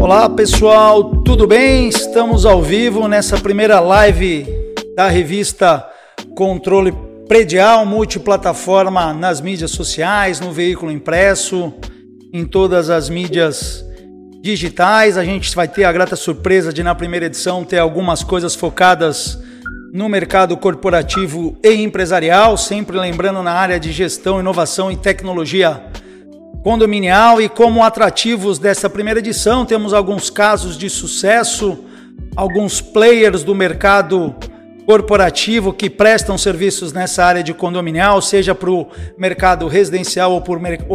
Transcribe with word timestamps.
Olá 0.00 0.30
pessoal, 0.30 1.22
tudo 1.22 1.44
bem? 1.44 1.88
Estamos 1.88 2.46
ao 2.46 2.62
vivo 2.62 3.08
nessa 3.08 3.36
primeira 3.36 3.80
live 3.80 4.46
da 4.94 5.08
revista 5.08 5.84
Controle 6.36 6.94
Predial, 7.26 7.84
multiplataforma 7.84 9.12
nas 9.12 9.40
mídias 9.40 9.72
sociais, 9.72 10.38
no 10.38 10.52
veículo 10.52 10.92
impresso, 10.92 11.74
em 12.32 12.44
todas 12.44 12.90
as 12.90 13.10
mídias 13.10 13.84
digitais. 14.40 15.18
A 15.18 15.24
gente 15.24 15.54
vai 15.54 15.66
ter 15.66 15.82
a 15.82 15.92
grata 15.92 16.14
surpresa 16.14 16.72
de, 16.72 16.82
na 16.84 16.94
primeira 16.94 17.26
edição, 17.26 17.64
ter 17.64 17.78
algumas 17.78 18.22
coisas 18.22 18.54
focadas 18.54 19.36
no 19.92 20.08
mercado 20.08 20.56
corporativo 20.56 21.58
e 21.62 21.72
empresarial, 21.72 22.56
sempre 22.56 22.96
lembrando 22.96 23.42
na 23.42 23.52
área 23.52 23.80
de 23.80 23.90
gestão, 23.90 24.38
inovação 24.38 24.92
e 24.92 24.96
tecnologia 24.96 25.82
condominial 26.68 27.40
e 27.40 27.48
como 27.48 27.82
atrativos 27.82 28.58
dessa 28.58 28.90
primeira 28.90 29.20
edição, 29.20 29.64
temos 29.64 29.94
alguns 29.94 30.28
casos 30.28 30.76
de 30.76 30.90
sucesso, 30.90 31.82
alguns 32.36 32.78
players 32.78 33.42
do 33.42 33.54
mercado 33.54 34.34
corporativo 34.84 35.72
que 35.72 35.88
prestam 35.88 36.36
serviços 36.36 36.92
nessa 36.92 37.24
área 37.24 37.42
de 37.42 37.54
condominial, 37.54 38.20
seja 38.20 38.54
para 38.54 38.70
o 38.70 38.86
mercado 39.16 39.66
residencial 39.66 40.30
ou 40.30 40.42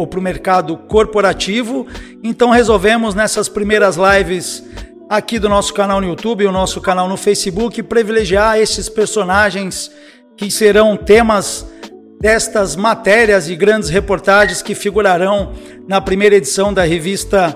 para 0.06 0.20
o 0.20 0.22
mercado 0.22 0.76
corporativo. 0.76 1.88
Então 2.22 2.50
resolvemos 2.50 3.12
nessas 3.16 3.48
primeiras 3.48 3.96
lives 3.96 4.62
aqui 5.10 5.40
do 5.40 5.48
nosso 5.48 5.74
canal 5.74 6.00
no 6.00 6.06
YouTube 6.06 6.44
e 6.44 6.46
o 6.46 6.52
nosso 6.52 6.80
canal 6.80 7.08
no 7.08 7.16
Facebook 7.16 7.82
privilegiar 7.82 8.58
esses 8.58 8.88
personagens 8.88 9.90
que 10.36 10.52
serão 10.52 10.96
temas 10.96 11.66
destas 12.24 12.74
matérias 12.74 13.50
e 13.50 13.54
grandes 13.54 13.90
reportagens 13.90 14.62
que 14.62 14.74
figurarão 14.74 15.52
na 15.86 16.00
primeira 16.00 16.34
edição 16.34 16.72
da 16.72 16.82
revista 16.82 17.54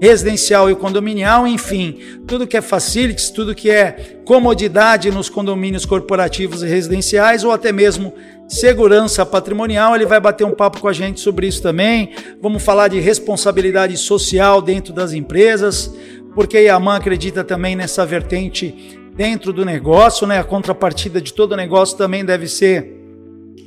residencial 0.00 0.70
e 0.70 0.76
condominial, 0.76 1.46
enfim, 1.46 1.98
tudo 2.26 2.46
que 2.48 2.56
é 2.56 2.60
facilities, 2.60 3.30
tudo 3.30 3.54
que 3.54 3.70
é 3.70 4.16
comodidade 4.24 5.10
nos 5.10 5.28
condomínios 5.28 5.84
corporativos 5.84 6.62
e 6.62 6.66
residenciais 6.66 7.44
ou 7.44 7.52
até 7.52 7.70
mesmo 7.70 8.14
segurança 8.48 9.24
patrimonial. 9.24 9.94
Ele 9.94 10.06
vai 10.06 10.18
bater 10.18 10.44
um 10.44 10.50
papo 10.50 10.80
com 10.80 10.88
a 10.88 10.92
gente 10.92 11.20
sobre 11.20 11.46
isso 11.46 11.62
também. 11.62 12.14
Vamos 12.40 12.62
falar 12.62 12.88
de 12.88 12.98
responsabilidade 12.98 13.96
social 13.96 14.60
dentro 14.60 14.92
das 14.92 15.12
empresas, 15.12 15.94
porque 16.34 16.56
a 16.56 16.60
Yaman 16.60 16.96
acredita 16.96 17.44
também 17.44 17.76
nessa 17.76 18.04
vertente 18.04 18.98
dentro 19.14 19.52
do 19.52 19.64
negócio, 19.64 20.26
né? 20.26 20.38
A 20.38 20.44
contrapartida 20.44 21.20
de 21.20 21.32
todo 21.32 21.56
negócio 21.56 21.96
também 21.96 22.24
deve 22.24 22.48
ser 22.48 22.97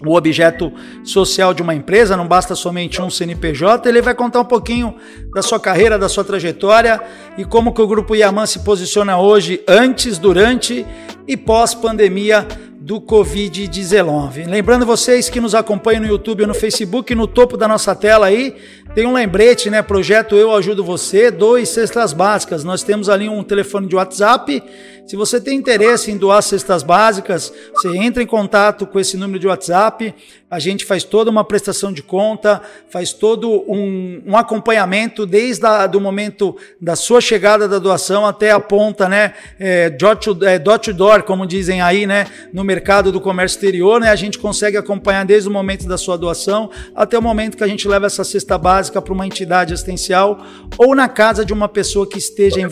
o 0.06 0.16
objeto 0.16 0.72
social 1.04 1.54
de 1.54 1.62
uma 1.62 1.76
empresa, 1.76 2.18
não 2.18 2.28
basta 2.28 2.56
somente 2.56 3.02
um 3.02 3.10
CNPJ, 3.10 3.88
ele 3.88 4.02
vai 4.02 4.14
contar 4.14 4.42
um 4.42 4.46
pouquinho 4.46 4.96
da 5.34 5.42
sua 5.42 5.60
carreira, 5.60 5.98
da 5.98 6.10
sua 6.10 6.24
trajetória 6.24 7.02
e 7.38 7.46
como 7.46 7.74
que 7.74 7.82
o 7.82 7.88
grupo 7.88 8.16
Yaman 8.16 8.46
se 8.46 8.60
posiciona 8.60 9.18
hoje, 9.18 9.64
antes, 9.68 10.18
durante 10.18 10.86
e 11.28 11.38
pós 11.38 11.74
pandemia 11.74 12.48
do 12.82 13.00
Covid-19. 13.00 14.48
Lembrando 14.48 14.88
vocês 14.88 15.30
que 15.30 15.40
nos 15.40 15.54
acompanham 15.54 16.02
no 16.02 16.08
YouTube 16.08 16.42
e 16.42 16.48
no 16.48 16.54
Facebook, 16.54 17.14
no 17.14 17.28
topo 17.28 17.56
da 17.56 17.68
nossa 17.68 17.94
tela 17.94 18.26
aí, 18.26 18.56
tem 18.94 19.06
um 19.06 19.14
lembrete, 19.14 19.70
né? 19.70 19.82
Projeto 19.82 20.36
Eu 20.36 20.54
Ajudo 20.54 20.84
Você, 20.84 21.32
dois 21.32 21.70
cestas 21.70 22.12
básicas. 22.12 22.64
Nós 22.64 22.84
temos 22.84 23.08
ali 23.08 23.30
um 23.30 23.44
telefone 23.44 23.88
de 23.88 23.96
WhatsApp. 23.96 24.62
Se 25.08 25.16
você 25.16 25.42
tem 25.42 25.58
interesse 25.58 26.12
em 26.12 26.18
doar 26.18 26.42
cestas 26.42 26.84
básicas, 26.84 27.52
você 27.74 27.90
entra 27.98 28.22
em 28.22 28.26
contato 28.26 28.86
com 28.86 29.00
esse 29.00 29.18
número 29.18 29.40
de 29.40 29.48
WhatsApp. 29.48 30.14
A 30.50 30.60
gente 30.60 30.86
faz 30.86 31.04
toda 31.04 31.30
uma 31.30 31.44
prestação 31.44 31.92
de 31.92 32.04
conta, 32.04 32.62
faz 32.90 33.14
todo 33.14 33.64
um, 33.68 34.22
um 34.26 34.38
acompanhamento 34.38 35.26
desde 35.26 35.66
o 35.96 36.00
momento 36.00 36.56
da 36.80 36.96
sua 36.96 37.22
chegada 37.22 37.68
da 37.68 37.80
doação 37.80 38.26
até 38.26 38.52
a 38.52 38.60
ponta, 38.60 39.08
né? 39.08 39.34
É, 39.58 39.90
dot, 39.90 40.34
to, 40.34 40.46
é, 40.46 40.60
dot 40.60 40.92
to 40.92 40.94
door, 40.94 41.24
como 41.24 41.46
dizem 41.46 41.82
aí, 41.82 42.06
né? 42.06 42.28
No 42.54 42.64
mercado 42.64 43.12
do 43.12 43.22
comércio 43.22 43.56
exterior, 43.56 44.00
né? 44.00 44.10
A 44.10 44.16
gente 44.16 44.38
consegue 44.38 44.78
acompanhar 44.78 45.26
desde 45.26 45.48
o 45.48 45.52
momento 45.52 45.88
da 45.88 45.98
sua 45.98 46.18
doação 46.18 46.70
até 46.94 47.18
o 47.18 47.22
momento 47.22 47.56
que 47.58 47.64
a 47.64 47.68
gente 47.68 47.88
leva 47.88 48.06
essa 48.06 48.24
cesta 48.24 48.58
básica 48.58 48.81
para 48.90 49.14
uma 49.14 49.28
entidade 49.28 49.74
assistencial 49.74 50.40
ou 50.78 50.96
na 50.96 51.08
casa 51.08 51.46
de 51.46 51.54
uma 51.54 51.68
pessoa 51.68 52.08
que 52.08 52.18
esteja 52.18 52.60
em 52.60 52.68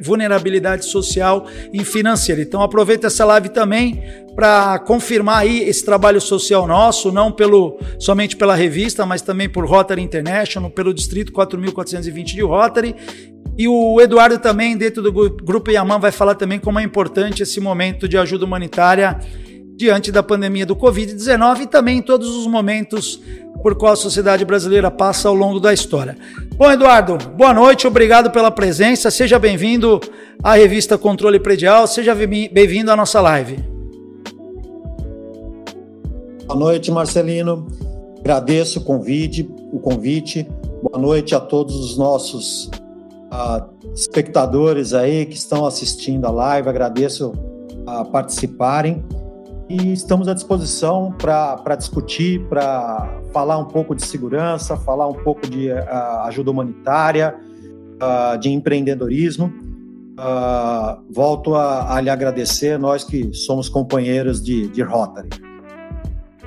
vulnerabilidade 0.00 0.84
social 0.84 1.46
e 1.72 1.84
financeira. 1.84 2.42
Então 2.42 2.62
aproveita 2.62 3.06
essa 3.06 3.24
live 3.24 3.48
também 3.48 4.02
para 4.34 4.78
confirmar 4.80 5.38
aí 5.38 5.62
esse 5.62 5.84
trabalho 5.84 6.20
social 6.20 6.66
nosso, 6.66 7.12
não 7.12 7.30
pelo 7.30 7.78
somente 7.98 8.36
pela 8.36 8.54
revista, 8.54 9.06
mas 9.06 9.22
também 9.22 9.48
por 9.48 9.64
Rotary 9.64 10.02
International, 10.02 10.70
pelo 10.70 10.92
distrito 10.92 11.32
4420 11.32 12.34
de 12.34 12.42
Rotary. 12.42 12.94
E 13.56 13.68
o 13.68 14.00
Eduardo 14.00 14.38
também, 14.38 14.76
dentro 14.76 15.00
do 15.00 15.12
grupo 15.12 15.70
Yaman, 15.70 16.00
vai 16.00 16.10
falar 16.10 16.34
também 16.34 16.58
como 16.58 16.80
é 16.80 16.82
importante 16.82 17.42
esse 17.42 17.60
momento 17.60 18.08
de 18.08 18.18
ajuda 18.18 18.44
humanitária 18.44 19.20
diante 19.76 20.10
da 20.10 20.22
pandemia 20.22 20.66
do 20.66 20.76
Covid-19 20.76 21.62
e 21.62 21.66
também 21.66 21.98
em 21.98 22.02
todos 22.02 22.28
os 22.28 22.46
momentos 22.46 23.20
por 23.64 23.74
qual 23.76 23.94
a 23.94 23.96
sociedade 23.96 24.44
brasileira 24.44 24.90
passa 24.90 25.26
ao 25.26 25.34
longo 25.34 25.58
da 25.58 25.72
história. 25.72 26.18
Bom, 26.54 26.70
Eduardo, 26.70 27.16
boa 27.30 27.54
noite, 27.54 27.86
obrigado 27.86 28.30
pela 28.30 28.50
presença, 28.50 29.10
seja 29.10 29.38
bem-vindo 29.38 29.98
à 30.42 30.54
revista 30.54 30.98
Controle 30.98 31.40
Predial, 31.40 31.86
seja 31.86 32.14
bem-vindo 32.14 32.90
à 32.90 32.96
nossa 32.96 33.22
live. 33.22 33.56
Boa 36.46 36.60
noite, 36.60 36.92
Marcelino. 36.92 37.66
Agradeço 38.20 38.80
o 38.80 38.84
convite, 38.84 39.50
o 39.72 39.78
convite. 39.78 40.46
Boa 40.82 40.98
noite 41.00 41.34
a 41.34 41.40
todos 41.40 41.74
os 41.74 41.96
nossos 41.96 42.66
uh, 42.66 43.64
espectadores 43.94 44.92
aí 44.92 45.24
que 45.24 45.36
estão 45.36 45.64
assistindo 45.64 46.26
a 46.26 46.30
live. 46.30 46.68
Agradeço 46.68 47.32
a 47.86 48.02
uh, 48.02 48.04
participarem 48.10 49.02
e 49.70 49.94
estamos 49.94 50.28
à 50.28 50.34
disposição 50.34 51.14
para 51.16 51.76
discutir, 51.76 52.46
para 52.46 53.23
falar 53.34 53.58
um 53.58 53.64
pouco 53.64 53.96
de 53.96 54.06
segurança, 54.06 54.76
falar 54.76 55.08
um 55.08 55.14
pouco 55.14 55.46
de 55.46 55.68
uh, 55.68 56.20
ajuda 56.26 56.52
humanitária, 56.52 57.34
de 58.40 58.50
empreendedorismo. 58.50 59.52
volto 61.10 61.54
a, 61.54 61.96
a, 61.96 62.00
lhe 62.00 62.10
agradecer, 62.10 62.78
nós 62.78 63.02
que 63.02 63.32
somos 63.32 63.68
companheiros 63.68 64.42
de, 64.42 64.68
de 64.68 64.82
Rotary. 64.82 65.30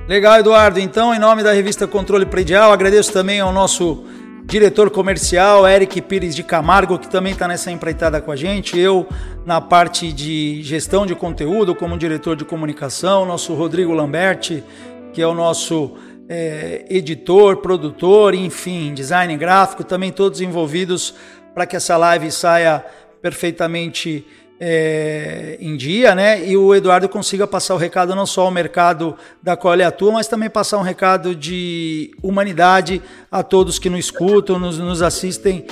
Legal, 0.07 0.39
Eduardo. 0.39 0.80
Então, 0.80 1.13
em 1.13 1.19
nome 1.19 1.44
da 1.44 1.51
revista 1.51 1.88
Controle 1.88 2.25
Predial, 2.25 2.72
agradeço 2.72 3.12
também 3.12 3.39
ao 3.42 3.51
nosso 3.51 4.04
diretor 4.48 4.89
comercial, 4.89 5.68
Eric 5.68 6.01
Pires 6.01 6.34
de 6.34 6.42
Camargo, 6.42 6.98
que 6.98 7.10
também 7.10 7.34
está 7.34 7.50
nessa 7.50 7.69
empreitada 7.69 8.22
com 8.22 8.31
a 8.31 8.36
gente, 8.36 8.80
eu 8.80 9.06
na 9.45 9.60
parte 9.60 10.13
de 10.13 10.63
gestão 10.63 11.06
de 11.06 11.13
conteúdo, 11.13 11.75
como 11.75 11.98
diretor 11.98 12.38
de 12.38 12.45
comunicação, 12.45 13.25
nosso 13.25 13.54
Rodrigo 13.54 13.92
Lamberti, 13.92 14.63
que 15.12 15.22
é 15.22 15.28
o 15.28 15.34
nosso 15.34 15.95
é, 16.29 16.85
editor, 16.89 17.57
produtor, 17.57 18.33
enfim, 18.33 18.94
design 18.94 19.35
gráfico, 19.38 19.83
também 19.83 20.12
todos 20.12 20.41
envolvidos 20.41 21.13
para 21.53 21.65
que 21.65 21.75
essa 21.75 21.97
live 21.97 22.29
saia 22.31 22.83
perfeitamente 23.21 24.25
é, 24.59 25.57
em 25.59 25.77
dia, 25.77 26.15
né? 26.15 26.45
E 26.47 26.57
o 26.57 26.74
Eduardo 26.74 27.07
consiga 27.07 27.45
passar 27.45 27.75
o 27.75 27.77
recado 27.77 28.15
não 28.15 28.25
só 28.25 28.41
ao 28.41 28.51
mercado 28.51 29.15
da 29.41 29.56
qual 29.56 29.74
ele 29.74 29.83
atua, 29.83 30.12
mas 30.12 30.27
também 30.27 30.50
passar 30.50 30.77
um 30.77 30.83
recado 30.83 31.35
de 31.35 32.12
humanidade 32.21 33.01
a 33.31 33.44
todos 33.44 33.79
que 33.79 33.89
nos 33.89 34.00
escutam, 34.00 34.59
nos, 34.59 34.79
nos 34.79 35.01
assistem 35.01 35.65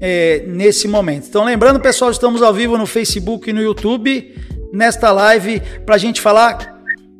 é, 0.00 0.44
nesse 0.46 0.88
momento. 0.88 1.28
Então, 1.28 1.44
lembrando, 1.44 1.78
pessoal, 1.78 2.10
estamos 2.10 2.42
ao 2.42 2.52
vivo 2.52 2.76
no 2.76 2.86
Facebook 2.86 3.48
e 3.48 3.52
no 3.52 3.62
YouTube 3.62 4.34
nesta 4.72 5.12
live 5.12 5.60
para 5.84 5.94
a 5.94 5.98
gente 5.98 6.20
falar 6.20 6.71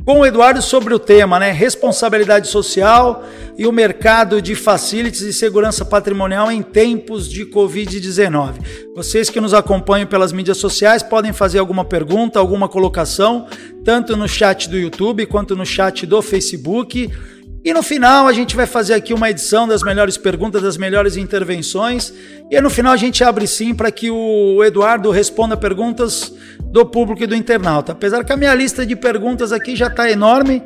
com 0.05 0.21
o 0.21 0.27
Eduardo 0.27 0.61
sobre 0.61 0.93
o 0.93 0.99
tema, 0.99 1.39
né? 1.39 1.53
Responsabilidade 1.53 2.49
social 2.49 3.25
e 3.57 3.67
o 3.67 3.73
mercado 3.73 4.43
de 4.43 4.55
facilities 4.55 5.23
e 5.23 5.33
segurança 5.33 5.85
patrimonial 5.85 6.51
em 6.51 6.63
tempos 6.63 7.29
de 7.29 7.47
Covid-19. 7.47 8.55
Vocês 8.95 9.31
que 9.31 9.41
nos 9.41 9.55
acompanham 9.55 10.07
pelas 10.07 10.33
mídias 10.33 10.59
sociais 10.59 11.03
podem 11.03 11.33
fazer 11.33 11.59
alguma 11.59 11.85
pergunta, 11.85 12.39
alguma 12.39 12.69
colocação, 12.69 13.47
tanto 13.85 14.17
no 14.17 14.29
chat 14.29 14.69
do 14.69 14.77
YouTube 14.77 15.27
quanto 15.27 15.55
no 15.55 15.65
chat 15.65 16.07
do 16.07 16.21
Facebook. 16.21 17.11
E 17.65 17.73
no 17.73 17.83
final 17.83 18.27
a 18.27 18.33
gente 18.33 18.57
vai 18.57 18.67
fazer 18.67 18.95
aqui 18.95 19.15
uma 19.15 19.31
edição 19.31 19.69
das 19.69 19.85
melhores 19.85 20.17
perguntas, 20.17 20.63
das 20.63 20.77
melhores 20.77 21.17
intervenções. 21.17 22.13
E 22.51 22.61
no 22.61 22.69
final 22.69 22.93
a 22.93 22.97
gente 22.97 23.23
abre 23.23 23.47
sim 23.47 23.73
para 23.73 23.91
que 23.93 24.11
o 24.11 24.65
Eduardo 24.65 25.11
responda 25.13 25.57
perguntas 25.57 26.35
do 26.61 26.85
público 26.85 27.23
e 27.23 27.27
do 27.27 27.37
internauta. 27.37 27.93
Apesar 27.93 28.25
que 28.25 28.33
a 28.33 28.37
minha 28.37 28.53
lista 28.53 28.85
de 28.85 28.97
perguntas 28.97 29.53
aqui 29.53 29.77
já 29.77 29.87
está 29.87 30.11
enorme, 30.11 30.61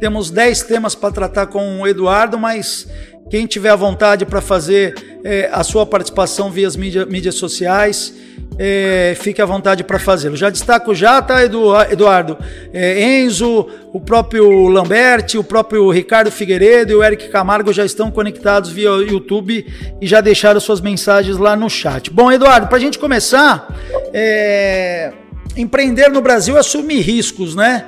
temos 0.00 0.30
10 0.30 0.62
temas 0.62 0.94
para 0.94 1.12
tratar 1.12 1.48
com 1.48 1.82
o 1.82 1.86
Eduardo, 1.86 2.38
mas 2.38 2.88
quem 3.28 3.46
tiver 3.46 3.68
a 3.68 3.76
vontade 3.76 4.24
para 4.24 4.40
fazer 4.40 5.20
é, 5.22 5.50
a 5.52 5.62
sua 5.62 5.84
participação 5.84 6.50
via 6.50 6.66
as 6.66 6.76
mídia, 6.76 7.04
mídias 7.04 7.34
sociais, 7.34 8.14
é, 8.58 9.16
fique 9.20 9.40
à 9.40 9.46
vontade 9.46 9.84
para 9.84 9.98
fazê-lo. 9.98 10.36
Já 10.36 10.50
destaco 10.50 10.94
já, 10.94 11.22
tá, 11.22 11.44
Eduardo? 11.44 12.36
É, 12.72 13.20
Enzo, 13.22 13.68
o 13.92 14.00
próprio 14.00 14.68
Lamberti, 14.68 15.38
o 15.38 15.44
próprio 15.44 15.88
Ricardo 15.90 16.30
Figueiredo 16.30 16.92
e 16.92 16.94
o 16.96 17.04
Eric 17.04 17.28
Camargo 17.28 17.72
já 17.72 17.84
estão 17.84 18.10
conectados 18.10 18.70
via 18.70 18.90
YouTube 18.90 19.66
e 20.00 20.06
já 20.06 20.20
deixaram 20.20 20.60
suas 20.60 20.80
mensagens 20.80 21.38
lá 21.38 21.54
no 21.54 21.70
chat. 21.70 22.10
Bom, 22.10 22.32
Eduardo, 22.32 22.66
para 22.66 22.76
a 22.76 22.80
gente 22.80 22.98
começar, 22.98 23.72
é 24.12 25.12
empreender 25.56 26.08
no 26.08 26.20
Brasil 26.20 26.56
é 26.56 26.60
assumir 26.60 27.00
riscos, 27.00 27.54
né? 27.54 27.86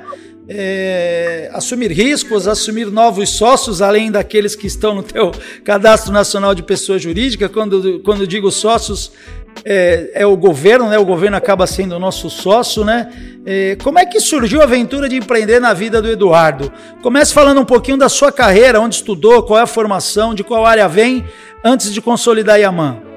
É, 0.53 1.49
assumir 1.53 1.91
riscos, 1.91 2.45
assumir 2.45 2.87
novos 2.87 3.29
sócios, 3.29 3.81
além 3.81 4.11
daqueles 4.11 4.53
que 4.53 4.67
estão 4.67 4.93
no 4.95 5.03
teu 5.03 5.31
cadastro 5.63 6.11
nacional 6.11 6.53
de 6.53 6.61
pessoa 6.61 6.99
jurídica. 6.99 7.47
Quando, 7.47 8.01
quando 8.01 8.27
digo 8.27 8.51
sócios, 8.51 9.13
é, 9.63 10.11
é, 10.13 10.25
o 10.25 10.35
governo, 10.35 10.89
né? 10.89 10.97
O 10.97 11.05
governo 11.05 11.37
acaba 11.37 11.67
sendo 11.67 11.95
o 11.95 11.99
nosso 11.99 12.29
sócio, 12.29 12.83
né? 12.83 13.11
É, 13.45 13.75
como 13.83 13.99
é 13.99 14.05
que 14.05 14.19
surgiu 14.19 14.61
a 14.61 14.63
aventura 14.63 15.07
de 15.07 15.15
empreender 15.15 15.59
na 15.59 15.73
vida 15.73 16.01
do 16.01 16.09
Eduardo? 16.09 16.71
Comece 17.01 17.33
falando 17.33 17.61
um 17.61 17.65
pouquinho 17.65 17.97
da 17.97 18.09
sua 18.09 18.31
carreira, 18.31 18.79
onde 18.79 18.95
estudou, 18.95 19.43
qual 19.43 19.59
é 19.59 19.63
a 19.63 19.67
formação, 19.67 20.33
de 20.33 20.43
qual 20.43 20.65
área 20.65 20.87
vem, 20.87 21.25
antes 21.63 21.93
de 21.93 22.01
consolidar 22.01 22.55
a 22.55 22.59
Yaman. 22.59 23.11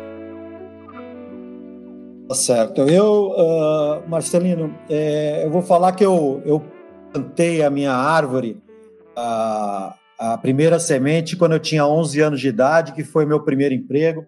Tá 2.29 2.35
certo. 2.35 2.83
Eu, 2.83 3.33
uh, 3.37 4.09
Marcelino, 4.09 4.75
é, 4.89 5.43
eu 5.45 5.51
vou 5.51 5.63
falar 5.63 5.93
que 5.93 6.05
eu, 6.05 6.43
eu 6.45 6.63
plantei 7.13 7.63
a 7.63 7.71
minha 7.71 7.93
árvore, 7.93 8.63
a, 9.15 9.95
a 10.19 10.39
primeira 10.39 10.79
semente, 10.79 11.37
quando 11.37 11.53
eu 11.53 11.61
tinha 11.61 11.87
11 11.87 12.21
anos 12.21 12.41
de 12.41 12.49
idade, 12.49 12.93
que 12.93 13.05
foi 13.05 13.27
meu 13.27 13.41
primeiro 13.41 13.75
emprego. 13.75 14.27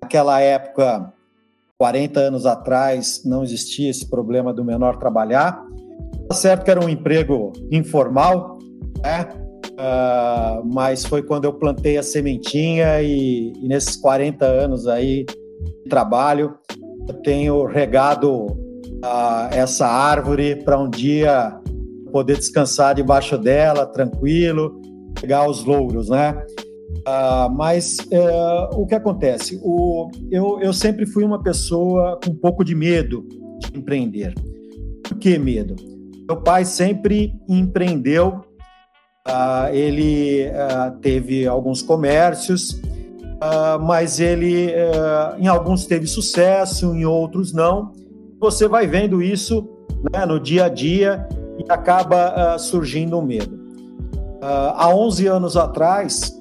Naquela 0.00 0.40
época, 0.40 1.12
40 1.78 2.20
anos 2.20 2.46
atrás, 2.46 3.22
não 3.24 3.42
existia 3.42 3.90
esse 3.90 4.08
problema 4.08 4.52
do 4.52 4.64
menor 4.64 4.98
trabalhar. 4.98 5.62
Tá 6.28 6.34
certo 6.34 6.64
que 6.64 6.70
era 6.70 6.84
um 6.84 6.88
emprego 6.88 7.52
informal, 7.70 8.58
né? 9.02 9.28
Uh, 9.72 10.64
mas 10.72 11.04
foi 11.04 11.22
quando 11.22 11.44
eu 11.44 11.52
plantei 11.52 11.98
a 11.98 12.02
sementinha 12.02 13.02
e, 13.02 13.52
e 13.62 13.68
nesses 13.68 13.96
40 13.96 14.44
anos 14.46 14.86
aí 14.86 15.24
de 15.24 15.90
trabalho, 15.90 16.56
eu 17.06 17.14
tenho 17.22 17.64
regado 17.66 18.46
uh, 18.46 19.48
essa 19.50 19.86
árvore 19.86 20.56
para 20.56 20.78
um 20.78 20.88
dia 20.88 21.60
poder 22.10 22.38
descansar 22.38 22.94
debaixo 22.94 23.36
dela, 23.36 23.84
tranquilo, 23.84 24.80
pegar 25.20 25.48
os 25.48 25.64
louros, 25.64 26.08
né? 26.08 26.34
Uh, 27.06 27.48
mas 27.54 27.98
uh, 27.98 28.80
o 28.80 28.84
que 28.84 28.96
acontece? 28.96 29.60
O, 29.62 30.10
eu, 30.28 30.58
eu 30.60 30.72
sempre 30.72 31.06
fui 31.06 31.22
uma 31.22 31.40
pessoa 31.40 32.18
com 32.22 32.32
um 32.32 32.34
pouco 32.34 32.64
de 32.64 32.74
medo 32.74 33.24
de 33.60 33.78
empreender. 33.78 34.34
Por 35.04 35.16
que 35.16 35.38
medo? 35.38 35.76
Meu 36.26 36.42
pai 36.42 36.64
sempre 36.64 37.32
empreendeu, 37.48 38.40
uh, 39.24 39.72
ele 39.72 40.50
teve 41.00 41.46
alguns 41.46 41.80
comércios, 41.80 42.82
mas 43.82 44.18
ele 44.18 44.66
uh, 44.70 45.40
em 45.40 45.46
alguns 45.46 45.86
teve 45.86 46.08
sucesso, 46.08 46.92
em 46.92 47.04
outros 47.04 47.52
não. 47.52 47.92
Você 48.40 48.66
vai 48.66 48.88
vendo 48.88 49.22
isso 49.22 49.68
né, 50.12 50.26
no 50.26 50.40
dia 50.40 50.64
a 50.64 50.68
dia 50.68 51.28
e 51.56 51.70
acaba 51.70 52.58
surgindo 52.58 53.16
um 53.16 53.22
medo. 53.22 53.56
há 54.42 54.92
11 54.92 55.26
anos 55.28 55.56
atrás, 55.56 56.35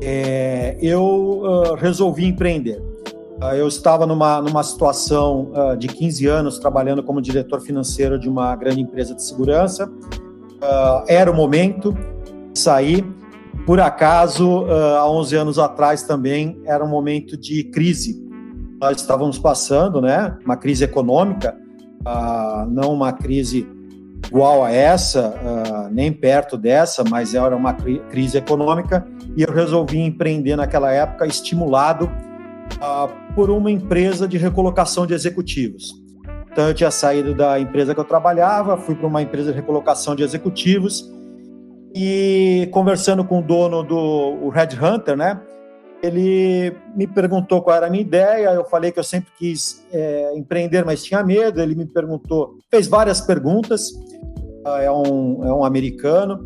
é, 0.00 0.76
eu 0.80 1.74
resolvi 1.78 2.26
empreender. 2.26 2.82
eu 3.56 3.68
estava 3.68 4.06
numa, 4.06 4.40
numa 4.40 4.62
situação 4.62 5.52
de 5.78 5.88
15 5.88 6.26
anos 6.26 6.58
trabalhando 6.58 7.02
como 7.02 7.20
diretor 7.20 7.60
financeiro 7.60 8.18
de 8.18 8.28
uma 8.28 8.54
grande 8.56 8.80
empresa 8.80 9.14
de 9.14 9.22
segurança. 9.22 9.90
era 11.06 11.30
o 11.30 11.34
momento 11.34 11.92
de 12.52 12.58
sair 12.58 13.04
por 13.66 13.80
acaso, 13.80 14.64
há 14.96 15.10
11 15.10 15.36
anos 15.36 15.58
atrás 15.58 16.04
também 16.04 16.60
era 16.64 16.84
um 16.84 16.88
momento 16.88 17.36
de 17.36 17.64
crise. 17.64 18.24
Nós 18.80 19.00
estávamos 19.00 19.40
passando, 19.40 20.00
né, 20.00 20.38
uma 20.44 20.56
crise 20.56 20.84
econômica, 20.84 21.56
não 22.68 22.92
uma 22.92 23.12
crise 23.12 23.68
igual 24.28 24.64
a 24.64 24.70
essa, 24.70 25.34
ah, 25.44 25.88
nem 25.90 26.12
perto 26.12 26.56
dessa, 26.56 27.04
mas 27.04 27.34
era 27.34 27.56
uma 27.56 27.74
crise 27.74 28.38
econômica 28.38 29.06
e 29.36 29.42
eu 29.42 29.52
resolvi 29.52 29.98
empreender 29.98 30.56
naquela 30.56 30.92
época, 30.92 31.26
estimulado 31.26 32.10
por 33.34 33.48
uma 33.50 33.70
empresa 33.70 34.26
de 34.26 34.36
recolocação 34.36 35.06
de 35.06 35.14
executivos. 35.14 35.94
Então, 36.50 36.68
eu 36.68 36.74
tinha 36.74 36.90
saído 36.90 37.34
da 37.34 37.60
empresa 37.60 37.94
que 37.94 38.00
eu 38.00 38.04
trabalhava, 38.04 38.76
fui 38.76 38.94
para 38.94 39.06
uma 39.06 39.20
empresa 39.20 39.52
de 39.52 39.56
recolocação 39.56 40.16
de 40.16 40.22
executivos 40.22 41.12
e 41.94 42.68
conversando 42.72 43.24
com 43.24 43.40
o 43.40 43.42
dono 43.42 43.82
do 43.82 44.48
Red 44.48 44.70
Hunter, 44.82 45.16
né? 45.16 45.40
Ele 46.06 46.76
me 46.94 47.06
perguntou 47.06 47.62
qual 47.62 47.76
era 47.76 47.86
a 47.86 47.90
minha 47.90 48.02
ideia. 48.02 48.48
Eu 48.48 48.64
falei 48.64 48.92
que 48.92 48.98
eu 48.98 49.04
sempre 49.04 49.30
quis 49.38 49.84
é, 49.92 50.32
empreender, 50.36 50.84
mas 50.84 51.04
tinha 51.04 51.22
medo. 51.22 51.60
Ele 51.60 51.74
me 51.74 51.86
perguntou, 51.86 52.58
fez 52.70 52.86
várias 52.86 53.20
perguntas. 53.20 53.90
Uh, 54.66 54.78
é, 54.80 54.90
um, 54.90 55.44
é 55.44 55.52
um 55.52 55.64
americano. 55.64 56.42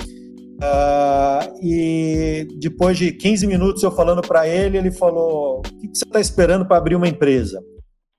Uh, 0.63 1.59
e 1.63 2.47
depois 2.61 2.99
de 2.99 3.13
15 3.13 3.47
minutos 3.47 3.83
eu 3.83 3.91
falando 3.91 4.21
para 4.21 4.47
ele, 4.47 4.77
ele 4.77 4.91
falou: 4.91 5.61
O 5.61 5.63
que, 5.63 5.89
que 5.89 5.99
você 5.99 6.05
está 6.05 6.21
esperando 6.21 6.67
para 6.67 6.77
abrir 6.77 6.97
uma 6.97 7.09
empresa? 7.09 7.63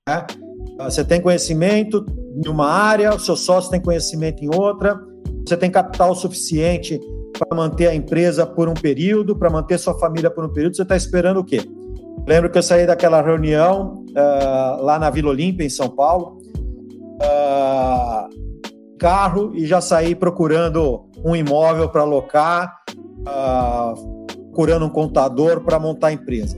Uh, 0.08 0.84
você 0.84 1.04
tem 1.04 1.20
conhecimento 1.20 2.04
em 2.34 2.48
uma 2.48 2.66
área, 2.66 3.14
o 3.14 3.20
seu 3.20 3.36
sócio 3.36 3.70
tem 3.70 3.80
conhecimento 3.80 4.42
em 4.42 4.52
outra, 4.52 5.00
você 5.46 5.56
tem 5.56 5.70
capital 5.70 6.14
suficiente 6.16 6.98
para 7.38 7.56
manter 7.56 7.88
a 7.88 7.94
empresa 7.94 8.46
por 8.46 8.68
um 8.68 8.74
período, 8.74 9.36
para 9.36 9.50
manter 9.50 9.78
sua 9.78 9.98
família 9.98 10.30
por 10.30 10.44
um 10.44 10.48
período, 10.48 10.76
você 10.76 10.82
está 10.82 10.96
esperando 10.96 11.40
o 11.40 11.44
quê? 11.44 11.60
Lembro 12.26 12.50
que 12.50 12.58
eu 12.58 12.62
saí 12.62 12.86
daquela 12.86 13.20
reunião 13.20 14.04
uh, 14.10 14.82
lá 14.82 14.98
na 14.98 15.10
Vila 15.10 15.30
Olímpia, 15.30 15.64
em 15.64 15.70
São 15.70 15.88
Paulo, 15.88 16.38
uh, 17.20 18.28
carro 18.98 19.52
e 19.54 19.66
já 19.66 19.80
saí 19.80 20.14
procurando 20.14 21.06
um 21.24 21.34
imóvel 21.34 21.88
para 21.88 22.02
alocar, 22.02 22.76
uh, 23.20 24.26
procurando 24.44 24.86
um 24.86 24.90
contador 24.90 25.62
para 25.62 25.78
montar 25.78 26.08
a 26.08 26.12
empresa. 26.12 26.56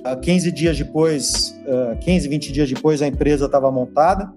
Uh, 0.00 0.18
15 0.20 0.52
dias 0.52 0.78
depois, 0.78 1.54
uh, 1.66 1.98
15, 2.00 2.28
20 2.28 2.52
dias 2.52 2.68
depois, 2.70 3.02
a 3.02 3.06
empresa 3.06 3.44
estava 3.46 3.70
montada. 3.70 4.32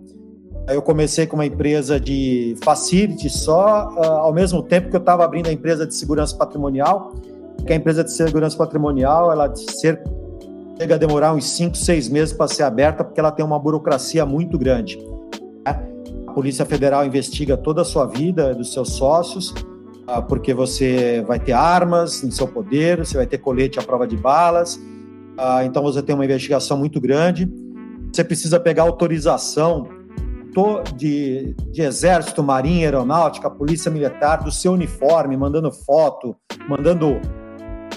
Eu 0.68 0.82
comecei 0.82 1.26
com 1.26 1.38
uma 1.38 1.46
empresa 1.46 1.98
de 2.00 2.56
facility 2.62 3.30
só, 3.30 3.90
uh, 3.90 4.04
ao 4.04 4.34
mesmo 4.34 4.62
tempo 4.62 4.90
que 4.90 4.96
eu 4.96 5.00
estava 5.00 5.24
abrindo 5.24 5.48
a 5.48 5.52
empresa 5.52 5.88
de 5.88 5.96
segurança 5.96 6.36
patrimonial, 6.36 7.14
que 7.66 7.72
a 7.72 7.76
empresa 7.76 8.04
de 8.04 8.12
segurança 8.12 8.58
patrimonial, 8.58 9.32
ela 9.32 9.54
chega 9.56 10.96
a 10.96 10.98
demorar 10.98 11.34
uns 11.34 11.46
5, 11.46 11.76
6 11.78 12.10
meses 12.10 12.34
para 12.34 12.48
ser 12.50 12.64
aberta, 12.64 13.04
porque 13.04 13.20
ela 13.20 13.32
tem 13.32 13.46
uma 13.46 13.58
burocracia 13.58 14.26
muito 14.26 14.58
grande. 14.58 14.98
Né? 15.66 15.88
A 16.28 16.34
Polícia 16.34 16.66
Federal 16.66 17.06
investiga 17.06 17.56
toda 17.56 17.82
a 17.82 17.86
sua 17.86 18.06
vida, 18.06 18.54
dos 18.54 18.74
seus 18.74 18.92
sócios, 18.94 19.54
ah, 20.06 20.22
porque 20.22 20.54
você 20.54 21.24
vai 21.26 21.40
ter 21.40 21.54
armas 21.54 22.24
em 22.24 22.32
seu 22.32 22.48
poder, 22.48 22.98
você 22.98 23.16
vai 23.16 23.26
ter 23.26 23.38
colete 23.38 23.80
à 23.80 23.84
prova 23.84 24.06
de 24.06 24.18
balas, 24.18 24.80
ah, 25.38 25.64
então 25.64 25.82
você 25.82 26.02
tem 26.02 26.14
uma 26.14 26.26
investigação 26.26 26.78
muito 26.78 27.00
grande. 27.00 27.50
Você 28.12 28.24
precisa 28.24 28.60
pegar 28.60 28.84
autorização 28.84 29.97
de, 30.96 31.54
de 31.72 31.82
exército, 31.82 32.44
marinha, 32.44 32.88
aeronáutica, 32.88 33.50
polícia 33.50 33.92
militar, 33.92 34.44
do 34.44 34.52
seu 34.52 34.74
uniforme, 34.74 35.38
mandando 35.38 35.72
foto, 35.72 36.36
mandando 36.68 37.20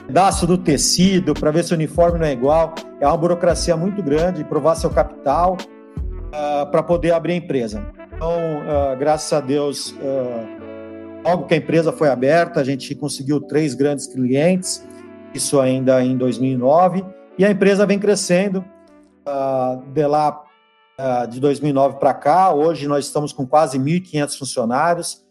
pedaço 0.07 0.47
do 0.47 0.59
tecido 0.59 1.35
para 1.35 1.51
ver 1.51 1.65
se 1.65 1.73
o 1.73 1.77
uniforme 1.77 2.19
não 2.19 2.27
é 2.27 2.33
igual. 2.33 2.75
É 3.01 3.07
uma 3.07 3.17
burocracia 3.17 3.77
muito 3.77 4.03
grande, 4.03 4.45
provar 4.45 4.75
seu 4.75 4.91
capital 4.91 5.57
uh, 5.57 6.71
para 6.71 6.83
poder 6.83 7.13
abrir 7.13 7.35
a 7.35 7.37
empresa. 7.37 7.87
Então, 8.15 8.31
uh, 8.31 8.99
graças 8.99 9.33
a 9.33 9.41
Deus, 9.41 9.93
uh, 9.93 11.23
logo 11.25 11.47
que 11.47 11.55
a 11.55 11.57
empresa 11.57 11.93
foi 11.93 12.09
aberta, 12.09 12.61
a 12.61 12.65
gente 12.65 12.95
conseguiu 12.95 13.41
três 13.41 13.75
grandes 13.75 14.07
clientes, 14.07 14.87
isso 15.33 15.61
ainda 15.61 16.03
em 16.03 16.17
2009, 16.17 17.05
e 17.39 17.45
a 17.45 17.51
empresa 17.51 17.87
vem 17.87 17.99
crescendo. 17.99 18.65
de 19.95 20.07
lá 20.07 20.43
de 21.29 21.41
2009 21.41 21.99
para 21.99 22.15
cá, 22.15 22.53
hoje 22.53 22.87
nós 22.87 23.07
estamos 23.07 23.33
com 23.33 23.47
quase 23.47 23.79
1.500 23.79 24.39
funcionários, 24.39 25.25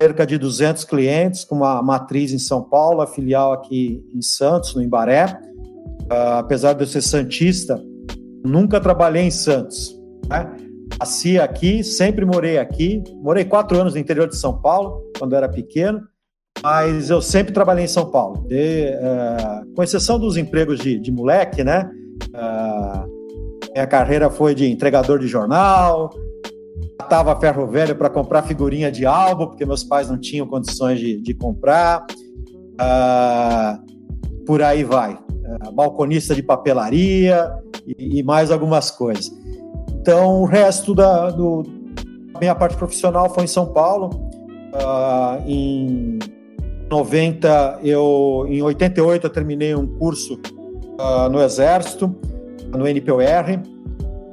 cerca 0.00 0.26
de 0.26 0.36
200 0.36 0.84
clientes, 0.84 1.44
com 1.44 1.56
uma 1.56 1.82
matriz 1.82 2.32
em 2.32 2.38
São 2.38 2.62
Paulo, 2.62 3.00
a 3.00 3.06
filial 3.06 3.52
aqui 3.52 4.04
em 4.14 4.20
Santos, 4.20 4.74
no 4.74 4.82
Imbaré. 4.82 5.38
Uh, 6.04 6.38
apesar 6.38 6.74
de 6.74 6.82
eu 6.82 6.86
ser 6.86 7.00
santista, 7.00 7.82
nunca 8.44 8.80
trabalhei 8.80 9.22
em 9.22 9.30
Santos. 9.30 9.98
Né? 10.28 10.54
Nasci 10.98 11.38
aqui, 11.38 11.82
sempre 11.82 12.24
morei 12.24 12.58
aqui. 12.58 13.02
Morei 13.22 13.44
quatro 13.44 13.78
anos 13.78 13.94
no 13.94 14.00
interior 14.00 14.28
de 14.28 14.36
São 14.36 14.60
Paulo, 14.60 15.10
quando 15.18 15.34
era 15.34 15.48
pequeno, 15.48 16.02
mas 16.62 17.10
eu 17.10 17.20
sempre 17.20 17.52
trabalhei 17.52 17.84
em 17.84 17.88
São 17.88 18.10
Paulo. 18.10 18.46
De, 18.46 18.90
uh, 18.90 19.74
com 19.74 19.82
exceção 19.82 20.18
dos 20.18 20.36
empregos 20.36 20.78
de, 20.78 20.98
de 20.98 21.10
moleque, 21.10 21.64
né? 21.64 21.90
Uh, 22.28 23.15
minha 23.76 23.86
carreira 23.86 24.30
foi 24.30 24.54
de 24.54 24.70
entregador 24.70 25.18
de 25.18 25.26
jornal, 25.26 26.10
catava 26.98 27.38
ferro 27.38 27.66
velho 27.66 27.94
para 27.94 28.08
comprar 28.08 28.42
figurinha 28.42 28.90
de 28.90 29.04
álbum, 29.04 29.48
porque 29.48 29.66
meus 29.66 29.84
pais 29.84 30.08
não 30.08 30.18
tinham 30.18 30.46
condições 30.46 30.98
de, 30.98 31.20
de 31.20 31.34
comprar. 31.34 32.06
Uh, 32.80 34.44
por 34.46 34.62
aí 34.62 34.82
vai. 34.82 35.12
Uh, 35.12 35.72
balconista 35.72 36.34
de 36.34 36.42
papelaria 36.42 37.52
e, 37.86 38.20
e, 38.20 38.22
mais 38.22 38.50
algumas 38.50 38.90
coisas. 38.90 39.30
Então, 40.00 40.40
o 40.40 40.46
resto 40.46 40.94
da 40.94 41.28
do, 41.28 41.62
minha 42.40 42.54
parte 42.54 42.78
profissional 42.78 43.28
foi 43.28 43.44
em 43.44 43.48
São 43.48 43.66
Paulo. 43.66 44.08
Uh, 44.72 45.46
em 45.46 46.18
90, 46.90 47.80
eu, 47.82 48.46
em 48.48 48.62
88, 48.62 49.26
eu 49.26 49.30
terminei 49.30 49.74
um 49.74 49.86
curso 49.98 50.40
no 51.30 51.42
Exército 51.42 52.16
no 52.72 52.86
NPOR. 52.86 53.62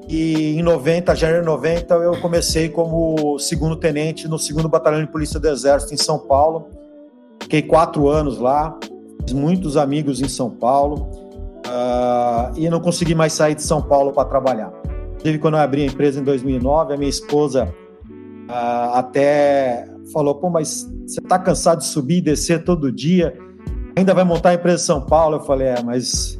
E 0.08 0.58
em 0.60 0.62
90, 0.62 1.16
janeiro 1.16 1.44
de 1.44 1.48
90, 1.50 1.94
eu 1.96 2.20
comecei 2.20 2.70
como 2.70 3.40
segundo 3.40 3.76
tenente 3.76 4.28
no 4.28 4.38
segundo 4.38 4.68
batalhão 4.68 5.02
de 5.02 5.12
polícia 5.12 5.40
do 5.40 5.48
Exército 5.48 5.94
em 5.94 5.98
São 5.98 6.20
Paulo. 6.20 6.68
Fiquei 7.42 7.62
quatro 7.62 8.08
anos 8.10 8.38
lá, 8.38 8.78
fiz 9.24 9.34
muitos 9.34 9.78
amigos 9.78 10.22
em 10.22 10.28
São 10.28 10.50
Paulo 10.50 11.10
uh, 11.66 12.58
e 12.58 12.70
não 12.70 12.80
consegui 12.80 13.16
mais 13.16 13.34
sair 13.34 13.56
de 13.56 13.64
São 13.64 13.82
Paulo 13.82 14.12
para 14.12 14.28
trabalhar. 14.28 14.72
Inclusive, 15.16 15.40
quando 15.40 15.56
eu 15.56 15.62
abri 15.62 15.84
a 15.84 15.86
empresa 15.86 16.20
em 16.20 16.24
2009, 16.24 16.94
a 16.94 16.98
minha 16.98 17.10
esposa 17.10 17.74
uh, 18.50 18.94
até 18.94 19.88
falou: 20.12 20.36
pô, 20.36 20.50
mas 20.50 20.90
você 21.06 21.20
está 21.20 21.40
cansado 21.40 21.80
de 21.80 21.86
subir 21.86 22.18
e 22.18 22.22
descer 22.22 22.64
todo 22.64 22.92
dia? 22.92 23.38
Ainda 23.96 24.14
vai 24.14 24.24
montar 24.24 24.50
a 24.50 24.54
empresa 24.56 24.84
em 24.84 24.86
São 24.86 25.02
Paulo? 25.02 25.38
Eu 25.38 25.42
falei: 25.42 25.68
é, 25.68 25.82
mas 25.82 26.38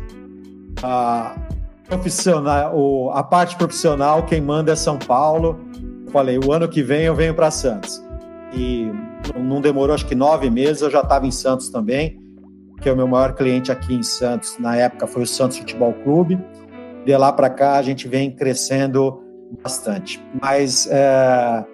uh, 0.80 1.53
profissional, 1.98 2.76
o, 2.76 3.12
a 3.12 3.24
parte 3.24 3.56
profissional, 3.56 4.24
quem 4.24 4.42
manda 4.42 4.72
é 4.72 4.76
São 4.76 4.98
Paulo. 4.98 5.60
Falei, 6.12 6.38
o 6.38 6.52
ano 6.52 6.68
que 6.68 6.82
vem 6.82 7.04
eu 7.04 7.16
venho 7.16 7.34
para 7.34 7.50
Santos. 7.52 8.04
E 8.54 8.92
não 9.36 9.62
demorou, 9.62 9.96
acho 9.96 10.06
que 10.06 10.16
nove 10.16 10.50
meses, 10.50 10.82
eu 10.82 10.92
já 10.92 11.02
estava 11.02 11.26
em 11.26 11.32
Santos 11.32 11.70
também, 11.70 12.20
que 12.82 12.90
é 12.90 12.94
o 12.94 12.96
meu 12.96 13.08
maior 13.08 13.34
cliente 13.34 13.72
aqui 13.72 13.94
em 13.94 14.04
Santos, 14.04 14.58
na 14.60 14.76
época 14.76 15.08
foi 15.08 15.24
o 15.24 15.28
Santos 15.28 15.58
Futebol 15.58 15.94
Clube. 16.04 16.40
De 17.06 17.16
lá 17.18 17.32
para 17.32 17.50
cá 17.50 17.78
a 17.78 17.82
gente 17.82 18.08
vem 18.08 18.32
crescendo 18.32 19.22
bastante. 19.62 20.24
Mas 20.42 20.88
é, 20.90 21.66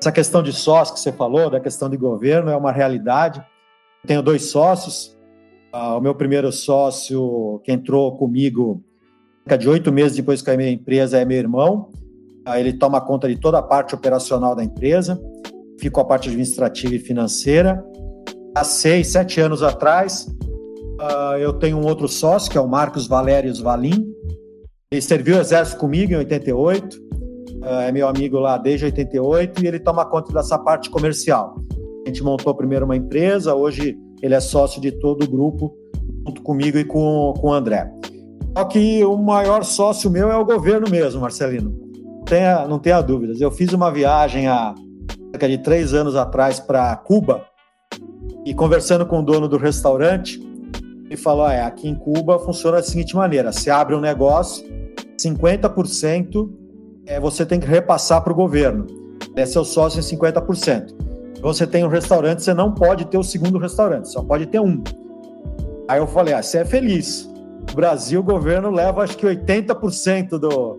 essa 0.00 0.12
questão 0.12 0.42
de 0.42 0.52
sócio 0.52 0.94
que 0.94 1.00
você 1.00 1.12
falou, 1.12 1.50
da 1.50 1.60
questão 1.60 1.88
de 1.88 1.96
governo, 1.96 2.50
é 2.50 2.56
uma 2.56 2.72
realidade. 2.72 3.44
tenho 4.06 4.22
dois 4.22 4.50
sócios. 4.50 5.16
Ah, 5.72 5.96
o 5.96 6.00
meu 6.00 6.14
primeiro 6.14 6.50
sócio, 6.52 7.60
que 7.64 7.72
entrou 7.72 8.16
comigo 8.16 8.82
cerca 9.46 9.56
de 9.56 9.68
oito 9.68 9.92
meses 9.92 10.16
depois 10.16 10.42
que 10.42 10.50
a 10.50 10.56
minha 10.56 10.70
empresa 10.70 11.18
é 11.18 11.24
meu 11.24 11.38
irmão. 11.38 11.88
Ele 12.56 12.72
toma 12.72 13.00
conta 13.00 13.28
de 13.28 13.36
toda 13.36 13.58
a 13.58 13.62
parte 13.62 13.94
operacional 13.94 14.56
da 14.56 14.64
empresa, 14.64 15.20
fico 15.78 16.00
a 16.00 16.04
parte 16.04 16.28
administrativa 16.28 16.94
e 16.94 16.98
financeira. 16.98 17.84
Há 18.56 18.64
seis, 18.64 19.08
sete 19.08 19.40
anos 19.40 19.62
atrás, 19.62 20.26
ah, 21.00 21.36
eu 21.38 21.52
tenho 21.52 21.76
um 21.76 21.84
outro 21.84 22.08
sócio, 22.08 22.50
que 22.50 22.58
é 22.58 22.60
o 22.60 22.68
Marcos 22.68 23.06
Valérios 23.06 23.60
Valim. 23.60 24.12
Ele 24.90 25.02
serviu 25.02 25.36
o 25.36 25.40
exército 25.40 25.78
comigo 25.78 26.12
em 26.12 26.16
88, 26.16 26.98
ah, 27.62 27.82
é 27.84 27.92
meu 27.92 28.08
amigo 28.08 28.38
lá 28.38 28.58
desde 28.58 28.86
88 28.86 29.62
e 29.62 29.66
ele 29.68 29.78
toma 29.78 30.04
conta 30.06 30.32
dessa 30.32 30.58
parte 30.58 30.90
comercial. 30.90 31.54
A 32.04 32.08
gente 32.08 32.22
montou 32.22 32.54
primeiro 32.54 32.84
uma 32.84 32.96
empresa, 32.96 33.54
hoje 33.54 33.96
ele 34.22 34.34
é 34.34 34.40
sócio 34.40 34.80
de 34.80 34.90
todo 34.90 35.24
o 35.24 35.28
grupo, 35.28 35.72
junto 36.26 36.42
comigo 36.42 36.78
e 36.78 36.84
com, 36.84 37.34
com 37.38 37.48
o 37.48 37.52
André. 37.52 37.95
Só 38.56 38.64
que 38.64 39.04
o 39.04 39.18
maior 39.18 39.64
sócio 39.64 40.10
meu 40.10 40.30
é 40.30 40.36
o 40.36 40.44
governo 40.44 40.88
mesmo, 40.88 41.20
Marcelino. 41.20 41.74
Tenha, 42.24 42.66
não 42.66 42.78
tenha 42.78 43.02
dúvidas. 43.02 43.38
Eu 43.38 43.50
fiz 43.50 43.70
uma 43.74 43.92
viagem 43.92 44.48
há 44.48 44.74
cerca 45.30 45.46
de 45.46 45.58
três 45.58 45.92
anos 45.92 46.16
atrás 46.16 46.58
para 46.58 46.96
Cuba 46.96 47.44
e 48.46 48.54
conversando 48.54 49.04
com 49.04 49.20
o 49.20 49.22
dono 49.22 49.46
do 49.46 49.58
restaurante, 49.58 50.40
ele 51.04 51.18
falou: 51.18 51.44
ah, 51.44 51.52
é, 51.52 51.62
aqui 51.64 51.86
em 51.86 51.94
Cuba 51.94 52.38
funciona 52.38 52.78
da 52.78 52.82
seguinte 52.82 53.14
maneira: 53.14 53.52
você 53.52 53.68
abre 53.68 53.94
um 53.94 54.00
negócio, 54.00 54.64
50% 55.20 56.50
é, 57.04 57.20
você 57.20 57.44
tem 57.44 57.60
que 57.60 57.66
repassar 57.66 58.22
para 58.22 58.32
o 58.32 58.36
governo. 58.36 58.86
É 59.36 59.44
seu 59.44 59.66
sócio 59.66 60.00
em 60.00 60.02
50%. 60.02 60.94
Você 61.42 61.66
tem 61.66 61.84
um 61.84 61.88
restaurante, 61.88 62.42
você 62.42 62.54
não 62.54 62.72
pode 62.72 63.04
ter 63.04 63.18
o 63.18 63.22
segundo 63.22 63.58
restaurante, 63.58 64.08
só 64.08 64.22
pode 64.22 64.46
ter 64.46 64.60
um. 64.60 64.82
Aí 65.86 65.98
eu 65.98 66.06
falei: 66.06 66.32
ah, 66.32 66.42
você 66.42 66.56
é 66.56 66.64
feliz. 66.64 67.35
Brasil, 67.74 68.20
o 68.20 68.22
governo 68.22 68.70
leva 68.70 69.02
acho 69.02 69.16
que 69.16 69.26
80% 69.26 70.30
do, 70.30 70.78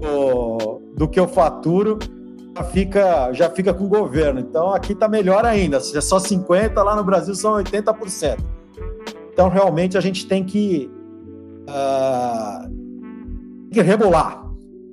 do, 0.00 0.82
do 0.96 1.08
que 1.08 1.18
eu 1.18 1.28
faturo 1.28 1.98
já 2.56 2.64
fica, 2.64 3.32
já 3.32 3.50
fica 3.50 3.74
com 3.74 3.84
o 3.84 3.88
governo. 3.88 4.40
Então 4.40 4.72
aqui 4.72 4.92
está 4.92 5.08
melhor 5.08 5.44
ainda. 5.44 5.80
Se 5.80 5.96
é 5.96 6.00
só 6.00 6.18
50%, 6.18 6.74
lá 6.82 6.94
no 6.94 7.04
Brasil 7.04 7.34
são 7.34 7.52
80%. 7.54 8.38
Então 9.32 9.48
realmente 9.48 9.98
a 9.98 10.00
gente 10.00 10.26
tem 10.26 10.44
que, 10.44 10.90
uh, 11.68 12.68
tem 13.64 13.70
que 13.72 13.80
rebolar. 13.82 14.44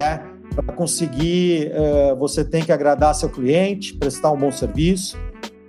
Né? 0.02 0.24
Para 0.56 0.74
conseguir, 0.74 1.72
uh, 1.72 2.16
você 2.16 2.44
tem 2.44 2.64
que 2.64 2.72
agradar 2.72 3.14
seu 3.14 3.30
cliente, 3.30 3.94
prestar 3.94 4.32
um 4.32 4.38
bom 4.38 4.52
serviço, 4.52 5.18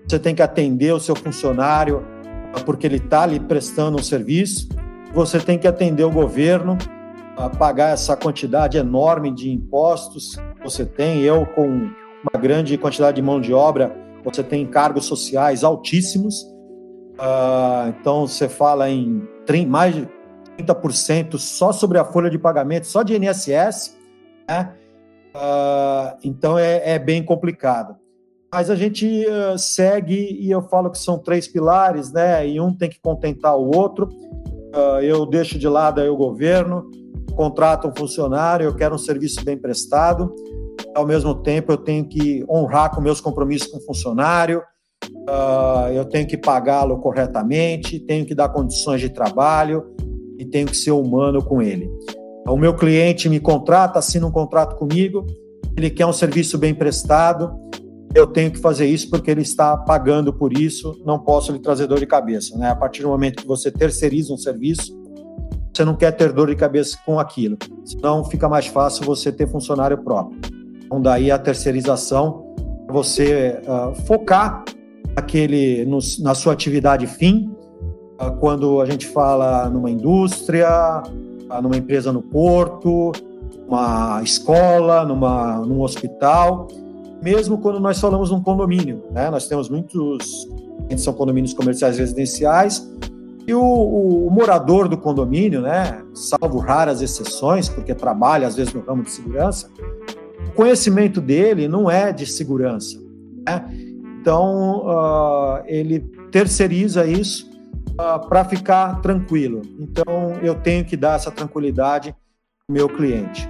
você 0.09 0.19
tem 0.19 0.35
que 0.35 0.43
atender 0.43 0.93
o 0.93 1.01
seu 1.01 1.15
funcionário 1.15 2.03
porque 2.67 2.87
ele 2.87 2.97
está 2.97 3.23
ali 3.23 3.41
prestando 3.41 3.99
um 3.99 4.03
serviço 4.03 4.69
você 5.13 5.39
tem 5.39 5.59
que 5.59 5.69
atender 5.69 6.05
o 6.05 6.11
governo 6.11 6.79
a 7.37 7.51
pagar 7.51 7.91
essa 7.91 8.17
quantidade 8.17 8.79
enorme 8.79 9.31
de 9.31 9.51
impostos. 9.51 10.37
Você 10.63 10.85
tem, 10.85 11.21
eu 11.21 11.47
com 11.47 11.67
uma 11.67 12.41
grande 12.41 12.77
quantidade 12.79 13.17
de 13.17 13.23
mão 13.23 13.41
de 13.41 13.53
obra, 13.53 13.95
você 14.25 14.43
tem 14.43 14.67
cargos 14.67 15.05
sociais 15.05 15.65
altíssimos. 15.65 16.43
Uh, 17.13 17.89
então 17.89 18.27
você 18.27 18.49
fala 18.49 18.89
em 18.89 19.29
mais 19.69 19.95
de 19.95 20.09
30% 20.59 21.37
só 21.39 21.73
sobre 21.73 21.99
a 21.99 22.05
folha 22.05 22.31
de 22.31 22.39
pagamento, 22.39 22.87
só 22.87 23.03
de 23.03 23.15
INSS. 23.15 23.99
Né? 24.49 24.75
Uh, 25.35 26.19
então 26.25 26.59
é, 26.59 26.95
é, 26.95 26.99
bem 26.99 27.23
complicado. 27.23 27.97
Mas 28.53 28.71
a 28.71 28.77
gente 28.77 29.27
uh, 29.27 29.59
segue 29.59 30.37
e 30.39 30.51
eu 30.51 30.63
falo 30.63 30.91
que 30.91 30.99
são 30.99 31.19
três 31.19 31.49
pilares, 31.49 32.13
né? 32.13 32.47
E 32.47 32.61
um 32.61 32.75
tem 32.75 32.91
que 32.91 33.01
contentar 33.01 33.57
o 33.57 33.75
outro. 33.75 34.11
Ah, 34.73 35.03
eu 35.03 35.27
deixo 35.27 35.59
de 35.59 35.69
lado 35.69 36.01
aí 36.01 36.09
o 36.09 36.17
governo, 36.17 36.91
contrato 37.37 37.89
um 37.89 37.95
funcionário, 37.97 38.65
eu 38.65 38.75
quero 38.75 38.95
um 38.95 38.99
serviço 38.99 39.45
bem 39.45 39.57
prestado, 39.57 40.35
ao 40.95 41.07
mesmo 41.07 41.35
tempo 41.35 41.73
eu 41.73 41.77
tenho 41.77 42.05
que 42.05 42.45
honrar 42.49 42.95
com 42.95 43.01
meus 43.01 43.21
compromissos 43.21 43.69
com 43.69 43.79
o 43.79 43.83
funcionário, 43.83 44.63
uh, 45.29 45.89
eu 45.93 46.05
tenho 46.05 46.27
que 46.27 46.37
pagá-lo 46.37 46.99
corretamente, 47.01 48.01
tenho 48.01 48.25
que 48.25 48.35
dar 48.35 48.49
condições 48.49 49.01
de 49.01 49.11
trabalho 49.11 49.95
e 50.39 50.45
tenho 50.45 50.67
que 50.67 50.77
ser 50.77 50.93
humano 50.93 51.43
com 51.43 51.61
ele. 51.61 51.91
O 52.49 52.57
meu 52.57 52.75
cliente 52.75 53.29
me 53.29 53.39
contrata, 53.39 53.99
assina 53.99 54.27
um 54.27 54.33
contrato 54.33 54.77
comigo, 54.77 55.25
ele 55.77 55.91
quer 55.91 56.07
um 56.07 56.13
serviço 56.13 56.59
bem 56.59 56.75
prestado, 56.75 57.53
eu 58.15 58.27
tenho 58.27 58.51
que 58.51 58.59
fazer 58.59 58.87
isso 58.87 59.09
porque 59.09 59.31
ele 59.31 59.43
está 59.43 59.77
pagando 59.77 60.33
por 60.33 60.53
isso, 60.53 61.01
não 61.05 61.19
posso 61.19 61.53
lhe 61.53 61.59
trazer 61.59 61.87
dor 61.87 61.99
de 61.99 62.07
cabeça. 62.07 62.57
Né? 62.59 62.71
A 62.71 62.77
partir 62.77 63.03
do 63.03 63.09
momento 63.09 63.43
que 63.43 63.49
você 63.49 63.71
terceiriza 63.71 64.33
um 64.33 64.37
serviço, 64.37 64.93
você 65.73 65.85
não 65.85 65.97
quer 65.97 66.13
ter 66.13 66.33
dor 66.33 66.49
de 66.49 66.57
cabeça 66.57 66.99
com 67.07 67.19
aquilo, 67.19 67.57
senão 67.85 68.25
fica 68.25 68.49
mais 68.49 68.67
fácil 68.67 69.07
você 69.07 69.33
ter 69.33 69.49
funcionário 69.49 69.97
próprio. 69.99 70.39
Então, 70.85 71.01
daí 71.01 71.31
a 71.31 71.39
terceirização, 71.39 72.55
você 72.91 73.63
uh, 73.63 73.95
focar 74.03 74.63
aquele, 75.17 75.87
no, 75.87 75.99
na 76.21 76.35
sua 76.35 76.53
atividade 76.53 77.07
fim, 77.07 77.51
uh, 78.21 78.37
quando 78.39 78.83
a 78.83 78.85
gente 78.85 79.07
fala 79.07 79.71
numa 79.71 79.91
indústria, 79.91 81.03
uh, 81.51 81.63
numa 81.63 81.79
empresa 81.79 82.13
no 82.13 82.21
porto, 82.21 83.13
uma 83.67 84.21
escola, 84.23 85.07
numa, 85.07 85.61
num 85.61 85.81
hospital, 85.81 86.69
mesmo 87.23 87.59
quando 87.59 87.79
nós 87.79 88.01
falamos 88.01 88.31
num 88.31 88.43
condomínio. 88.43 89.05
Né? 89.11 89.31
Nós 89.31 89.47
temos 89.47 89.69
muitos, 89.69 90.49
são 90.99 91.13
condomínios 91.13 91.55
comerciais 91.55 91.99
residenciais, 91.99 92.87
e 93.47 93.55
o, 93.55 93.61
o, 93.61 94.27
o, 94.29 94.31
morador 94.31 94.89
do 94.89 94.97
condomínio, 94.97 95.61
né, 95.63 96.01
salvo 96.15 96.59
raras 96.59 97.03
exceções, 97.03 97.69
porque 97.69 97.93
trabalha 97.93 98.47
às 98.47 98.55
vezes 98.55 98.73
no 98.73 98.81
ramo 98.83 99.03
de 99.03 99.11
segurança, 99.11 99.69
o 100.49 100.53
conhecimento 100.53 101.21
dele 101.21 101.67
não 101.67 101.91
é 101.91 102.13
de 102.13 102.25
segurança. 102.25 103.01
Né? 103.45 103.65
Então, 104.21 104.87
uh, 104.87 105.63
ele 105.67 106.01
terceiriza 106.31 107.05
isso 107.05 107.51
uh, 107.99 108.03
ah, 108.03 108.19
para 108.21 108.45
ficar 108.45 109.01
tranquilo. 109.01 109.63
Então, 109.81 110.35
eu 110.41 110.55
tenho 110.55 110.85
que 110.85 110.97
dar 110.97 111.17
essa 111.17 111.31
tranquilidade 111.31 112.11
ao 112.69 112.73
meu 112.73 112.89
cliente. 112.89 113.49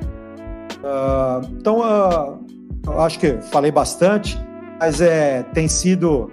Uh, 0.79 1.47
então, 1.53 2.42
eu 2.87 3.01
acho 3.01 3.19
que 3.19 3.41
falei 3.43 3.71
bastante, 3.71 4.39
mas 4.79 5.01
é, 5.01 5.43
tem 5.55 5.69
sido 5.69 6.31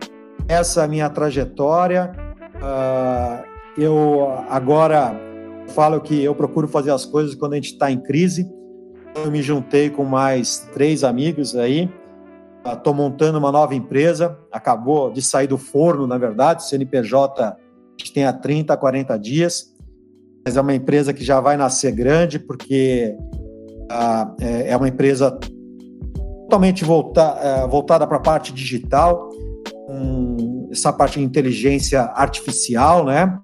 essa 0.48 0.88
minha 0.88 1.10
trajetória. 1.10 2.12
Uh, 2.56 3.80
eu 3.80 4.34
agora 4.50 5.16
falo 5.70 6.02
que 6.02 6.24
eu 6.24 6.34
procuro 6.34 6.68
fazer 6.68 6.92
as 6.92 7.06
coisas 7.06 7.36
quando 7.36 7.54
a 7.54 7.56
gente 7.56 7.74
está 7.74 7.92
em 7.92 8.00
crise. 8.00 8.50
Eu 9.16 9.30
me 9.32 9.42
juntei 9.42 9.90
com 9.90 10.04
mais 10.04 10.68
três 10.74 11.04
amigos 11.04 11.56
aí. 11.56 11.90
Estou 12.66 12.94
uh, 12.94 12.96
montando 12.96 13.38
uma 13.38 13.52
nova 13.52 13.76
empresa. 13.76 14.38
Acabou 14.52 15.12
de 15.12 15.22
sair 15.22 15.48
do 15.48 15.58
forno, 15.58 16.08
na 16.08 16.18
verdade. 16.18 16.68
CNPJ 16.68 17.44
a 17.44 17.58
gente 18.00 18.14
tem 18.14 18.26
há 18.26 18.34
30, 18.34 18.76
40 18.76 19.18
dias. 19.20 19.76
Mas 20.44 20.58
é 20.58 20.62
uma 20.62 20.74
empresa 20.74 21.14
que 21.14 21.24
já 21.24 21.40
vai 21.40 21.58
nascer 21.58 21.92
grande, 21.92 22.40
porque 22.40 23.16
uh, 23.92 24.36
é 24.40 24.76
uma 24.76 24.88
empresa 24.88 25.38
totalmente 26.50 26.84
volta, 26.84 27.66
uh, 27.66 27.70
voltada 27.70 28.08
para 28.08 28.18
a 28.18 28.20
parte 28.20 28.52
digital, 28.52 29.30
um, 29.88 30.68
essa 30.72 30.92
parte 30.92 31.20
de 31.20 31.26
inteligência 31.26 32.02
artificial, 32.02 33.06
né? 33.06 33.40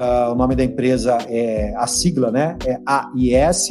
Uh, 0.00 0.32
o 0.32 0.34
nome 0.36 0.54
da 0.54 0.62
empresa 0.62 1.18
é 1.28 1.74
a 1.76 1.88
sigla, 1.88 2.30
né? 2.30 2.56
É 2.64 2.78
AIS. 2.86 3.70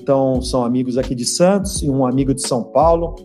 Então 0.00 0.40
são 0.40 0.64
amigos 0.64 0.96
aqui 0.96 1.12
de 1.12 1.26
Santos 1.26 1.82
e 1.82 1.90
um 1.90 2.06
amigo 2.06 2.32
de 2.32 2.46
São 2.46 2.62
Paulo. 2.62 3.16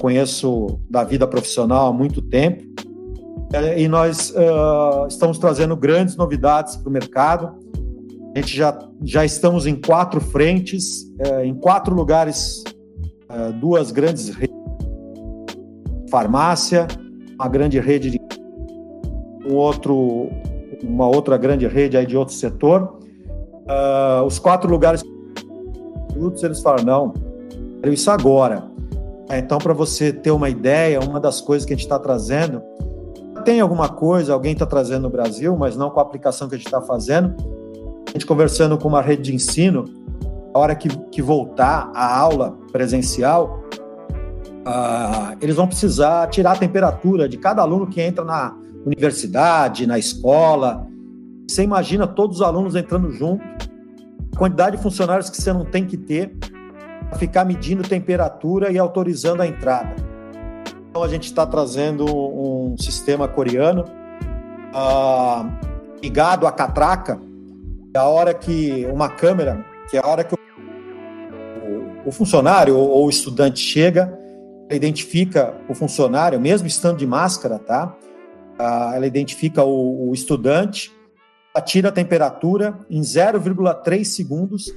Conheço 0.00 0.80
da 0.88 1.04
vida 1.04 1.26
profissional 1.26 1.88
há 1.88 1.92
muito 1.92 2.22
tempo. 2.22 2.64
É, 3.52 3.80
e 3.80 3.88
nós 3.88 4.30
uh, 4.30 5.06
estamos 5.06 5.38
trazendo 5.38 5.76
grandes 5.76 6.16
novidades 6.16 6.76
para 6.76 6.88
o 6.88 6.92
mercado. 6.92 7.54
A 8.34 8.40
gente 8.40 8.56
já, 8.56 8.78
já 9.04 9.24
estamos 9.24 9.66
em 9.66 9.74
quatro 9.74 10.20
frentes, 10.20 11.02
uh, 11.20 11.44
em 11.44 11.54
quatro 11.54 11.94
lugares 11.94 12.62
uh, 13.30 13.52
duas 13.52 13.90
grandes 13.90 14.28
redes 14.28 14.56
farmácia, 16.10 16.86
uma 17.34 17.48
grande 17.48 17.78
rede 17.78 18.10
de 18.10 18.20
um 19.46 19.54
outro, 19.54 20.28
uma 20.82 21.06
outra 21.06 21.36
grande 21.36 21.66
rede 21.66 21.96
aí 21.96 22.06
de 22.06 22.16
outro 22.16 22.34
setor. 22.34 22.98
Uh, 23.64 24.24
os 24.26 24.38
quatro 24.38 24.70
lugares 24.70 25.02
eles 26.42 26.60
falam, 26.60 26.84
não, 26.84 27.14
quero 27.80 27.92
isso 27.92 28.10
agora. 28.10 28.64
Então, 29.30 29.58
para 29.58 29.72
você 29.72 30.12
ter 30.12 30.30
uma 30.30 30.48
ideia, 30.48 30.98
uma 31.00 31.20
das 31.20 31.40
coisas 31.40 31.64
que 31.64 31.72
a 31.72 31.76
gente 31.76 31.84
está 31.84 31.98
trazendo, 31.98 32.62
tem 33.44 33.60
alguma 33.60 33.88
coisa, 33.88 34.32
alguém 34.32 34.52
está 34.52 34.66
trazendo 34.66 35.02
no 35.02 35.10
Brasil, 35.10 35.56
mas 35.56 35.76
não 35.76 35.90
com 35.90 36.00
a 36.00 36.02
aplicação 36.02 36.48
que 36.48 36.54
a 36.54 36.58
gente 36.58 36.66
está 36.66 36.80
fazendo. 36.80 37.34
A 38.08 38.10
gente 38.12 38.26
conversando 38.26 38.76
com 38.78 38.88
uma 38.88 39.02
rede 39.02 39.22
de 39.22 39.34
ensino, 39.34 39.84
a 40.52 40.58
hora 40.58 40.74
que, 40.74 40.88
que 41.10 41.22
voltar 41.22 41.90
a 41.94 42.18
aula 42.18 42.56
presencial, 42.72 43.62
uh, 44.66 45.36
eles 45.40 45.56
vão 45.56 45.66
precisar 45.66 46.26
tirar 46.28 46.52
a 46.52 46.56
temperatura 46.56 47.28
de 47.28 47.36
cada 47.36 47.62
aluno 47.62 47.86
que 47.86 48.00
entra 48.00 48.24
na 48.24 48.56
universidade, 48.84 49.86
na 49.86 49.98
escola. 49.98 50.86
Você 51.48 51.62
imagina 51.62 52.06
todos 52.06 52.36
os 52.36 52.42
alunos 52.42 52.74
entrando 52.74 53.10
junto, 53.10 53.42
a 54.34 54.38
quantidade 54.38 54.76
de 54.76 54.82
funcionários 54.82 55.30
que 55.30 55.40
você 55.40 55.52
não 55.52 55.64
tem 55.64 55.84
que 55.84 55.96
ter 55.96 56.36
para 57.08 57.18
ficar 57.18 57.44
medindo 57.44 57.82
temperatura 57.82 58.70
e 58.70 58.78
autorizando 58.78 59.40
a 59.40 59.46
entrada. 59.46 59.94
Então 60.90 61.02
a 61.02 61.08
gente 61.08 61.24
está 61.24 61.46
trazendo 61.46 62.04
um 62.04 62.76
sistema 62.78 63.28
coreano 63.28 63.84
uh, 64.74 65.48
ligado 66.02 66.46
à 66.46 66.52
catraca. 66.52 67.20
A 67.94 68.04
hora 68.04 68.32
que 68.32 68.86
uma 68.92 69.08
câmera, 69.08 69.64
que 69.88 69.96
é 69.96 70.00
a 70.00 70.06
hora 70.06 70.24
que 70.24 70.36
o 72.04 72.12
funcionário 72.12 72.76
ou 72.76 73.06
o 73.06 73.10
estudante 73.10 73.60
chega, 73.60 74.16
identifica 74.70 75.54
o 75.68 75.74
funcionário, 75.74 76.40
mesmo 76.40 76.66
estando 76.66 76.98
de 76.98 77.06
máscara, 77.06 77.58
tá? 77.58 77.96
Ah, 78.58 78.92
ela 78.94 79.06
identifica 79.06 79.62
o, 79.62 80.08
o 80.08 80.14
estudante, 80.14 80.92
atira 81.54 81.88
a 81.88 81.92
temperatura 81.92 82.78
em 82.88 83.00
0,3 83.00 84.04
segundos, 84.04 84.74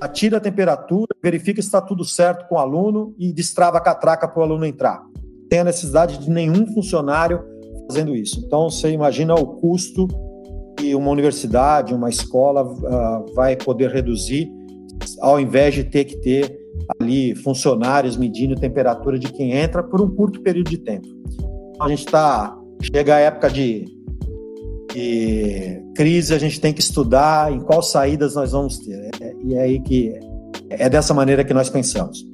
atira 0.00 0.38
a 0.38 0.40
temperatura, 0.40 1.08
verifica 1.22 1.60
se 1.60 1.68
está 1.68 1.80
tudo 1.80 2.04
certo 2.04 2.48
com 2.48 2.54
o 2.54 2.58
aluno 2.58 3.14
e 3.18 3.32
destrava 3.32 3.78
a 3.78 3.80
catraca 3.80 4.26
para 4.28 4.40
o 4.40 4.42
aluno 4.42 4.64
entrar. 4.64 5.02
Tem 5.48 5.60
a 5.60 5.64
necessidade 5.64 6.18
de 6.18 6.30
nenhum 6.30 6.66
funcionário 6.72 7.44
fazendo 7.88 8.14
isso. 8.14 8.42
Então, 8.46 8.70
você 8.70 8.90
imagina 8.90 9.34
o 9.34 9.46
custo 9.46 10.06
que 10.80 10.94
uma 10.94 11.10
universidade, 11.10 11.94
uma 11.94 12.08
escola 12.08 12.64
uh, 12.64 13.34
vai 13.34 13.54
poder 13.54 13.90
reduzir 13.90 14.50
ao 15.20 15.38
invés 15.38 15.74
de 15.74 15.84
ter 15.84 16.04
que 16.04 16.16
ter 16.16 16.58
ali 16.98 17.34
funcionários 17.34 18.16
medindo 18.16 18.54
temperatura 18.54 19.18
de 19.18 19.30
quem 19.32 19.52
entra 19.52 19.82
por 19.82 20.00
um 20.00 20.08
curto 20.08 20.40
período 20.40 20.70
de 20.70 20.78
tempo. 20.78 21.06
A 21.80 21.88
gente 21.88 22.06
está 22.06 22.56
chega 22.82 23.16
a 23.16 23.18
época 23.18 23.50
de, 23.50 23.84
de, 24.92 25.82
crise, 25.94 26.34
a 26.34 26.38
gente 26.38 26.58
tem 26.60 26.72
que 26.72 26.80
estudar 26.80 27.52
em 27.52 27.60
quais 27.60 27.86
saídas 27.90 28.34
nós 28.34 28.52
vamos 28.52 28.78
ter. 28.78 29.10
É, 29.20 29.34
e 29.44 29.54
é 29.54 29.60
aí 29.60 29.80
que 29.80 30.14
é 30.70 30.88
dessa 30.88 31.12
maneira 31.12 31.44
que 31.44 31.52
nós 31.52 31.68
pensamos. 31.68 32.24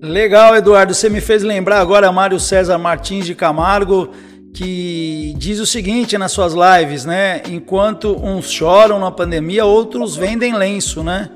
Legal, 0.00 0.56
Eduardo. 0.56 0.94
Você 0.94 1.08
me 1.08 1.20
fez 1.20 1.42
lembrar 1.42 1.80
agora 1.80 2.10
Mário 2.12 2.38
César 2.38 2.78
Martins 2.78 3.24
de 3.24 3.34
Camargo, 3.34 4.10
que 4.52 5.34
diz 5.38 5.58
o 5.58 5.66
seguinte 5.66 6.18
nas 6.18 6.32
suas 6.32 6.52
lives, 6.52 7.04
né? 7.04 7.42
Enquanto 7.48 8.14
uns 8.22 8.50
choram 8.50 8.98
na 8.98 9.10
pandemia, 9.10 9.64
outros 9.64 10.14
vendem 10.14 10.54
lenço, 10.54 11.02
né? 11.02 11.30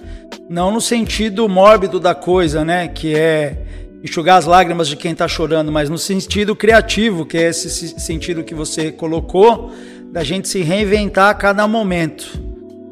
Não 0.49 0.71
no 0.71 0.81
sentido 0.81 1.49
mórbido 1.49 1.99
da 1.99 2.15
coisa, 2.15 2.65
né? 2.65 2.89
Que 2.89 3.15
é 3.15 3.63
enxugar 4.05 4.39
as 4.39 4.45
lágrimas 4.45 4.87
de 4.87 4.97
quem 4.97 5.13
está 5.13 5.27
chorando, 5.27 5.73
mas 5.73 5.89
no 5.89 5.99
sentido 5.99 6.55
criativo, 6.55 7.25
que 7.25 7.39
é 7.39 7.49
esse 7.49 7.99
sentido 7.99 8.45
que 8.45 8.55
você 8.55 8.93
colocou, 8.93 9.73
da 10.13 10.23
gente 10.23 10.49
se 10.49 10.63
reinventar 10.63 11.31
a 11.31 11.35
cada 11.35 11.67
momento, 11.67 12.41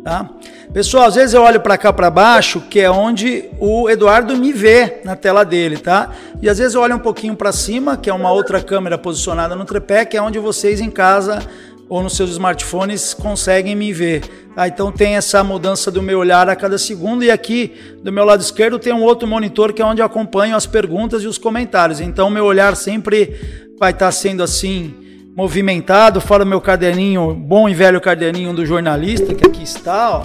tá? 0.05 0.29
Pessoal, 0.73 1.07
às 1.07 1.15
vezes 1.15 1.33
eu 1.35 1.43
olho 1.43 1.61
para 1.61 1.79
cá 1.79 1.93
para 1.93 2.11
baixo, 2.11 2.61
que 2.61 2.79
é 2.79 2.91
onde 2.91 3.49
o 3.59 3.89
Eduardo 3.89 4.37
me 4.37 4.53
vê 4.53 5.01
na 5.03 5.17
tela 5.17 5.43
dele, 5.45 5.79
tá? 5.79 6.11
E 6.43 6.49
às 6.49 6.59
vezes 6.59 6.75
eu 6.75 6.83
olho 6.83 6.97
um 6.97 7.01
pouquinho 7.01 7.35
para 7.35 7.51
cima, 7.51 7.97
que 7.97 8.11
é 8.11 8.15
uma 8.15 8.31
outra 8.31 8.63
câmera 8.63 8.99
posicionada 8.99 9.57
no 9.57 9.65
tripé, 9.65 10.05
que 10.05 10.17
é 10.17 10.23
onde 10.23 10.39
vocês 10.39 10.81
em 10.81 10.91
casa 10.91 11.43
ou 11.89 12.03
nos 12.03 12.17
seus 12.17 12.31
smartphones 12.31 13.15
conseguem 13.15 13.75
me 13.75 13.93
ver. 13.93 14.23
Ah, 14.57 14.69
então 14.69 14.93
tem 14.93 15.17
essa 15.17 15.43
mudança 15.43 15.91
do 15.91 16.03
meu 16.03 16.19
olhar 16.19 16.49
a 16.49 16.57
cada 16.57 16.79
segundo 16.79 17.25
e 17.25 17.31
aqui 17.31 17.73
do 18.03 18.13
meu 18.13 18.25
lado 18.25 18.41
esquerdo 18.41 18.79
tem 18.79 18.93
um 18.93 19.03
outro 19.03 19.27
monitor 19.27 19.73
que 19.73 19.83
é 19.83 19.85
onde 19.85 20.01
eu 20.01 20.07
acompanho 20.07 20.55
as 20.55 20.67
perguntas 20.67 21.23
e 21.23 21.27
os 21.27 21.39
comentários. 21.39 22.01
Então 22.01 22.31
meu 22.31 22.45
olhar 22.45 22.77
sempre 22.77 23.65
vai 23.79 23.91
estar 23.91 24.13
sendo 24.13 24.43
assim 24.43 25.04
movimentado. 25.35 26.21
Fala 26.21 26.45
meu 26.45 26.61
caderninho, 26.61 27.35
bom 27.35 27.69
e 27.69 27.75
velho 27.75 28.01
caderninho 28.01 28.55
do 28.55 28.65
jornalista 28.65 29.35
que 29.35 29.47
aqui 29.47 29.63
está, 29.63 30.19
ó, 30.19 30.23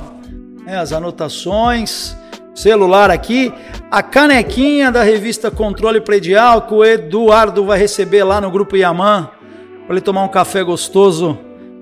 né, 0.63 0.77
as 0.77 0.93
anotações, 0.93 2.15
celular 2.53 3.09
aqui, 3.09 3.51
a 3.89 4.03
canequinha 4.03 4.91
da 4.91 5.01
revista 5.01 5.49
Controle 5.49 6.01
Predial 6.01 6.63
que 6.63 6.73
o 6.73 6.85
Eduardo 6.85 7.65
vai 7.65 7.79
receber 7.79 8.23
lá 8.23 8.39
no 8.39 8.51
grupo 8.51 8.75
Yaman 8.75 9.29
para 9.85 9.95
ele 9.95 10.01
tomar 10.01 10.23
um 10.23 10.29
café 10.29 10.63
gostoso 10.63 11.37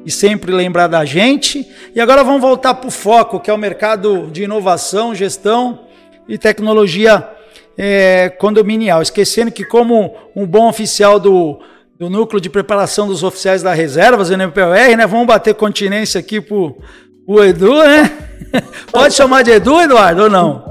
e 0.06 0.12
sempre 0.12 0.54
lembrar 0.54 0.88
da 0.88 1.04
gente. 1.04 1.68
E 1.94 2.00
agora 2.00 2.24
vamos 2.24 2.40
voltar 2.40 2.76
para 2.76 2.88
o 2.88 2.92
foco, 2.92 3.42
que 3.42 3.50
é 3.50 3.54
o 3.54 3.58
mercado 3.58 4.30
de 4.32 4.44
inovação, 4.44 5.14
gestão 5.14 5.82
e 6.30 6.38
tecnologia 6.38 7.28
é, 7.78 8.30
condominial. 8.30 9.02
Esquecendo 9.02 9.52
que, 9.52 9.66
como 9.66 10.16
um 10.34 10.48
bom 10.48 10.70
oficial 10.70 11.20
do, 11.20 11.60
do 12.00 12.10
Núcleo 12.10 12.40
de 12.40 12.50
Preparação 12.50 13.08
dos 13.08 13.24
Oficiais 13.24 13.64
da 13.64 13.74
Reservas, 13.74 14.30
NPOR, 14.30 14.96
né? 14.96 15.08
Vamos 15.08 15.26
bater 15.26 15.56
continência 15.56 16.20
aqui 16.20 16.40
pro, 16.40 16.78
pro 17.26 17.44
Edu, 17.44 17.74
né? 17.84 18.12
Pode 18.92 19.16
chamar 19.16 19.44
de 19.44 19.52
Edu, 19.52 19.82
Eduardo, 19.82 20.24
ou 20.24 20.30
não? 20.30 20.64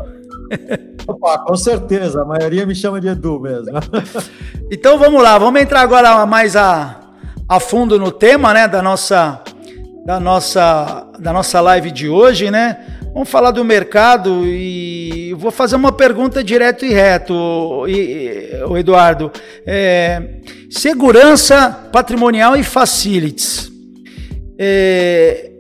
Opa, 1.09 1.39
com 1.39 1.57
certeza, 1.57 2.23
a 2.23 2.25
maioria 2.25 2.65
me 2.65 2.75
chama 2.75 3.01
de 3.01 3.09
Edu 3.09 3.41
mesmo. 3.41 3.73
então 4.71 4.99
vamos 4.99 5.21
lá, 5.21 5.37
vamos 5.37 5.61
entrar 5.61 5.81
agora 5.81 6.25
mais 6.27 6.55
a, 6.55 7.01
a 7.49 7.59
fundo 7.59 7.99
no 7.99 8.13
tema, 8.13 8.55
né, 8.55 8.69
da 8.69 8.81
nossa 8.81 9.43
da 10.05 10.21
nossa 10.21 11.09
da 11.19 11.33
nossa 11.33 11.61
live 11.61 11.91
de 11.91 12.09
hoje, 12.09 12.51
né? 12.51 12.79
Vamos 13.17 13.31
falar 13.31 13.51
do 13.51 13.65
mercado 13.65 14.45
e 14.45 15.33
vou 15.39 15.51
fazer 15.51 15.75
uma 15.75 15.91
pergunta 15.91 16.45
direto 16.45 16.85
e 16.85 16.93
reto, 16.93 17.33
o 17.35 18.77
Eduardo. 18.77 19.33
É, 19.67 20.43
segurança 20.69 21.89
patrimonial 21.91 22.59
e 22.59 22.63
facilities. 22.63 23.73
É, 24.59 25.51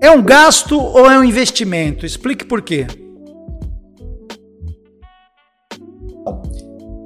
é 0.00 0.10
um 0.10 0.20
gasto 0.20 0.76
ou 0.76 1.08
é 1.08 1.16
um 1.16 1.22
investimento? 1.22 2.04
Explique 2.04 2.44
por 2.44 2.60
quê. 2.60 2.88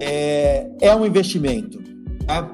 É, 0.01 0.69
é 0.81 0.97
um 0.97 1.05
investimento. 1.05 1.79
Tá? 2.27 2.51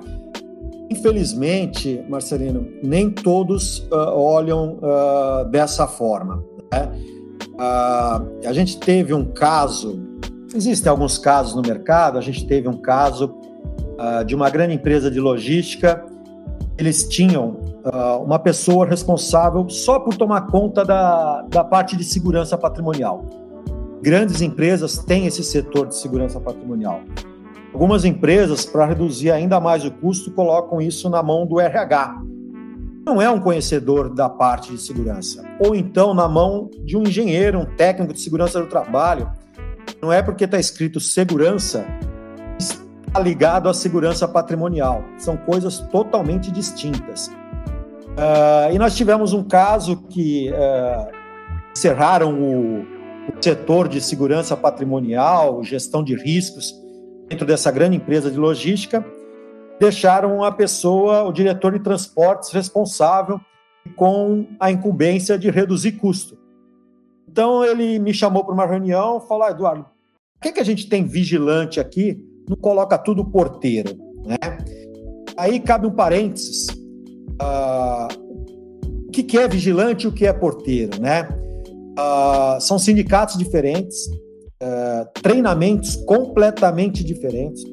Infelizmente, 0.90 2.04
Marcelino, 2.08 2.66
nem 2.82 3.08
todos 3.08 3.78
uh, 3.92 4.10
olham 4.12 4.80
uh, 4.82 5.48
dessa 5.48 5.86
forma. 5.86 6.44
Né? 6.72 7.11
Uh, 7.62 8.48
a 8.48 8.52
gente 8.52 8.76
teve 8.80 9.14
um 9.14 9.24
caso, 9.24 10.02
existem 10.52 10.90
alguns 10.90 11.16
casos 11.16 11.54
no 11.54 11.62
mercado, 11.62 12.18
a 12.18 12.20
gente 12.20 12.44
teve 12.44 12.68
um 12.68 12.76
caso 12.76 13.40
de 14.26 14.34
uma 14.34 14.50
grande 14.50 14.74
empresa 14.74 15.08
de 15.08 15.20
logística, 15.20 16.04
eles 16.76 17.08
tinham 17.08 17.60
uma 18.24 18.36
pessoa 18.36 18.84
responsável 18.84 19.68
só 19.68 20.00
por 20.00 20.16
tomar 20.16 20.48
conta 20.48 20.84
da, 20.84 21.42
da 21.42 21.62
parte 21.62 21.96
de 21.96 22.02
segurança 22.02 22.58
patrimonial. 22.58 23.24
Grandes 24.02 24.42
empresas 24.42 24.98
têm 24.98 25.26
esse 25.26 25.44
setor 25.44 25.86
de 25.86 25.94
segurança 25.94 26.40
patrimonial. 26.40 27.02
Algumas 27.72 28.04
empresas, 28.04 28.66
para 28.66 28.86
reduzir 28.86 29.30
ainda 29.30 29.60
mais 29.60 29.84
o 29.84 29.90
custo, 29.92 30.32
colocam 30.32 30.80
isso 30.80 31.08
na 31.08 31.22
mão 31.22 31.46
do 31.46 31.60
RH. 31.60 32.20
Não 33.04 33.20
é 33.20 33.28
um 33.28 33.40
conhecedor 33.40 34.14
da 34.14 34.28
parte 34.28 34.72
de 34.72 34.78
segurança. 34.78 35.44
Ou 35.58 35.74
então 35.74 36.14
na 36.14 36.28
mão 36.28 36.70
de 36.84 36.96
um 36.96 37.02
engenheiro, 37.02 37.58
um 37.58 37.76
técnico 37.76 38.12
de 38.12 38.20
segurança 38.20 38.60
do 38.60 38.66
trabalho. 38.66 39.30
Não 40.00 40.12
é 40.12 40.22
porque 40.22 40.44
está 40.44 40.58
escrito 40.58 41.00
segurança 41.00 41.84
está 43.12 43.20
ligado 43.20 43.68
à 43.68 43.74
segurança 43.74 44.26
patrimonial. 44.26 45.04
São 45.18 45.36
coisas 45.36 45.78
totalmente 45.78 46.50
distintas. 46.50 47.26
Uh, 47.26 48.72
e 48.72 48.78
nós 48.78 48.96
tivemos 48.96 49.34
um 49.34 49.44
caso 49.44 49.98
que 50.08 50.50
uh, 50.50 51.12
encerraram 51.76 52.40
o, 52.40 52.80
o 52.80 53.42
setor 53.42 53.86
de 53.86 54.00
segurança 54.00 54.56
patrimonial, 54.56 55.62
gestão 55.62 56.02
de 56.02 56.14
riscos, 56.14 56.74
dentro 57.28 57.46
dessa 57.46 57.70
grande 57.70 57.96
empresa 57.96 58.30
de 58.30 58.38
logística, 58.38 59.04
deixaram 59.82 60.44
a 60.44 60.52
pessoa, 60.52 61.24
o 61.24 61.32
diretor 61.32 61.72
de 61.72 61.80
transportes, 61.80 62.52
responsável 62.52 63.40
com 63.96 64.46
a 64.60 64.70
incumbência 64.70 65.36
de 65.36 65.50
reduzir 65.50 65.92
custo. 65.92 66.38
Então 67.28 67.64
ele 67.64 67.98
me 67.98 68.14
chamou 68.14 68.44
para 68.44 68.54
uma 68.54 68.64
reunião, 68.64 69.20
falou: 69.20 69.42
ah, 69.42 69.50
Eduardo, 69.50 69.82
por 69.82 70.42
que, 70.42 70.52
que 70.52 70.60
a 70.60 70.64
gente 70.64 70.88
tem 70.88 71.04
vigilante 71.04 71.80
aqui? 71.80 72.24
Não 72.48 72.56
coloca 72.56 72.96
tudo 72.96 73.24
porteiro, 73.24 73.90
né? 74.24 74.36
Aí 75.36 75.58
cabe 75.58 75.88
um 75.88 75.92
parênteses. 75.92 76.68
Uh, 77.40 78.06
o 79.08 79.10
que, 79.10 79.24
que 79.24 79.36
é 79.36 79.48
vigilante 79.48 80.04
e 80.04 80.08
o 80.08 80.12
que 80.12 80.26
é 80.26 80.32
porteiro, 80.32 81.00
né? 81.00 81.28
Uh, 81.98 82.60
são 82.60 82.78
sindicatos 82.78 83.36
diferentes, 83.36 84.06
uh, 84.62 85.20
treinamentos 85.20 85.96
completamente 86.06 87.02
diferentes, 87.02 87.64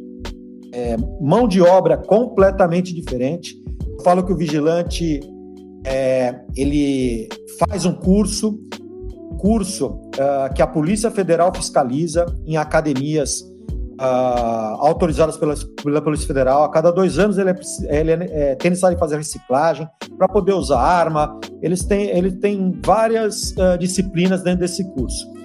é, 0.73 0.95
mão 1.19 1.47
de 1.47 1.61
obra 1.61 1.97
completamente 1.97 2.93
diferente. 2.93 3.55
Eu 3.87 4.03
falo 4.03 4.23
que 4.23 4.31
o 4.31 4.37
vigilante 4.37 5.19
é, 5.85 6.35
ele 6.55 7.27
faz 7.57 7.85
um 7.85 7.93
curso, 7.93 8.59
curso 9.39 9.87
uh, 9.87 10.53
que 10.53 10.61
a 10.61 10.67
Polícia 10.67 11.09
Federal 11.09 11.53
fiscaliza 11.53 12.25
em 12.45 12.57
academias 12.57 13.41
uh, 13.99 14.75
autorizadas 14.79 15.37
pela, 15.37 15.55
pela 15.83 16.01
Polícia 16.01 16.27
Federal. 16.27 16.63
A 16.63 16.69
cada 16.69 16.91
dois 16.91 17.17
anos 17.17 17.37
ele, 17.37 17.49
é, 17.49 17.55
ele 17.99 18.11
é, 18.11 18.51
é, 18.51 18.55
tem 18.55 18.71
necessário 18.71 18.97
fazer 18.97 19.17
reciclagem 19.17 19.87
para 20.17 20.27
poder 20.27 20.53
usar 20.53 20.79
arma. 20.79 21.39
Eles 21.61 21.83
têm, 21.83 22.09
ele 22.09 22.31
tem 22.31 22.77
várias 22.85 23.51
uh, 23.51 23.77
disciplinas 23.77 24.43
dentro 24.43 24.61
desse 24.61 24.83
curso 24.93 25.39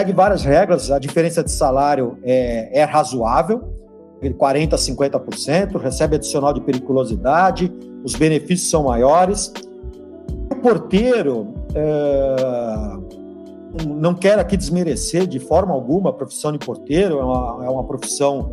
segue 0.00 0.12
várias 0.14 0.42
regras, 0.42 0.90
a 0.90 0.98
diferença 0.98 1.44
de 1.44 1.50
salário 1.50 2.16
é, 2.22 2.80
é 2.80 2.84
razoável, 2.84 3.79
40% 4.22 4.74
a 4.74 4.76
50%, 4.76 5.80
recebe 5.80 6.16
adicional 6.16 6.52
de 6.52 6.60
periculosidade, 6.60 7.72
os 8.04 8.14
benefícios 8.14 8.68
são 8.70 8.84
maiores. 8.84 9.52
O 10.50 10.56
porteiro, 10.56 11.54
é, 11.74 12.96
não 13.86 14.14
quero 14.14 14.40
aqui 14.40 14.56
desmerecer 14.56 15.26
de 15.26 15.38
forma 15.38 15.72
alguma 15.72 16.10
a 16.10 16.12
profissão 16.12 16.52
de 16.52 16.58
porteiro, 16.58 17.18
é 17.18 17.24
uma, 17.24 17.64
é 17.64 17.70
uma 17.70 17.84
profissão 17.84 18.52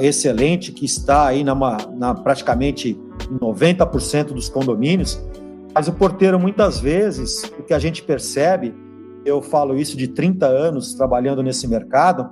excelente 0.00 0.72
que 0.72 0.84
está 0.84 1.26
aí 1.26 1.44
na, 1.44 1.54
na 1.94 2.14
praticamente 2.14 2.98
90% 3.40 4.32
dos 4.32 4.48
condomínios, 4.48 5.22
mas 5.72 5.88
o 5.88 5.92
porteiro 5.92 6.38
muitas 6.38 6.80
vezes, 6.80 7.44
o 7.58 7.62
que 7.62 7.74
a 7.74 7.78
gente 7.78 8.02
percebe 8.02 8.74
eu 9.24 9.40
falo 9.40 9.76
isso 9.76 9.96
de 9.96 10.08
30 10.08 10.46
anos 10.46 10.94
trabalhando 10.94 11.42
nesse 11.42 11.66
mercado, 11.66 12.30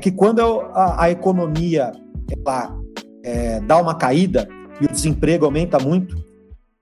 que 0.00 0.10
quando 0.10 0.40
a, 0.40 1.04
a 1.04 1.10
economia 1.10 1.92
ela, 2.30 2.76
é, 3.24 3.60
dá 3.60 3.78
uma 3.78 3.94
caída 3.94 4.48
e 4.80 4.86
o 4.86 4.88
desemprego 4.88 5.44
aumenta 5.44 5.78
muito, 5.78 6.16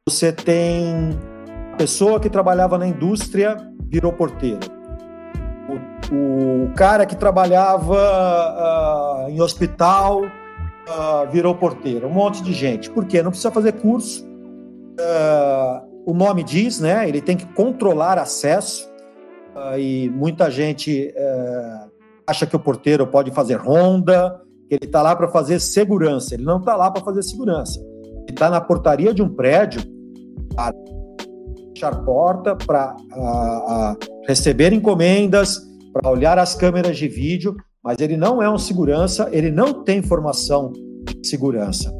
você 0.09 0.33
tem 0.33 1.11
a 1.73 1.77
pessoa 1.77 2.21
que 2.21 2.31
trabalhava 2.31 2.79
na 2.79 2.87
indústria 2.87 3.57
virou 3.89 4.13
porteiro. 4.13 4.61
O, 6.11 6.65
o 6.65 6.73
cara 6.75 7.05
que 7.05 7.17
trabalhava 7.17 9.27
uh, 9.27 9.31
em 9.31 9.41
hospital 9.41 10.25
uh, 10.25 11.31
virou 11.31 11.55
porteiro. 11.55 12.07
Um 12.07 12.13
monte 12.13 12.43
de 12.43 12.53
gente. 12.53 12.91
Por 12.91 13.05
quê? 13.05 13.23
Não 13.23 13.31
precisa 13.31 13.51
fazer 13.51 13.73
curso. 13.73 14.25
Uh, 14.25 15.89
o 16.07 16.15
nome 16.15 16.43
diz, 16.43 16.81
né? 16.81 17.09
Ele 17.09 17.21
tem 17.21 17.37
que 17.37 17.47
controlar 17.53 18.19
acesso 18.19 18.89
e 19.79 20.09
muita 20.11 20.51
gente 20.51 21.13
é, 21.15 21.81
acha 22.27 22.47
que 22.47 22.57
o 22.57 22.59
porteiro 22.59 23.07
pode 23.07 23.31
fazer 23.31 23.57
ronda, 23.57 24.41
que 24.69 24.75
ele 24.75 24.85
está 24.85 25.03
lá 25.03 25.17
para 25.17 25.29
fazer 25.29 25.61
segurança. 25.61 26.35
Ele 26.35 26.45
não 26.45 26.59
está 26.59 26.77
lá 26.77 26.91
para 26.91 27.03
fazer 27.03 27.23
segurança. 27.23 27.81
Ele 27.81 28.31
está 28.31 28.51
na 28.51 28.61
portaria 28.61 29.15
de 29.15 29.23
um 29.23 29.29
prédio 29.29 29.81
para 30.55 30.73
fechar 31.73 32.05
porta, 32.05 32.55
para 32.55 32.95
receber 34.27 34.73
encomendas, 34.73 35.61
para 35.93 36.11
olhar 36.11 36.39
as 36.39 36.55
câmeras 36.55 36.97
de 36.97 37.09
vídeo, 37.09 37.57
mas 37.83 37.99
ele 38.01 38.17
não 38.17 38.43
é 38.43 38.51
um 38.51 38.59
segurança, 38.59 39.29
ele 39.33 39.51
não 39.51 39.85
tem 39.85 40.03
formação 40.03 40.73
de 40.73 41.27
segurança. 41.27 41.93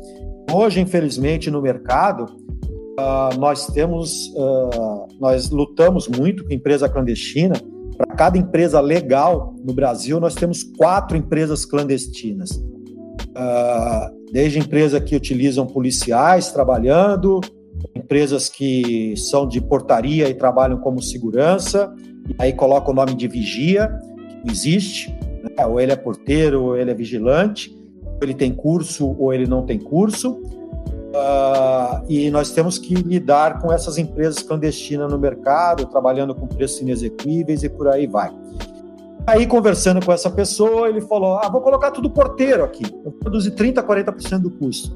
Hoje, 0.53 0.81
infelizmente, 0.81 1.51
no 1.51 1.63
mercado, 1.63 2.25
uh, 2.25 3.39
nós 3.39 3.67
temos, 3.67 4.29
uh, 4.35 5.07
nós 5.21 5.51
lutamos 5.51 6.09
muito 6.09 6.45
com 6.45 6.53
empresa 6.53 6.89
clandestina. 6.89 7.55
Para 7.99 8.15
cada 8.15 8.39
empresa 8.39 8.81
legal 8.81 9.57
no 9.65 9.75
Brasil, 9.75 10.21
nós 10.21 10.37
temos 10.37 10.63
quatro 10.63 11.17
empresas 11.17 11.65
clandestinas. 11.65 12.53
Uh, 12.53 14.31
desde 14.33 14.61
empresas 14.61 15.03
que 15.03 15.17
utilizam 15.17 15.67
policiais 15.67 16.53
trabalhando, 16.53 17.41
empresas 17.95 18.49
que 18.49 19.15
são 19.17 19.49
de 19.49 19.61
portaria 19.61 20.29
e 20.29 20.35
trabalham 20.35 20.79
como 20.79 21.03
segurança, 21.03 21.93
e 22.29 22.35
aí 22.39 22.53
coloca 22.53 22.91
o 22.91 22.95
nome 22.95 23.15
de 23.15 23.27
vigia, 23.27 23.89
que 24.29 24.37
não 24.45 24.53
existe, 24.53 25.11
né? 25.43 25.67
ou 25.67 25.81
ele 25.81 25.91
é 25.91 25.97
porteiro, 25.97 26.63
ou 26.63 26.77
ele 26.77 26.93
é 26.93 26.95
vigilante, 26.95 27.77
ou 28.05 28.19
ele 28.23 28.35
tem 28.35 28.53
curso, 28.55 29.17
ou 29.19 29.35
ele 29.35 29.47
não 29.47 29.67
tem 29.67 29.79
curso. 29.79 30.41
Uh, 31.09 32.05
e 32.07 32.31
nós 32.31 32.51
temos 32.51 32.77
que 32.77 32.95
lidar 32.95 33.61
com 33.61 33.73
essas 33.73 33.97
empresas 33.97 34.43
clandestinas 34.43 35.11
no 35.11 35.19
mercado, 35.19 35.87
trabalhando 35.87 36.35
com 36.35 36.47
preços 36.47 36.81
inexequíveis 36.81 37.63
e 37.63 37.69
por 37.69 37.89
aí 37.89 38.07
vai. 38.07 38.31
Aí, 39.27 39.47
conversando 39.47 40.05
com 40.05 40.13
essa 40.13 40.31
pessoa, 40.31 40.89
ele 40.89 41.01
falou: 41.01 41.39
Ah, 41.39 41.49
vou 41.49 41.61
colocar 41.61 41.91
tudo 41.91 42.11
porteiro 42.11 42.63
aqui, 42.63 42.85
eu 43.05 43.11
produzi 43.13 43.51
30%, 43.51 43.83
40% 43.83 44.39
do 44.39 44.51
custo. 44.51 44.95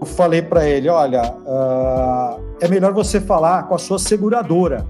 Eu 0.00 0.06
falei 0.06 0.42
para 0.42 0.68
ele: 0.68 0.88
Olha, 0.90 1.22
uh, 1.22 2.42
é 2.60 2.68
melhor 2.68 2.92
você 2.92 3.20
falar 3.20 3.66
com 3.66 3.74
a 3.74 3.78
sua 3.78 3.98
seguradora. 3.98 4.86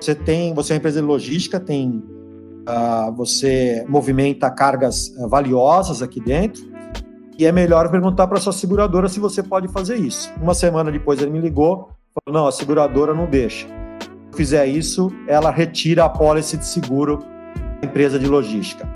Você 0.00 0.14
tem, 0.14 0.54
você 0.54 0.72
é 0.72 0.74
uma 0.74 0.78
empresa 0.78 1.00
de 1.00 1.06
logística, 1.06 1.58
tem, 1.58 2.02
uh, 2.68 3.12
você 3.16 3.84
movimenta 3.88 4.48
cargas 4.50 5.12
valiosas 5.28 6.02
aqui 6.02 6.20
dentro, 6.20 6.64
e 7.38 7.44
é 7.46 7.52
melhor 7.52 7.90
perguntar 7.90 8.26
para 8.26 8.40
sua 8.40 8.52
seguradora 8.52 9.08
se 9.08 9.20
você 9.20 9.42
pode 9.42 9.68
fazer 9.68 9.96
isso. 9.96 10.32
Uma 10.40 10.54
semana 10.54 10.90
depois 10.90 11.20
ele 11.20 11.30
me 11.30 11.40
ligou, 11.40 11.90
falou: 12.24 12.40
não, 12.40 12.46
a 12.46 12.52
seguradora 12.52 13.12
não 13.12 13.26
deixa. 13.26 13.66
Se 14.30 14.36
fizer 14.36 14.66
isso, 14.66 15.10
ela 15.28 15.50
retira 15.50 16.04
a 16.04 16.08
pólice 16.08 16.56
de 16.56 16.66
seguro 16.66 17.18
da 17.80 17.88
empresa 17.88 18.18
de 18.18 18.26
logística. 18.26 18.88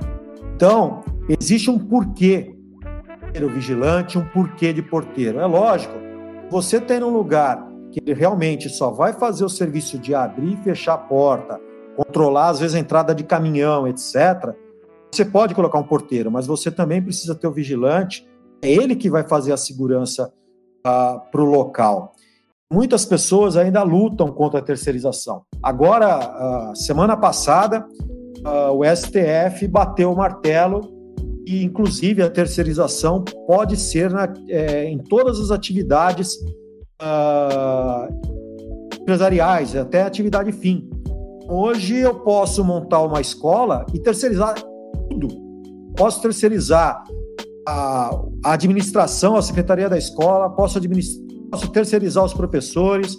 Então, 0.54 1.02
existe 1.28 1.70
um 1.70 1.78
porquê 1.78 2.54
ter 3.32 3.44
o 3.44 3.48
vigilante, 3.48 4.18
um 4.18 4.24
porquê 4.24 4.72
de 4.72 4.82
porteiro. 4.82 5.38
É 5.38 5.46
lógico, 5.46 5.94
você 6.50 6.80
tem 6.80 7.02
um 7.02 7.10
lugar 7.10 7.66
que 7.90 8.00
ele 8.00 8.14
realmente 8.14 8.68
só 8.68 8.90
vai 8.90 9.12
fazer 9.12 9.44
o 9.44 9.48
serviço 9.48 9.98
de 9.98 10.14
abrir 10.14 10.54
e 10.54 10.62
fechar 10.62 10.94
a 10.94 10.98
porta, 10.98 11.60
controlar 11.96 12.48
às 12.48 12.60
vezes 12.60 12.76
a 12.76 12.78
entrada 12.78 13.14
de 13.14 13.24
caminhão, 13.24 13.86
etc. 13.86 14.54
Você 15.10 15.24
pode 15.24 15.54
colocar 15.54 15.78
um 15.78 15.82
porteiro, 15.82 16.30
mas 16.30 16.46
você 16.46 16.70
também 16.70 17.02
precisa 17.02 17.34
ter 17.34 17.46
o 17.46 17.52
vigilante. 17.52 18.28
É 18.62 18.70
ele 18.70 18.94
que 18.94 19.08
vai 19.08 19.26
fazer 19.26 19.52
a 19.52 19.56
segurança 19.56 20.32
ah, 20.84 21.20
para 21.30 21.42
o 21.42 21.44
local. 21.44 22.14
Muitas 22.72 23.04
pessoas 23.04 23.56
ainda 23.56 23.82
lutam 23.82 24.28
contra 24.28 24.60
a 24.60 24.62
terceirização. 24.62 25.42
Agora, 25.60 26.70
uh, 26.70 26.76
semana 26.76 27.16
passada, 27.16 27.84
uh, 28.46 28.72
o 28.72 28.84
STF 28.84 29.66
bateu 29.66 30.12
o 30.12 30.16
martelo 30.16 30.80
e, 31.44 31.64
inclusive, 31.64 32.22
a 32.22 32.30
terceirização 32.30 33.24
pode 33.46 33.76
ser 33.76 34.10
na, 34.10 34.32
é, 34.48 34.84
em 34.84 34.98
todas 34.98 35.40
as 35.40 35.50
atividades 35.50 36.36
empresariais, 39.00 39.74
até 39.74 40.02
atividade 40.02 40.52
fim. 40.52 40.88
Hoje 41.48 41.96
eu 41.96 42.20
posso 42.20 42.62
montar 42.62 43.02
uma 43.02 43.20
escola 43.20 43.84
e 43.92 43.98
terceirizar 43.98 44.54
tudo. 45.08 45.28
Posso 45.96 46.22
terceirizar 46.22 47.02
a, 47.70 48.52
administração, 48.52 49.36
a 49.36 49.42
secretaria 49.42 49.88
da 49.88 49.96
escola, 49.96 50.50
posso, 50.50 50.80
posso 51.50 51.68
terceirizar 51.68 52.24
os 52.24 52.34
professores, 52.34 53.16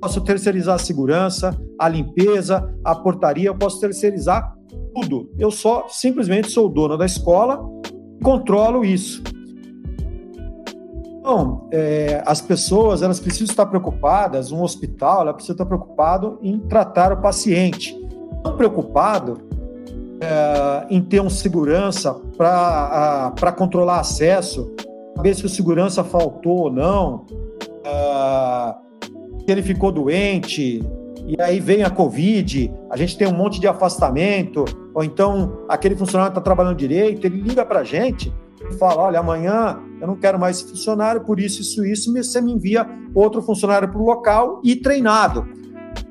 posso 0.00 0.20
terceirizar 0.20 0.74
a 0.74 0.78
segurança, 0.78 1.58
a 1.78 1.88
limpeza, 1.88 2.72
a 2.84 2.94
portaria, 2.94 3.48
eu 3.48 3.54
posso 3.54 3.80
terceirizar 3.80 4.54
tudo. 4.94 5.30
Eu 5.38 5.50
só 5.50 5.86
simplesmente 5.88 6.50
sou 6.50 6.68
dono 6.68 6.98
da 6.98 7.06
escola 7.06 7.60
e 8.20 8.22
controlo 8.22 8.84
isso. 8.84 9.22
Então, 11.18 11.68
é, 11.72 12.22
as 12.26 12.42
pessoas 12.42 13.00
elas 13.00 13.18
precisam 13.18 13.46
estar 13.46 13.64
preocupadas, 13.64 14.52
um 14.52 14.62
hospital 14.62 15.22
ela 15.22 15.32
precisa 15.32 15.54
estar 15.54 15.64
preocupado 15.64 16.38
em 16.42 16.58
tratar 16.60 17.12
o 17.12 17.22
paciente, 17.22 17.96
não 18.44 18.58
preocupado 18.58 19.40
é, 20.24 20.86
em 20.90 21.02
ter 21.02 21.20
um 21.20 21.30
segurança 21.30 22.14
para 22.36 23.52
controlar 23.52 24.00
acesso, 24.00 24.74
saber 25.16 25.34
se 25.34 25.44
o 25.44 25.48
segurança 25.48 26.02
faltou 26.02 26.64
ou 26.64 26.72
não, 26.72 27.26
é, 27.84 28.74
se 29.44 29.50
ele 29.50 29.62
ficou 29.62 29.92
doente, 29.92 30.82
e 31.26 31.40
aí 31.40 31.60
vem 31.60 31.82
a 31.82 31.90
Covid, 31.90 32.72
a 32.90 32.96
gente 32.96 33.16
tem 33.16 33.26
um 33.26 33.34
monte 33.34 33.60
de 33.60 33.66
afastamento, 33.66 34.64
ou 34.94 35.02
então 35.02 35.64
aquele 35.68 35.96
funcionário 35.96 36.30
está 36.30 36.40
trabalhando 36.40 36.76
direito, 36.76 37.26
ele 37.26 37.40
liga 37.40 37.64
para 37.64 37.80
a 37.80 37.84
gente 37.84 38.32
e 38.70 38.74
fala: 38.74 39.02
olha, 39.02 39.20
amanhã 39.20 39.78
eu 40.00 40.06
não 40.06 40.16
quero 40.16 40.38
mais 40.38 40.58
esse 40.58 40.70
funcionário, 40.70 41.22
por 41.22 41.40
isso, 41.40 41.62
isso, 41.62 41.84
isso, 41.84 42.12
você 42.12 42.40
me 42.40 42.52
envia 42.52 42.86
outro 43.14 43.40
funcionário 43.42 43.88
para 43.88 44.00
o 44.00 44.04
local 44.04 44.60
e 44.62 44.76
treinado. 44.76 45.46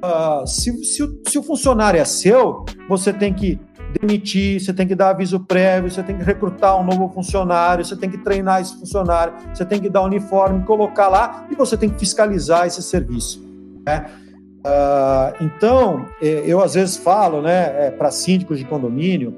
Uh, 0.03 0.47
se, 0.47 0.83
se, 0.83 1.21
se 1.27 1.37
o 1.37 1.43
funcionário 1.43 1.99
é 1.99 2.05
seu, 2.05 2.65
você 2.89 3.13
tem 3.13 3.33
que 3.33 3.59
demitir, 3.99 4.59
você 4.59 4.73
tem 4.73 4.87
que 4.87 4.95
dar 4.95 5.09
aviso 5.09 5.39
prévio, 5.39 5.89
você 5.89 6.03
tem 6.03 6.17
que 6.17 6.23
recrutar 6.23 6.79
um 6.79 6.83
novo 6.83 7.09
funcionário, 7.13 7.83
você 7.83 7.95
tem 7.95 8.09
que 8.09 8.17
treinar 8.17 8.61
esse 8.61 8.77
funcionário, 8.77 9.33
você 9.53 9.65
tem 9.65 9.79
que 9.79 9.89
dar 9.89 10.01
uniforme, 10.01 10.63
colocar 10.65 11.07
lá 11.07 11.47
e 11.49 11.55
você 11.55 11.77
tem 11.77 11.89
que 11.89 11.99
fiscalizar 11.99 12.67
esse 12.67 12.81
serviço. 12.81 13.43
Né? 13.85 14.05
Uh, 14.65 15.43
então, 15.43 16.05
é, 16.21 16.43
eu 16.45 16.61
às 16.61 16.73
vezes 16.73 16.97
falo 16.97 17.41
né, 17.41 17.87
é, 17.87 17.91
para 17.91 18.09
síndicos 18.11 18.57
de 18.57 18.65
condomínio, 18.65 19.31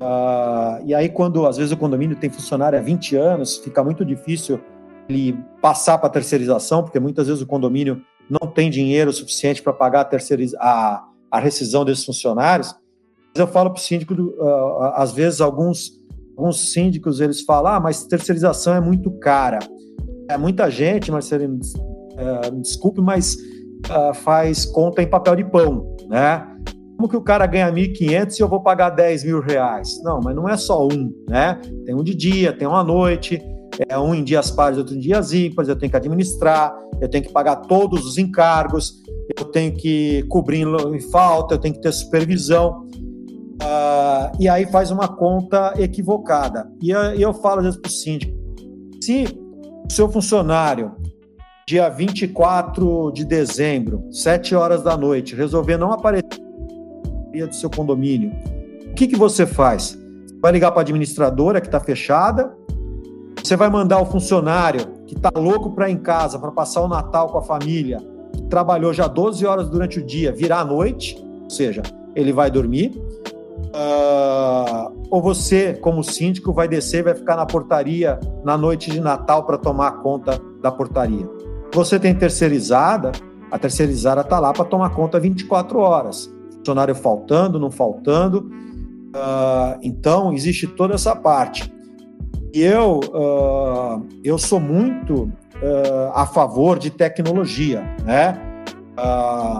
uh, 0.00 0.82
e 0.84 0.94
aí 0.94 1.08
quando 1.08 1.46
às 1.46 1.56
vezes 1.56 1.72
o 1.72 1.76
condomínio 1.76 2.16
tem 2.16 2.30
funcionário 2.30 2.78
há 2.78 2.82
20 2.82 3.16
anos, 3.16 3.58
fica 3.58 3.84
muito 3.84 4.04
difícil 4.04 4.60
ele 5.08 5.38
passar 5.60 5.98
para 5.98 6.08
terceirização, 6.08 6.82
porque 6.82 6.98
muitas 6.98 7.26
vezes 7.26 7.42
o 7.42 7.46
condomínio 7.46 8.02
não 8.30 8.48
tem 8.48 8.70
dinheiro 8.70 9.12
suficiente 9.12 9.62
para 9.62 9.72
pagar 9.72 10.08
a, 10.08 10.18
a, 10.58 11.04
a 11.30 11.38
rescisão 11.38 11.84
desses 11.84 12.04
funcionários. 12.04 12.74
Eu 13.34 13.46
falo 13.46 13.70
para 13.70 13.78
o 13.78 13.82
síndico, 13.82 14.14
uh, 14.14 14.82
às 14.94 15.12
vezes 15.12 15.40
alguns, 15.40 15.98
alguns 16.36 16.72
síndicos 16.72 17.20
eles 17.20 17.40
falam, 17.40 17.72
ah, 17.72 17.80
mas 17.80 18.04
terceirização 18.04 18.74
é 18.74 18.80
muito 18.80 19.10
cara. 19.18 19.58
É 20.28 20.36
muita 20.36 20.70
gente, 20.70 21.10
Marcelino, 21.10 21.58
uh, 21.58 22.60
desculpe, 22.60 23.00
mas 23.00 23.36
uh, 23.86 24.14
faz 24.14 24.66
conta 24.66 25.02
em 25.02 25.06
papel 25.06 25.36
de 25.36 25.44
pão, 25.44 25.96
né? 26.08 26.46
Como 26.96 27.08
que 27.08 27.16
o 27.16 27.22
cara 27.22 27.46
ganha 27.46 27.72
1.500 27.72 28.38
e 28.38 28.42
eu 28.42 28.48
vou 28.48 28.62
pagar 28.62 28.90
10 28.90 29.24
mil 29.24 29.40
reais? 29.40 30.00
Não, 30.04 30.20
mas 30.22 30.36
não 30.36 30.48
é 30.48 30.56
só 30.56 30.86
um, 30.86 31.12
né? 31.28 31.60
Tem 31.84 31.94
um 31.94 32.04
de 32.04 32.14
dia, 32.14 32.52
tem 32.52 32.68
um 32.68 32.76
à 32.76 32.84
noite, 32.84 33.42
é 33.88 33.98
um 33.98 34.14
em 34.14 34.22
dias 34.22 34.50
pares, 34.50 34.78
outro 34.78 34.94
em 34.94 35.00
dias 35.00 35.32
ímpares, 35.32 35.68
eu 35.68 35.76
tenho 35.76 35.90
que 35.90 35.96
administrar, 35.96 36.72
eu 37.00 37.08
tenho 37.08 37.24
que 37.24 37.32
pagar 37.32 37.56
todos 37.56 38.06
os 38.06 38.18
encargos, 38.18 39.02
eu 39.36 39.46
tenho 39.46 39.72
que 39.74 40.22
cobrir 40.28 40.66
em 40.66 41.00
falta, 41.10 41.54
eu 41.54 41.58
tenho 41.58 41.74
que 41.74 41.80
ter 41.80 41.92
supervisão. 41.92 42.86
Uh, 43.62 44.36
e 44.40 44.48
aí 44.48 44.66
faz 44.66 44.90
uma 44.90 45.06
conta 45.08 45.74
equivocada. 45.78 46.70
E 46.80 46.90
eu, 46.90 47.00
eu 47.14 47.34
falo 47.34 47.58
às 47.58 47.64
vezes 47.64 47.80
para 47.80 47.88
o 47.88 47.92
síndico: 47.92 48.36
se 49.00 49.24
o 49.88 49.92
seu 49.92 50.10
funcionário 50.10 50.92
dia 51.66 51.88
24 51.88 53.12
de 53.12 53.24
dezembro, 53.24 54.04
7 54.10 54.54
horas 54.54 54.82
da 54.82 54.96
noite, 54.96 55.36
resolver 55.36 55.76
não 55.76 55.92
aparecer 55.92 56.40
do 57.32 57.54
seu 57.54 57.70
condomínio, 57.70 58.32
o 58.90 58.94
que, 58.94 59.06
que 59.06 59.16
você 59.16 59.46
faz? 59.46 59.98
Vai 60.40 60.52
ligar 60.52 60.72
para 60.72 60.80
a 60.80 60.82
administradora 60.82 61.60
que 61.60 61.68
está 61.68 61.78
fechada, 61.78 62.52
você 63.42 63.56
vai 63.56 63.70
mandar 63.70 64.00
o 64.00 64.06
funcionário 64.06 64.86
que 65.06 65.14
está 65.14 65.30
louco 65.34 65.70
para 65.70 65.88
ir 65.88 65.92
em 65.92 65.98
casa, 65.98 66.38
para 66.38 66.50
passar 66.50 66.82
o 66.82 66.88
Natal 66.88 67.28
com 67.28 67.38
a 67.38 67.42
família, 67.42 67.98
que 68.32 68.42
trabalhou 68.42 68.92
já 68.92 69.06
12 69.06 69.46
horas 69.46 69.68
durante 69.68 69.98
o 69.98 70.04
dia, 70.04 70.32
virar 70.32 70.60
à 70.60 70.64
noite, 70.64 71.16
ou 71.44 71.50
seja, 71.50 71.82
ele 72.14 72.32
vai 72.32 72.50
dormir. 72.50 72.92
Uh, 73.74 75.06
ou 75.10 75.22
você, 75.22 75.72
como 75.72 76.04
síndico, 76.04 76.52
vai 76.52 76.68
descer 76.68 76.98
e 76.98 77.02
vai 77.04 77.14
ficar 77.14 77.36
na 77.36 77.46
portaria 77.46 78.20
na 78.44 78.56
noite 78.56 78.90
de 78.90 79.00
Natal 79.00 79.44
para 79.44 79.56
tomar 79.56 80.02
conta 80.02 80.38
da 80.60 80.70
portaria. 80.70 81.26
Você 81.74 81.98
tem 81.98 82.14
terceirizada, 82.14 83.12
a 83.50 83.58
terceirizada 83.58 84.20
está 84.20 84.38
lá 84.38 84.52
para 84.52 84.66
tomar 84.66 84.90
conta 84.90 85.18
24 85.18 85.78
horas. 85.78 86.30
Funcionário 86.56 86.94
faltando, 86.94 87.58
não 87.58 87.70
faltando. 87.70 88.50
Uh, 89.14 89.78
então, 89.82 90.34
existe 90.34 90.66
toda 90.66 90.94
essa 90.94 91.16
parte. 91.16 91.72
E 92.52 92.62
eu, 92.62 93.00
uh, 93.14 94.06
eu 94.22 94.36
sou 94.36 94.60
muito 94.60 95.32
a 96.12 96.26
favor 96.26 96.76
de 96.76 96.90
tecnologia. 96.90 97.82
Né? 98.04 98.36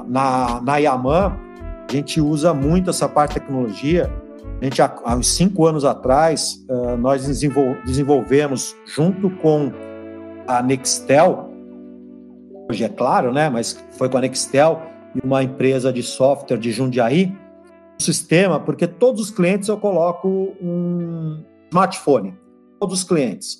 na, 0.08 0.60
na 0.60 0.76
Yaman, 0.78 1.32
gente 1.92 2.20
usa 2.20 2.54
muito 2.54 2.90
essa 2.90 3.08
parte 3.08 3.34
de 3.34 3.40
tecnologia. 3.40 4.10
A 4.60 4.64
gente, 4.64 4.80
há, 4.80 5.16
uns 5.16 5.28
cinco 5.34 5.66
anos 5.66 5.84
atrás, 5.84 6.64
nós 6.98 7.26
desenvolvemos, 7.84 8.76
junto 8.86 9.28
com 9.30 9.72
a 10.46 10.62
Nextel, 10.62 11.50
hoje 12.70 12.84
é 12.84 12.88
claro, 12.88 13.32
né? 13.32 13.50
Mas 13.50 13.78
foi 13.92 14.08
com 14.08 14.18
a 14.18 14.20
Nextel 14.20 14.80
e 15.14 15.24
uma 15.24 15.42
empresa 15.42 15.92
de 15.92 16.02
software 16.02 16.58
de 16.58 16.72
Jundiaí, 16.72 17.26
um 18.00 18.02
sistema, 18.02 18.58
porque 18.58 18.86
todos 18.86 19.20
os 19.20 19.30
clientes 19.30 19.68
eu 19.68 19.76
coloco 19.76 20.28
um 20.60 21.42
smartphone, 21.70 22.34
todos 22.80 23.00
os 23.00 23.04
clientes. 23.04 23.58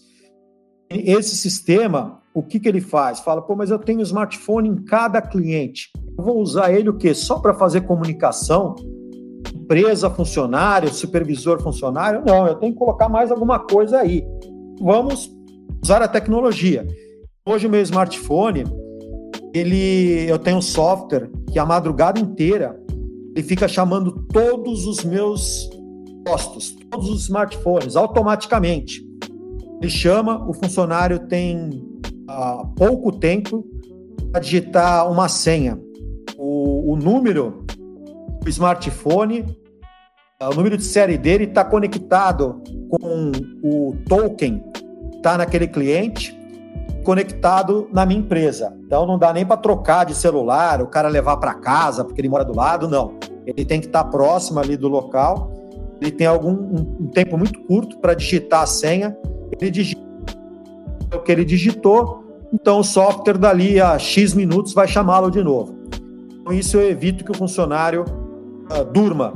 Esse 0.89 1.37
sistema, 1.37 2.21
o 2.35 2.43
que, 2.43 2.61
que 2.61 2.69
ele 2.69 2.81
faz? 2.81 3.21
Fala, 3.21 3.43
pô, 3.43 3.57
mas 3.57 3.71
eu 3.71 3.79
tenho 3.79 4.01
smartphone 4.03 4.69
em 4.69 4.85
cada 4.85 5.21
cliente. 5.21 5.91
Vou 6.17 6.41
usar 6.41 6.73
ele 6.73 6.89
o 6.89 6.97
quê? 6.97 7.15
Só 7.15 7.39
para 7.39 7.55
fazer 7.55 7.83
comunicação? 7.83 8.75
Empresa, 9.55 10.11
funcionário, 10.11 10.93
supervisor, 10.93 11.61
funcionário? 11.63 12.23
Não, 12.27 12.47
eu 12.47 12.55
tenho 12.57 12.73
que 12.73 12.79
colocar 12.79 13.09
mais 13.09 13.31
alguma 13.31 13.59
coisa 13.59 13.99
aí. 13.99 14.25
Vamos 14.81 15.31
usar 15.83 16.03
a 16.03 16.09
tecnologia. 16.09 16.87
Hoje 17.47 17.67
o 17.67 17.71
meu 17.71 17.83
smartphone, 17.83 18.65
ele, 19.55 20.29
eu 20.29 20.39
tenho 20.39 20.59
um 20.59 20.63
software 20.63 21.31
que 21.51 21.59
a 21.59 21.67
madrugada 21.67 22.21
inteira 22.21 22.81
ele 23.35 23.43
fica 23.43 23.67
chamando 23.67 24.13
todos 24.33 24.87
os 24.87 25.03
meus 25.05 25.69
postos, 26.25 26.77
todos 26.91 27.09
os 27.09 27.23
smartphones, 27.23 27.97
automaticamente. 27.97 29.03
Ele 29.81 29.91
chama, 29.91 30.49
o 30.49 30.53
funcionário 30.53 31.27
tem 31.27 31.71
uh, 32.31 32.67
pouco 32.77 33.11
tempo 33.11 33.67
para 34.31 34.41
digitar 34.41 35.11
uma 35.11 35.29
senha. 35.29 35.79
O, 36.55 36.97
número 36.97 37.65
do 38.43 38.49
smartphone, 38.49 39.57
o 40.41 40.55
número 40.55 40.77
de 40.77 40.85
série 40.85 41.17
dele 41.17 41.45
está 41.45 41.65
conectado 41.65 42.63
com 42.91 43.33
o 43.63 43.97
token 44.09 44.63
está 45.17 45.39
naquele 45.39 45.69
cliente 45.69 46.37
conectado 47.05 47.89
na 47.93 48.05
minha 48.05 48.21
empresa. 48.21 48.77
Então 48.85 49.07
não 49.07 49.19
dá 49.19 49.33
nem 49.33 49.47
para 49.47 49.57
trocar 49.57 50.05
de 50.05 50.15
celular, 50.15 50.83
o 50.83 50.87
cara 50.87 51.09
levar 51.09 51.37
para 51.37 51.55
casa 51.55 52.05
porque 52.05 52.21
ele 52.21 52.29
mora 52.29 52.45
do 52.45 52.55
lado, 52.55 52.89
não. 52.89 53.15
Ele 53.47 53.65
tem 53.65 53.81
que 53.81 53.87
estar 53.87 54.05
tá 54.05 54.11
próximo 54.11 54.61
ali 54.61 54.77
do 54.77 54.89
local. 54.89 55.51
Ele 56.01 56.11
tem 56.11 56.27
algum 56.27 56.53
um, 56.53 56.97
um 57.01 57.07
tempo 57.09 57.39
muito 57.39 57.61
curto 57.63 57.99
para 57.99 58.15
digitar 58.15 58.63
a 58.63 58.67
senha. 58.67 59.17
Ele 59.61 59.71
digita 59.71 60.03
o 61.15 61.21
que 61.21 61.31
ele 61.31 61.45
digitou, 61.45 62.25
então 62.53 62.79
o 62.81 62.85
software 62.85 63.37
dali 63.37 63.81
a 63.81 63.99
X 63.99 64.35
minutos 64.35 64.73
vai 64.73 64.89
chamá-lo 64.89 65.31
de 65.31 65.43
novo. 65.43 65.82
Com 66.45 66.53
isso 66.53 66.77
eu 66.77 66.89
evito 66.89 67.25
que 67.25 67.31
o 67.31 67.35
funcionário 67.35 68.05
uh, 68.05 68.85
durma 68.93 69.33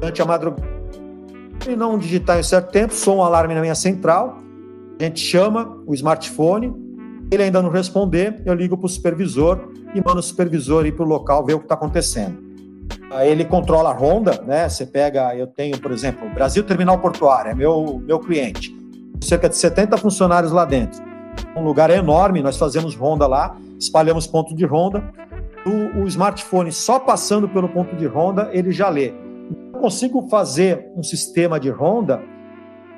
durante 0.00 0.22
a 0.22 0.24
madrugada. 0.24 0.76
Se 1.62 1.74
não 1.74 1.98
digitar 1.98 2.38
em 2.38 2.42
certo 2.42 2.70
tempo, 2.70 2.94
sou 2.94 3.16
um 3.16 3.22
alarme 3.22 3.54
na 3.54 3.60
minha 3.60 3.74
central, 3.74 4.38
a 5.00 5.02
gente 5.02 5.20
chama 5.20 5.76
o 5.86 5.94
smartphone, 5.94 6.72
ele 7.30 7.42
ainda 7.42 7.60
não 7.60 7.70
responder, 7.70 8.40
eu 8.44 8.54
ligo 8.54 8.76
para 8.76 8.86
o 8.86 8.88
supervisor 8.88 9.68
e 9.94 10.00
mando 10.00 10.20
o 10.20 10.22
supervisor 10.22 10.86
ir 10.86 10.92
para 10.92 11.04
o 11.04 11.08
local 11.08 11.44
ver 11.44 11.54
o 11.54 11.58
que 11.58 11.64
está 11.64 11.74
acontecendo. 11.74 12.46
Ele 13.22 13.44
controla 13.44 13.90
a 13.90 13.92
ronda, 13.92 14.42
né? 14.46 14.68
Você 14.68 14.86
pega, 14.86 15.34
eu 15.34 15.46
tenho, 15.46 15.78
por 15.80 15.90
exemplo, 15.90 16.28
Brasil 16.30 16.62
Terminal 16.62 16.98
Portuário, 16.98 17.50
é 17.50 17.54
meu, 17.54 18.02
meu 18.04 18.18
cliente, 18.18 18.74
cerca 19.20 19.48
de 19.48 19.56
70 19.56 19.96
funcionários 19.96 20.52
lá 20.52 20.64
dentro. 20.64 21.02
Um 21.56 21.62
lugar 21.62 21.90
enorme, 21.90 22.42
nós 22.42 22.56
fazemos 22.56 22.94
ronda 22.94 23.26
lá, 23.26 23.56
espalhamos 23.78 24.26
ponto 24.26 24.54
de 24.54 24.64
ronda. 24.64 25.02
O, 25.66 26.02
o 26.02 26.06
smartphone, 26.06 26.70
só 26.70 26.98
passando 26.98 27.48
pelo 27.48 27.68
ponto 27.68 27.96
de 27.96 28.06
ronda, 28.06 28.48
ele 28.52 28.70
já 28.70 28.88
lê. 28.88 29.12
Eu 29.74 29.80
consigo 29.80 30.28
fazer 30.28 30.88
um 30.96 31.02
sistema 31.02 31.58
de 31.58 31.68
ronda 31.68 32.22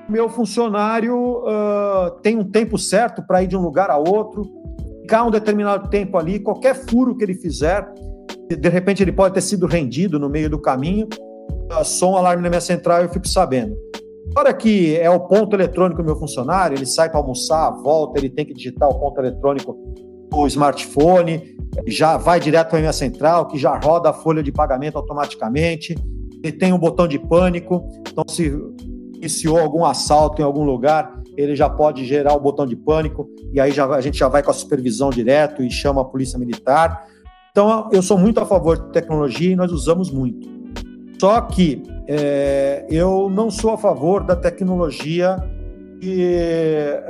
meu 0.08 0.28
funcionário 0.28 1.42
uh, 1.42 2.10
tem 2.22 2.38
um 2.38 2.44
tempo 2.44 2.78
certo 2.78 3.22
para 3.22 3.42
ir 3.42 3.46
de 3.46 3.56
um 3.56 3.60
lugar 3.60 3.90
a 3.90 3.98
outro, 3.98 4.42
ficar 5.02 5.24
um 5.24 5.30
determinado 5.30 5.90
tempo 5.90 6.16
ali, 6.16 6.38
qualquer 6.38 6.74
furo 6.74 7.14
que 7.14 7.22
ele 7.22 7.34
fizer, 7.34 7.86
de 8.48 8.68
repente 8.68 9.02
ele 9.02 9.12
pode 9.12 9.34
ter 9.34 9.42
sido 9.42 9.66
rendido 9.66 10.18
no 10.18 10.30
meio 10.30 10.48
do 10.48 10.58
caminho, 10.58 11.06
uh, 11.70 11.84
som 11.84 12.16
alarme 12.16 12.42
na 12.42 12.48
minha 12.48 12.60
central 12.60 13.02
eu 13.02 13.10
fico 13.10 13.28
sabendo. 13.28 13.76
Agora 14.30 14.54
que 14.54 14.96
é 14.96 15.10
o 15.10 15.20
ponto 15.20 15.54
eletrônico 15.54 16.02
do 16.02 16.06
meu 16.06 16.16
funcionário, 16.16 16.76
ele 16.76 16.86
sai 16.86 17.10
para 17.10 17.18
almoçar, 17.18 17.70
volta, 17.82 18.18
ele 18.18 18.30
tem 18.30 18.46
que 18.46 18.54
digitar 18.54 18.88
o 18.88 18.98
ponto 18.98 19.20
eletrônico 19.20 19.76
no 20.30 20.46
smartphone, 20.46 21.56
já 21.86 22.16
vai 22.16 22.40
direto 22.40 22.70
para 22.70 22.78
a 22.78 22.80
minha 22.80 22.92
central, 22.92 23.46
que 23.46 23.58
já 23.58 23.78
roda 23.78 24.10
a 24.10 24.12
folha 24.12 24.42
de 24.42 24.52
pagamento 24.52 24.96
automaticamente, 24.96 25.94
ele 26.42 26.52
tem 26.52 26.72
um 26.72 26.78
botão 26.78 27.06
de 27.06 27.18
pânico, 27.18 27.88
então 28.10 28.24
se 28.28 28.52
iniciou 29.14 29.58
algum 29.58 29.84
assalto 29.84 30.40
em 30.40 30.44
algum 30.44 30.64
lugar, 30.64 31.18
ele 31.36 31.54
já 31.54 31.68
pode 31.68 32.04
gerar 32.04 32.34
o 32.34 32.40
botão 32.40 32.66
de 32.66 32.76
pânico 32.76 33.28
e 33.52 33.60
aí 33.60 33.70
já, 33.72 33.86
a 33.86 34.00
gente 34.00 34.18
já 34.18 34.28
vai 34.28 34.42
com 34.42 34.50
a 34.50 34.54
supervisão 34.54 35.10
direto 35.10 35.62
e 35.62 35.70
chama 35.70 36.02
a 36.02 36.04
polícia 36.04 36.38
militar. 36.38 37.06
Então, 37.50 37.88
eu 37.92 38.02
sou 38.02 38.18
muito 38.18 38.40
a 38.40 38.46
favor 38.46 38.76
de 38.78 38.92
tecnologia 38.92 39.52
e 39.52 39.56
nós 39.56 39.72
usamos 39.72 40.10
muito. 40.10 40.48
Só 41.20 41.40
que 41.40 41.82
é, 42.06 42.86
eu 42.88 43.28
não 43.28 43.50
sou 43.50 43.72
a 43.72 43.78
favor 43.78 44.22
da 44.22 44.36
tecnologia 44.36 45.36
que, 46.00 46.22
é, 46.22 47.02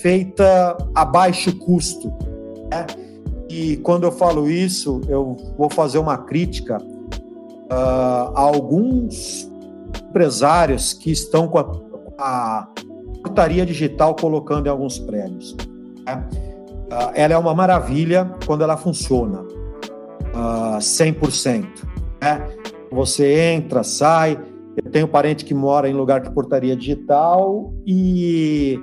feita 0.00 0.76
a 0.94 1.04
baixo 1.04 1.56
custo. 1.58 2.12
Né? 2.72 2.86
E 3.50 3.76
quando 3.78 4.04
eu 4.04 4.12
falo 4.12 4.50
isso, 4.50 5.02
eu 5.08 5.36
vou 5.58 5.68
fazer 5.68 5.98
uma 5.98 6.16
crítica 6.16 6.78
uh, 6.78 8.32
a 8.34 8.40
alguns 8.40 9.50
empresários 10.08 10.94
que 10.94 11.10
estão 11.10 11.46
com 11.48 11.58
a, 11.58 11.70
a 12.18 12.68
portaria 13.22 13.66
digital 13.66 14.14
colocando 14.14 14.66
em 14.66 14.70
alguns 14.70 14.98
prédios. 14.98 15.54
Né? 16.06 16.26
Uh, 16.90 17.12
ela 17.14 17.34
é 17.34 17.36
uma 17.36 17.54
maravilha 17.54 18.30
quando 18.46 18.62
ela 18.62 18.78
funciona 18.78 19.42
uh, 19.42 20.78
100%. 20.78 21.66
Né? 22.22 22.48
Você 22.90 23.34
entra, 23.52 23.82
sai. 23.82 24.38
Eu 24.82 24.90
tenho 24.90 25.06
parente 25.06 25.44
que 25.44 25.52
mora 25.52 25.90
em 25.90 25.92
lugar 25.92 26.22
de 26.22 26.30
portaria 26.30 26.74
digital 26.74 27.70
e 27.86 28.80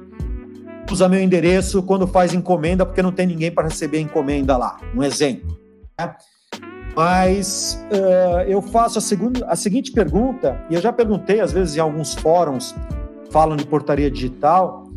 usa 0.91 1.09
meu 1.09 1.19
endereço 1.19 1.83
quando 1.83 2.07
faz 2.07 2.33
encomenda 2.33 2.85
porque 2.85 3.01
não 3.01 3.11
tem 3.11 3.27
ninguém 3.27 3.51
para 3.51 3.67
receber 3.67 3.99
encomenda 3.99 4.57
lá. 4.57 4.77
Um 4.95 5.03
exemplo. 5.03 5.57
Né? 5.97 6.15
Mas 6.95 7.81
uh, 7.91 8.41
eu 8.47 8.61
faço 8.61 8.97
a, 8.97 9.01
segunda, 9.01 9.45
a 9.45 9.55
seguinte 9.55 9.91
pergunta, 9.91 10.59
e 10.69 10.75
eu 10.75 10.81
já 10.81 10.91
perguntei 10.91 11.39
às 11.39 11.51
vezes 11.53 11.77
em 11.77 11.79
alguns 11.79 12.13
fóruns 12.15 12.75
falam 13.31 13.55
de 13.55 13.65
portaria 13.65 14.09
digital, 14.09 14.89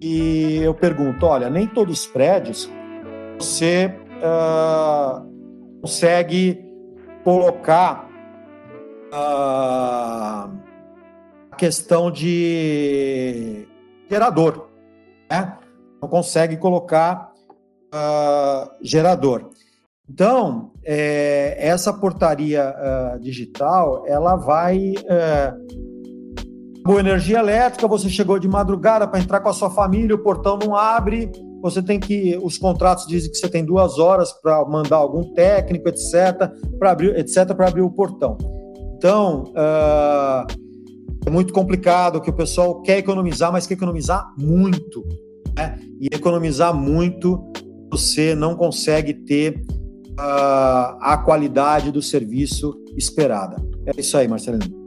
e 0.00 0.58
eu 0.62 0.74
pergunto: 0.74 1.26
olha, 1.26 1.50
nem 1.50 1.66
todos 1.66 2.00
os 2.00 2.06
prédios 2.06 2.70
você 3.38 3.92
uh, 4.18 5.26
consegue 5.80 6.64
colocar 7.24 8.08
uh, 9.12 10.50
a 11.50 11.56
questão 11.56 12.10
de 12.10 13.66
gerador, 14.08 14.63
né? 15.34 15.58
Não 16.00 16.08
consegue 16.08 16.56
colocar 16.56 17.32
gerador. 18.82 19.50
Então, 20.10 20.72
é, 20.84 21.56
essa 21.58 21.92
portaria 21.92 22.74
uh, 22.76 23.18
digital, 23.20 24.04
ela 24.06 24.36
vai... 24.36 24.94
Uh, 24.98 25.94
boa 26.84 27.00
energia 27.00 27.38
elétrica, 27.38 27.88
você 27.88 28.10
chegou 28.10 28.38
de 28.38 28.46
madrugada 28.46 29.08
para 29.08 29.18
entrar 29.18 29.40
com 29.40 29.48
a 29.48 29.54
sua 29.54 29.70
família, 29.70 30.14
o 30.14 30.22
portão 30.22 30.58
não 30.58 30.76
abre, 30.76 31.30
você 31.62 31.80
tem 31.82 31.98
que... 31.98 32.38
Os 32.42 32.58
contratos 32.58 33.06
dizem 33.06 33.30
que 33.30 33.38
você 33.38 33.48
tem 33.48 33.64
duas 33.64 33.98
horas 33.98 34.32
para 34.32 34.62
mandar 34.66 34.96
algum 34.96 35.32
técnico, 35.32 35.88
etc., 35.88 36.50
para 36.78 36.90
abrir, 36.90 37.16
etc., 37.16 37.54
para 37.54 37.68
abrir 37.68 37.80
o 37.80 37.90
portão. 37.90 38.36
Então, 38.96 39.44
uh, 39.52 40.46
é 41.24 41.30
muito 41.30 41.54
complicado 41.54 42.20
que 42.20 42.28
o 42.28 42.34
pessoal 42.34 42.82
quer 42.82 42.98
economizar, 42.98 43.50
mas 43.50 43.66
quer 43.66 43.74
economizar 43.74 44.30
muito. 44.36 45.02
Né? 45.56 45.78
E 46.00 46.08
economizar 46.12 46.74
muito, 46.74 47.52
você 47.90 48.34
não 48.34 48.56
consegue 48.56 49.14
ter 49.14 49.62
uh, 50.18 50.96
a 51.00 51.22
qualidade 51.24 51.90
do 51.90 52.02
serviço 52.02 52.74
esperada. 52.96 53.56
É 53.86 54.00
isso 54.00 54.16
aí, 54.16 54.26
Marcelino. 54.26 54.84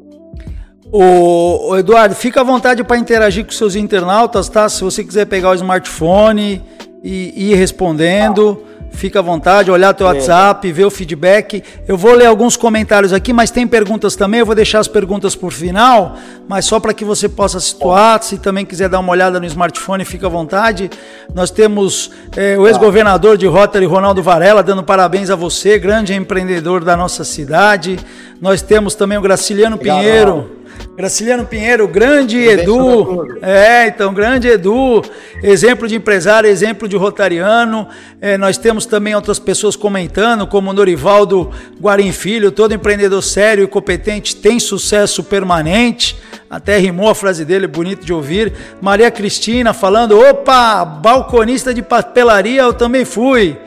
O, 0.91 1.75
Eduardo, 1.75 2.15
fica 2.15 2.41
à 2.41 2.43
vontade 2.43 2.83
para 2.83 2.97
interagir 2.97 3.45
com 3.45 3.51
seus 3.51 3.75
internautas, 3.75 4.47
tá? 4.47 4.69
Se 4.69 4.83
você 4.83 5.03
quiser 5.03 5.25
pegar 5.25 5.51
o 5.51 5.53
smartphone 5.53 6.63
e 7.03 7.51
ir 7.51 7.55
respondendo. 7.55 8.63
Fica 8.91 9.19
à 9.19 9.21
vontade, 9.21 9.69
olhar 9.69 9.93
teu 9.93 10.07
WhatsApp, 10.07 10.71
ver 10.71 10.85
o 10.85 10.89
feedback. 10.89 11.63
Eu 11.87 11.95
vou 11.95 12.13
ler 12.13 12.25
alguns 12.25 12.57
comentários 12.57 13.13
aqui, 13.13 13.31
mas 13.31 13.51
tem 13.51 13.67
perguntas 13.67 14.15
também. 14.15 14.39
Eu 14.39 14.45
vou 14.45 14.55
deixar 14.55 14.79
as 14.79 14.87
perguntas 14.87 15.35
por 15.35 15.51
final, 15.51 16.17
mas 16.47 16.65
só 16.65 16.79
para 16.79 16.93
que 16.93 17.05
você 17.05 17.29
possa 17.29 17.59
situar. 17.59 18.21
Se 18.23 18.39
também 18.39 18.65
quiser 18.65 18.89
dar 18.89 18.99
uma 18.99 19.11
olhada 19.11 19.39
no 19.39 19.45
smartphone, 19.45 20.03
fica 20.03 20.25
à 20.25 20.29
vontade. 20.29 20.89
Nós 21.33 21.51
temos 21.51 22.11
é, 22.35 22.57
o 22.57 22.67
ex-governador 22.67 23.37
de 23.37 23.45
Rotary, 23.45 23.85
Ronaldo 23.85 24.23
Varela, 24.23 24.63
dando 24.63 24.83
parabéns 24.83 25.29
a 25.29 25.35
você, 25.35 25.77
grande 25.77 26.15
empreendedor 26.15 26.83
da 26.83 26.97
nossa 26.97 27.23
cidade. 27.23 27.99
Nós 28.41 28.63
temos 28.63 28.95
também 28.95 29.17
o 29.17 29.21
Graciliano. 29.21 29.77
Pinheiro 29.77 30.56
Graciliano 30.97 31.45
Pinheiro, 31.45 31.87
grande 31.87 32.39
Edu. 32.39 33.27
É, 33.41 33.87
então, 33.87 34.13
grande 34.13 34.47
Edu, 34.47 35.03
exemplo 35.43 35.87
de 35.87 35.95
empresário, 35.95 36.49
exemplo 36.49 36.87
de 36.87 36.95
rotariano. 36.95 37.87
É, 38.19 38.37
nós 38.37 38.57
temos 38.57 38.85
também 38.85 39.13
outras 39.13 39.37
pessoas 39.37 39.75
comentando, 39.75 40.47
como 40.47 40.73
Norivaldo 40.73 41.51
Guarim 41.79 42.11
Filho, 42.11 42.51
todo 42.51 42.73
empreendedor 42.73 43.21
sério 43.21 43.63
e 43.63 43.67
competente 43.67 44.35
tem 44.35 44.59
sucesso 44.59 45.23
permanente. 45.23 46.17
Até 46.49 46.77
rimou 46.77 47.09
a 47.09 47.15
frase 47.15 47.45
dele, 47.45 47.67
bonito 47.67 48.05
de 48.05 48.13
ouvir. 48.13 48.53
Maria 48.81 49.11
Cristina 49.11 49.73
falando: 49.73 50.19
opa, 50.19 50.83
balconista 50.83 51.73
de 51.73 51.81
papelaria 51.81 52.61
eu 52.61 52.73
também 52.73 53.05
fui. 53.05 53.57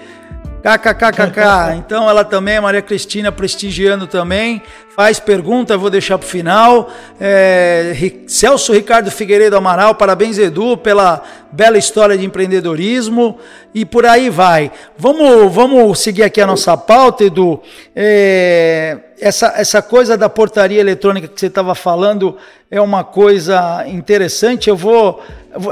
KKKKK. 0.62 1.76
Então 1.90 2.08
ela 2.08 2.24
também, 2.24 2.56
a 2.56 2.62
Maria 2.62 2.82
Cristina, 2.82 3.32
prestigiando 3.32 4.06
também. 4.06 4.62
Faz 4.94 5.18
pergunta, 5.18 5.76
vou 5.76 5.88
deixar 5.90 6.18
para 6.18 6.26
o 6.26 6.28
final. 6.28 6.90
É, 7.20 7.94
Celso 8.26 8.72
Ricardo 8.72 9.10
Figueiredo 9.10 9.56
Amaral, 9.56 9.94
parabéns, 9.94 10.38
Edu, 10.38 10.76
pela 10.76 11.22
bela 11.50 11.78
história 11.78 12.16
de 12.16 12.24
empreendedorismo. 12.24 13.38
E 13.74 13.84
por 13.84 14.04
aí 14.04 14.28
vai. 14.28 14.70
Vamos, 14.96 15.52
vamos 15.52 15.98
seguir 16.00 16.22
aqui 16.22 16.40
a 16.40 16.46
nossa 16.46 16.76
pauta, 16.76 17.24
Edu. 17.24 17.60
É, 17.94 18.98
essa, 19.20 19.52
essa 19.56 19.82
coisa 19.82 20.16
da 20.16 20.28
portaria 20.28 20.80
eletrônica 20.80 21.28
que 21.28 21.38
você 21.38 21.46
estava 21.46 21.74
falando 21.74 22.36
é 22.70 22.80
uma 22.80 23.04
coisa 23.04 23.86
interessante. 23.86 24.68
Eu 24.68 24.76
vou, 24.76 25.22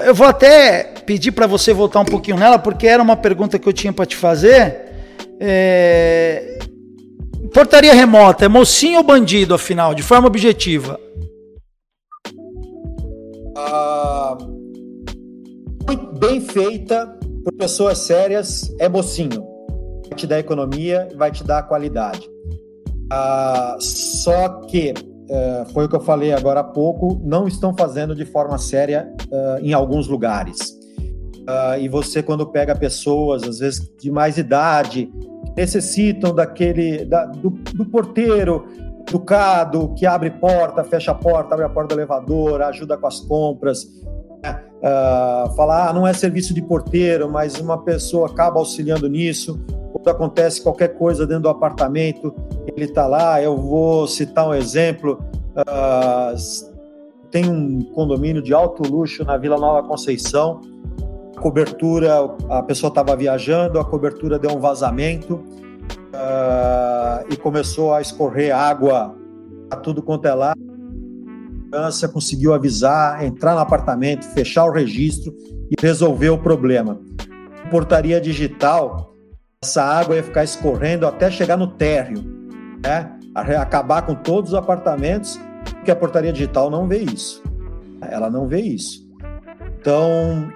eu 0.04 0.14
vou 0.14 0.26
até 0.26 0.82
pedir 1.06 1.32
para 1.32 1.46
você 1.46 1.72
voltar 1.72 2.00
um 2.00 2.04
pouquinho 2.04 2.36
nela, 2.36 2.58
porque 2.58 2.86
era 2.86 3.02
uma 3.02 3.16
pergunta 3.16 3.58
que 3.58 3.68
eu 3.68 3.72
tinha 3.72 3.92
para 3.92 4.06
te 4.06 4.16
fazer. 4.16 4.88
É... 5.40 6.58
Portaria 7.52 7.94
remota, 7.94 8.44
é 8.44 8.48
mocinho 8.48 8.98
ou 8.98 9.04
bandido, 9.04 9.54
afinal, 9.54 9.94
de 9.94 10.02
forma 10.02 10.26
objetiva? 10.26 11.00
Ah, 13.56 14.36
bem 16.18 16.40
feita, 16.40 17.06
por 17.44 17.54
pessoas 17.54 17.98
sérias, 17.98 18.72
é 18.78 18.88
mocinho. 18.88 19.46
Vai 20.08 20.16
te 20.16 20.26
dar 20.26 20.38
economia, 20.38 21.08
vai 21.16 21.30
te 21.30 21.42
dar 21.42 21.62
qualidade. 21.62 22.28
Ah, 23.10 23.76
só 23.80 24.48
que, 24.66 24.92
uh, 24.92 25.72
foi 25.72 25.86
o 25.86 25.88
que 25.88 25.96
eu 25.96 26.00
falei 26.00 26.32
agora 26.32 26.60
há 26.60 26.64
pouco, 26.64 27.20
não 27.24 27.48
estão 27.48 27.74
fazendo 27.74 28.14
de 28.14 28.24
forma 28.24 28.58
séria 28.58 29.10
uh, 29.30 29.64
em 29.64 29.72
alguns 29.72 30.08
lugares. 30.08 30.78
Uh, 31.48 31.80
e 31.80 31.88
você, 31.88 32.22
quando 32.22 32.46
pega 32.46 32.74
pessoas, 32.76 33.42
às 33.42 33.60
vezes 33.60 33.90
de 33.98 34.10
mais 34.10 34.36
idade, 34.36 35.10
necessitam 35.56 36.34
daquele 36.34 37.06
da, 37.06 37.24
do, 37.24 37.48
do, 37.50 37.86
porteiro 37.86 38.66
educado 39.08 39.94
que 39.94 40.04
abre 40.04 40.30
porta, 40.30 40.84
fecha 40.84 41.12
a 41.12 41.14
porta, 41.14 41.54
abre 41.54 41.64
a 41.64 41.70
porta 41.70 41.94
do 41.94 41.98
elevador, 41.98 42.60
ajuda 42.60 42.98
com 42.98 43.06
as 43.06 43.20
compras. 43.20 43.88
Né? 44.42 44.62
Falar, 45.56 45.88
ah, 45.88 45.92
não 45.94 46.06
é 46.06 46.12
serviço 46.12 46.52
de 46.52 46.60
porteiro, 46.60 47.30
mas 47.30 47.58
uma 47.58 47.82
pessoa 47.82 48.28
acaba 48.28 48.58
auxiliando 48.58 49.08
nisso. 49.08 49.58
Quando 50.02 50.08
acontece 50.08 50.62
qualquer 50.62 50.96
coisa 50.96 51.26
dentro 51.26 51.44
do 51.44 51.48
apartamento, 51.48 52.34
ele 52.66 52.86
está 52.86 53.06
lá. 53.06 53.42
Eu 53.42 53.56
vou 53.56 54.06
citar 54.06 54.48
um 54.48 54.54
exemplo. 54.54 55.18
Uh, 55.56 56.68
tem 57.30 57.48
um 57.48 57.82
condomínio 57.92 58.42
de 58.42 58.54
alto 58.54 58.82
luxo 58.82 59.24
na 59.24 59.36
Vila 59.36 59.58
Nova 59.58 59.86
Conceição 59.86 60.60
cobertura, 61.38 62.24
a 62.50 62.62
pessoa 62.62 62.88
estava 62.88 63.16
viajando, 63.16 63.78
a 63.78 63.84
cobertura 63.84 64.38
deu 64.38 64.50
um 64.50 64.60
vazamento 64.60 65.36
uh, 65.36 67.32
e 67.32 67.36
começou 67.36 67.94
a 67.94 68.00
escorrer 68.00 68.54
água 68.54 69.16
a 69.70 69.76
tudo 69.76 70.02
quanto 70.02 70.26
é 70.26 70.34
lá. 70.34 70.52
A 70.52 71.76
segurança 71.76 72.08
conseguiu 72.08 72.54
avisar, 72.54 73.24
entrar 73.24 73.54
no 73.54 73.60
apartamento, 73.60 74.24
fechar 74.26 74.64
o 74.64 74.72
registro 74.72 75.34
e 75.70 75.74
resolver 75.80 76.30
o 76.30 76.38
problema. 76.38 76.98
Portaria 77.70 78.20
digital, 78.20 79.14
essa 79.60 79.82
água 79.82 80.14
ia 80.14 80.22
ficar 80.22 80.44
escorrendo 80.44 81.04
até 81.04 81.28
chegar 81.30 81.56
no 81.56 81.66
térreo, 81.66 82.22
né? 82.80 83.12
acabar 83.60 84.02
com 84.02 84.14
todos 84.14 84.52
os 84.52 84.56
apartamentos, 84.56 85.38
porque 85.72 85.90
a 85.90 85.96
portaria 85.96 86.32
digital 86.32 86.70
não 86.70 86.86
vê 86.86 86.98
isso. 86.98 87.42
Ela 88.00 88.30
não 88.30 88.46
vê 88.46 88.60
isso. 88.60 89.08
Então, 89.80 90.48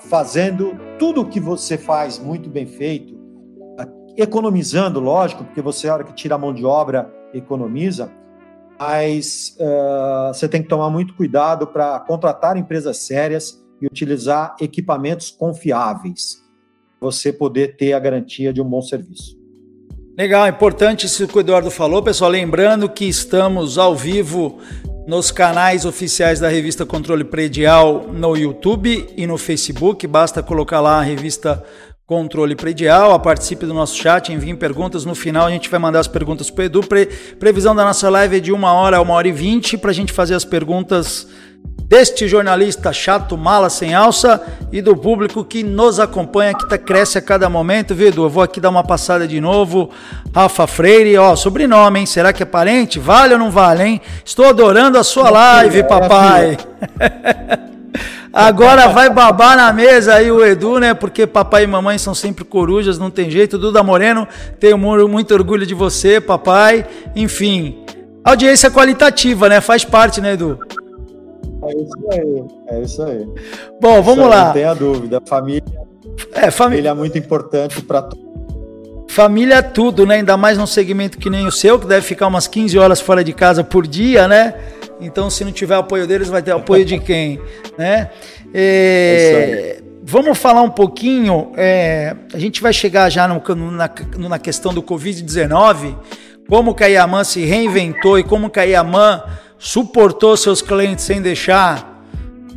fazendo 0.00 0.78
tudo 0.98 1.22
o 1.22 1.28
que 1.28 1.40
você 1.40 1.78
faz 1.78 2.18
muito 2.18 2.50
bem 2.50 2.66
feito, 2.66 3.18
economizando, 4.16 5.00
lógico, 5.00 5.44
porque 5.44 5.62
você, 5.62 5.88
a 5.88 5.94
hora 5.94 6.04
que 6.04 6.12
tira 6.12 6.34
a 6.34 6.38
mão 6.38 6.52
de 6.52 6.66
obra, 6.66 7.10
economiza, 7.32 8.10
mas 8.78 9.56
você 10.34 10.46
tem 10.46 10.62
que 10.62 10.68
tomar 10.68 10.90
muito 10.90 11.14
cuidado 11.14 11.66
para 11.66 11.98
contratar 12.00 12.58
empresas 12.58 12.98
sérias 12.98 13.58
e 13.80 13.86
utilizar 13.86 14.54
equipamentos 14.60 15.30
confiáveis, 15.30 16.42
você 17.00 17.32
poder 17.32 17.76
ter 17.76 17.92
a 17.92 17.98
garantia 17.98 18.52
de 18.52 18.60
um 18.60 18.64
bom 18.64 18.82
serviço. 18.82 19.36
Legal, 20.16 20.48
importante 20.48 21.06
isso 21.06 21.28
que 21.28 21.36
o 21.36 21.40
Eduardo 21.40 21.70
falou, 21.70 22.02
pessoal. 22.02 22.30
Lembrando 22.30 22.88
que 22.88 23.04
estamos 23.04 23.78
ao 23.78 23.94
vivo 23.94 24.58
nos 25.06 25.30
canais 25.30 25.84
oficiais 25.84 26.40
da 26.40 26.48
revista 26.48 26.84
Controle 26.84 27.24
Predial 27.24 28.08
no 28.12 28.36
YouTube 28.36 29.08
e 29.16 29.26
no 29.26 29.38
Facebook. 29.38 30.06
Basta 30.06 30.42
colocar 30.42 30.80
lá 30.80 30.98
a 30.98 31.02
revista 31.02 31.64
Controle 32.04 32.56
Predial, 32.56 33.20
participe 33.20 33.64
do 33.64 33.72
nosso 33.72 33.96
chat, 33.96 34.32
envie 34.32 34.54
perguntas. 34.54 35.04
No 35.04 35.14
final 35.14 35.46
a 35.46 35.50
gente 35.50 35.68
vai 35.68 35.78
mandar 35.78 36.00
as 36.00 36.08
perguntas 36.08 36.50
para 36.50 36.62
o 36.62 36.64
Edu. 36.64 36.80
Pre 36.80 37.06
previsão 37.38 37.76
da 37.76 37.84
nossa 37.84 38.08
live 38.10 38.38
é 38.38 38.40
de 38.40 38.50
uma 38.50 38.72
hora 38.72 38.96
a 38.96 39.00
uma 39.00 39.14
hora 39.14 39.28
e 39.28 39.32
vinte 39.32 39.78
para 39.78 39.90
a 39.90 39.94
gente 39.94 40.12
fazer 40.12 40.34
as 40.34 40.44
perguntas 40.44 41.28
deste 41.88 42.28
jornalista 42.28 42.92
chato, 42.92 43.36
mala 43.36 43.70
sem 43.70 43.94
alça 43.94 44.40
e 44.70 44.82
do 44.82 44.94
público 44.94 45.42
que 45.42 45.62
nos 45.62 45.98
acompanha, 45.98 46.52
que 46.52 46.68
tá, 46.68 46.76
cresce 46.76 47.16
a 47.16 47.22
cada 47.22 47.48
momento, 47.48 47.94
viu, 47.94 48.08
Edu? 48.08 48.24
Eu 48.24 48.28
vou 48.28 48.42
aqui 48.42 48.60
dar 48.60 48.68
uma 48.68 48.84
passada 48.84 49.26
de 49.26 49.40
novo. 49.40 49.90
Rafa 50.34 50.66
Freire, 50.66 51.16
ó, 51.16 51.34
sobrenome, 51.34 52.00
hein? 52.00 52.06
Será 52.06 52.32
que 52.32 52.42
é 52.42 52.46
parente? 52.46 52.98
Vale 52.98 53.32
ou 53.32 53.38
não 53.38 53.50
vale, 53.50 53.82
hein? 53.84 54.00
Estou 54.22 54.44
adorando 54.44 54.98
a 54.98 55.02
sua 55.02 55.30
live, 55.30 55.82
papai. 55.84 56.58
Agora 58.30 58.88
vai 58.88 59.08
babar 59.08 59.56
na 59.56 59.72
mesa 59.72 60.14
aí 60.14 60.30
o 60.30 60.44
Edu, 60.44 60.78
né? 60.78 60.92
Porque 60.92 61.26
papai 61.26 61.64
e 61.64 61.66
mamãe 61.66 61.96
são 61.96 62.14
sempre 62.14 62.44
corujas, 62.44 62.98
não 62.98 63.10
tem 63.10 63.30
jeito. 63.30 63.56
Duda 63.56 63.82
Moreno, 63.82 64.28
tenho 64.60 64.76
muito 64.76 65.32
orgulho 65.32 65.64
de 65.64 65.74
você, 65.74 66.20
papai. 66.20 66.84
Enfim, 67.16 67.82
audiência 68.22 68.70
qualitativa, 68.70 69.48
né? 69.48 69.62
Faz 69.62 69.82
parte, 69.84 70.20
né, 70.20 70.34
Edu? 70.34 70.58
É 71.68 71.82
isso 71.82 72.10
aí, 72.10 72.44
é 72.68 72.82
isso 72.82 73.02
aí. 73.02 73.28
Bom, 73.80 74.02
vamos 74.02 74.24
aí, 74.24 74.30
lá. 74.30 74.44
Não 74.46 74.52
tenha 74.52 74.74
dúvida, 74.74 75.22
família. 75.26 75.62
É, 76.32 76.50
família 76.50 76.90
é 76.90 76.94
muito 76.94 77.18
importante 77.18 77.80
para 77.82 78.02
todos. 78.02 78.28
Família 79.08 79.56
é 79.56 79.62
tudo, 79.62 80.06
né? 80.06 80.16
Ainda 80.16 80.36
mais 80.36 80.58
num 80.58 80.66
segmento 80.66 81.18
que 81.18 81.30
nem 81.30 81.46
o 81.46 81.52
seu, 81.52 81.78
que 81.78 81.86
deve 81.86 82.06
ficar 82.06 82.26
umas 82.26 82.46
15 82.46 82.78
horas 82.78 83.00
fora 83.00 83.24
de 83.24 83.32
casa 83.32 83.64
por 83.64 83.86
dia, 83.86 84.28
né? 84.28 84.54
Então, 85.00 85.30
se 85.30 85.44
não 85.44 85.52
tiver 85.52 85.76
apoio 85.76 86.06
deles, 86.06 86.28
vai 86.28 86.42
ter 86.42 86.52
apoio 86.52 86.84
de 86.84 86.98
quem, 86.98 87.40
né? 87.76 88.10
É, 88.52 89.78
é 89.80 89.82
vamos 90.02 90.38
falar 90.38 90.62
um 90.62 90.70
pouquinho. 90.70 91.52
É, 91.56 92.14
a 92.32 92.38
gente 92.38 92.62
vai 92.62 92.72
chegar 92.72 93.10
já 93.10 93.28
no, 93.28 93.42
na, 93.70 93.90
na 94.28 94.38
questão 94.38 94.72
do 94.72 94.82
Covid-19, 94.82 95.96
como 96.48 96.74
que 96.74 96.84
a 96.84 96.86
Yaman 96.86 97.24
se 97.24 97.44
reinventou 97.44 98.18
e 98.18 98.24
como 98.24 98.48
que 98.48 98.58
a 98.58 98.64
Yaman 98.64 99.22
suportou 99.58 100.36
seus 100.36 100.62
clientes 100.62 101.04
sem 101.04 101.20
deixar 101.20 102.04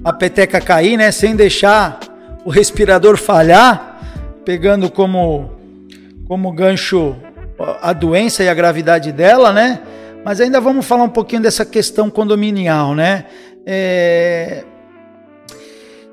a 0.03 0.13
peteca 0.13 0.61
cair, 0.61 0.97
né? 0.97 1.11
Sem 1.11 1.35
deixar 1.35 1.99
o 2.45 2.49
respirador 2.49 3.17
falhar, 3.17 3.99
pegando 4.45 4.89
como 4.89 5.51
como 6.27 6.51
gancho 6.51 7.15
a 7.81 7.91
doença 7.91 8.43
e 8.43 8.49
a 8.49 8.53
gravidade 8.53 9.11
dela, 9.11 9.51
né? 9.51 9.81
Mas 10.23 10.39
ainda 10.39 10.61
vamos 10.61 10.85
falar 10.85 11.03
um 11.03 11.09
pouquinho 11.09 11.41
dessa 11.41 11.65
questão 11.65 12.09
condominial, 12.09 12.95
né? 12.95 13.25
É... 13.65 14.63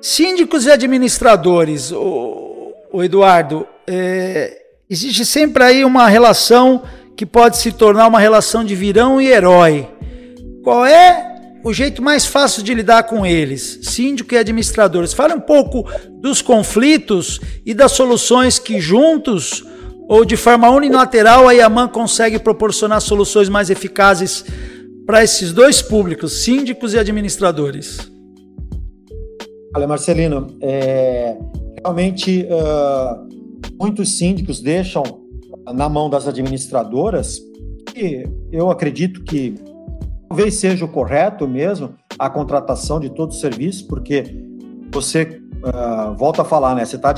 Síndicos 0.00 0.66
e 0.66 0.70
administradores, 0.70 1.92
o, 1.92 2.72
o 2.92 3.02
Eduardo, 3.02 3.66
é... 3.86 4.62
existe 4.88 5.24
sempre 5.24 5.62
aí 5.62 5.84
uma 5.84 6.08
relação 6.08 6.82
que 7.16 7.26
pode 7.26 7.58
se 7.58 7.72
tornar 7.72 8.06
uma 8.06 8.20
relação 8.20 8.64
de 8.64 8.74
virão 8.74 9.20
e 9.20 9.28
herói. 9.28 9.88
Qual 10.68 10.84
é 10.84 11.40
o 11.64 11.72
jeito 11.72 12.02
mais 12.02 12.26
fácil 12.26 12.62
de 12.62 12.74
lidar 12.74 13.04
com 13.04 13.24
eles, 13.24 13.78
síndico 13.84 14.34
e 14.34 14.36
administradores? 14.36 15.14
Fale 15.14 15.32
um 15.32 15.40
pouco 15.40 15.86
dos 16.20 16.42
conflitos 16.42 17.40
e 17.64 17.72
das 17.72 17.92
soluções 17.92 18.58
que 18.58 18.78
juntos 18.78 19.64
ou 20.06 20.26
de 20.26 20.36
forma 20.36 20.68
unilateral 20.68 21.48
a 21.48 21.52
Yaman 21.52 21.88
consegue 21.88 22.38
proporcionar 22.38 23.00
soluções 23.00 23.48
mais 23.48 23.70
eficazes 23.70 24.44
para 25.06 25.24
esses 25.24 25.54
dois 25.54 25.80
públicos, 25.80 26.44
síndicos 26.44 26.92
e 26.92 26.98
administradores? 26.98 28.00
Olha, 29.74 29.88
Marcelino, 29.88 30.48
é, 30.60 31.34
realmente 31.82 32.44
uh, 32.44 33.26
muitos 33.80 34.18
síndicos 34.18 34.60
deixam 34.60 35.02
na 35.72 35.88
mão 35.88 36.10
das 36.10 36.28
administradoras, 36.28 37.40
e 37.96 38.28
eu 38.52 38.70
acredito 38.70 39.24
que 39.24 39.54
Talvez 40.28 40.54
seja 40.54 40.84
o 40.84 40.88
correto 40.88 41.48
mesmo 41.48 41.94
a 42.18 42.28
contratação 42.28 43.00
de 43.00 43.08
todos 43.08 43.36
os 43.36 43.40
serviços, 43.40 43.82
porque 43.82 44.24
você 44.92 45.40
uh, 45.62 46.14
volta 46.16 46.42
a 46.42 46.44
falar, 46.44 46.74
né? 46.74 46.84
Você 46.84 46.96
está 46.96 47.14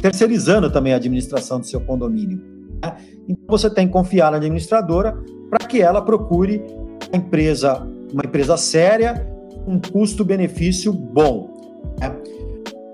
terceirizando 0.00 0.70
também 0.70 0.92
a 0.92 0.96
administração 0.96 1.60
do 1.60 1.66
seu 1.66 1.80
condomínio. 1.80 2.40
Né? 2.82 2.96
Então 3.28 3.44
você 3.48 3.68
tem 3.68 3.86
que 3.86 3.92
confiar 3.92 4.30
na 4.30 4.38
administradora 4.38 5.16
para 5.50 5.66
que 5.66 5.82
ela 5.82 6.00
procure 6.00 6.64
uma 7.12 7.16
empresa, 7.16 7.86
uma 8.12 8.24
empresa 8.24 8.56
séria, 8.56 9.26
um 9.66 9.78
custo-benefício 9.78 10.92
bom. 10.92 11.57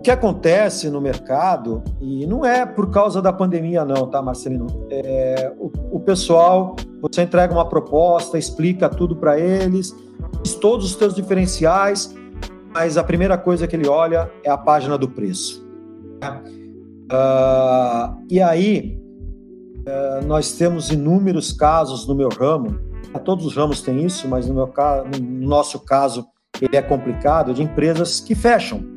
Que 0.04 0.10
acontece 0.10 0.90
no 0.90 1.00
mercado, 1.00 1.82
e 1.98 2.26
não 2.26 2.44
é 2.44 2.66
por 2.66 2.90
causa 2.90 3.22
da 3.22 3.32
pandemia, 3.32 3.86
não, 3.86 4.06
tá, 4.06 4.20
Marcelino? 4.20 4.66
É, 4.90 5.50
o, 5.58 5.72
o, 5.92 5.98
pessoal, 5.98 6.76
você 7.00 7.22
entrega 7.22 7.54
uma 7.54 7.66
proposta, 7.66 8.36
explica 8.36 8.86
tudo 8.86 9.16
para 9.16 9.40
eles, 9.40 9.96
todos 10.60 10.84
os 10.84 10.92
seus 10.98 11.14
diferenciais, 11.14 12.14
mas 12.74 12.98
a 12.98 13.02
primeira 13.02 13.38
coisa 13.38 13.66
que 13.66 13.74
ele 13.74 13.88
olha 13.88 14.30
é 14.44 14.50
a 14.50 14.58
página 14.58 14.98
do 14.98 15.08
preço. 15.08 15.66
Né? 16.20 16.42
Uh, 17.10 18.26
e 18.28 18.42
aí, 18.42 19.00
uh, 19.88 20.26
nós 20.26 20.52
temos 20.52 20.90
inúmeros 20.90 21.50
casos 21.50 22.06
no 22.06 22.14
meu 22.14 22.28
ramo, 22.28 22.78
todos 23.24 23.46
os 23.46 23.56
ramos 23.56 23.80
têm 23.80 24.04
isso, 24.04 24.28
mas 24.28 24.46
no, 24.46 24.52
meu, 24.52 24.70
no 25.18 25.48
nosso 25.48 25.78
caso 25.80 26.26
ele 26.60 26.76
é 26.76 26.82
complicado, 26.82 27.54
de 27.54 27.62
empresas 27.62 28.20
que 28.20 28.34
fecham 28.34 28.92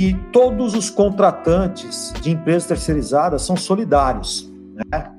e 0.00 0.14
todos 0.32 0.74
os 0.74 0.88
contratantes 0.88 2.10
de 2.22 2.30
empresas 2.30 2.66
terceirizadas 2.66 3.42
são 3.42 3.54
solidários. 3.54 4.50
Né? 4.74 5.12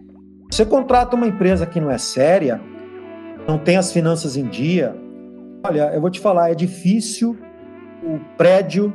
Você 0.49 0.65
contrata 0.65 1.15
uma 1.15 1.27
empresa 1.27 1.67
que 1.67 1.79
não 1.79 1.91
é 1.91 1.99
séria, 1.99 2.59
não 3.47 3.59
tem 3.59 3.77
as 3.77 3.93
finanças 3.93 4.35
em 4.35 4.47
dia, 4.47 4.95
olha, 5.63 5.93
eu 5.93 6.01
vou 6.01 6.09
te 6.09 6.19
falar, 6.19 6.49
é 6.49 6.55
difícil 6.55 7.37
o 8.03 8.17
prédio 8.35 8.91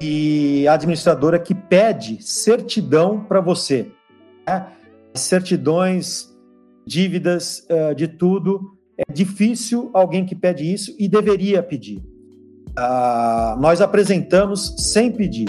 e 0.00 0.66
a 0.66 0.72
administradora 0.72 1.38
que 1.38 1.54
pede 1.54 2.20
certidão 2.20 3.20
para 3.20 3.40
você. 3.40 3.92
Né? 4.48 4.66
Certidões, 5.14 6.36
dívidas, 6.84 7.64
uh, 7.70 7.94
de 7.94 8.08
tudo. 8.08 8.76
É 8.96 9.12
difícil 9.12 9.90
alguém 9.94 10.26
que 10.26 10.34
pede 10.34 10.72
isso 10.72 10.92
e 10.98 11.08
deveria 11.08 11.62
pedir. 11.62 12.02
Uh, 12.78 13.60
nós 13.60 13.80
apresentamos 13.80 14.74
sem 14.78 15.10
pedir. 15.10 15.48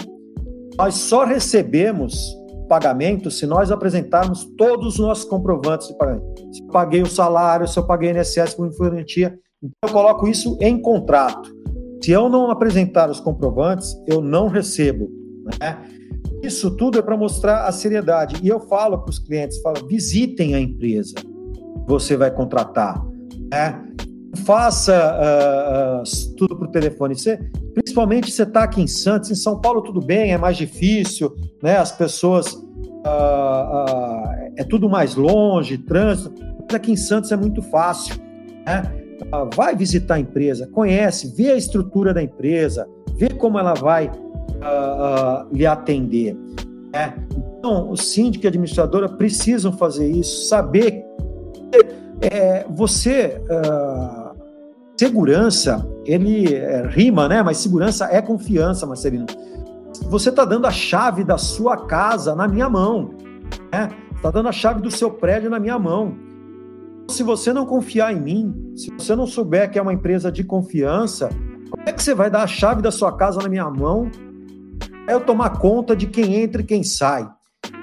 Nós 0.76 0.96
só 0.96 1.24
recebemos 1.24 2.36
pagamento 2.68 3.30
se 3.30 3.46
nós 3.46 3.70
apresentarmos 3.70 4.44
todos 4.56 4.94
os 4.94 4.98
nossos 4.98 5.24
comprovantes 5.24 5.88
de 5.88 5.96
pagamento. 5.96 6.24
Se 6.52 6.62
eu 6.62 6.66
paguei 6.68 7.02
o 7.02 7.06
salário, 7.06 7.68
se 7.68 7.78
eu 7.78 7.86
paguei 7.86 8.10
INSS 8.10 8.54
por 8.54 8.70
garantia, 8.78 9.38
então 9.62 9.88
eu 9.88 9.92
coloco 9.92 10.26
isso 10.26 10.56
em 10.60 10.80
contrato. 10.80 11.54
Se 12.02 12.10
eu 12.10 12.28
não 12.28 12.50
apresentar 12.50 13.10
os 13.10 13.20
comprovantes, 13.20 13.94
eu 14.06 14.22
não 14.22 14.48
recebo. 14.48 15.10
Né? 15.60 15.78
Isso 16.42 16.70
tudo 16.76 16.98
é 16.98 17.02
para 17.02 17.16
mostrar 17.16 17.66
a 17.66 17.72
seriedade. 17.72 18.36
E 18.42 18.48
eu 18.48 18.60
falo 18.60 18.98
para 18.98 19.10
os 19.10 19.18
clientes, 19.18 19.60
falo, 19.60 19.86
visitem 19.86 20.54
a 20.54 20.60
empresa 20.60 21.14
que 21.16 21.88
você 21.88 22.16
vai 22.16 22.30
contratar. 22.30 23.04
Né? 23.52 23.84
Faça 24.44 24.94
uh, 24.94 26.02
uh, 26.02 26.34
tudo 26.36 26.56
por 26.56 26.68
telefone. 26.68 27.16
Você, 27.16 27.36
principalmente 27.74 28.30
você 28.30 28.44
está 28.44 28.62
aqui 28.62 28.80
em 28.80 28.86
Santos, 28.86 29.30
em 29.30 29.34
São 29.34 29.60
Paulo 29.60 29.82
tudo 29.82 30.00
bem, 30.00 30.32
é 30.32 30.38
mais 30.38 30.56
difícil, 30.56 31.34
né? 31.62 31.76
As 31.76 31.90
pessoas 31.90 32.52
uh, 32.52 34.52
é 34.56 34.64
tudo 34.64 34.88
mais 34.88 35.16
longe, 35.16 35.78
trânsito. 35.78 36.40
Mas 36.62 36.74
aqui 36.74 36.92
em 36.92 36.96
Santos 36.96 37.32
é 37.32 37.36
muito 37.36 37.60
fácil, 37.62 38.14
né? 38.64 38.96
vai 39.54 39.76
visitar 39.76 40.14
a 40.14 40.20
empresa, 40.20 40.66
conhece, 40.68 41.34
vê 41.36 41.50
a 41.50 41.56
estrutura 41.56 42.14
da 42.14 42.22
empresa, 42.22 42.88
vê 43.16 43.28
como 43.28 43.58
ela 43.58 43.74
vai 43.74 44.10
lhe 45.52 45.66
atender. 45.66 46.34
Né? 46.92 47.14
Então, 47.58 47.90
o 47.90 47.96
síndico 47.96 48.44
e 48.44 48.46
a 48.46 48.48
administradora 48.48 49.08
precisam 49.08 49.72
fazer 49.72 50.10
isso, 50.10 50.48
saber 50.48 51.04
é, 52.20 52.66
você 52.68 53.40
uh, 53.48 54.19
segurança 55.00 55.88
ele 56.04 56.54
é, 56.54 56.86
rima, 56.86 57.26
né? 57.26 57.42
Mas 57.42 57.56
segurança 57.56 58.06
é 58.10 58.20
confiança, 58.20 58.86
Marcelino. 58.86 59.24
Você 60.10 60.28
está 60.28 60.44
dando 60.44 60.66
a 60.66 60.70
chave 60.70 61.24
da 61.24 61.38
sua 61.38 61.86
casa 61.86 62.34
na 62.34 62.46
minha 62.46 62.68
mão, 62.68 63.14
né? 63.72 63.88
Está 64.14 64.30
dando 64.30 64.50
a 64.50 64.52
chave 64.52 64.82
do 64.82 64.90
seu 64.90 65.10
prédio 65.10 65.48
na 65.48 65.58
minha 65.58 65.78
mão. 65.78 66.14
Se 67.08 67.22
você 67.22 67.50
não 67.50 67.64
confiar 67.64 68.12
em 68.12 68.20
mim, 68.20 68.72
se 68.76 68.90
você 68.90 69.16
não 69.16 69.26
souber 69.26 69.70
que 69.70 69.78
é 69.78 69.82
uma 69.82 69.94
empresa 69.94 70.30
de 70.30 70.44
confiança, 70.44 71.30
como 71.70 71.88
é 71.88 71.92
que 71.92 72.02
você 72.02 72.14
vai 72.14 72.30
dar 72.30 72.42
a 72.42 72.46
chave 72.46 72.82
da 72.82 72.90
sua 72.90 73.16
casa 73.16 73.40
na 73.40 73.48
minha 73.48 73.70
mão? 73.70 74.10
É 75.08 75.14
eu 75.14 75.20
tomar 75.20 75.58
conta 75.58 75.96
de 75.96 76.08
quem 76.08 76.34
entra 76.34 76.60
e 76.60 76.64
quem 76.64 76.82
sai. 76.82 77.26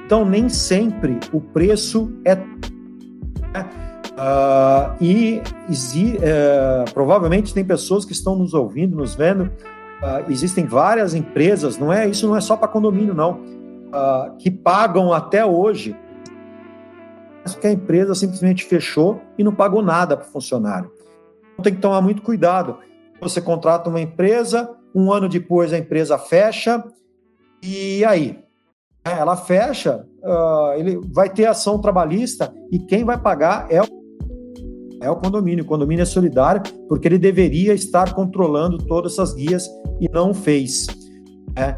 Então, 0.05 0.23
nem 0.23 0.49
sempre 0.49 1.19
o 1.33 1.41
preço 1.41 2.11
é. 2.23 2.35
Né? 2.35 3.86
Uh, 4.17 4.97
e 4.99 5.41
uh, 6.17 6.91
provavelmente 6.91 7.53
tem 7.53 7.63
pessoas 7.63 8.03
que 8.03 8.13
estão 8.13 8.35
nos 8.35 8.55
ouvindo, 8.55 8.97
nos 8.97 9.13
vendo. 9.13 9.43
Uh, 9.43 10.31
existem 10.31 10.65
várias 10.65 11.13
empresas, 11.13 11.77
não 11.77 11.93
é 11.93 12.07
isso 12.07 12.27
não 12.27 12.35
é 12.35 12.41
só 12.41 12.57
para 12.57 12.67
condomínio, 12.67 13.13
não, 13.13 13.39
ah, 13.91 14.31
que 14.37 14.49
pagam 14.51 15.13
até 15.13 15.45
hoje. 15.45 15.95
Que 17.61 17.67
a 17.67 17.71
empresa 17.71 18.13
simplesmente 18.13 18.65
fechou 18.65 19.21
e 19.37 19.43
não 19.43 19.55
pagou 19.55 19.81
nada 19.81 20.17
para 20.17 20.27
o 20.27 20.31
funcionário. 20.31 20.91
Então 21.53 21.63
tem 21.63 21.73
que 21.73 21.79
tomar 21.79 22.01
muito 22.01 22.21
cuidado. 22.21 22.77
Você 23.21 23.39
contrata 23.39 23.89
uma 23.89 24.01
empresa, 24.01 24.69
um 24.93 25.11
ano 25.11 25.29
depois 25.29 25.71
a 25.71 25.77
empresa 25.77 26.17
fecha, 26.17 26.83
e 27.63 28.03
aí? 28.03 28.37
Ela 29.05 29.37
fecha, 29.37 30.05
ele 30.75 30.99
vai 31.13 31.29
ter 31.29 31.45
ação 31.45 31.79
trabalhista 31.79 32.53
e 32.69 32.77
quem 32.77 33.05
vai 33.05 33.17
pagar 33.17 33.67
é 33.71 33.81
o 33.81 33.96
é 35.01 35.09
o 35.09 35.15
condomínio. 35.15 35.63
O 35.63 35.67
condomínio 35.67 36.03
é 36.03 36.05
solidário 36.05 36.61
porque 36.87 37.07
ele 37.07 37.17
deveria 37.17 37.73
estar 37.73 38.13
controlando 38.13 38.77
todas 38.77 39.13
essas 39.13 39.33
guias 39.33 39.67
e 39.99 40.09
não 40.09 40.33
fez. 40.33 40.87
Né? 41.55 41.77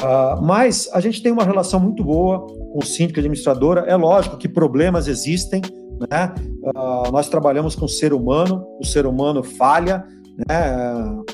Uh, 0.00 0.42
mas 0.42 0.88
a 0.92 1.00
gente 1.00 1.22
tem 1.22 1.32
uma 1.32 1.44
relação 1.44 1.80
muito 1.80 2.04
boa 2.04 2.46
com 2.46 2.78
o 2.78 2.84
síndico 2.84 3.18
administradora. 3.18 3.82
É 3.82 3.96
lógico 3.96 4.36
que 4.36 4.48
problemas 4.48 5.08
existem, 5.08 5.62
né? 6.10 6.34
Uh, 6.62 7.10
nós 7.10 7.28
trabalhamos 7.28 7.74
com 7.74 7.86
o 7.86 7.88
ser 7.88 8.12
humano, 8.12 8.66
o 8.78 8.84
ser 8.84 9.06
humano 9.06 9.42
falha, 9.42 10.04
né? 10.46 11.24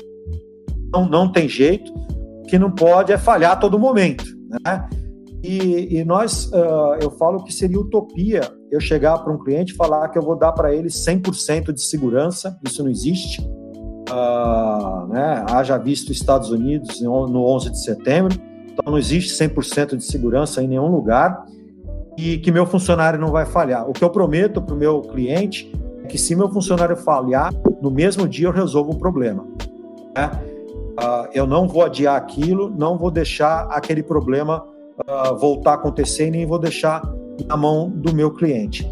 não, 0.93 1.09
não 1.09 1.31
tem 1.31 1.49
jeito. 1.49 1.91
O 1.91 2.43
que 2.43 2.57
não 2.57 2.71
pode 2.71 3.11
é 3.11 3.17
falhar 3.17 3.53
a 3.53 3.55
todo 3.57 3.77
momento. 3.79 4.23
Né? 4.65 4.89
E, 5.43 5.97
e 5.97 6.05
nós, 6.05 6.45
uh, 6.53 6.95
eu 7.01 7.11
falo 7.11 7.43
que 7.43 7.51
seria 7.51 7.79
utopia 7.79 8.49
eu 8.73 8.79
chegar 8.79 9.19
para 9.19 9.31
um 9.31 9.37
cliente 9.37 9.73
e 9.73 9.75
falar 9.75 10.09
que 10.09 10.17
eu 10.17 10.21
vou 10.23 10.35
dar 10.35 10.51
para 10.51 10.73
ele 10.73 10.87
100% 10.87 11.71
de 11.71 11.81
segurança, 11.81 12.57
isso 12.63 12.83
não 12.83 12.89
existe. 12.89 13.39
Uh, 14.09 15.07
né? 15.09 15.45
Haja 15.47 15.77
visto 15.77 16.11
Estados 16.11 16.49
Unidos 16.49 16.99
no 16.99 17.45
11 17.45 17.69
de 17.69 17.83
setembro, 17.83 18.35
então 18.65 18.91
não 18.91 18.97
existe 18.97 19.31
100% 19.31 19.95
de 19.95 20.03
segurança 20.03 20.61
em 20.61 20.67
nenhum 20.67 20.87
lugar 20.87 21.45
e 22.17 22.39
que 22.39 22.51
meu 22.51 22.65
funcionário 22.65 23.19
não 23.19 23.31
vai 23.31 23.45
falhar. 23.45 23.87
O 23.87 23.93
que 23.93 24.03
eu 24.03 24.09
prometo 24.09 24.59
para 24.59 24.73
o 24.73 24.77
meu 24.77 25.01
cliente 25.01 25.71
é 26.03 26.07
que 26.07 26.17
se 26.17 26.35
meu 26.35 26.49
funcionário 26.49 26.97
falhar, 26.97 27.53
no 27.79 27.91
mesmo 27.91 28.27
dia 28.27 28.47
eu 28.47 28.51
resolvo 28.51 28.93
o 28.93 28.97
problema. 28.97 29.45
Né? 30.15 30.31
Uh, 30.99 31.29
eu 31.31 31.45
não 31.45 31.67
vou 31.67 31.83
adiar 31.83 32.15
aquilo, 32.15 32.71
não 32.71 32.97
vou 32.97 33.11
deixar 33.11 33.67
aquele 33.69 34.01
problema 34.01 34.65
uh, 35.07 35.37
voltar 35.37 35.71
a 35.71 35.75
acontecer 35.75 36.27
e 36.27 36.31
nem 36.31 36.45
vou 36.45 36.57
deixar 36.57 37.03
na 37.47 37.57
mão 37.57 37.89
do 37.89 38.13
meu 38.13 38.31
cliente. 38.31 38.87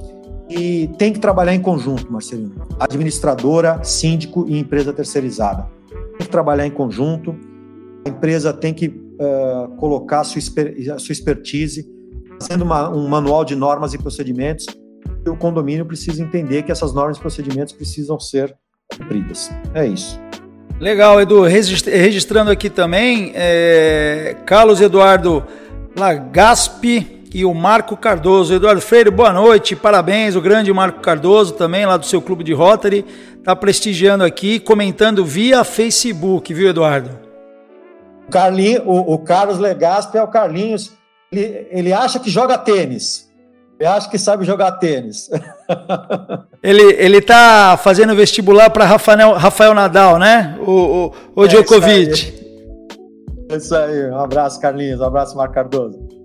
E 0.49 0.89
tem 0.97 1.13
que 1.13 1.19
trabalhar 1.19 1.55
em 1.55 1.61
conjunto, 1.61 2.11
Marcelino. 2.11 2.67
Administradora, 2.79 3.81
síndico 3.83 4.45
e 4.47 4.59
empresa 4.59 4.91
terceirizada. 4.91 5.65
Tem 5.89 6.25
que 6.25 6.29
trabalhar 6.29 6.67
em 6.67 6.71
conjunto. 6.71 7.35
A 8.05 8.09
empresa 8.09 8.51
tem 8.51 8.73
que 8.73 8.87
uh, 8.87 9.69
colocar 9.77 10.21
a 10.21 10.23
sua, 10.23 10.41
a 10.93 10.99
sua 10.99 11.13
expertise, 11.13 11.87
fazendo 12.39 12.63
uma, 12.63 12.89
um 12.89 13.07
manual 13.07 13.45
de 13.45 13.55
normas 13.55 13.93
e 13.93 13.97
procedimentos. 13.97 14.65
E 15.25 15.29
o 15.29 15.37
condomínio 15.37 15.85
precisa 15.85 16.21
entender 16.21 16.63
que 16.63 16.71
essas 16.71 16.93
normas 16.93 17.17
e 17.17 17.21
procedimentos 17.21 17.73
precisam 17.73 18.19
ser 18.19 18.53
cumpridas. 18.97 19.49
É 19.73 19.85
isso. 19.85 20.19
Legal, 20.81 21.21
Edu. 21.21 21.43
Registrando 21.43 22.51
aqui 22.51 22.69
também, 22.69 23.31
é, 23.35 24.35
Carlos 24.45 24.81
Eduardo 24.81 25.45
Lagaspi 25.95 27.20
e 27.33 27.45
o 27.45 27.53
Marco 27.53 27.95
Cardoso. 27.95 28.53
Eduardo 28.53 28.81
Freire, 28.81 29.09
boa 29.09 29.31
noite, 29.31 29.75
parabéns. 29.75 30.35
O 30.35 30.41
grande 30.41 30.71
Marco 30.71 30.99
Cardoso, 30.99 31.53
também 31.53 31.85
lá 31.85 31.97
do 31.97 32.05
seu 32.05 32.21
clube 32.21 32.43
de 32.43 32.53
Rotary, 32.53 33.05
está 33.37 33.55
prestigiando 33.55 34.23
aqui, 34.23 34.59
comentando 34.59 35.25
via 35.25 35.63
Facebook, 35.63 36.53
viu, 36.53 36.69
Eduardo? 36.69 37.09
O, 38.27 38.31
Carlinho, 38.31 38.83
o, 38.85 39.13
o 39.13 39.19
Carlos 39.19 39.59
Legaspi 39.59 40.17
é 40.17 40.23
o 40.23 40.27
Carlinhos. 40.27 40.91
Ele, 41.31 41.67
ele 41.71 41.93
acha 41.93 42.19
que 42.19 42.29
joga 42.29 42.57
tênis. 42.57 43.29
Ele 43.79 43.87
acha 43.87 44.09
que 44.09 44.19
sabe 44.19 44.45
jogar 44.45 44.73
tênis. 44.73 45.29
ele, 46.61 46.83
ele 46.99 47.21
tá 47.21 47.79
fazendo 47.81 48.13
vestibular 48.13 48.69
para 48.69 48.85
Rafael, 48.85 49.33
Rafael 49.33 49.73
Nadal, 49.73 50.19
né? 50.19 50.57
O, 50.59 50.71
o, 50.71 51.13
o 51.35 51.45
é 51.45 51.47
Djokovic. 51.47 52.41
É 53.49 53.55
isso 53.55 53.75
aí. 53.75 54.11
Um 54.11 54.19
abraço, 54.19 54.61
Carlinhos. 54.61 55.01
Um 55.01 55.05
abraço, 55.05 55.35
Marco 55.35 55.55
Cardoso. 55.55 56.20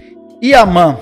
Iaman. 0.42 0.96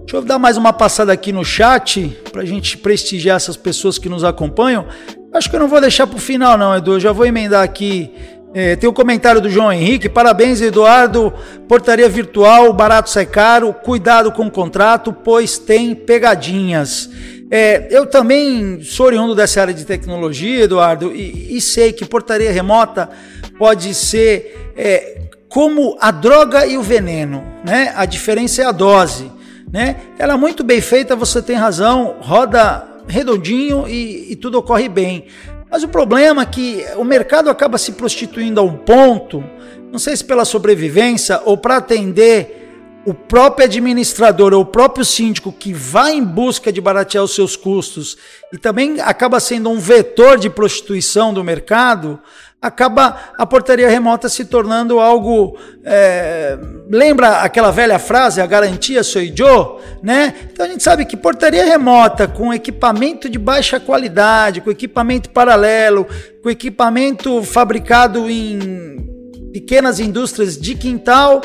Deixa 0.00 0.16
eu 0.16 0.22
dar 0.22 0.38
mais 0.38 0.56
uma 0.56 0.72
passada 0.72 1.12
aqui 1.12 1.32
no 1.32 1.44
chat 1.44 2.18
para 2.32 2.42
a 2.42 2.44
gente 2.44 2.76
prestigiar 2.76 3.36
essas 3.36 3.56
pessoas 3.56 3.98
que 3.98 4.08
nos 4.08 4.24
acompanham. 4.24 4.84
Acho 5.32 5.48
que 5.48 5.56
eu 5.56 5.60
não 5.60 5.68
vou 5.68 5.80
deixar 5.80 6.06
para 6.06 6.16
o 6.16 6.20
final, 6.20 6.58
não, 6.58 6.76
Edu. 6.76 6.94
Eu 6.94 7.00
já 7.00 7.12
vou 7.12 7.24
emendar 7.24 7.62
aqui. 7.62 8.12
É, 8.54 8.76
tem 8.76 8.86
o 8.86 8.90
um 8.90 8.94
comentário 8.94 9.40
do 9.40 9.48
João 9.48 9.72
Henrique. 9.72 10.08
Parabéns, 10.08 10.60
Eduardo. 10.60 11.32
Portaria 11.66 12.08
virtual, 12.08 12.72
barato 12.72 13.08
sai 13.08 13.26
caro. 13.26 13.72
Cuidado 13.72 14.30
com 14.30 14.46
o 14.46 14.50
contrato, 14.50 15.12
pois 15.12 15.58
tem 15.58 15.94
pegadinhas. 15.94 17.08
É, 17.50 17.88
eu 17.90 18.06
também 18.06 18.82
sou 18.82 19.06
oriundo 19.06 19.34
dessa 19.34 19.60
área 19.60 19.74
de 19.74 19.84
tecnologia, 19.84 20.64
Eduardo, 20.64 21.14
e, 21.14 21.54
e 21.54 21.60
sei 21.60 21.92
que 21.92 22.02
portaria 22.02 22.50
remota 22.50 23.10
pode 23.58 23.92
ser 23.94 24.72
é, 24.74 25.20
como 25.50 25.98
a 26.00 26.10
droga 26.10 26.66
e 26.66 26.78
o 26.78 26.82
veneno, 26.82 27.44
né? 27.62 27.92
A 27.94 28.06
diferença 28.06 28.62
é 28.62 28.64
a 28.64 28.72
dose, 28.72 29.30
né? 29.70 29.96
Ela 30.18 30.32
é 30.32 30.36
muito 30.38 30.64
bem 30.64 30.80
feita, 30.80 31.14
você 31.14 31.42
tem 31.42 31.54
razão, 31.54 32.16
roda 32.20 32.88
redondinho 33.06 33.86
e, 33.86 34.32
e 34.32 34.36
tudo 34.36 34.58
ocorre 34.58 34.88
bem. 34.88 35.26
Mas 35.72 35.82
o 35.82 35.88
problema 35.88 36.42
é 36.42 36.46
que 36.46 36.84
o 36.98 37.02
mercado 37.02 37.48
acaba 37.48 37.78
se 37.78 37.92
prostituindo 37.92 38.60
a 38.60 38.62
um 38.62 38.76
ponto, 38.76 39.42
não 39.90 39.98
sei 39.98 40.14
se 40.14 40.22
pela 40.22 40.44
sobrevivência 40.44 41.40
ou 41.46 41.56
para 41.56 41.78
atender 41.78 42.58
o 43.06 43.14
próprio 43.14 43.64
administrador 43.64 44.52
ou 44.52 44.60
o 44.60 44.66
próprio 44.66 45.02
síndico 45.02 45.50
que 45.50 45.72
vai 45.72 46.12
em 46.12 46.22
busca 46.22 46.70
de 46.70 46.78
baratear 46.78 47.24
os 47.24 47.34
seus 47.34 47.56
custos 47.56 48.18
e 48.52 48.58
também 48.58 49.00
acaba 49.00 49.40
sendo 49.40 49.70
um 49.70 49.78
vetor 49.78 50.36
de 50.38 50.50
prostituição 50.50 51.32
do 51.32 51.42
mercado, 51.42 52.20
acaba 52.62 53.32
a 53.36 53.44
portaria 53.44 53.90
remota 53.90 54.28
se 54.28 54.44
tornando 54.44 55.00
algo. 55.00 55.58
É, 55.84 56.56
lembra 56.88 57.40
aquela 57.40 57.72
velha 57.72 57.98
frase, 57.98 58.40
a 58.40 58.46
garantia 58.46 59.02
sou 59.02 59.20
eu, 59.20 59.80
né? 60.00 60.32
Então 60.52 60.64
a 60.64 60.68
gente 60.68 60.84
sabe 60.84 61.04
que 61.04 61.16
portaria 61.16 61.64
remota 61.64 62.28
com 62.28 62.54
equipamento 62.54 63.28
de 63.28 63.38
baixa 63.38 63.80
qualidade, 63.80 64.60
com 64.60 64.70
equipamento 64.70 65.28
paralelo, 65.30 66.06
com 66.40 66.48
equipamento 66.48 67.42
fabricado 67.42 68.30
em 68.30 69.50
pequenas 69.52 69.98
indústrias 69.98 70.56
de 70.56 70.76
quintal, 70.76 71.42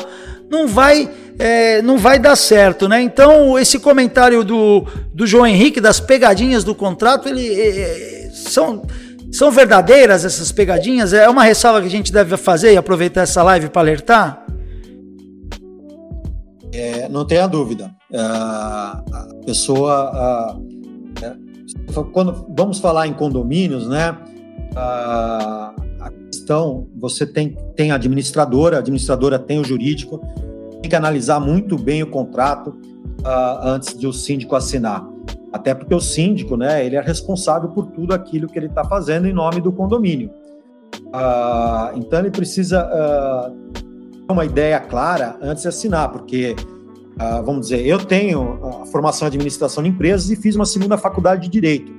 não 0.48 0.68
vai. 0.68 1.10
É, 1.40 1.80
não 1.82 1.96
vai 1.98 2.18
dar 2.18 2.34
certo, 2.34 2.88
né? 2.88 3.00
Então, 3.00 3.56
esse 3.56 3.78
comentário 3.78 4.42
do, 4.42 4.84
do 5.14 5.24
João 5.24 5.46
Henrique, 5.46 5.80
das 5.80 6.00
pegadinhas 6.00 6.64
do 6.64 6.74
contrato, 6.74 7.28
ele 7.28 7.46
é, 7.46 8.24
é 8.24 8.30
são, 8.34 8.82
são 9.32 9.50
verdadeiras 9.50 10.24
essas 10.24 10.50
pegadinhas? 10.50 11.12
É 11.12 11.28
uma 11.28 11.42
ressalva 11.42 11.80
que 11.80 11.86
a 11.86 11.90
gente 11.90 12.12
deve 12.12 12.36
fazer 12.36 12.72
e 12.72 12.76
aproveitar 12.76 13.22
essa 13.22 13.42
live 13.42 13.68
para 13.68 13.82
alertar? 13.82 14.44
É, 16.72 17.08
não 17.08 17.26
tenha 17.26 17.46
dúvida. 17.46 17.90
É, 18.12 18.18
a 18.20 19.02
pessoa. 19.44 20.58
É, 21.22 22.02
quando 22.12 22.46
vamos 22.56 22.78
falar 22.78 23.06
em 23.06 23.12
condomínios, 23.12 23.88
né? 23.88 24.16
A, 24.76 25.74
a 26.00 26.10
questão, 26.30 26.86
você 26.96 27.26
tem, 27.26 27.56
tem 27.74 27.90
a 27.90 27.96
administradora, 27.96 28.76
a 28.76 28.78
administradora 28.80 29.38
tem 29.38 29.58
o 29.58 29.64
jurídico, 29.64 30.20
tem 30.80 30.88
que 30.88 30.96
analisar 30.96 31.40
muito 31.40 31.76
bem 31.76 32.02
o 32.02 32.06
contrato 32.10 32.76
antes 33.62 33.98
de 33.98 34.06
o 34.06 34.12
síndico 34.12 34.54
assinar. 34.54 35.04
Até 35.52 35.74
porque 35.74 35.94
o 35.94 36.00
síndico, 36.00 36.56
né, 36.56 36.84
ele 36.84 36.96
é 36.96 37.00
responsável 37.00 37.70
por 37.70 37.86
tudo 37.86 38.12
aquilo 38.12 38.48
que 38.48 38.58
ele 38.58 38.66
está 38.66 38.84
fazendo 38.84 39.26
em 39.26 39.32
nome 39.32 39.60
do 39.60 39.72
condomínio. 39.72 40.30
Uh, 41.06 41.96
então 41.96 42.20
ele 42.20 42.30
precisa 42.30 42.84
uh, 42.86 43.72
ter 43.72 44.32
uma 44.32 44.44
ideia 44.44 44.78
clara 44.78 45.38
antes 45.40 45.62
de 45.62 45.68
assinar, 45.68 46.10
porque, 46.10 46.54
uh, 47.14 47.42
vamos 47.44 47.68
dizer, 47.68 47.86
eu 47.86 47.98
tenho 47.98 48.82
a 48.82 48.86
formação 48.86 49.26
em 49.26 49.28
administração 49.28 49.82
de 49.82 49.88
empresas 49.88 50.30
e 50.30 50.36
fiz 50.36 50.54
uma 50.54 50.66
segunda 50.66 50.98
faculdade 50.98 51.42
de 51.42 51.48
direito. 51.48 51.92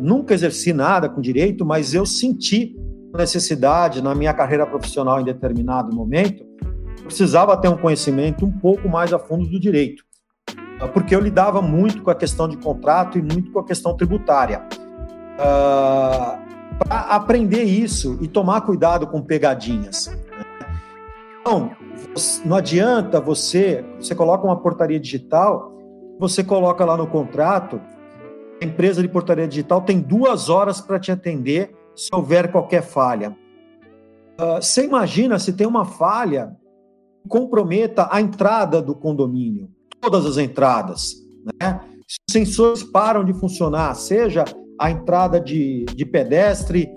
nunca 0.00 0.34
exerci 0.34 0.72
nada 0.72 1.08
com 1.08 1.20
direito, 1.20 1.64
mas 1.64 1.94
eu 1.94 2.04
senti 2.04 2.76
necessidade 3.14 4.02
na 4.02 4.14
minha 4.14 4.34
carreira 4.34 4.66
profissional 4.66 5.20
em 5.20 5.24
determinado 5.24 5.94
momento, 5.94 6.44
precisava 7.04 7.56
ter 7.56 7.68
um 7.68 7.76
conhecimento 7.76 8.44
um 8.44 8.50
pouco 8.50 8.88
mais 8.88 9.12
a 9.12 9.18
fundo 9.18 9.46
do 9.46 9.60
direito. 9.60 10.04
Ah, 10.80 10.88
porque 10.88 11.14
eu 11.14 11.20
lidava 11.20 11.62
muito 11.62 12.02
com 12.02 12.10
a 12.10 12.14
questão 12.14 12.48
de 12.48 12.56
contrato 12.56 13.18
e 13.18 13.22
muito 13.22 13.50
com 13.52 13.60
a 13.60 13.64
questão 13.64 13.96
tributária. 13.96 14.66
Uh, 15.38 15.38
ah, 15.38 16.38
Para 16.78 17.00
aprender 17.16 17.62
isso 17.62 18.18
e 18.20 18.28
tomar 18.28 18.62
cuidado 18.62 19.06
com 19.06 19.22
pegadinhas. 19.22 20.06
Né? 20.06 20.44
Então, 21.40 21.70
não 22.44 22.56
adianta 22.56 23.20
você, 23.20 23.84
você 23.98 24.14
coloca 24.14 24.44
uma 24.44 24.60
portaria 24.60 24.98
digital, 24.98 25.72
você 26.18 26.42
coloca 26.42 26.84
lá 26.84 26.96
no 26.96 27.06
contrato, 27.06 27.80
a 28.60 28.64
empresa 28.64 29.02
de 29.02 29.08
portaria 29.08 29.46
digital 29.46 29.82
tem 29.82 30.00
duas 30.00 30.48
horas 30.48 30.80
para 30.80 30.98
te 30.98 31.12
atender 31.12 31.74
se 31.94 32.08
houver 32.12 32.50
qualquer 32.50 32.82
falha. 32.82 33.36
Uh, 34.40 34.60
você 34.60 34.84
imagina 34.84 35.38
se 35.38 35.52
tem 35.52 35.66
uma 35.66 35.84
falha 35.84 36.56
que 37.22 37.28
comprometa 37.28 38.08
a 38.10 38.20
entrada 38.20 38.82
do 38.82 38.94
condomínio 38.94 39.73
todas 40.04 40.26
as 40.26 40.36
entradas. 40.36 41.14
Né? 41.60 41.80
Se 42.06 42.18
os 42.28 42.32
sensores 42.32 42.82
param 42.82 43.24
de 43.24 43.32
funcionar, 43.32 43.94
seja 43.94 44.44
a 44.78 44.90
entrada 44.90 45.40
de, 45.40 45.86
de 45.94 46.04
pedestre, 46.04 46.92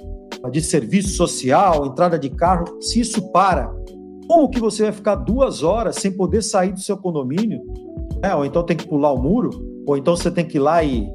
de 0.51 0.61
serviço 0.61 1.09
social, 1.09 1.85
entrada 1.85 2.19
de 2.19 2.29
carro, 2.29 2.81
se 2.81 2.99
isso 2.99 3.31
para, 3.31 3.73
como 4.27 4.49
que 4.49 4.59
você 4.59 4.83
vai 4.83 4.91
ficar 4.91 5.15
duas 5.15 5.63
horas 5.63 5.95
sem 5.95 6.11
poder 6.11 6.43
sair 6.43 6.73
do 6.73 6.79
seu 6.79 6.97
condomínio? 6.97 7.61
É, 8.21 8.35
ou 8.35 8.45
então 8.45 8.63
tem 8.63 8.75
que 8.75 8.87
pular 8.87 9.13
o 9.13 9.17
muro, 9.17 9.51
ou 9.87 9.97
então 9.97 10.15
você 10.15 10.29
tem 10.29 10.45
que 10.45 10.57
ir 10.57 10.59
lá 10.59 10.83
e, 10.83 11.09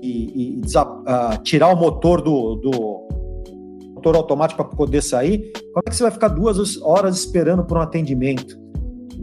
e, 0.00 0.58
e 0.58 0.60
uh, 0.60 1.42
tirar 1.42 1.68
o 1.68 1.76
motor 1.76 2.22
do, 2.22 2.54
do 2.56 3.06
motor 3.94 4.16
automático 4.16 4.64
para 4.64 4.76
poder 4.76 5.02
sair. 5.02 5.52
Como 5.52 5.82
é 5.86 5.90
que 5.90 5.96
você 5.96 6.02
vai 6.02 6.12
ficar 6.12 6.28
duas 6.28 6.80
horas 6.80 7.18
esperando 7.18 7.64
por 7.64 7.76
um 7.76 7.82
atendimento? 7.82 8.65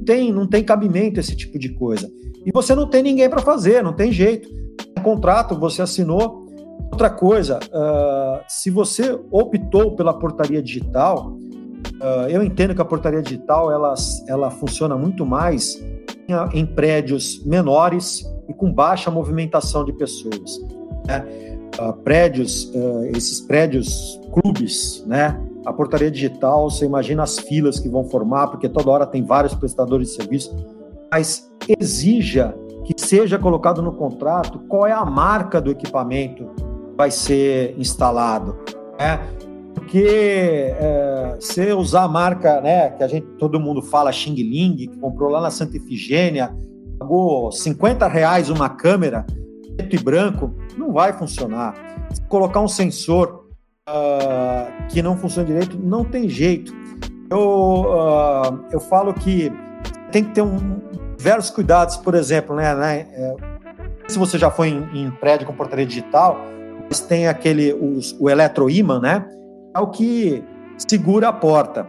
Tem, 0.04 0.32
não 0.32 0.48
tem 0.48 0.64
cabimento 0.64 1.20
esse 1.20 1.36
tipo 1.36 1.58
de 1.58 1.70
coisa. 1.70 2.10
E 2.46 2.52
você 2.52 2.76
não 2.76 2.88
tem 2.88 3.02
ninguém 3.02 3.30
para 3.30 3.42
fazer, 3.42 3.84
não 3.84 3.94
tem 3.94 4.12
jeito. 4.12 4.50
O 4.98 5.02
contrato 5.02 5.58
você 5.58 5.82
assinou. 5.82 6.44
Outra 6.92 7.10
coisa, 7.10 7.60
uh, 7.60 8.44
se 8.48 8.70
você 8.70 9.20
optou 9.32 9.96
pela 9.96 10.14
portaria 10.14 10.62
digital, 10.62 11.32
uh, 11.32 12.30
eu 12.30 12.44
entendo 12.44 12.76
que 12.76 12.82
a 12.82 12.86
portaria 12.86 13.22
digital 13.22 13.72
ela, 13.72 13.96
ela 14.28 14.52
funciona 14.52 14.96
muito 14.96 15.26
mais 15.26 15.84
em, 16.28 16.60
em 16.60 16.66
prédios 16.66 17.44
menores 17.46 18.24
e 18.48 18.54
com 18.54 18.72
baixa 18.72 19.10
movimentação 19.10 19.84
de 19.84 19.94
pessoas. 19.94 20.60
Né? 21.08 21.26
Uh, 21.80 21.94
prédios, 22.04 22.72
esses 23.16 23.42
prédios 23.42 24.20
clubes, 24.32 25.04
né? 25.08 25.40
A 25.66 25.72
portaria 25.72 26.12
digital, 26.12 26.70
você 26.70 26.86
imagina 26.86 27.24
as 27.24 27.40
filas 27.40 27.80
que 27.80 27.88
vão 27.88 28.04
formar, 28.04 28.48
porque 28.48 28.68
toda 28.68 28.90
hora 28.92 29.06
tem 29.06 29.24
vários 29.24 29.54
prestadores 29.54 30.10
de 30.10 30.16
serviço, 30.16 30.56
mas 31.12 31.50
exija 31.80 32.56
que 32.84 32.94
seja 32.98 33.40
colocado 33.40 33.82
no 33.82 33.94
contrato 33.94 34.60
qual 34.68 34.86
é 34.86 34.92
a 34.92 35.06
marca 35.06 35.62
do 35.62 35.72
equipamento 35.72 36.46
que 36.46 36.96
vai 36.98 37.10
ser 37.10 37.76
instalado, 37.78 38.58
né? 39.00 39.20
Porque 39.74 40.06
é, 40.78 41.38
se 41.40 41.74
usar 41.74 42.04
a 42.04 42.08
marca, 42.08 42.62
né, 42.62 42.90
que 42.92 43.04
a 43.04 43.08
gente 43.08 43.26
todo 43.38 43.60
mundo 43.60 43.82
fala 43.82 44.12
Xing 44.12 44.36
Ling, 44.36 44.76
que 44.76 44.98
comprou 45.00 45.30
lá 45.30 45.42
na 45.42 45.50
Santa 45.50 45.78
Efigênia, 45.78 46.56
pagou 47.00 47.52
50 47.52 48.08
reais 48.08 48.50
uma 48.50 48.70
câmera 48.70 49.26
preto 49.76 49.96
e 49.96 50.00
branco, 50.00 50.54
não 50.78 50.92
vai 50.92 51.14
funcionar. 51.14 51.74
Se 52.14 52.22
colocar 52.28 52.62
um 52.62 52.68
sensor 52.68 53.43
uh, 53.90 54.88
que 54.90 55.02
não 55.02 55.18
funciona 55.18 55.48
direito, 55.48 55.78
não 55.78 56.04
tem 56.04 56.30
jeito. 56.30 56.74
Eu, 57.30 57.40
uh, 57.40 58.66
eu 58.72 58.80
falo 58.80 59.14
que 59.14 59.52
tem 60.12 60.24
que 60.24 60.32
ter 60.32 60.42
um, 60.42 60.80
diversos 61.18 61.50
cuidados, 61.50 61.98
por 61.98 62.16
exemplo, 62.16 62.56
né, 62.56 62.76
né 62.76 63.08
é, 63.12 63.36
se 64.08 64.20
você 64.20 64.38
já 64.38 64.52
foi 64.52 64.70
em, 64.70 65.06
em, 65.06 65.12
prédio 65.12 65.48
com 65.48 65.54
portaria 65.54 65.86
digital, 65.86 66.38
mas 66.88 67.00
tem 67.00 67.28
aquele, 67.28 67.74
os, 67.74 68.16
o 68.20 68.30
eletroímã, 68.30 69.00
né, 69.00 69.26
é 69.76 69.80
o 69.80 69.88
que 69.88 70.44
segura 70.78 71.30
a 71.30 71.34
porta. 71.34 71.88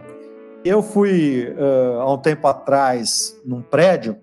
Eu 0.63 0.81
fui, 0.81 1.53
uh, 1.59 1.99
há 1.99 2.13
um 2.13 2.17
tempo 2.17 2.47
atrás, 2.47 3.39
num 3.45 3.61
prédio, 3.61 4.17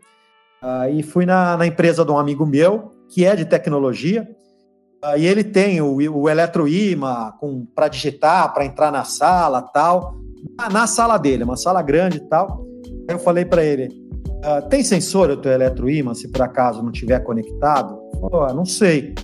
uh, 0.60 0.90
e 0.90 1.00
fui 1.02 1.24
na, 1.24 1.56
na, 1.56 1.66
empresa 1.66 2.04
de 2.04 2.10
um 2.10 2.18
amigo 2.18 2.44
meu, 2.44 2.92
que 3.08 3.24
é 3.24 3.36
de 3.36 3.44
tecnologia, 3.44 4.28
e 5.16 5.26
ele 5.26 5.42
tem 5.42 5.80
o, 5.80 5.96
o 5.96 6.28
eletroímã 6.28 7.32
para 7.74 7.88
digitar, 7.88 8.52
para 8.54 8.64
entrar 8.64 8.92
na 8.92 9.04
sala 9.04 9.60
tal. 9.60 10.16
Na, 10.56 10.70
na, 10.70 10.86
sala 10.86 11.18
dele, 11.18 11.42
uma 11.42 11.56
sala 11.56 11.82
grande 11.82 12.18
e 12.18 12.28
tal. 12.28 12.64
Eu 13.08 13.18
falei 13.18 13.44
para 13.44 13.64
ele: 13.64 13.88
uh, 14.44 14.68
tem 14.68 14.84
sensor 14.84 15.30
o 15.30 15.36
teu 15.36 15.50
eletroímã, 15.50 16.14
se 16.14 16.28
por 16.28 16.42
acaso 16.42 16.82
não 16.82 16.92
tiver 16.92 17.18
conectado? 17.20 17.98
Falou, 18.20 18.44
ah, 18.44 18.52
não 18.52 18.64
sei. 18.64 19.14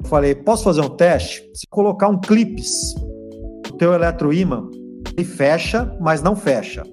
Eu 0.00 0.08
falei: 0.08 0.34
posso 0.34 0.62
fazer 0.62 0.82
um 0.82 0.90
teste? 0.90 1.42
Se 1.54 1.66
colocar 1.68 2.08
um 2.08 2.20
clips 2.20 2.94
no 3.66 3.76
teu 3.76 3.94
eletroímã, 3.94 4.68
ele 5.16 5.24
fecha, 5.24 5.92
mas 6.00 6.22
não 6.22 6.36
fecha. 6.36 6.84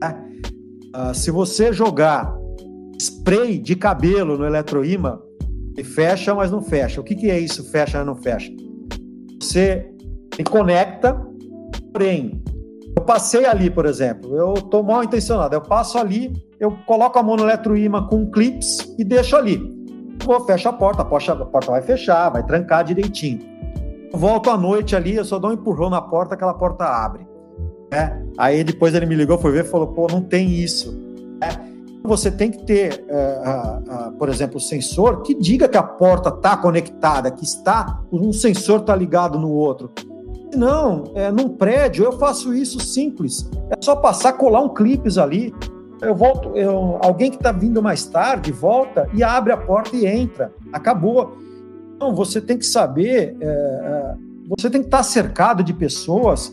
Né? 0.00 1.12
Se 1.14 1.32
você 1.32 1.72
jogar 1.72 2.32
spray 3.00 3.58
de 3.58 3.74
cabelo 3.74 4.38
no 4.38 4.44
eletroímã, 4.44 5.18
ele 5.76 5.84
fecha, 5.84 6.34
mas 6.34 6.50
não 6.50 6.62
fecha. 6.62 7.00
O 7.00 7.04
que, 7.04 7.14
que 7.14 7.30
é 7.30 7.38
isso, 7.38 7.70
fecha, 7.70 7.98
mas 7.98 8.06
não 8.06 8.16
fecha? 8.16 8.52
Você 9.40 9.88
conecta, 10.50 11.14
porém, 11.92 12.42
eu 12.96 13.02
passei 13.02 13.44
ali, 13.46 13.70
por 13.70 13.86
exemplo, 13.86 14.36
eu 14.36 14.54
estou 14.54 14.82
mal 14.82 15.02
intencionado, 15.02 15.54
eu 15.54 15.60
passo 15.60 15.98
ali, 15.98 16.32
eu 16.60 16.72
coloco 16.86 17.18
a 17.18 17.22
mão 17.22 17.36
no 17.36 17.44
eletroímã 17.44 18.06
com 18.06 18.30
clips 18.30 18.94
e 18.98 19.04
deixo 19.04 19.36
ali. 19.36 19.60
Vou, 20.24 20.44
fecho 20.44 20.68
a 20.68 20.72
porta, 20.72 21.02
a 21.02 21.04
porta, 21.04 21.32
a 21.32 21.46
porta 21.46 21.70
vai 21.70 21.82
fechar, 21.82 22.28
vai 22.30 22.44
trancar 22.44 22.84
direitinho. 22.84 23.40
Volto 24.12 24.50
à 24.50 24.56
noite 24.56 24.94
ali, 24.94 25.14
eu 25.16 25.24
só 25.24 25.38
dou 25.38 25.50
um 25.50 25.54
empurrão 25.54 25.88
na 25.88 26.00
porta, 26.00 26.34
aquela 26.34 26.54
porta 26.54 26.84
abre. 26.84 27.26
Né? 27.90 28.22
Aí 28.38 28.62
depois 28.62 28.94
ele 28.94 29.06
me 29.06 29.14
ligou, 29.14 29.38
foi 29.38 29.52
ver 29.52 29.64
e 29.64 29.68
falou: 29.68 29.88
pô, 29.88 30.06
não 30.10 30.22
tem 30.22 30.50
isso. 30.50 30.92
Né? 31.40 31.71
Você 32.04 32.30
tem 32.30 32.50
que 32.50 32.64
ter, 32.64 33.04
uh, 33.08 34.12
por 34.12 34.28
exemplo, 34.28 34.56
o 34.56 34.60
sensor 34.60 35.22
que 35.22 35.34
diga 35.34 35.68
que 35.68 35.76
a 35.76 35.82
porta 35.82 36.30
está 36.30 36.56
conectada, 36.56 37.30
que 37.30 37.44
está 37.44 38.02
um 38.10 38.32
sensor 38.32 38.80
está 38.80 38.94
ligado 38.94 39.38
no 39.38 39.50
outro. 39.50 39.90
Não, 40.54 41.04
é, 41.14 41.30
num 41.30 41.48
prédio 41.48 42.04
eu 42.04 42.12
faço 42.12 42.52
isso 42.52 42.80
simples. 42.80 43.48
É 43.70 43.76
só 43.80 43.96
passar, 43.96 44.34
colar 44.34 44.60
um 44.60 44.68
clipes 44.68 45.16
ali. 45.16 45.54
Eu 46.00 46.14
volto, 46.14 46.50
eu, 46.56 46.98
alguém 47.00 47.30
que 47.30 47.36
está 47.36 47.52
vindo 47.52 47.80
mais 47.80 48.04
tarde 48.04 48.50
volta 48.50 49.08
e 49.14 49.22
abre 49.22 49.52
a 49.52 49.56
porta 49.56 49.96
e 49.96 50.04
entra. 50.04 50.52
Acabou. 50.72 51.38
Então 51.94 52.14
você 52.14 52.40
tem 52.40 52.58
que 52.58 52.66
saber, 52.66 53.36
é, 53.40 53.46
é, 53.46 54.14
você 54.58 54.68
tem 54.68 54.80
que 54.80 54.88
estar 54.88 54.98
tá 54.98 55.04
cercado 55.04 55.62
de 55.62 55.72
pessoas 55.72 56.52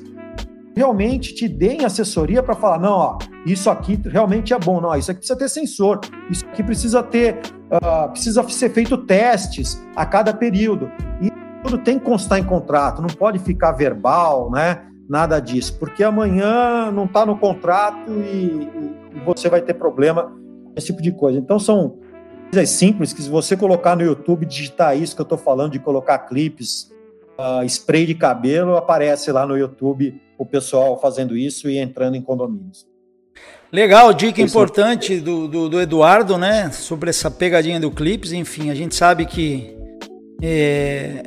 realmente 0.75 1.33
te 1.33 1.47
deem 1.47 1.85
assessoria 1.85 2.41
para 2.41 2.55
falar, 2.55 2.79
não, 2.79 2.91
ó, 2.91 3.17
isso 3.45 3.69
aqui 3.69 3.99
realmente 4.05 4.53
é 4.53 4.59
bom, 4.59 4.79
não, 4.79 4.95
isso 4.95 5.11
aqui 5.11 5.19
precisa 5.19 5.37
ter 5.37 5.49
sensor, 5.49 5.99
isso 6.29 6.45
aqui 6.45 6.63
precisa 6.63 7.03
ter, 7.03 7.39
uh, 7.71 8.09
precisa 8.09 8.47
ser 8.49 8.69
feito 8.69 8.97
testes 8.97 9.81
a 9.95 10.05
cada 10.05 10.33
período. 10.33 10.89
E 11.21 11.29
tudo 11.63 11.77
tem 11.77 11.99
que 11.99 12.05
constar 12.05 12.39
em 12.39 12.43
contrato, 12.43 13.01
não 13.01 13.09
pode 13.09 13.39
ficar 13.39 13.71
verbal, 13.73 14.49
né? 14.51 14.85
Nada 15.07 15.39
disso, 15.39 15.77
porque 15.79 16.03
amanhã 16.03 16.91
não 16.91 17.05
está 17.05 17.25
no 17.25 17.37
contrato 17.37 18.11
e, 18.11 18.69
e, 19.15 19.19
você 19.25 19.49
vai 19.49 19.61
ter 19.61 19.73
problema 19.73 20.23
com 20.23 20.73
esse 20.77 20.87
tipo 20.87 21.01
de 21.01 21.11
coisa. 21.11 21.39
Então 21.39 21.57
são 21.57 21.97
coisas 22.51 22.69
simples 22.69 23.11
que 23.11 23.21
se 23.21 23.29
você 23.29 23.57
colocar 23.57 23.95
no 23.95 24.03
YouTube, 24.03 24.45
digitar 24.45 24.95
isso 24.95 25.15
que 25.15 25.21
eu 25.21 25.23
estou 25.23 25.37
falando 25.37 25.71
de 25.71 25.79
colocar 25.79 26.19
clipes, 26.19 26.91
uh, 27.39 27.65
spray 27.65 28.05
de 28.05 28.13
cabelo, 28.13 28.75
aparece 28.75 29.31
lá 29.31 29.47
no 29.47 29.57
YouTube 29.57 30.21
o 30.37 30.45
pessoal 30.45 30.99
fazendo 30.99 31.37
isso 31.37 31.69
e 31.69 31.77
entrando 31.77 32.15
em 32.15 32.21
condomínios. 32.21 32.87
Legal, 33.71 34.11
dica 34.13 34.41
importante 34.41 35.19
do, 35.19 35.47
do, 35.47 35.69
do, 35.69 35.79
Eduardo, 35.79 36.37
né? 36.37 36.71
Sobre 36.71 37.09
essa 37.09 37.29
pegadinha 37.29 37.79
do 37.79 37.91
Clips. 37.91 38.31
Enfim, 38.31 38.69
a 38.69 38.75
gente 38.75 38.95
sabe 38.95 39.25
que 39.25 39.77
é, 40.41 41.23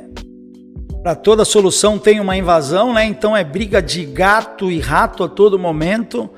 para 1.01 1.15
toda 1.15 1.45
solução 1.45 1.97
tem 1.97 2.19
uma 2.19 2.35
invasão, 2.35 2.93
né? 2.93 3.05
Então 3.05 3.35
é 3.35 3.43
briga 3.43 3.81
de 3.81 4.05
gato 4.05 4.69
e 4.69 4.79
rato 4.79 5.23
a 5.23 5.29
todo 5.29 5.57
momento. 5.57 6.29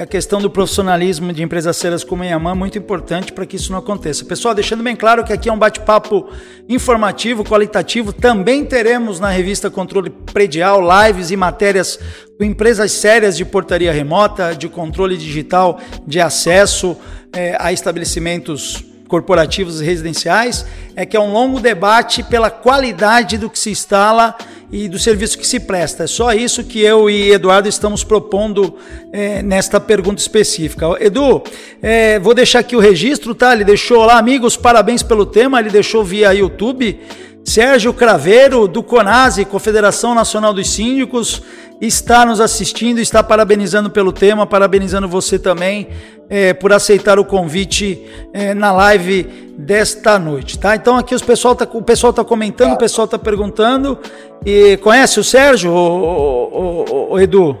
A 0.00 0.06
questão 0.06 0.40
do 0.40 0.48
profissionalismo 0.48 1.30
de 1.30 1.42
empresas 1.42 1.76
sérias 1.76 2.02
como 2.02 2.22
a 2.22 2.26
Yaman 2.26 2.52
é 2.52 2.54
muito 2.54 2.78
importante 2.78 3.34
para 3.34 3.44
que 3.44 3.56
isso 3.56 3.70
não 3.70 3.80
aconteça. 3.80 4.24
Pessoal, 4.24 4.54
deixando 4.54 4.82
bem 4.82 4.96
claro 4.96 5.22
que 5.22 5.30
aqui 5.30 5.46
é 5.46 5.52
um 5.52 5.58
bate-papo 5.58 6.26
informativo, 6.66 7.44
qualitativo. 7.44 8.10
Também 8.10 8.64
teremos 8.64 9.20
na 9.20 9.28
revista 9.28 9.68
Controle 9.70 10.08
Predial 10.08 10.80
lives 10.80 11.30
e 11.30 11.36
matérias 11.36 11.98
com 12.38 12.42
empresas 12.42 12.92
sérias 12.92 13.36
de 13.36 13.44
portaria 13.44 13.92
remota, 13.92 14.54
de 14.54 14.70
controle 14.70 15.18
digital, 15.18 15.78
de 16.06 16.18
acesso 16.18 16.96
é, 17.30 17.54
a 17.60 17.70
estabelecimentos 17.70 18.82
corporativos 19.06 19.82
e 19.82 19.84
residenciais, 19.84 20.64
é 20.96 21.04
que 21.04 21.14
é 21.14 21.20
um 21.20 21.32
longo 21.32 21.60
debate 21.60 22.22
pela 22.22 22.48
qualidade 22.48 23.36
do 23.36 23.50
que 23.50 23.58
se 23.58 23.70
instala 23.70 24.34
e 24.72 24.88
do 24.88 24.98
serviço 24.98 25.38
que 25.38 25.46
se 25.46 25.60
presta. 25.60 26.04
É 26.04 26.06
só 26.06 26.32
isso 26.32 26.64
que 26.64 26.80
eu 26.80 27.10
e 27.10 27.32
Eduardo 27.32 27.68
estamos 27.68 28.04
propondo 28.04 28.76
é, 29.12 29.42
nesta 29.42 29.80
pergunta 29.80 30.20
específica. 30.20 30.86
Edu, 31.00 31.42
é, 31.82 32.18
vou 32.18 32.34
deixar 32.34 32.60
aqui 32.60 32.76
o 32.76 32.80
registro, 32.80 33.34
tá? 33.34 33.52
Ele 33.52 33.64
deixou 33.64 34.04
lá, 34.04 34.18
amigos, 34.18 34.56
parabéns 34.56 35.02
pelo 35.02 35.26
tema, 35.26 35.58
ele 35.58 35.70
deixou 35.70 36.04
via 36.04 36.32
YouTube. 36.32 37.00
Sérgio 37.44 37.92
Craveiro, 37.92 38.68
do 38.68 38.82
CONASE, 38.82 39.44
Confederação 39.44 40.14
Nacional 40.14 40.52
dos 40.52 40.70
Síndicos, 40.70 41.42
está 41.80 42.24
nos 42.24 42.40
assistindo, 42.40 43.00
está 43.00 43.22
parabenizando 43.22 43.90
pelo 43.90 44.12
tema, 44.12 44.46
parabenizando 44.46 45.08
você 45.08 45.38
também 45.38 45.88
é, 46.28 46.52
por 46.52 46.72
aceitar 46.72 47.18
o 47.18 47.24
convite 47.24 48.06
é, 48.32 48.54
na 48.54 48.70
live 48.70 49.49
desta 49.64 50.18
noite, 50.18 50.58
tá? 50.58 50.74
Então 50.74 50.96
aqui 50.96 51.14
os 51.14 51.22
pessoal 51.22 51.54
tá, 51.54 51.68
o 51.72 51.82
pessoal 51.82 52.10
está 52.10 52.24
comentando, 52.24 52.72
o 52.72 52.78
pessoal 52.78 53.04
está 53.04 53.18
perguntando. 53.18 53.98
E 54.44 54.76
conhece 54.78 55.20
o 55.20 55.24
Sérgio, 55.24 55.70
o, 55.70 56.84
o, 57.06 57.12
o, 57.12 57.20
Edu? 57.20 57.56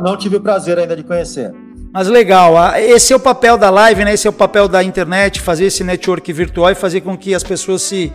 Não 0.00 0.16
tive 0.16 0.36
o 0.36 0.40
prazer 0.40 0.78
ainda 0.78 0.96
de 0.96 1.02
conhecer. 1.02 1.52
Mas 1.92 2.06
legal, 2.06 2.54
esse 2.78 3.12
é 3.12 3.16
o 3.16 3.20
papel 3.20 3.58
da 3.58 3.68
live, 3.68 4.04
né? 4.04 4.14
Esse 4.14 4.28
é 4.28 4.30
o 4.30 4.32
papel 4.32 4.68
da 4.68 4.82
internet, 4.82 5.40
fazer 5.40 5.64
esse 5.64 5.82
network 5.82 6.32
virtual 6.32 6.70
e 6.70 6.74
fazer 6.74 7.00
com 7.00 7.18
que 7.18 7.34
as 7.34 7.42
pessoas 7.42 7.82
se 7.82 8.12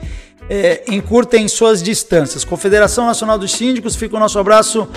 é, 0.49 0.83
encurtem 0.87 1.45
suas 1.49 1.83
distâncias. 1.83 2.45
Confederação 2.45 3.05
Nacional 3.05 3.37
dos 3.37 3.51
Síndicos, 3.51 3.95
fica 3.95 4.15
o 4.15 4.19
nosso 4.19 4.39
abraço 4.39 4.87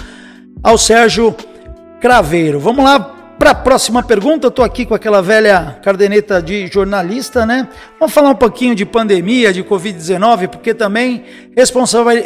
ao 0.62 0.78
Sérgio 0.78 1.34
Craveiro. 2.00 2.60
Vamos 2.60 2.84
lá 2.84 3.17
para 3.38 3.50
a 3.50 3.54
próxima 3.54 4.02
pergunta. 4.02 4.48
Estou 4.48 4.64
aqui 4.64 4.84
com 4.84 4.94
aquela 4.94 5.22
velha 5.22 5.78
cardeneta 5.82 6.42
de 6.42 6.66
jornalista, 6.66 7.46
né? 7.46 7.68
Vamos 7.98 8.12
falar 8.12 8.30
um 8.30 8.34
pouquinho 8.34 8.74
de 8.74 8.84
pandemia, 8.84 9.52
de 9.52 9.62
Covid-19, 9.62 10.48
porque 10.48 10.74
também 10.74 11.24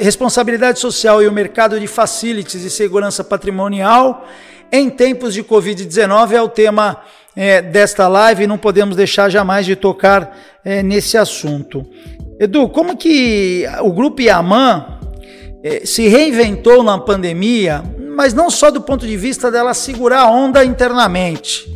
responsabilidade 0.00 0.78
social 0.78 1.22
e 1.22 1.28
o 1.28 1.32
mercado 1.32 1.78
de 1.78 1.86
facilities 1.86 2.64
e 2.64 2.70
segurança 2.70 3.22
patrimonial 3.22 4.26
em 4.72 4.88
tempos 4.88 5.34
de 5.34 5.44
Covid-19 5.44 6.32
é 6.32 6.40
o 6.40 6.48
tema 6.48 7.02
é, 7.36 7.60
desta 7.60 8.08
live, 8.08 8.46
não 8.46 8.56
podemos 8.56 8.96
deixar 8.96 9.28
jamais 9.28 9.66
de 9.66 9.76
tocar 9.76 10.38
é, 10.64 10.82
nesse 10.82 11.18
assunto. 11.18 11.84
Edu, 12.40 12.68
como 12.70 12.96
que 12.96 13.66
o 13.82 13.92
grupo 13.92 14.22
Yaman 14.22 14.98
é, 15.62 15.84
se 15.84 16.08
reinventou 16.08 16.82
na 16.82 16.98
pandemia, 16.98 17.82
mas 18.14 18.34
não 18.34 18.50
só 18.50 18.70
do 18.70 18.80
ponto 18.80 19.06
de 19.06 19.16
vista 19.16 19.50
dela 19.50 19.74
segurar 19.74 20.20
a 20.20 20.30
onda 20.30 20.64
internamente, 20.64 21.66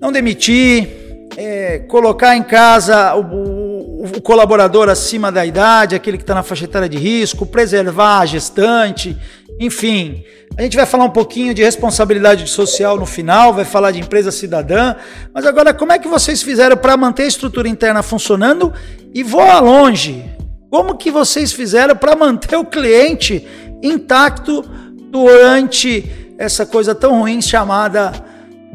não 0.00 0.12
demitir, 0.12 0.88
é, 1.36 1.80
colocar 1.80 2.36
em 2.36 2.42
casa 2.42 3.14
o, 3.14 3.20
o, 3.20 4.04
o, 4.04 4.22
colaborador 4.22 4.88
acima 4.88 5.30
da 5.30 5.44
idade, 5.44 5.94
aquele 5.94 6.16
que 6.16 6.22
está 6.22 6.34
na 6.34 6.42
faixa 6.42 6.64
etária 6.64 6.88
de 6.88 6.96
risco, 6.96 7.44
preservar 7.44 8.20
a 8.20 8.26
gestante, 8.26 9.16
enfim, 9.60 10.24
a 10.56 10.62
gente 10.62 10.76
vai 10.76 10.86
falar 10.86 11.04
um 11.04 11.10
pouquinho 11.10 11.52
de 11.52 11.62
responsabilidade 11.62 12.46
social 12.48 12.96
no 12.96 13.06
final, 13.06 13.52
vai 13.52 13.64
falar 13.64 13.90
de 13.90 14.00
empresa 14.00 14.30
cidadã, 14.30 14.94
mas 15.32 15.44
agora 15.44 15.74
como 15.74 15.92
é 15.92 15.98
que 15.98 16.08
vocês 16.08 16.42
fizeram 16.42 16.76
para 16.76 16.96
manter 16.96 17.24
a 17.24 17.28
estrutura 17.28 17.68
interna 17.68 18.02
funcionando 18.02 18.72
e 19.14 19.22
voar 19.22 19.62
longe? 19.62 20.24
Como 20.70 20.96
que 20.96 21.10
vocês 21.10 21.52
fizeram 21.52 21.96
para 21.96 22.16
manter 22.16 22.56
o 22.56 22.64
cliente 22.64 23.46
intacto 23.82 24.64
durante 25.10 26.34
essa 26.38 26.66
coisa 26.66 26.94
tão 26.94 27.20
ruim 27.20 27.40
chamada 27.40 28.12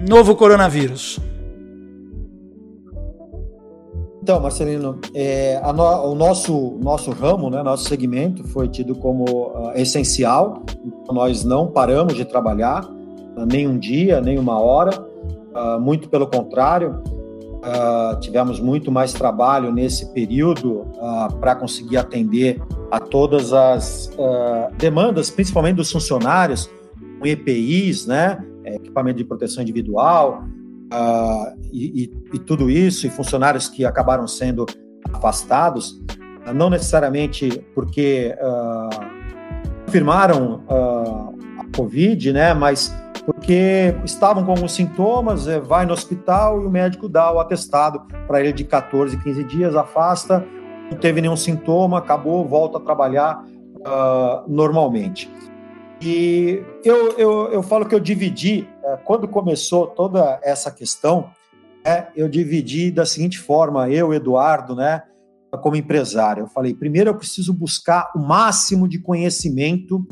novo 0.07 0.35
coronavírus? 0.35 1.19
Então, 4.23 4.39
Marcelino, 4.39 4.99
é, 5.15 5.59
no, 5.73 6.11
o 6.11 6.15
nosso, 6.15 6.77
nosso 6.79 7.09
ramo, 7.09 7.49
né, 7.49 7.63
nosso 7.63 7.89
segmento 7.89 8.43
foi 8.43 8.67
tido 8.67 8.93
como 8.93 9.23
uh, 9.25 9.71
essencial. 9.75 10.61
Nós 11.11 11.43
não 11.43 11.65
paramos 11.65 12.13
de 12.13 12.23
trabalhar, 12.23 12.85
uh, 12.85 13.45
nem 13.51 13.67
um 13.67 13.79
dia, 13.79 14.21
nem 14.21 14.37
uma 14.37 14.59
hora. 14.59 14.91
Uh, 15.55 15.79
muito 15.81 16.07
pelo 16.07 16.27
contrário, 16.27 17.01
tivemos 18.19 18.59
muito 18.59 18.91
mais 18.91 19.13
trabalho 19.13 19.71
nesse 19.71 20.11
período 20.13 20.85
para 21.39 21.55
conseguir 21.55 21.97
atender 21.97 22.61
a 22.89 22.99
todas 22.99 23.53
as 23.53 24.09
demandas, 24.77 25.29
principalmente 25.29 25.75
dos 25.75 25.91
funcionários, 25.91 26.69
com 27.19 27.27
EPIs, 27.27 28.07
né, 28.07 28.43
equipamento 28.65 29.17
de 29.17 29.23
proteção 29.23 29.61
individual, 29.61 30.43
uh, 30.91 31.57
e, 31.71 32.03
e, 32.03 32.35
e, 32.35 32.39
tudo 32.39 32.69
isso, 32.69 33.07
e 33.07 33.09
funcionários 33.09 33.67
que 33.67 33.85
acabaram 33.85 34.27
sendo 34.27 34.65
afastados, 35.13 35.91
uh, 36.47 36.53
não 36.53 36.69
necessariamente 36.69 37.63
porque 37.73 38.35
uh, 38.39 39.85
confirmaram 39.85 40.63
a 40.67 41.65
Covid, 41.75 42.33
né, 42.33 42.53
mas 42.53 42.93
porque 43.41 43.95
estavam 44.05 44.45
com 44.45 44.51
alguns 44.51 44.73
sintomas, 44.73 45.47
é, 45.47 45.59
vai 45.59 45.83
no 45.83 45.93
hospital 45.93 46.61
e 46.61 46.65
o 46.65 46.69
médico 46.69 47.09
dá 47.09 47.33
o 47.33 47.39
atestado 47.39 48.05
para 48.27 48.39
ele 48.39 48.53
de 48.53 48.63
14, 48.63 49.17
15 49.17 49.43
dias, 49.45 49.75
afasta, 49.75 50.45
não 50.91 50.97
teve 50.99 51.21
nenhum 51.21 51.35
sintoma, 51.35 51.97
acabou, 51.97 52.47
volta 52.47 52.77
a 52.77 52.81
trabalhar 52.81 53.43
normalmente. 54.47 55.27
E 55.99 56.63
eu, 56.83 57.17
eu, 57.17 57.51
eu 57.51 57.63
falo 57.63 57.87
que 57.87 57.95
eu 57.95 57.99
dividi, 57.99 58.69
é, 58.83 58.97
quando 58.97 59.27
começou 59.27 59.87
toda 59.87 60.39
essa 60.43 60.69
questão, 60.69 61.31
é, 61.83 62.07
eu 62.15 62.29
dividi 62.29 62.91
da 62.91 63.07
seguinte 63.07 63.39
forma, 63.39 63.89
eu, 63.89 64.13
Eduardo, 64.13 64.75
né, 64.75 65.01
como 65.63 65.75
empresário. 65.75 66.43
Eu 66.43 66.47
falei, 66.47 66.75
primeiro 66.75 67.09
eu 67.09 67.15
preciso 67.15 67.51
buscar 67.51 68.11
o 68.15 68.19
máximo 68.19 68.87
de 68.87 68.99
conhecimento, 68.99 70.05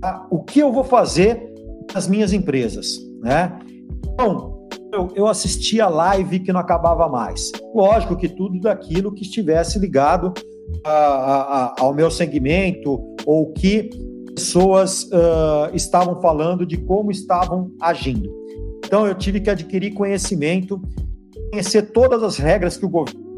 tá? 0.00 0.26
o 0.30 0.42
que 0.42 0.60
eu 0.60 0.72
vou 0.72 0.84
fazer 0.84 1.49
nas 1.94 2.08
minhas 2.08 2.32
empresas, 2.32 2.98
né? 3.20 3.58
Então, 4.12 4.68
eu, 4.92 5.08
eu 5.14 5.26
assisti 5.26 5.80
a 5.80 5.88
live 5.88 6.40
que 6.40 6.52
não 6.52 6.60
acabava 6.60 7.08
mais. 7.08 7.50
Lógico 7.74 8.16
que 8.16 8.28
tudo 8.28 8.60
daquilo 8.60 9.12
que 9.12 9.22
estivesse 9.22 9.78
ligado 9.78 10.32
a, 10.84 10.90
a, 10.90 11.74
ao 11.80 11.94
meu 11.94 12.10
segmento 12.10 13.00
ou 13.26 13.52
que 13.52 13.90
pessoas 14.34 15.04
uh, 15.04 15.74
estavam 15.74 16.20
falando 16.20 16.66
de 16.66 16.76
como 16.76 17.10
estavam 17.10 17.70
agindo. 17.80 18.30
Então, 18.84 19.06
eu 19.06 19.14
tive 19.14 19.40
que 19.40 19.50
adquirir 19.50 19.92
conhecimento, 19.92 20.80
conhecer 21.50 21.92
todas 21.92 22.22
as 22.22 22.38
regras 22.38 22.76
que 22.76 22.84
o 22.84 22.88
governo. 22.88 23.30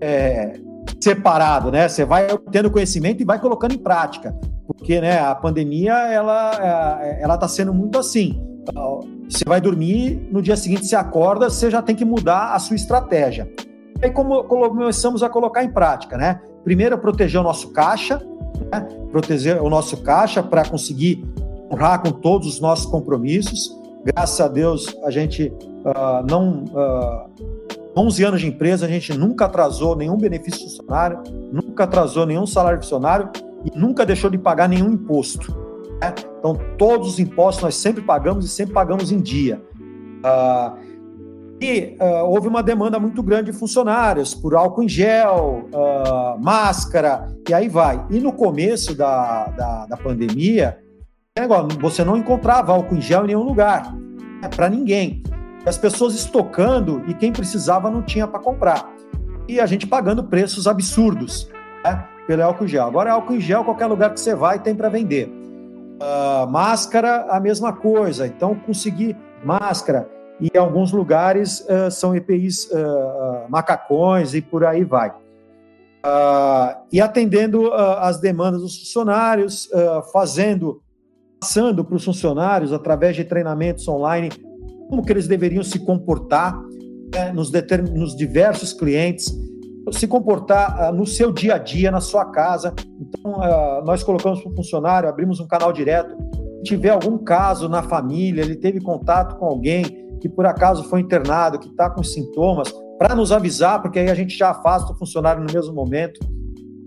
É, 0.00 0.60
separado, 1.06 1.70
né? 1.70 1.88
Você 1.88 2.04
vai 2.04 2.26
tendo 2.50 2.68
conhecimento 2.68 3.22
e 3.22 3.24
vai 3.24 3.38
colocando 3.38 3.72
em 3.72 3.78
prática, 3.78 4.34
porque, 4.66 5.00
né? 5.00 5.20
A 5.20 5.34
pandemia 5.36 5.92
ela 5.92 6.98
é, 7.00 7.22
ela 7.22 7.34
está 7.34 7.46
sendo 7.46 7.72
muito 7.72 7.96
assim. 7.96 8.42
Você 9.28 9.44
vai 9.46 9.60
dormir, 9.60 10.28
no 10.32 10.42
dia 10.42 10.56
seguinte 10.56 10.86
você 10.86 10.96
acorda, 10.96 11.48
você 11.48 11.70
já 11.70 11.80
tem 11.80 11.94
que 11.94 12.04
mudar 12.04 12.54
a 12.54 12.58
sua 12.58 12.74
estratégia. 12.74 13.48
Aí 14.02 14.10
como 14.10 14.42
começamos 14.44 15.22
a 15.22 15.28
colocar 15.28 15.62
em 15.62 15.70
prática, 15.70 16.16
né? 16.16 16.40
Primeiro, 16.64 16.98
proteger 16.98 17.40
o 17.40 17.44
nosso 17.44 17.72
caixa, 17.72 18.20
né? 18.72 18.80
proteger 19.12 19.62
o 19.62 19.70
nosso 19.70 19.98
caixa 19.98 20.42
para 20.42 20.68
conseguir 20.68 21.24
honrar 21.70 22.02
com 22.02 22.10
todos 22.10 22.48
os 22.48 22.60
nossos 22.60 22.86
compromissos. 22.86 23.70
Graças 24.04 24.40
a 24.40 24.48
Deus, 24.48 24.92
a 25.04 25.10
gente 25.10 25.52
uh, 25.84 26.26
não. 26.28 26.64
Uh, 26.64 27.55
11 27.96 28.24
anos 28.24 28.40
de 28.40 28.46
empresa, 28.46 28.84
a 28.84 28.88
gente 28.88 29.16
nunca 29.16 29.46
atrasou 29.46 29.96
nenhum 29.96 30.18
benefício 30.18 30.60
funcionário, 30.60 31.22
nunca 31.50 31.84
atrasou 31.84 32.26
nenhum 32.26 32.46
salário 32.46 32.82
funcionário 32.82 33.30
e 33.64 33.76
nunca 33.76 34.04
deixou 34.04 34.28
de 34.28 34.36
pagar 34.36 34.68
nenhum 34.68 34.92
imposto. 34.92 35.56
Né? 36.00 36.14
Então, 36.38 36.58
todos 36.76 37.08
os 37.08 37.18
impostos 37.18 37.64
nós 37.64 37.74
sempre 37.74 38.02
pagamos 38.02 38.44
e 38.44 38.48
sempre 38.48 38.74
pagamos 38.74 39.10
em 39.10 39.18
dia. 39.18 39.62
Uh, 40.18 40.86
e 41.58 41.96
uh, 41.98 42.26
houve 42.26 42.48
uma 42.48 42.62
demanda 42.62 43.00
muito 43.00 43.22
grande 43.22 43.50
de 43.50 43.56
funcionários 43.56 44.34
por 44.34 44.54
álcool 44.54 44.82
em 44.82 44.88
gel, 44.88 45.66
uh, 45.72 46.38
máscara, 46.38 47.34
e 47.48 47.54
aí 47.54 47.66
vai. 47.66 48.04
E 48.10 48.20
no 48.20 48.30
começo 48.30 48.94
da, 48.94 49.46
da, 49.46 49.86
da 49.86 49.96
pandemia, 49.96 50.78
você 51.80 52.04
não 52.04 52.16
encontrava 52.16 52.72
álcool 52.72 52.96
em 52.96 53.00
gel 53.00 53.24
em 53.24 53.28
nenhum 53.28 53.42
lugar, 53.42 53.90
né, 54.42 54.48
para 54.54 54.68
ninguém. 54.68 55.22
As 55.66 55.76
pessoas 55.76 56.14
estocando 56.14 57.02
e 57.08 57.14
quem 57.14 57.32
precisava 57.32 57.90
não 57.90 58.00
tinha 58.00 58.24
para 58.24 58.38
comprar. 58.38 58.88
E 59.48 59.58
a 59.58 59.66
gente 59.66 59.84
pagando 59.84 60.22
preços 60.22 60.68
absurdos 60.68 61.50
né, 61.84 62.06
pelo 62.24 62.44
álcool 62.44 62.64
em 62.64 62.68
gel. 62.68 62.86
Agora, 62.86 63.12
álcool 63.12 63.34
em 63.34 63.40
gel, 63.40 63.64
qualquer 63.64 63.86
lugar 63.86 64.14
que 64.14 64.20
você 64.20 64.32
vai 64.32 64.60
tem 64.60 64.76
para 64.76 64.88
vender. 64.88 65.28
Uh, 65.28 66.46
máscara, 66.48 67.26
a 67.28 67.40
mesma 67.40 67.72
coisa. 67.72 68.28
Então, 68.28 68.54
conseguir 68.54 69.16
máscara 69.44 70.08
e 70.40 70.48
em 70.54 70.58
alguns 70.58 70.92
lugares 70.92 71.66
uh, 71.68 71.90
são 71.90 72.14
EPIs 72.14 72.70
uh, 72.70 73.48
macacões 73.48 74.34
e 74.34 74.40
por 74.40 74.64
aí 74.64 74.84
vai. 74.84 75.12
E 76.92 77.00
atendendo 77.00 77.72
as 77.72 78.20
demandas 78.20 78.60
dos 78.60 78.78
funcionários, 78.78 79.68
fazendo, 80.12 80.80
passando 81.40 81.84
para 81.84 81.96
os 81.96 82.04
funcionários 82.04 82.72
através 82.72 83.16
de 83.16 83.24
treinamentos 83.24 83.88
online 83.88 84.30
como 84.88 85.04
que 85.04 85.12
eles 85.12 85.26
deveriam 85.26 85.62
se 85.62 85.78
comportar 85.78 86.58
né, 87.14 87.32
nos, 87.32 87.50
nos 87.92 88.16
diversos 88.16 88.72
clientes, 88.72 89.34
se 89.92 90.06
comportar 90.08 90.92
no 90.92 91.06
seu 91.06 91.32
dia 91.32 91.54
a 91.54 91.58
dia, 91.58 91.90
na 91.90 92.00
sua 92.00 92.24
casa. 92.26 92.74
Então, 93.00 93.38
nós 93.84 94.02
colocamos 94.02 94.40
para 94.42 94.50
o 94.50 94.56
funcionário, 94.56 95.08
abrimos 95.08 95.38
um 95.38 95.46
canal 95.46 95.72
direto. 95.72 96.16
Se 96.58 96.64
tiver 96.64 96.90
algum 96.90 97.18
caso 97.18 97.68
na 97.68 97.82
família, 97.82 98.42
ele 98.42 98.56
teve 98.56 98.80
contato 98.80 99.36
com 99.36 99.46
alguém 99.46 99.84
que 100.20 100.28
por 100.28 100.46
acaso 100.46 100.84
foi 100.84 101.00
internado, 101.00 101.58
que 101.58 101.68
está 101.68 101.88
com 101.88 102.02
sintomas, 102.02 102.72
para 102.98 103.14
nos 103.14 103.30
avisar, 103.30 103.80
porque 103.82 103.98
aí 103.98 104.10
a 104.10 104.14
gente 104.14 104.36
já 104.36 104.50
afasta 104.50 104.92
o 104.92 104.96
funcionário 104.96 105.42
no 105.42 105.52
mesmo 105.52 105.74
momento. 105.74 106.20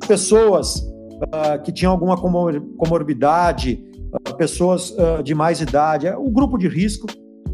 Pessoas 0.08 0.78
uh, 0.78 1.62
que 1.64 1.72
tinham 1.72 1.92
alguma 1.92 2.18
comorbidade, 2.18 3.84
uh, 4.14 4.36
pessoas 4.36 4.92
uh, 4.92 5.22
de 5.24 5.36
mais 5.36 5.62
idade, 5.62 6.08
é 6.08 6.18
o 6.18 6.30
grupo 6.30 6.58
de 6.58 6.68
risco. 6.68 7.08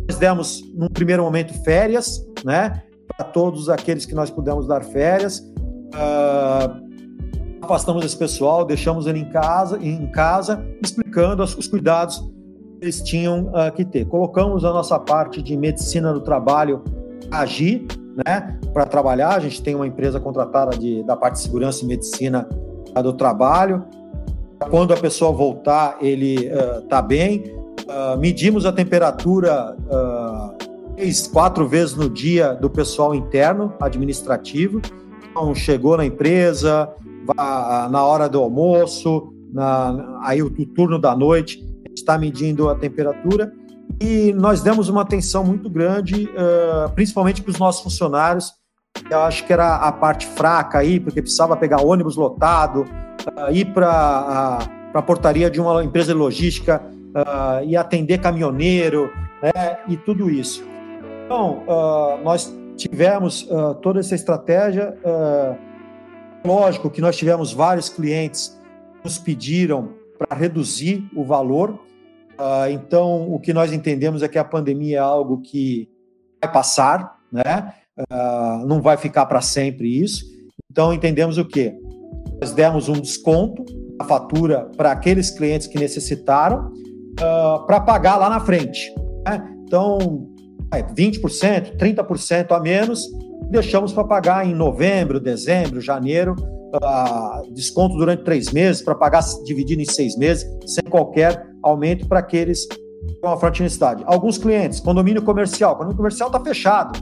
Nós 0.08 0.18
demos, 0.18 0.64
num 0.74 0.88
primeiro 0.88 1.24
momento, 1.24 1.54
férias, 1.64 2.26
né? 2.44 2.84
Para 3.08 3.26
todos 3.28 3.70
aqueles 3.70 4.06
que 4.06 4.14
nós 4.14 4.30
pudemos 4.30 4.68
dar 4.68 4.84
férias. 4.84 5.44
afastamos 7.62 8.06
esse 8.06 8.18
pessoal, 8.18 8.66
deixamos 8.66 9.08
ele 9.08 9.20
em 9.20 9.30
casa, 9.30 9.80
em 9.82 10.06
casa 10.12 10.64
explicando 10.82 11.42
os 11.44 11.68
cuidados 11.68 12.24
eles 12.82 13.02
tinham 13.02 13.48
uh, 13.48 13.72
que 13.74 13.84
ter. 13.84 14.06
Colocamos 14.06 14.64
a 14.64 14.72
nossa 14.72 15.00
parte 15.00 15.42
de 15.42 15.58
medicina 15.58 16.14
do 16.14 16.22
trabalho 16.22 16.84
agir, 17.32 17.86
né, 18.26 18.60
para 18.74 18.86
trabalhar. 18.86 19.36
A 19.36 19.40
gente 19.40 19.62
tem 19.62 19.76
uma 19.76 19.88
empresa 19.88 20.20
contratada 20.20 20.78
de, 20.78 21.04
da 21.04 21.16
parte 21.16 21.36
de 21.36 21.42
segurança 21.42 21.84
e 21.84 21.88
medicina 21.88 22.48
uh, 22.96 23.04
do 23.04 23.14
trabalho. 23.14 23.86
Quando 24.70 24.94
a 24.94 24.98
pessoa 24.98 25.32
voltar, 25.32 25.98
ele 26.00 26.46
está 26.78 27.00
uh, 27.00 27.08
bem. 27.08 27.44
Ah, 27.88 28.16
medimos 28.18 28.66
a 28.66 28.72
temperatura 28.72 29.76
três, 30.96 31.28
quatro 31.28 31.68
vezes 31.68 31.96
no 31.96 32.10
dia 32.10 32.54
do 32.54 32.70
pessoal 32.70 33.14
interno 33.14 33.74
administrativo. 33.80 34.82
Então, 35.30 35.54
chegou 35.54 35.98
na 35.98 36.06
empresa, 36.06 36.90
na 37.92 38.06
hora 38.06 38.30
do 38.30 38.40
almoço, 38.40 39.34
na, 39.54 40.20
aí 40.24 40.42
o 40.42 40.50
turno 40.50 40.98
da 40.98 41.16
noite, 41.16 41.64
está 41.94 42.18
medindo 42.18 42.70
a 42.70 42.76
temperatura 42.76 43.52
e 44.02 44.34
nós 44.34 44.62
demos 44.62 44.90
uma 44.90 45.02
atenção 45.02 45.44
muito 45.44 45.70
grande, 45.70 46.26
uh, 46.26 46.92
principalmente 46.94 47.42
para 47.42 47.52
os 47.52 47.60
nossos 47.60 47.82
funcionários. 47.82 48.54
Eu 49.10 49.20
acho 49.20 49.46
que 49.46 49.54
era 49.54 49.76
a 49.76 49.92
parte 49.92 50.26
fraca 50.26 50.80
aí, 50.80 51.00
porque 51.00 51.22
precisava 51.22 51.56
pegar 51.56 51.82
ônibus 51.82 52.16
lotado, 52.16 52.82
uh, 52.82 53.52
ir 53.52 53.74
para 53.74 54.60
a 54.94 55.02
portaria 55.02 55.50
de 55.50 55.62
uma 55.62 55.84
empresa 55.84 56.14
de 56.14 56.20
logística 56.20 56.82
uh, 57.16 57.64
e 57.66 57.76
atender 57.78 58.20
caminhoneiro, 58.20 59.12
né, 59.42 59.80
e 59.88 59.98
tudo 59.98 60.30
isso. 60.30 60.64
Então, 61.26 61.64
nós 62.24 62.54
tivemos 62.78 63.50
toda 63.82 64.00
essa 64.00 64.14
estratégia. 64.14 64.96
lógico 66.46 66.88
que 66.92 67.02
nós 67.02 67.18
tivemos 67.18 67.52
vários 67.52 67.90
clientes 67.90 68.56
que 68.98 69.04
nos 69.04 69.18
pediram 69.18 69.90
para 70.18 70.38
reduzir 70.38 71.04
o 71.16 71.24
valor. 71.24 71.80
Uh, 72.34 72.70
então, 72.72 73.32
o 73.34 73.40
que 73.40 73.54
nós 73.54 73.72
entendemos 73.72 74.22
é 74.22 74.28
que 74.28 74.38
a 74.38 74.44
pandemia 74.44 74.98
é 74.98 75.00
algo 75.00 75.42
que 75.42 75.90
vai 76.42 76.52
passar, 76.52 77.18
né? 77.32 77.74
Uh, 77.98 78.66
não 78.66 78.82
vai 78.82 78.98
ficar 78.98 79.26
para 79.26 79.42
sempre 79.42 80.02
isso. 80.02 80.26
Então, 80.70 80.94
entendemos 80.94 81.38
o 81.38 81.46
quê? 81.46 81.74
Nós 82.42 82.52
demos 82.52 82.90
um 82.90 83.00
desconto 83.00 83.64
na 83.98 84.06
fatura 84.06 84.70
para 84.76 84.92
aqueles 84.92 85.30
clientes 85.30 85.68
que 85.68 85.80
necessitaram 85.80 86.72
uh, 87.20 87.66
para 87.66 87.80
pagar 87.80 88.18
lá 88.18 88.30
na 88.30 88.40
frente. 88.40 88.94
Né? 89.26 89.56
Então, 89.64 90.28
é 90.74 90.84
20%, 90.84 91.78
30% 91.78 92.52
a 92.52 92.60
menos, 92.60 93.08
deixamos 93.50 93.94
para 93.94 94.04
pagar 94.04 94.48
em 94.48 94.54
novembro, 94.54 95.20
dezembro, 95.20 95.80
janeiro, 95.82 96.36
uh, 96.76 97.54
desconto 97.54 97.96
durante 97.98 98.24
três 98.24 98.52
meses, 98.52 98.82
para 98.82 98.96
pagar 98.96 99.24
dividido 99.46 99.82
em 99.82 99.86
seis 99.86 100.18
meses, 100.18 100.46
sem 100.66 100.84
qualquer 100.84 101.48
aumento 101.64 102.08
para 102.08 102.20
aqueles 102.20 102.68
com 103.22 103.30
a 103.30 103.38
forte 103.38 103.62
necessidade. 103.62 104.04
Alguns 104.06 104.38
clientes, 104.38 104.80
condomínio 104.80 105.22
comercial, 105.22 105.74
condomínio 105.74 105.98
comercial 105.98 106.30
está 106.30 106.40
fechado, 106.40 107.00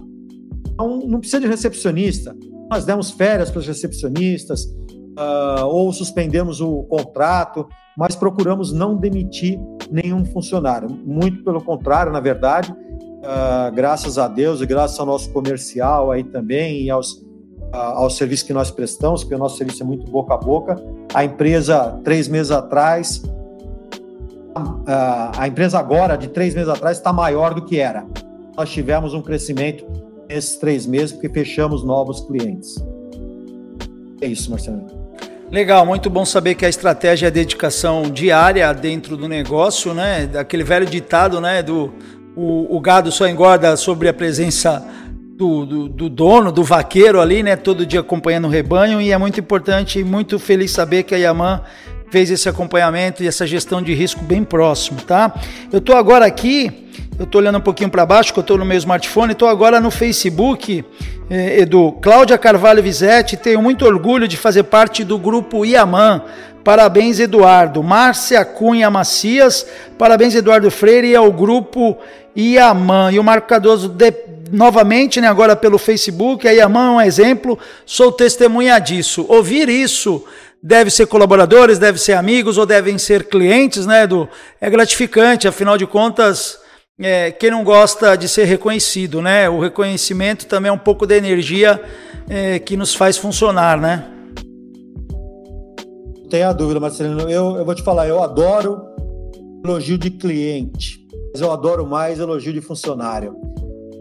então 0.68 1.00
não 1.00 1.20
precisa 1.20 1.42
de 1.42 1.48
recepcionista. 1.48 2.36
Nós 2.70 2.86
demos 2.86 3.12
férias 3.12 3.50
para 3.50 3.60
os 3.60 3.68
recepcionistas, 3.68 4.66
uh, 4.66 5.66
ou 5.66 5.92
suspendemos 5.94 6.62
o 6.62 6.84
contrato, 6.84 7.68
mas 7.98 8.16
procuramos 8.16 8.72
não 8.72 8.98
demitir 8.98 9.60
nenhum 9.94 10.26
funcionário. 10.26 10.90
Muito 10.90 11.44
pelo 11.44 11.62
contrário, 11.62 12.12
na 12.12 12.20
verdade, 12.20 12.72
uh, 12.72 13.74
graças 13.74 14.18
a 14.18 14.28
Deus 14.28 14.62
e 14.62 14.66
graças 14.66 15.00
ao 15.00 15.06
nosso 15.06 15.32
comercial 15.32 16.12
aí 16.12 16.24
também 16.24 16.84
e 16.84 16.90
aos 16.90 17.24
ao 17.74 18.08
serviço 18.08 18.46
que 18.46 18.54
nós 18.54 18.70
prestamos, 18.70 19.24
porque 19.24 19.34
o 19.34 19.38
nosso 19.40 19.58
serviço 19.58 19.82
é 19.82 19.86
muito 19.86 20.06
boca 20.12 20.36
a 20.36 20.38
boca. 20.38 20.80
A 21.12 21.26
empresa, 21.26 22.00
três 22.04 22.28
meses 22.28 22.52
atrás, 22.52 23.24
a 25.36 25.48
empresa 25.48 25.80
agora, 25.80 26.16
de 26.16 26.28
três 26.28 26.54
meses 26.54 26.70
atrás, 26.70 26.98
está 26.98 27.12
maior 27.12 27.56
do 27.56 27.66
que 27.66 27.80
era. 27.80 28.06
Nós 28.56 28.70
tivemos 28.70 29.16
um 29.16 29.24
crescimento 29.24 29.84
nesses 30.30 30.56
três 30.58 30.86
meses, 30.86 31.14
porque 31.14 31.30
fechamos 31.30 31.84
novos 31.84 32.22
clientes. 32.22 32.76
É 34.22 34.28
isso, 34.28 34.52
Marcelo. 34.52 35.03
Legal, 35.54 35.86
muito 35.86 36.10
bom 36.10 36.26
saber 36.26 36.56
que 36.56 36.66
a 36.66 36.70
estratégia 36.70 37.28
é 37.28 37.30
a 37.30 37.30
dedicação 37.30 38.10
diária 38.10 38.74
dentro 38.74 39.16
do 39.16 39.28
negócio, 39.28 39.94
né? 39.94 40.26
Daquele 40.26 40.64
velho 40.64 40.84
ditado, 40.84 41.40
né? 41.40 41.62
Do 41.62 41.94
o, 42.36 42.76
o 42.76 42.82
gado 42.82 43.12
só 43.12 43.28
engorda 43.28 43.78
sobre 43.78 44.10
a 44.10 44.14
presença 44.16 44.84
do, 45.38 45.64
do, 45.64 45.88
do, 45.88 46.10
dono, 46.10 46.52
do 46.52 46.64
vaqueiro 46.64 47.22
ali, 47.22 47.44
né? 47.44 47.56
Todo 47.56 47.86
dia 47.86 48.00
acompanhando 48.00 48.46
o 48.46 48.50
rebanho 48.50 49.00
e 49.00 49.12
é 49.12 49.18
muito 49.20 49.40
importante 49.40 50.00
e 50.00 50.04
muito 50.04 50.40
feliz 50.40 50.72
saber 50.72 51.04
que 51.04 51.14
a 51.14 51.20
Yaman 51.20 51.62
fez 52.10 52.32
esse 52.32 52.50
acompanhamento 52.50 53.22
e 53.22 53.28
essa 53.28 53.46
gestão 53.46 53.80
de 53.80 53.94
risco 53.94 54.24
bem 54.24 54.44
próximo, 54.44 55.02
tá? 55.02 55.40
Eu 55.72 55.80
tô 55.80 55.94
agora 55.94 56.26
aqui, 56.26 56.83
eu 57.20 57.26
tô 57.26 57.38
olhando 57.38 57.58
um 57.58 57.62
pouquinho 57.62 57.90
para 57.90 58.06
baixo, 58.06 58.34
que 58.34 58.40
eu 58.40 58.44
tô 58.44 58.58
no 58.58 58.66
meu 58.66 58.78
smartphone, 58.78 59.36
tô 59.36 59.46
agora 59.46 59.80
no 59.80 59.92
Facebook, 59.92 60.84
eh, 61.30 61.62
Edu, 61.62 61.92
Cláudia 62.02 62.38
Carvalho 62.38 62.82
Vizetti, 62.82 63.38
tenho 63.38 63.62
muito 63.62 63.86
orgulho 63.86 64.28
de 64.28 64.36
fazer 64.36 64.64
parte 64.64 65.04
do 65.04 65.18
grupo 65.18 65.64
Yaman. 65.64 66.22
Parabéns, 66.64 67.20
Eduardo. 67.20 67.84
Márcia 67.84 68.44
Cunha 68.46 68.90
Macias, 68.90 69.66
parabéns, 69.98 70.34
Eduardo 70.34 70.72
Freire 70.72 71.10
e 71.10 71.16
ao 71.16 71.32
grupo 71.32 71.98
Iaman. 72.36 73.12
E 73.12 73.20
o 73.20 73.24
Marco 73.24 73.48
Cardoso, 73.48 73.90
de, 73.90 74.12
novamente, 74.52 75.22
né, 75.22 75.28
agora 75.28 75.56
pelo 75.56 75.78
Facebook, 75.78 76.48
a 76.48 76.52
Iaman 76.52 76.88
é 76.88 76.92
um 76.92 77.02
exemplo, 77.02 77.60
sou 77.86 78.12
testemunha 78.12 78.80
disso. 78.80 79.26
Ouvir 79.28 79.70
isso 79.70 80.24
deve 80.62 80.90
ser 80.90 81.06
colaboradores, 81.08 81.78
deve 81.78 82.00
ser 82.00 82.14
amigos 82.14 82.58
ou 82.58 82.66
devem 82.66 82.98
ser 82.98 83.26
clientes, 83.26 83.86
né, 83.86 84.04
Edu? 84.04 84.28
É 84.62 84.70
gratificante, 84.70 85.48
afinal 85.48 85.78
de 85.78 85.86
contas, 85.86 86.63
é, 87.00 87.32
quem 87.32 87.52
não 87.52 87.64
gosta 87.64 88.16
de 88.16 88.28
ser 88.28 88.46
reconhecido, 88.46 89.22
né? 89.22 89.50
O 89.50 89.60
reconhecimento 89.60 90.46
também 90.46 90.70
é 90.70 90.74
um 90.74 90.78
pouco 90.78 91.06
da 91.06 91.16
energia 91.16 91.82
é, 92.30 92.60
que 92.60 92.78
nos 92.78 92.96
faz 92.96 93.18
funcionar, 93.18 93.80
né? 93.80 94.10
Não 96.18 96.30
tenha 96.30 96.52
dúvida, 96.54 96.80
Marcelino. 96.80 97.22
Eu, 97.30 97.58
eu 97.58 97.66
vou 97.66 97.76
te 97.76 97.84
falar, 97.84 98.08
eu 98.08 98.22
adoro 98.22 98.82
elogio 99.64 99.98
de 99.98 100.10
cliente 100.10 101.04
mas 101.34 101.42
eu 101.42 101.52
adoro 101.52 101.86
mais 101.86 102.20
elogio 102.20 102.54
de 102.54 102.62
funcionário. 102.62 103.36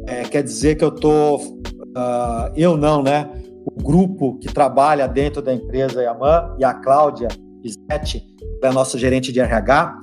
É, 0.06 0.22
quer 0.24 0.42
dizer 0.42 0.74
que 0.76 0.84
eu 0.84 0.90
tô, 0.90 1.36
uh, 1.36 2.52
eu 2.54 2.76
não, 2.76 3.02
né? 3.02 3.30
O 3.64 3.82
grupo 3.82 4.38
que 4.38 4.52
trabalha 4.52 5.08
dentro 5.08 5.40
da 5.40 5.54
empresa 5.54 6.02
Yaman 6.02 6.56
e 6.58 6.64
a 6.64 6.74
Cláudia 6.74 7.28
Izete, 7.64 8.20
que 8.20 8.66
é 8.66 8.68
a 8.68 8.72
nossa 8.72 8.98
gerente 8.98 9.32
de 9.32 9.40
RH, 9.40 9.98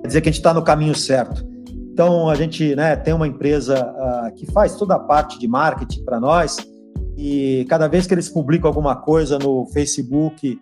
quer 0.00 0.06
dizer 0.06 0.20
que 0.22 0.28
a 0.30 0.32
gente 0.32 0.40
está 0.40 0.54
no 0.54 0.62
caminho 0.62 0.94
certo. 0.94 1.44
Então 1.92 2.28
a 2.30 2.34
gente, 2.34 2.74
né, 2.74 2.96
tem 2.96 3.12
uma 3.12 3.28
empresa 3.28 3.84
uh, 3.84 4.34
que 4.34 4.50
faz 4.50 4.76
toda 4.76 4.94
a 4.94 4.98
parte 4.98 5.38
de 5.38 5.46
marketing 5.46 6.04
para 6.04 6.18
nós 6.18 6.56
e 7.18 7.66
cada 7.68 7.86
vez 7.86 8.06
que 8.06 8.14
eles 8.14 8.30
publicam 8.30 8.68
alguma 8.68 8.96
coisa 8.96 9.38
no 9.38 9.66
Facebook 9.66 10.58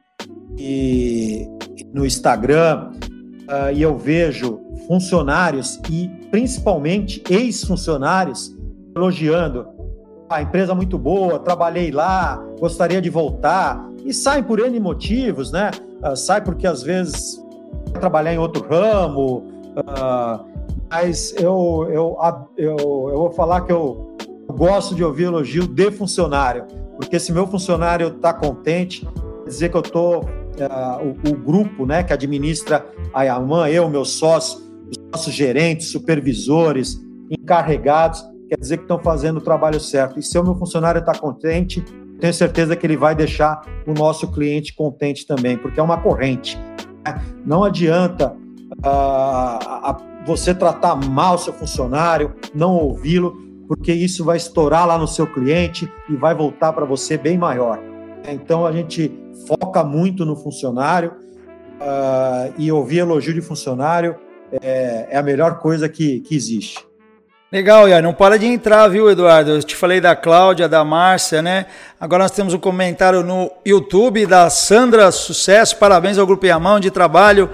e 0.59 1.47
no 1.95 2.05
Instagram 2.05 2.91
uh, 3.49 3.73
e 3.73 3.81
eu 3.81 3.97
vejo 3.97 4.61
funcionários 4.89 5.81
e 5.89 6.09
principalmente 6.33 7.23
ex-funcionários 7.31 8.57
elogiando 8.97 9.69
a 10.29 10.43
empresa 10.43 10.75
muito 10.75 10.99
boa, 10.99 11.39
trabalhei 11.39 11.93
lá, 11.93 12.45
gostaria 12.59 13.01
de 13.01 13.09
voltar 13.09 13.89
e 14.05 14.13
saem 14.13 14.43
por 14.43 14.59
N 14.59 14.81
motivos, 14.81 15.53
né? 15.53 15.71
Uh, 16.03 16.17
sai 16.17 16.41
porque 16.43 16.67
às 16.67 16.83
vezes 16.83 17.41
trabalhar 17.93 18.35
em 18.35 18.39
outro 18.39 18.67
ramo, 18.69 19.45
uh, 19.77 20.50
mas 20.91 21.33
eu, 21.37 21.87
eu, 21.89 22.19
eu, 22.57 22.77
eu 22.77 23.17
vou 23.17 23.31
falar 23.31 23.61
que 23.63 23.73
eu, 23.73 24.11
gosto 24.51 24.95
de 24.95 25.05
ouvir 25.05 25.25
elogio 25.25 25.67
de 25.67 25.91
funcionário, 25.93 26.65
porque 26.97 27.19
se 27.21 27.33
meu 27.33 27.47
funcionário 27.47 28.09
está 28.09 28.33
contente, 28.33 29.09
dizer 29.47 29.69
que 29.69 29.77
eu 29.77 29.81
estou, 29.81 30.25
uh, 30.25 31.17
o, 31.25 31.31
o, 31.31 31.37
grupo 31.37 31.87
né, 31.87 32.03
que 32.03 32.13
administra 32.13 32.85
a 33.15 33.23
Yaman, 33.23 33.69
eu, 33.69 33.89
meu 33.89 34.05
sócio, 34.05 34.59
os 34.91 34.97
nossos 35.13 35.33
gerentes, 35.33 35.89
supervisores, 35.89 37.01
encarregados, 37.31 38.25
quer 38.49 38.59
dizer 38.59 38.79
que 38.79 38.85
estão 38.85 38.99
fazendo 38.99 39.37
o 39.37 39.41
trabalho 39.41 39.79
certo. 39.79 40.19
E 40.19 40.23
se 40.23 40.37
o 40.37 40.43
meu 40.43 40.57
funcionário 40.57 40.99
está 40.99 41.13
contente, 41.17 41.85
tenho 42.19 42.35
certeza 42.35 42.75
que 42.75 42.85
ele 42.85 42.97
vai 42.97 43.15
deixar 43.15 43.63
o 43.87 43.95
nosso 43.95 44.31
cliente 44.33 44.75
contente 44.75 45.27
também, 45.27 45.57
porque 45.57 45.79
é 45.79 45.83
uma 45.83 45.99
corrente. 45.99 46.59
Né? 47.07 47.23
Não 47.47 47.63
adianta 47.63 48.37
uh, 48.85 50.10
você 50.27 50.55
tratar 50.55 50.97
mal 50.97 51.39
seu 51.39 51.53
funcionário, 51.53 52.35
não 52.55 52.75
ouvi-lo, 52.75 53.37
porque 53.67 53.93
isso 53.93 54.25
vai 54.25 54.37
estourar 54.37 54.87
lá 54.87 54.99
no 54.99 55.07
seu 55.07 55.27
cliente 55.27 55.91
e 56.09 56.17
vai 56.17 56.35
voltar 56.35 56.73
para 56.73 56.85
você 56.85 57.17
bem 57.17 57.39
maior. 57.39 57.79
Então 58.29 58.67
a 58.67 58.73
gente 58.73 59.13
foca 59.47 59.83
muito 59.85 60.25
no 60.25 60.37
funcionário 60.37 61.13
uh, 61.81 62.53
e 62.59 62.71
ouvir 62.71 62.99
elogio 62.99 63.33
de 63.33 63.41
funcionário 63.41 64.17
é, 64.61 65.09
é 65.11 65.17
a 65.17 65.23
melhor 65.23 65.59
coisa 65.59 65.89
que, 65.89 66.21
que 66.21 66.35
existe. 66.35 66.85
Legal, 67.53 67.89
Ian. 67.89 68.03
Não 68.03 68.15
para 68.15 68.39
de 68.39 68.47
entrar, 68.47 68.87
viu, 68.87 69.11
Eduardo? 69.11 69.51
Eu 69.51 69.63
te 69.63 69.75
falei 69.75 70.01
da 70.01 70.15
Cláudia, 70.15 70.69
da 70.69 70.85
Márcia, 70.85 71.43
né? 71.43 71.67
Agora 71.99 72.23
nós 72.23 72.31
temos 72.31 72.55
um 72.55 72.61
comentário 72.61 73.25
no 73.25 73.51
YouTube 73.67 74.25
da 74.25 74.49
Sandra 74.49 75.11
Sucesso. 75.11 75.77
Parabéns 75.77 76.17
ao 76.17 76.27
Grupo 76.27 76.47
Iamão 76.47 76.79
de 76.79 76.93
trabalho. 76.93 77.51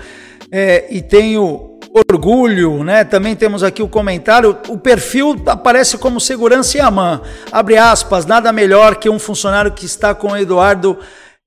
É, 0.53 0.87
e 0.91 1.01
tenho 1.01 1.76
orgulho, 2.11 2.84
né? 2.84 3.05
Também 3.05 3.34
temos 3.34 3.62
aqui 3.62 3.82
o 3.82 3.88
comentário. 3.88 4.57
O 4.68 4.76
perfil 4.76 5.36
aparece 5.47 5.97
como 5.97 6.20
segurança 6.20 6.76
Iamã. 6.78 7.20
Abre 7.51 7.76
aspas, 7.76 8.26
nada 8.26 8.53
melhor 8.53 8.97
que 8.97 9.09
um 9.09 9.18
funcionário 9.18 9.72
que 9.72 9.86
está 9.86 10.14
com 10.14 10.28
o 10.28 10.36
Eduardo 10.36 10.99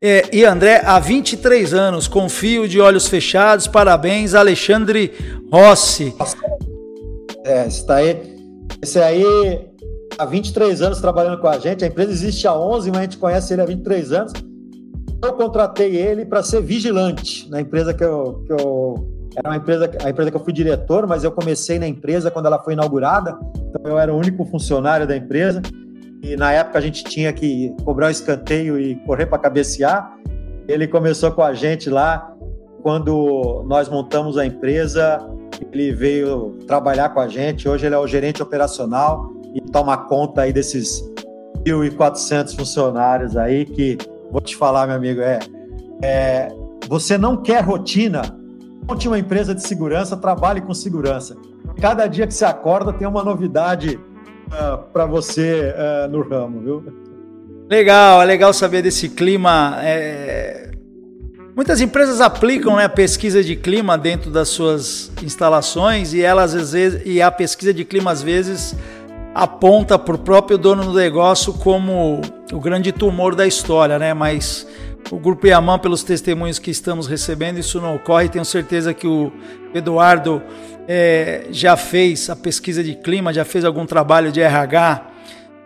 é, 0.01 0.23
e 0.31 0.45
André, 0.45 0.81
há 0.85 0.97
23 0.97 1.73
anos, 1.73 2.07
confio 2.07 2.67
de 2.67 2.79
olhos 2.79 3.07
fechados. 3.07 3.67
Parabéns, 3.67 4.33
Alexandre 4.33 5.11
Rossi. 5.51 6.15
É, 7.43 7.67
está 7.67 7.95
aí. 7.95 8.39
Esse 8.81 8.99
aí 8.99 9.25
há 10.17 10.25
23 10.25 10.81
anos 10.81 11.01
trabalhando 11.01 11.41
com 11.41 11.47
a 11.47 11.57
gente. 11.57 11.83
A 11.83 11.87
empresa 11.87 12.11
existe 12.11 12.47
há 12.47 12.55
11, 12.55 12.89
mas 12.91 12.99
a 12.99 13.03
gente 13.03 13.17
conhece 13.17 13.53
ele 13.53 13.61
há 13.61 13.65
23 13.65 14.13
anos. 14.13 14.33
Eu 15.21 15.33
contratei 15.33 15.97
ele 15.97 16.25
para 16.25 16.41
ser 16.43 16.61
vigilante 16.61 17.49
na 17.49 17.59
empresa 17.59 17.93
que 17.93 18.03
eu, 18.03 18.41
que 18.47 18.53
eu 18.53 19.18
era 19.35 19.49
uma 19.49 19.57
empresa, 19.57 19.89
a 20.03 20.09
empresa 20.09 20.31
que 20.31 20.37
eu 20.37 20.43
fui 20.43 20.53
diretor, 20.53 21.07
mas 21.07 21.23
eu 21.23 21.31
comecei 21.31 21.79
na 21.79 21.87
empresa 21.87 22.31
quando 22.31 22.47
ela 22.47 22.59
foi 22.59 22.73
inaugurada. 22.73 23.37
Então 23.69 23.81
eu 23.85 23.97
era 23.99 24.13
o 24.13 24.17
único 24.17 24.45
funcionário 24.45 25.07
da 25.07 25.15
empresa 25.15 25.61
e 26.21 26.35
na 26.35 26.51
época 26.51 26.77
a 26.77 26.81
gente 26.81 27.03
tinha 27.03 27.31
que 27.31 27.73
cobrar 27.83 28.07
o 28.07 28.09
escanteio 28.09 28.79
e 28.79 28.95
correr 29.05 29.25
para 29.25 29.39
cabecear. 29.39 30.17
Ele 30.67 30.87
começou 30.87 31.31
com 31.31 31.41
a 31.41 31.53
gente 31.53 31.89
lá 31.89 32.33
quando 32.83 33.63
nós 33.67 33.87
montamos 33.87 34.37
a 34.37 34.45
empresa. 34.45 35.19
Ele 35.71 35.91
veio 35.91 36.57
trabalhar 36.67 37.09
com 37.09 37.19
a 37.19 37.27
gente. 37.27 37.67
Hoje 37.67 37.85
ele 37.85 37.95
é 37.95 37.97
o 37.97 38.07
gerente 38.07 38.41
operacional 38.41 39.31
e 39.53 39.61
toma 39.61 39.97
conta 39.97 40.41
aí 40.41 40.53
desses 40.53 41.01
1.400 41.65 42.55
funcionários 42.55 43.35
aí 43.35 43.65
que 43.65 43.97
vou 44.31 44.41
te 44.41 44.55
falar, 44.55 44.87
meu 44.87 44.95
amigo, 44.95 45.21
é, 45.21 45.39
é 46.01 46.47
você 46.87 47.17
não 47.17 47.37
quer 47.37 47.63
rotina? 47.63 48.38
Monte 48.89 49.07
uma 49.07 49.19
empresa 49.19 49.53
de 49.53 49.61
segurança, 49.61 50.17
trabalhe 50.17 50.61
com 50.61 50.73
segurança. 50.73 51.37
Cada 51.79 52.07
dia 52.07 52.25
que 52.25 52.33
você 52.33 52.43
acorda 52.43 52.91
tem 52.91 53.07
uma 53.07 53.23
novidade 53.23 53.99
uh, 54.47 54.79
para 54.91 55.05
você 55.05 55.75
uh, 55.75 56.09
no 56.09 56.27
ramo, 56.27 56.59
viu? 56.59 56.83
Legal, 57.69 58.19
é 58.19 58.25
legal 58.25 58.51
saber 58.51 58.81
desse 58.81 59.07
clima. 59.09 59.77
É... 59.83 60.71
Muitas 61.55 61.81
empresas 61.81 62.19
aplicam 62.19 62.77
né, 62.77 62.85
a 62.85 62.89
pesquisa 62.89 63.43
de 63.43 63.55
clima 63.55 63.95
dentro 63.95 64.31
das 64.31 64.49
suas 64.49 65.11
instalações 65.21 66.11
e 66.15 66.23
elas 66.23 66.55
às 66.55 66.71
vezes 66.71 67.03
e 67.05 67.21
a 67.21 67.29
pesquisa 67.29 67.71
de 67.71 67.85
clima 67.85 68.09
às 68.09 68.23
vezes 68.23 68.75
aponta 69.35 69.99
para 69.99 70.15
o 70.15 70.17
próprio 70.17 70.57
dono 70.57 70.83
do 70.83 70.93
negócio 70.93 71.53
como 71.53 72.21
o 72.51 72.59
grande 72.59 72.91
tumor 72.91 73.35
da 73.35 73.45
história, 73.45 73.99
né? 73.99 74.15
Mas 74.15 74.65
o 75.11 75.17
Grupo 75.17 75.47
Yaman, 75.47 75.79
pelos 75.79 76.03
testemunhos 76.03 76.59
que 76.59 76.69
estamos 76.69 77.07
recebendo, 77.07 77.57
isso 77.57 77.81
não 77.81 77.95
ocorre. 77.95 78.29
Tenho 78.29 78.45
certeza 78.45 78.93
que 78.93 79.07
o 79.07 79.31
Eduardo 79.73 80.41
é, 80.87 81.47
já 81.51 81.75
fez 81.75 82.29
a 82.29 82.35
pesquisa 82.35 82.83
de 82.83 82.95
clima, 82.95 83.33
já 83.33 83.43
fez 83.43 83.65
algum 83.65 83.85
trabalho 83.85 84.31
de 84.31 84.41
RH 84.41 85.07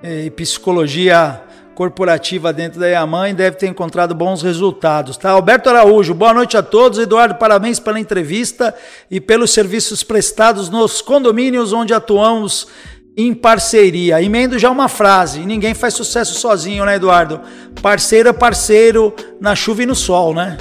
é, 0.01 0.25
e 0.25 0.31
psicologia 0.31 1.41
corporativa 1.73 2.53
dentro 2.53 2.79
da 2.79 2.87
Yaman 2.87 3.29
e 3.29 3.33
deve 3.33 3.57
ter 3.57 3.67
encontrado 3.67 4.13
bons 4.13 4.41
resultados. 4.41 5.17
Tá? 5.17 5.31
Alberto 5.31 5.69
Araújo, 5.69 6.13
boa 6.13 6.33
noite 6.33 6.55
a 6.55 6.63
todos. 6.63 6.99
Eduardo, 6.99 7.35
parabéns 7.35 7.79
pela 7.79 7.99
entrevista 7.99 8.73
e 9.09 9.19
pelos 9.19 9.51
serviços 9.51 10.03
prestados 10.03 10.69
nos 10.69 11.01
condomínios 11.01 11.73
onde 11.73 11.93
atuamos 11.93 12.67
em 13.15 13.33
parceria. 13.33 14.21
Emendo 14.21 14.57
já 14.57 14.69
uma 14.69 14.87
frase: 14.87 15.45
ninguém 15.45 15.73
faz 15.73 15.93
sucesso 15.93 16.35
sozinho, 16.35 16.85
né, 16.85 16.95
Eduardo? 16.95 17.39
Parceiro 17.81 18.29
é 18.29 18.33
parceiro 18.33 19.13
na 19.39 19.55
chuva 19.55 19.83
e 19.83 19.85
no 19.85 19.95
sol, 19.95 20.33
né? 20.33 20.57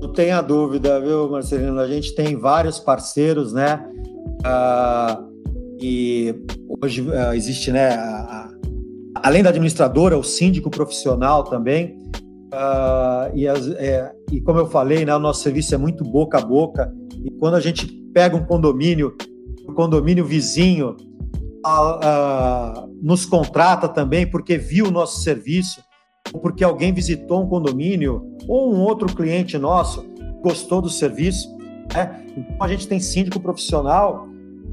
Não 0.00 0.12
tenha 0.12 0.40
dúvida, 0.40 1.00
viu, 1.00 1.28
Marcelino? 1.28 1.78
A 1.78 1.86
gente 1.86 2.14
tem 2.14 2.36
vários 2.36 2.78
parceiros, 2.78 3.52
né? 3.52 3.84
Ah, 4.44 5.22
e 5.80 6.34
hoje 6.82 7.06
ah, 7.12 7.36
existe, 7.36 7.70
né? 7.70 7.90
A, 7.90 8.00
a, 8.00 8.48
além 9.22 9.42
da 9.42 9.50
administradora, 9.50 10.16
o 10.16 10.22
síndico 10.22 10.70
profissional 10.70 11.44
também. 11.44 11.98
Uh, 12.46 13.36
e, 13.36 13.46
as, 13.46 13.68
é, 13.72 14.12
e, 14.32 14.40
como 14.40 14.60
eu 14.60 14.66
falei, 14.66 15.04
né, 15.04 15.14
o 15.14 15.18
nosso 15.18 15.42
serviço 15.42 15.74
é 15.74 15.78
muito 15.78 16.04
boca 16.04 16.38
a 16.38 16.40
boca. 16.40 16.90
E 17.22 17.30
quando 17.32 17.54
a 17.54 17.60
gente 17.60 17.86
pega 18.14 18.36
um 18.36 18.44
condomínio, 18.46 19.14
condomínio 19.76 20.24
vizinho 20.24 20.96
uh, 21.64 22.88
uh, 22.88 22.98
nos 23.00 23.24
contrata 23.24 23.86
também 23.88 24.26
porque 24.26 24.58
viu 24.58 24.86
o 24.86 24.90
nosso 24.90 25.20
serviço, 25.20 25.80
ou 26.32 26.40
porque 26.40 26.64
alguém 26.64 26.92
visitou 26.92 27.44
um 27.44 27.48
condomínio, 27.48 28.36
ou 28.48 28.74
um 28.74 28.80
outro 28.80 29.14
cliente 29.14 29.56
nosso 29.56 30.04
gostou 30.42 30.80
do 30.80 30.88
serviço. 30.88 31.56
Né? 31.94 32.24
Então 32.36 32.56
a 32.60 32.68
gente 32.68 32.88
tem 32.88 32.98
síndico 32.98 33.38
profissional. 33.38 34.26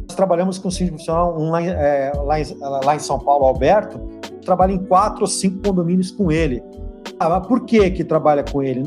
Nós 0.08 0.16
trabalhamos 0.16 0.58
com 0.58 0.72
síndico 0.72 0.96
profissional 0.96 1.40
um 1.40 1.52
lá, 1.52 1.62
é, 1.62 2.12
lá, 2.16 2.40
em, 2.40 2.46
lá 2.60 2.96
em 2.96 3.00
São 3.00 3.20
Paulo, 3.20 3.46
Alberto, 3.46 4.00
trabalha 4.42 4.72
em 4.72 4.80
quatro 4.80 5.22
ou 5.22 5.28
cinco 5.28 5.68
condomínios 5.68 6.12
com 6.12 6.32
ele. 6.32 6.64
Ah, 7.20 7.40
por 7.40 7.66
que 7.66 7.90
que 7.92 8.04
trabalha 8.04 8.44
com 8.44 8.62
ele? 8.62 8.84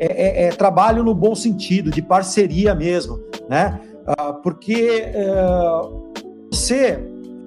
É, 0.00 0.06
é, 0.06 0.46
é 0.46 0.48
trabalho 0.50 1.02
no 1.02 1.14
bom 1.14 1.34
sentido, 1.34 1.90
de 1.90 2.02
parceria 2.02 2.74
mesmo, 2.74 3.20
né? 3.48 3.80
Ah, 4.06 4.32
porque 4.32 5.02
é, 5.04 5.34
você, 6.50 7.04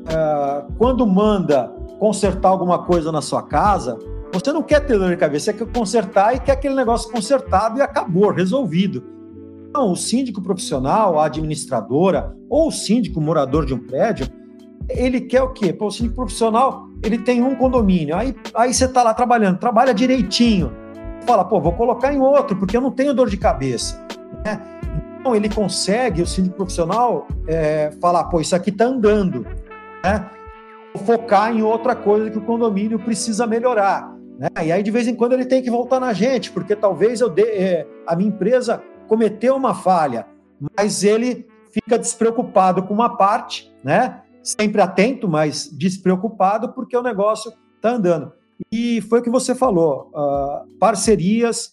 é, 0.07 0.63
quando 0.77 1.05
manda 1.07 1.73
consertar 1.99 2.49
alguma 2.49 2.83
coisa 2.83 3.11
na 3.11 3.21
sua 3.21 3.43
casa, 3.43 3.97
você 4.33 4.51
não 4.51 4.61
quer 4.61 4.85
ter 4.85 4.97
dor 4.97 5.09
de 5.09 5.17
cabeça, 5.17 5.51
você 5.51 5.53
quer 5.53 5.71
consertar 5.71 6.35
e 6.35 6.39
quer 6.39 6.53
aquele 6.53 6.75
negócio 6.75 7.11
consertado 7.11 7.79
e 7.79 7.81
acabou, 7.81 8.31
resolvido. 8.31 9.03
Então, 9.69 9.91
o 9.91 9.95
síndico 9.95 10.41
profissional, 10.41 11.19
a 11.19 11.25
administradora 11.25 12.35
ou 12.49 12.67
o 12.67 12.71
síndico 12.71 13.21
morador 13.21 13.65
de 13.65 13.73
um 13.73 13.79
prédio, 13.79 14.27
ele 14.89 15.21
quer 15.21 15.43
o 15.43 15.53
quê? 15.53 15.71
Pô, 15.71 15.87
o 15.87 15.91
síndico 15.91 16.15
profissional, 16.15 16.87
ele 17.03 17.19
tem 17.19 17.43
um 17.43 17.55
condomínio, 17.55 18.15
aí, 18.15 18.35
aí 18.53 18.73
você 18.73 18.85
está 18.85 19.03
lá 19.03 19.13
trabalhando, 19.13 19.59
trabalha 19.59 19.93
direitinho, 19.93 20.71
fala, 21.25 21.45
pô, 21.45 21.61
vou 21.61 21.73
colocar 21.73 22.13
em 22.13 22.19
outro, 22.19 22.57
porque 22.57 22.75
eu 22.75 22.81
não 22.81 22.91
tenho 22.91 23.13
dor 23.13 23.29
de 23.29 23.37
cabeça. 23.37 24.03
Né? 24.43 24.78
Então, 25.19 25.35
ele 25.35 25.49
consegue, 25.49 26.21
o 26.21 26.27
síndico 26.27 26.55
profissional, 26.55 27.27
é, 27.47 27.91
falar, 28.01 28.23
pô, 28.25 28.39
isso 28.39 28.55
aqui 28.55 28.69
está 28.69 28.85
andando, 28.85 29.45
né? 30.03 30.29
focar 31.05 31.55
em 31.55 31.61
outra 31.61 31.95
coisa 31.95 32.29
que 32.29 32.37
o 32.37 32.41
condomínio 32.41 32.97
precisa 32.99 33.45
melhorar. 33.45 34.11
Né? 34.37 34.49
E 34.65 34.71
aí, 34.71 34.81
de 34.81 34.91
vez 34.91 35.07
em 35.07 35.15
quando, 35.15 35.33
ele 35.33 35.45
tem 35.45 35.61
que 35.61 35.69
voltar 35.69 35.99
na 35.99 36.13
gente, 36.13 36.51
porque 36.51 36.75
talvez 36.75 37.21
eu 37.21 37.29
dê, 37.29 37.43
é, 37.43 37.87
a 38.07 38.15
minha 38.15 38.29
empresa 38.29 38.81
cometeu 39.07 39.55
uma 39.55 39.73
falha, 39.73 40.25
mas 40.77 41.03
ele 41.03 41.47
fica 41.71 41.99
despreocupado 41.99 42.83
com 42.83 42.93
uma 42.93 43.17
parte, 43.17 43.71
né? 43.83 44.21
sempre 44.41 44.81
atento, 44.81 45.27
mas 45.27 45.69
despreocupado, 45.71 46.69
porque 46.73 46.95
o 46.95 47.03
negócio 47.03 47.51
está 47.75 47.91
andando. 47.91 48.31
E 48.71 49.01
foi 49.01 49.19
o 49.19 49.21
que 49.21 49.29
você 49.29 49.53
falou: 49.55 50.11
uh, 50.13 50.77
parcerias, 50.79 51.71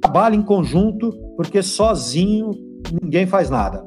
trabalho 0.00 0.34
em 0.34 0.42
conjunto, 0.42 1.12
porque 1.36 1.62
sozinho 1.62 2.67
ninguém 2.92 3.26
faz 3.26 3.50
nada. 3.50 3.82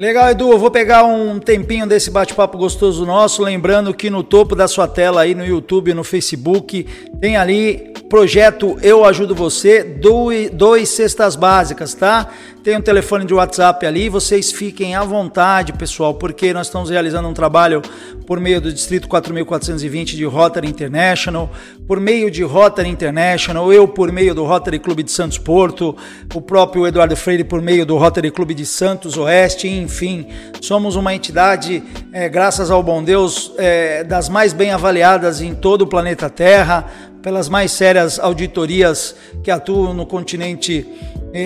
Legal, 0.00 0.30
Edu. 0.30 0.50
Eu 0.50 0.58
vou 0.58 0.70
pegar 0.70 1.04
um 1.04 1.38
tempinho 1.38 1.86
desse 1.86 2.10
bate-papo 2.10 2.56
gostoso 2.56 3.04
nosso, 3.04 3.42
lembrando 3.42 3.92
que 3.92 4.08
no 4.08 4.22
topo 4.22 4.56
da 4.56 4.66
sua 4.66 4.88
tela 4.88 5.20
aí 5.20 5.34
no 5.34 5.44
YouTube, 5.44 5.92
no 5.92 6.02
Facebook, 6.02 6.86
tem 7.20 7.36
ali 7.36 7.89
projeto 8.10 8.76
Eu 8.82 9.04
Ajudo 9.04 9.36
Você, 9.36 9.84
dois, 9.84 10.88
cestas 10.88 11.36
básicas, 11.36 11.94
tá? 11.94 12.28
Tem 12.62 12.76
um 12.76 12.80
telefone 12.80 13.24
de 13.24 13.32
WhatsApp 13.32 13.86
ali, 13.86 14.08
vocês 14.08 14.50
fiquem 14.50 14.96
à 14.96 15.04
vontade, 15.04 15.72
pessoal, 15.72 16.12
porque 16.12 16.52
nós 16.52 16.66
estamos 16.66 16.90
realizando 16.90 17.28
um 17.28 17.32
trabalho 17.32 17.80
por 18.26 18.40
meio 18.40 18.60
do 18.60 18.72
Distrito 18.72 19.08
4420 19.08 20.16
de 20.16 20.24
Rotary 20.24 20.68
International, 20.68 21.50
por 21.86 22.00
meio 22.00 22.30
de 22.30 22.42
Rotary 22.42 22.88
International, 22.88 23.72
eu 23.72 23.86
por 23.86 24.10
meio 24.10 24.34
do 24.34 24.44
Rotary 24.44 24.80
Clube 24.80 25.04
de 25.04 25.12
Santos 25.12 25.38
Porto, 25.38 25.96
o 26.34 26.40
próprio 26.40 26.86
Eduardo 26.86 27.16
Freire 27.16 27.44
por 27.44 27.62
meio 27.62 27.86
do 27.86 27.96
Rotary 27.96 28.30
Clube 28.30 28.54
de 28.54 28.66
Santos 28.66 29.16
Oeste, 29.16 29.68
enfim, 29.68 30.26
somos 30.60 30.96
uma 30.96 31.14
entidade, 31.14 31.82
é, 32.12 32.28
graças 32.28 32.70
ao 32.70 32.82
bom 32.82 33.02
Deus, 33.02 33.52
é, 33.56 34.04
das 34.04 34.28
mais 34.28 34.52
bem 34.52 34.72
avaliadas 34.72 35.40
em 35.40 35.54
todo 35.54 35.82
o 35.82 35.86
planeta 35.86 36.28
Terra, 36.28 37.09
pelas 37.22 37.48
mais 37.48 37.70
sérias 37.72 38.18
auditorias 38.18 39.14
que 39.42 39.50
atuam 39.50 39.94
no 39.94 40.06
continente 40.06 40.86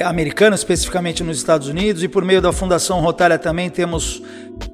americano, 0.05 0.55
especificamente 0.55 1.23
nos 1.23 1.37
Estados 1.37 1.69
Unidos, 1.69 2.03
e 2.03 2.09
por 2.09 2.25
meio 2.25 2.41
da 2.41 2.53
Fundação 2.53 3.01
Rotária 3.01 3.39
também 3.39 3.69
temos 3.69 4.23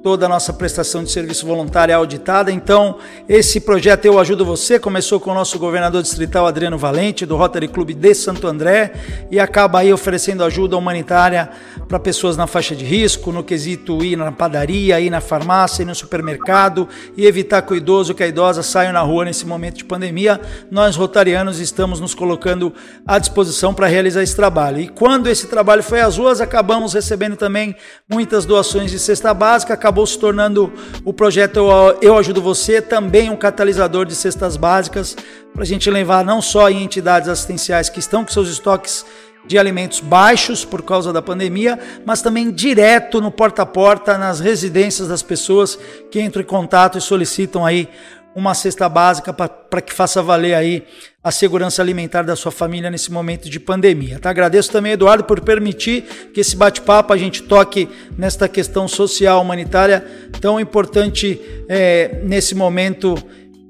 toda 0.03 0.25
a 0.25 0.29
nossa 0.29 0.53
prestação 0.53 1.03
de 1.03 1.11
serviço 1.11 1.45
voluntária 1.45 1.95
auditada. 1.95 2.51
Então, 2.51 2.97
esse 3.27 3.59
projeto 3.59 4.05
Eu 4.05 4.19
Ajudo 4.19 4.45
Você 4.45 4.79
começou 4.79 5.19
com 5.19 5.31
o 5.31 5.33
nosso 5.33 5.57
governador 5.59 6.01
distrital 6.01 6.47
Adriano 6.47 6.77
Valente, 6.77 7.25
do 7.25 7.35
Rotary 7.35 7.67
Clube 7.67 7.93
de 7.93 8.13
Santo 8.13 8.47
André, 8.47 8.93
e 9.29 9.39
acaba 9.39 9.79
aí 9.79 9.91
oferecendo 9.91 10.43
ajuda 10.43 10.77
humanitária 10.77 11.49
para 11.87 11.99
pessoas 11.99 12.37
na 12.37 12.47
faixa 12.47 12.75
de 12.75 12.85
risco, 12.85 13.31
no 13.31 13.43
quesito 13.43 14.03
ir 14.03 14.15
na 14.15 14.31
padaria, 14.31 14.99
ir 14.99 15.09
na 15.09 15.21
farmácia, 15.21 15.83
ir 15.83 15.85
no 15.85 15.95
supermercado 15.95 16.87
e 17.17 17.25
evitar 17.25 17.61
que 17.61 17.73
o 17.73 17.75
idoso, 17.75 18.13
que 18.13 18.23
a 18.23 18.27
idosa 18.27 18.63
saiam 18.63 18.93
na 18.93 19.01
rua 19.01 19.25
nesse 19.25 19.45
momento 19.45 19.77
de 19.77 19.85
pandemia. 19.85 20.39
Nós, 20.69 20.95
rotarianos, 20.95 21.59
estamos 21.59 21.99
nos 21.99 22.13
colocando 22.13 22.73
à 23.05 23.19
disposição 23.19 23.73
para 23.73 23.87
realizar 23.87 24.23
esse 24.23 24.35
trabalho. 24.35 24.79
E 24.79 24.87
quando 25.01 25.25
esse 25.25 25.47
trabalho 25.47 25.81
foi 25.81 25.99
às 25.99 26.19
ruas, 26.19 26.41
acabamos 26.41 26.93
recebendo 26.93 27.35
também 27.35 27.75
muitas 28.07 28.45
doações 28.45 28.91
de 28.91 28.99
cesta 28.99 29.33
básica, 29.33 29.73
acabou 29.73 30.05
se 30.05 30.15
tornando 30.15 30.71
o 31.03 31.11
projeto 31.11 31.59
Eu 32.03 32.15
Ajudo 32.19 32.39
Você 32.39 32.79
também 32.79 33.27
um 33.27 33.35
catalisador 33.35 34.05
de 34.05 34.13
cestas 34.13 34.55
básicas 34.55 35.17
para 35.51 35.63
a 35.63 35.65
gente 35.65 35.89
levar 35.89 36.23
não 36.23 36.39
só 36.39 36.69
em 36.69 36.83
entidades 36.83 37.27
assistenciais 37.29 37.89
que 37.89 37.97
estão 37.97 38.23
com 38.23 38.31
seus 38.31 38.47
estoques 38.47 39.03
de 39.47 39.57
alimentos 39.57 40.01
baixos 40.01 40.63
por 40.63 40.83
causa 40.83 41.11
da 41.11 41.19
pandemia, 41.19 41.79
mas 42.05 42.21
também 42.21 42.51
direto 42.51 43.19
no 43.19 43.31
porta 43.31 43.63
a 43.63 43.65
porta 43.65 44.19
nas 44.19 44.39
residências 44.39 45.07
das 45.07 45.23
pessoas 45.23 45.79
que 46.11 46.21
entram 46.21 46.43
em 46.43 46.45
contato 46.45 46.99
e 46.99 47.01
solicitam 47.01 47.65
aí 47.65 47.89
uma 48.35 48.53
cesta 48.53 48.87
básica 48.87 49.33
para 49.33 49.81
que 49.81 49.93
faça 49.93 50.21
valer 50.21 50.53
aí 50.53 50.83
a 51.23 51.31
segurança 51.31 51.81
alimentar 51.81 52.23
da 52.23 52.35
sua 52.35 52.51
família 52.51 52.89
nesse 52.89 53.11
momento 53.11 53.49
de 53.49 53.59
pandemia. 53.59 54.19
Tá? 54.19 54.29
Agradeço 54.29 54.71
também, 54.71 54.93
Eduardo, 54.93 55.25
por 55.25 55.41
permitir 55.41 56.31
que 56.33 56.39
esse 56.39 56.55
bate-papo 56.55 57.13
a 57.13 57.17
gente 57.17 57.43
toque 57.43 57.89
nesta 58.17 58.47
questão 58.47 58.87
social, 58.87 59.41
humanitária 59.41 60.05
tão 60.39 60.59
importante 60.59 61.39
é, 61.67 62.21
nesse 62.23 62.55
momento 62.55 63.15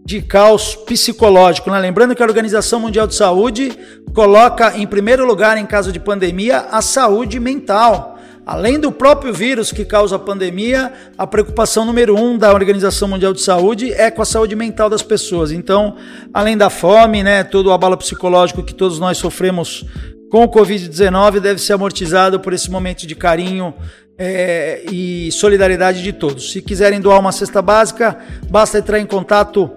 de 0.06 0.22
caos 0.22 0.76
psicológico. 0.76 1.70
Né? 1.70 1.80
Lembrando 1.80 2.16
que 2.16 2.24
a 2.24 2.26
Organização 2.26 2.80
Mundial 2.80 3.08
de 3.08 3.16
Saúde 3.16 3.78
coloca 4.14 4.78
em 4.78 4.88
primeiro 4.88 5.26
lugar, 5.26 5.58
em 5.58 5.66
caso 5.66 5.92
de 5.92 6.00
pandemia, 6.00 6.68
a 6.72 6.82
saúde 6.82 7.40
mental. 7.40 8.18
Além 8.46 8.80
do 8.80 8.92
próprio 8.92 9.34
vírus 9.34 9.72
que 9.72 9.86
causa 9.86 10.16
a 10.16 10.20
pandemia, 10.20 10.92
a 11.18 11.28
preocupação 11.28 11.86
número 11.86 12.16
um 12.16 12.38
da 12.38 12.52
Organização 12.52 13.08
Mundial 13.08 13.34
de 13.34 13.42
Saúde 13.42 13.94
é 13.94 14.10
com 14.10 14.22
a 14.22 14.26
saúde 14.26 14.56
mental 14.56 14.90
das 14.90 15.04
pessoas. 15.04 15.52
Então, 15.52 15.96
além 16.34 16.58
da 16.58 16.70
fome, 16.70 17.24
né, 17.24 17.44
todo 17.44 17.68
o 17.68 17.72
abalo 17.72 17.96
psicológico 17.98 18.64
que 18.64 18.74
todos 18.74 19.00
nós 19.00 19.18
sofremos 19.18 19.86
com 20.32 20.44
o 20.44 20.50
Covid-19 20.50 21.40
deve 21.40 21.62
ser 21.62 21.74
amortizado 21.74 22.40
por 22.40 22.54
esse 22.54 22.72
momento 22.72 23.06
de 23.06 23.16
carinho 23.16 23.74
é, 24.18 24.84
e 24.92 25.32
solidariedade 25.32 26.02
de 26.02 26.14
todos. 26.14 26.52
Se 26.52 26.62
quiserem 26.62 27.00
doar 27.00 27.20
uma 27.20 27.32
cesta 27.32 27.62
básica, 27.62 28.18
basta 28.50 28.80
entrar 28.80 29.00
em 29.00 29.06
contato 29.06 29.70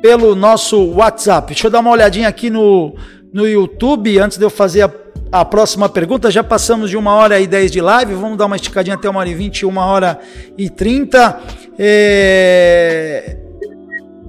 pelo 0.00 0.34
nosso 0.34 0.92
WhatsApp. 0.92 1.48
Deixa 1.48 1.66
eu 1.66 1.70
dar 1.70 1.80
uma 1.80 1.90
olhadinha 1.90 2.28
aqui 2.28 2.48
no, 2.48 2.94
no 3.32 3.46
YouTube 3.46 4.18
antes 4.18 4.38
de 4.38 4.44
eu 4.44 4.50
fazer 4.50 4.82
a 4.82 4.88
a 5.30 5.44
próxima 5.44 5.88
pergunta. 5.88 6.30
Já 6.30 6.42
passamos 6.42 6.90
de 6.90 6.96
uma 6.96 7.14
hora 7.14 7.38
e 7.40 7.46
dez 7.46 7.70
de 7.70 7.80
live, 7.80 8.14
vamos 8.14 8.38
dar 8.38 8.46
uma 8.46 8.56
esticadinha 8.56 8.96
até 8.96 9.08
uma 9.08 9.20
hora 9.20 9.28
e 9.28 9.34
vinte, 9.34 9.64
uma 9.64 9.84
hora 9.84 10.18
e 10.56 10.68
trinta. 10.70 11.40
É... 11.78 13.36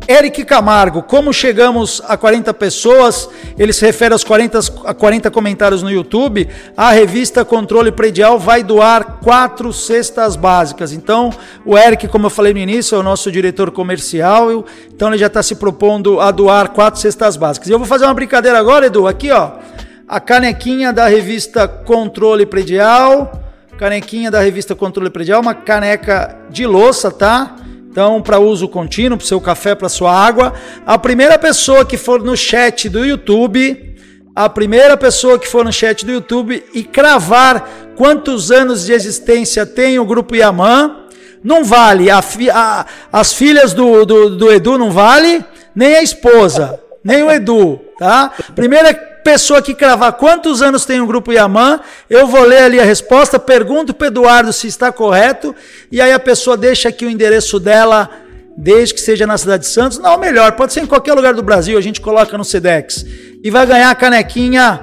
Eric 0.08 0.44
Camargo, 0.44 1.04
como 1.04 1.32
chegamos 1.32 2.02
a 2.08 2.18
40 2.18 2.52
pessoas? 2.56 3.30
Ele 3.60 3.72
se 3.72 3.86
refere 3.86 4.12
aos 4.12 4.24
40, 4.24 4.60
a 4.86 4.92
40 4.92 5.30
comentários 5.30 5.84
no 5.84 5.92
YouTube. 5.92 6.50
A 6.76 6.90
revista 6.90 7.46
Controle 7.46 7.92
Predial 7.92 8.40
vai 8.40 8.64
doar 8.64 9.20
quatro 9.24 9.72
cestas 9.72 10.36
básicas. 10.36 10.94
Então, 10.94 11.30
o 11.64 11.78
Eric, 11.78 12.08
como 12.08 12.26
eu 12.26 12.32
falei 12.32 12.54
no 12.56 12.60
início, 12.60 12.96
é 12.96 12.98
o 12.98 13.04
nosso 13.04 13.32
diretor 13.32 13.70
comercial. 13.70 14.66
Então, 14.92 15.10
ele 15.10 15.20
já 15.20 15.28
está 15.28 15.44
se 15.44 15.54
propondo 15.54 16.20
a 16.20 16.32
doar 16.32 16.70
quatro 16.70 17.00
cestas 17.00 17.38
básicas. 17.38 17.70
E 17.70 17.72
eu 17.72 17.78
vou 17.78 17.88
fazer 17.88 18.06
uma 18.06 18.14
brincadeira 18.16 18.58
agora, 18.58 18.88
Edu, 18.88 19.08
aqui, 19.08 19.30
ó 19.30 19.52
a 20.10 20.20
canequinha 20.20 20.92
da 20.92 21.08
revista 21.08 21.68
Controle 21.68 22.44
Predial, 22.44 23.44
canequinha 23.78 24.32
da 24.32 24.42
revista 24.42 24.74
Controle 24.74 25.12
Predial, 25.12 25.40
uma 25.40 25.54
caneca 25.54 26.36
de 26.50 26.66
louça, 26.66 27.12
tá? 27.12 27.56
Então, 27.92 28.20
para 28.20 28.40
uso 28.40 28.68
contínuo, 28.68 29.20
para 29.20 29.28
seu 29.28 29.40
café, 29.40 29.76
para 29.76 29.88
sua 29.88 30.12
água. 30.12 30.52
A 30.84 30.98
primeira 30.98 31.38
pessoa 31.38 31.86
que 31.86 31.96
for 31.96 32.24
no 32.24 32.36
chat 32.36 32.90
do 32.90 33.06
YouTube, 33.06 33.96
a 34.36 34.50
primeira 34.50 34.98
pessoa 34.98 35.38
que 35.38 35.48
for 35.48 35.64
no 35.64 35.72
chat 35.72 36.04
do 36.04 36.12
YouTube 36.12 36.64
e 36.74 36.84
cravar 36.84 37.70
quantos 37.96 38.50
anos 38.50 38.88
de 38.88 38.94
existência 38.94 39.64
tem 39.64 40.00
o 40.00 40.06
Grupo 40.06 40.36
Yaman, 40.36 41.04
não 41.44 41.64
vale. 41.64 42.10
A 42.10 42.20
a, 42.52 42.86
as 43.12 43.32
filhas 43.32 43.74
do, 43.74 44.06
do, 44.06 44.36
do 44.36 44.52
Edu 44.52 44.76
não 44.76 44.90
vale, 44.90 45.46
nem 45.76 45.98
a 45.98 46.02
esposa, 46.02 46.80
nem 47.04 47.22
o 47.22 47.30
Edu, 47.30 47.80
tá? 48.00 48.32
Primeira 48.56 49.08
pessoa 49.30 49.62
que 49.62 49.76
cravar 49.76 50.14
quantos 50.14 50.60
anos 50.60 50.86
tem 50.86 51.00
o 51.00 51.06
Grupo 51.06 51.32
Yaman, 51.32 51.82
eu 52.10 52.26
vou 52.26 52.44
ler 52.44 52.64
ali 52.64 52.80
a 52.80 52.84
resposta, 52.84 53.38
pergunto 53.38 53.94
para 53.94 54.08
Eduardo 54.08 54.52
se 54.52 54.66
está 54.66 54.92
correto, 54.92 55.56
e 55.92 56.02
aí 56.02 56.12
a 56.12 56.20
pessoa 56.20 56.58
deixa 56.58 56.90
aqui 56.90 57.06
o 57.06 57.10
endereço 57.12 57.60
dela, 57.60 58.10
desde 58.58 58.96
que 58.96 59.00
seja 59.00 59.28
na 59.28 59.38
cidade 59.38 59.66
de 59.66 59.70
Santos. 59.70 60.00
Não, 60.00 60.18
melhor, 60.18 60.54
pode 60.54 60.74
ser 60.74 60.80
em 60.80 60.88
qualquer 60.88 61.14
lugar 61.14 61.36
do 61.36 61.44
Brasil, 61.44 61.78
a 61.78 61.82
gente 61.82 62.02
coloca 62.02 62.36
no 62.40 62.44
Sedex. 62.44 63.06
E 63.44 63.52
vai 63.52 63.68
ganhar 63.68 63.92
a 63.92 63.96
canequinha 63.96 64.82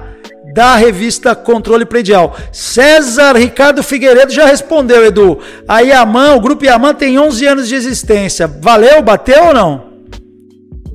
da 0.53 0.77
revista 0.77 1.35
Controle 1.35 1.83
Predial. 1.83 2.33
César 2.53 3.35
Ricardo 3.35 3.83
Figueiredo 3.83 4.31
já 4.31 4.45
respondeu, 4.45 5.05
Edu. 5.05 5.39
A 5.67 5.81
Yaman, 5.81 6.35
o 6.35 6.39
Grupo 6.39 6.63
Yaman 6.63 6.93
tem 6.93 7.19
11 7.19 7.45
anos 7.45 7.67
de 7.67 7.75
existência. 7.75 8.47
Valeu? 8.47 9.01
Bateu 9.01 9.47
ou 9.47 9.53
não? 9.53 9.86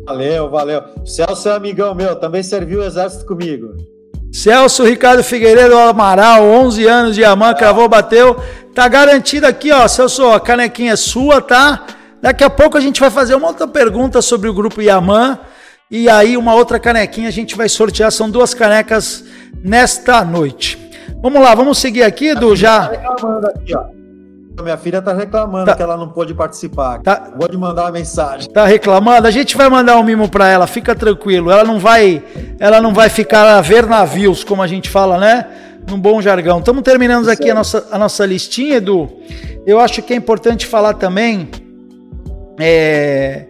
Valeu, 0.04 0.50
valeu. 0.50 0.82
Celso 1.04 1.48
é 1.48 1.52
amigão 1.52 1.94
meu, 1.94 2.16
também 2.16 2.42
serviu 2.42 2.80
o 2.80 2.84
exército 2.84 3.24
comigo. 3.24 3.74
Celso 4.32 4.84
Ricardo 4.84 5.22
Figueiredo 5.22 5.76
Amaral, 5.76 6.42
11 6.44 6.86
anos 6.86 7.14
de 7.14 7.20
Yaman, 7.20 7.54
cravou, 7.54 7.88
bateu. 7.88 8.36
Tá 8.74 8.88
garantido 8.88 9.46
aqui, 9.46 9.70
ó, 9.70 9.86
Celso, 9.86 10.26
a 10.30 10.40
canequinha 10.40 10.92
é 10.92 10.96
sua, 10.96 11.40
tá? 11.40 11.86
Daqui 12.20 12.42
a 12.42 12.48
pouco 12.48 12.78
a 12.78 12.80
gente 12.80 13.00
vai 13.00 13.10
fazer 13.10 13.34
uma 13.34 13.48
outra 13.48 13.66
pergunta 13.66 14.22
sobre 14.22 14.48
o 14.48 14.54
grupo 14.54 14.80
Yaman. 14.80 15.38
E 15.90 16.08
aí, 16.08 16.36
uma 16.36 16.54
outra 16.54 16.78
canequinha 16.78 17.28
a 17.28 17.32
gente 17.32 17.54
vai 17.54 17.68
sortear. 17.68 18.10
São 18.10 18.30
duas 18.30 18.54
canecas 18.54 19.24
nesta 19.62 20.24
noite. 20.24 20.78
Vamos 21.20 21.42
lá, 21.42 21.54
vamos 21.54 21.78
seguir 21.78 22.02
aqui, 22.02 22.28
Edu, 22.28 22.56
já. 22.56 22.88
Tá 22.88 23.48
aqui, 23.54 23.76
ó. 23.76 24.01
Minha 24.60 24.76
filha 24.76 24.98
está 24.98 25.12
reclamando 25.12 25.66
tá. 25.66 25.74
que 25.74 25.82
ela 25.82 25.96
não 25.96 26.08
pôde 26.08 26.34
participar. 26.34 27.00
Tá. 27.00 27.32
Vou 27.38 27.48
te 27.48 27.56
mandar 27.56 27.84
uma 27.84 27.92
mensagem. 27.92 28.50
Tá 28.50 28.66
reclamando? 28.66 29.26
A 29.26 29.30
gente 29.30 29.56
vai 29.56 29.68
mandar 29.68 29.96
um 29.96 30.02
mimo 30.02 30.28
para 30.28 30.48
ela, 30.48 30.66
fica 30.66 30.94
tranquilo. 30.94 31.50
Ela 31.50 31.64
não 31.64 31.78
vai, 31.78 32.22
ela 32.58 32.80
não 32.80 32.92
vai 32.92 33.08
ficar 33.08 33.56
a 33.56 33.60
ver 33.60 33.86
navios, 33.86 34.44
como 34.44 34.62
a 34.62 34.66
gente 34.66 34.90
fala, 34.90 35.18
né? 35.18 35.46
Num 35.88 35.98
bom 35.98 36.20
jargão. 36.20 36.58
Estamos 36.58 36.82
terminando 36.82 37.28
aqui 37.28 37.50
a 37.50 37.54
nossa, 37.54 37.88
a 37.90 37.98
nossa 37.98 38.26
listinha, 38.26 38.76
Edu. 38.76 39.08
Eu 39.66 39.80
acho 39.80 40.02
que 40.02 40.12
é 40.12 40.16
importante 40.16 40.66
falar 40.66 40.94
também. 40.94 41.48
É, 42.60 43.46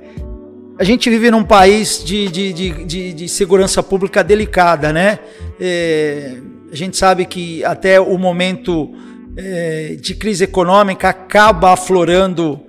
a 0.79 0.85
gente 0.85 1.11
vive 1.11 1.31
num 1.31 1.45
país 1.45 2.03
de, 2.05 2.29
de, 2.29 2.53
de, 2.53 2.85
de, 2.85 3.12
de 3.12 3.29
segurança 3.29 3.83
pública 3.83 4.23
delicada, 4.23 4.93
né? 4.93 5.19
É, 5.61 6.37
a 6.73 6.77
gente 6.77 6.97
sabe 6.97 7.27
que 7.27 7.62
até 7.65 8.01
o 8.01 8.16
momento 8.16 8.91
é, 9.37 9.97
de 10.01 10.15
crise 10.15 10.45
econômica 10.45 11.09
acaba 11.09 11.73
aflorando 11.73 12.61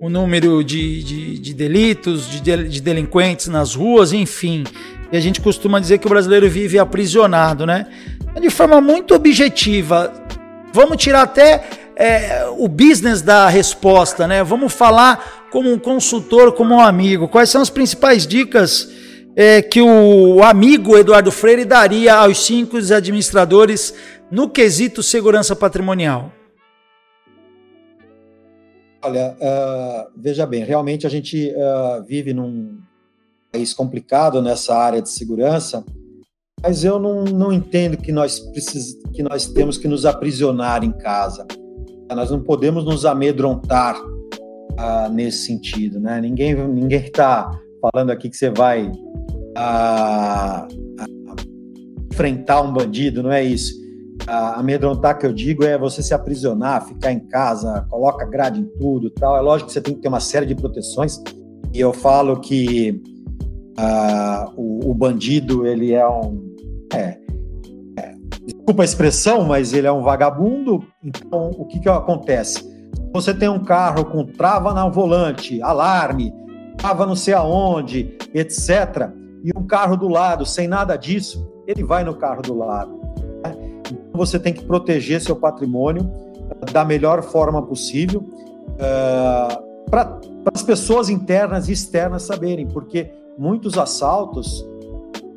o 0.00 0.08
número 0.08 0.62
de, 0.62 1.02
de, 1.02 1.38
de 1.38 1.54
delitos, 1.54 2.30
de, 2.30 2.40
de, 2.40 2.80
delinquentes 2.80 3.48
nas 3.48 3.74
ruas, 3.74 4.12
enfim. 4.12 4.64
E 5.10 5.16
a 5.16 5.20
gente 5.20 5.40
costuma 5.40 5.80
dizer 5.80 5.98
que 5.98 6.06
o 6.06 6.10
brasileiro 6.10 6.48
vive 6.48 6.78
aprisionado, 6.78 7.66
né? 7.66 7.86
De 8.40 8.50
forma 8.50 8.80
muito 8.80 9.14
objetiva. 9.14 10.12
Vamos 10.72 10.98
tirar 10.98 11.22
até 11.22 11.64
é, 11.96 12.46
o 12.56 12.68
business 12.68 13.22
da 13.22 13.48
resposta, 13.48 14.26
né? 14.28 14.44
Vamos 14.44 14.72
falar 14.72 15.48
como 15.50 15.72
um 15.72 15.78
consultor, 15.78 16.52
como 16.52 16.76
um 16.76 16.80
amigo. 16.80 17.26
Quais 17.26 17.50
são 17.50 17.60
as 17.60 17.70
principais 17.70 18.26
dicas 18.26 18.88
é, 19.34 19.62
que 19.62 19.80
o 19.80 20.42
amigo 20.42 20.96
Eduardo 20.96 21.32
Freire 21.32 21.64
daria 21.64 22.14
aos 22.14 22.44
cinco 22.44 22.76
administradores 22.76 23.94
no 24.30 24.48
quesito 24.48 25.02
segurança 25.02 25.56
patrimonial? 25.56 26.32
Olha, 29.02 29.36
uh, 29.40 30.10
veja 30.16 30.44
bem, 30.44 30.64
realmente 30.64 31.06
a 31.06 31.10
gente 31.10 31.50
uh, 31.50 32.04
vive 32.04 32.34
num 32.34 32.78
país 33.50 33.72
complicado 33.72 34.42
nessa 34.42 34.76
área 34.76 35.00
de 35.00 35.08
segurança, 35.08 35.84
mas 36.60 36.84
eu 36.84 36.98
não, 36.98 37.24
não 37.24 37.52
entendo 37.52 37.96
que 37.96 38.10
nós, 38.10 38.40
precis, 38.40 38.98
que 39.14 39.22
nós 39.22 39.46
temos 39.46 39.78
que 39.78 39.86
nos 39.86 40.04
aprisionar 40.04 40.82
em 40.84 40.90
casa. 40.92 41.46
Nós 42.14 42.30
não 42.30 42.42
podemos 42.42 42.84
nos 42.84 43.06
amedrontar 43.06 43.96
uh, 44.02 45.12
nesse 45.12 45.46
sentido, 45.46 46.00
né? 46.00 46.20
Ninguém 46.20 46.54
ninguém 46.54 47.00
está 47.00 47.50
falando 47.80 48.10
aqui 48.10 48.28
que 48.28 48.36
você 48.36 48.50
vai 48.50 48.90
enfrentar 52.10 52.62
um 52.62 52.72
bandido, 52.72 53.22
não 53.22 53.30
é 53.30 53.44
isso 53.44 53.87
amedrontar 54.26 55.18
que 55.18 55.26
eu 55.26 55.32
digo 55.32 55.64
é 55.64 55.78
você 55.78 56.02
se 56.02 56.12
aprisionar, 56.12 56.86
ficar 56.86 57.12
em 57.12 57.20
casa, 57.20 57.86
coloca 57.88 58.26
grade 58.26 58.60
em 58.60 58.66
tudo 58.78 59.10
tal. 59.10 59.36
É 59.36 59.40
lógico 59.40 59.68
que 59.68 59.72
você 59.72 59.80
tem 59.80 59.94
que 59.94 60.00
ter 60.00 60.08
uma 60.08 60.20
série 60.20 60.46
de 60.46 60.54
proteções. 60.54 61.22
E 61.72 61.80
eu 61.80 61.92
falo 61.92 62.40
que 62.40 63.02
uh, 63.78 64.52
o, 64.56 64.90
o, 64.90 64.94
bandido, 64.94 65.66
ele 65.66 65.92
é 65.92 66.08
um. 66.08 66.54
É, 66.94 67.18
é, 67.98 68.14
desculpa 68.44 68.82
a 68.82 68.84
expressão, 68.84 69.44
mas 69.44 69.72
ele 69.72 69.86
é 69.86 69.92
um 69.92 70.02
vagabundo. 70.02 70.84
Então, 71.04 71.50
o 71.56 71.66
que, 71.66 71.80
que 71.80 71.88
acontece? 71.88 72.66
Você 73.12 73.32
tem 73.32 73.48
um 73.48 73.62
carro 73.62 74.04
com 74.04 74.24
trava 74.24 74.74
na 74.74 74.88
volante, 74.88 75.62
alarme, 75.62 76.32
trava 76.76 77.06
não 77.06 77.16
sei 77.16 77.34
aonde, 77.34 78.16
etc. 78.34 79.10
E 79.44 79.52
um 79.56 79.66
carro 79.66 79.96
do 79.96 80.08
lado, 80.08 80.44
sem 80.44 80.66
nada 80.66 80.96
disso, 80.96 81.48
ele 81.66 81.84
vai 81.84 82.04
no 82.04 82.14
carro 82.14 82.42
do 82.42 82.56
lado 82.56 82.98
você 84.18 84.38
tem 84.38 84.52
que 84.52 84.64
proteger 84.64 85.20
seu 85.20 85.36
patrimônio 85.36 86.10
da 86.72 86.84
melhor 86.84 87.22
forma 87.22 87.62
possível 87.62 88.20
uh, 88.20 88.78
eh, 88.78 89.58
para 89.90 90.20
as 90.52 90.62
pessoas 90.62 91.08
internas 91.08 91.68
e 91.68 91.72
externas 91.72 92.22
saberem, 92.22 92.66
porque 92.66 93.10
muitos 93.38 93.78
assaltos, 93.78 94.66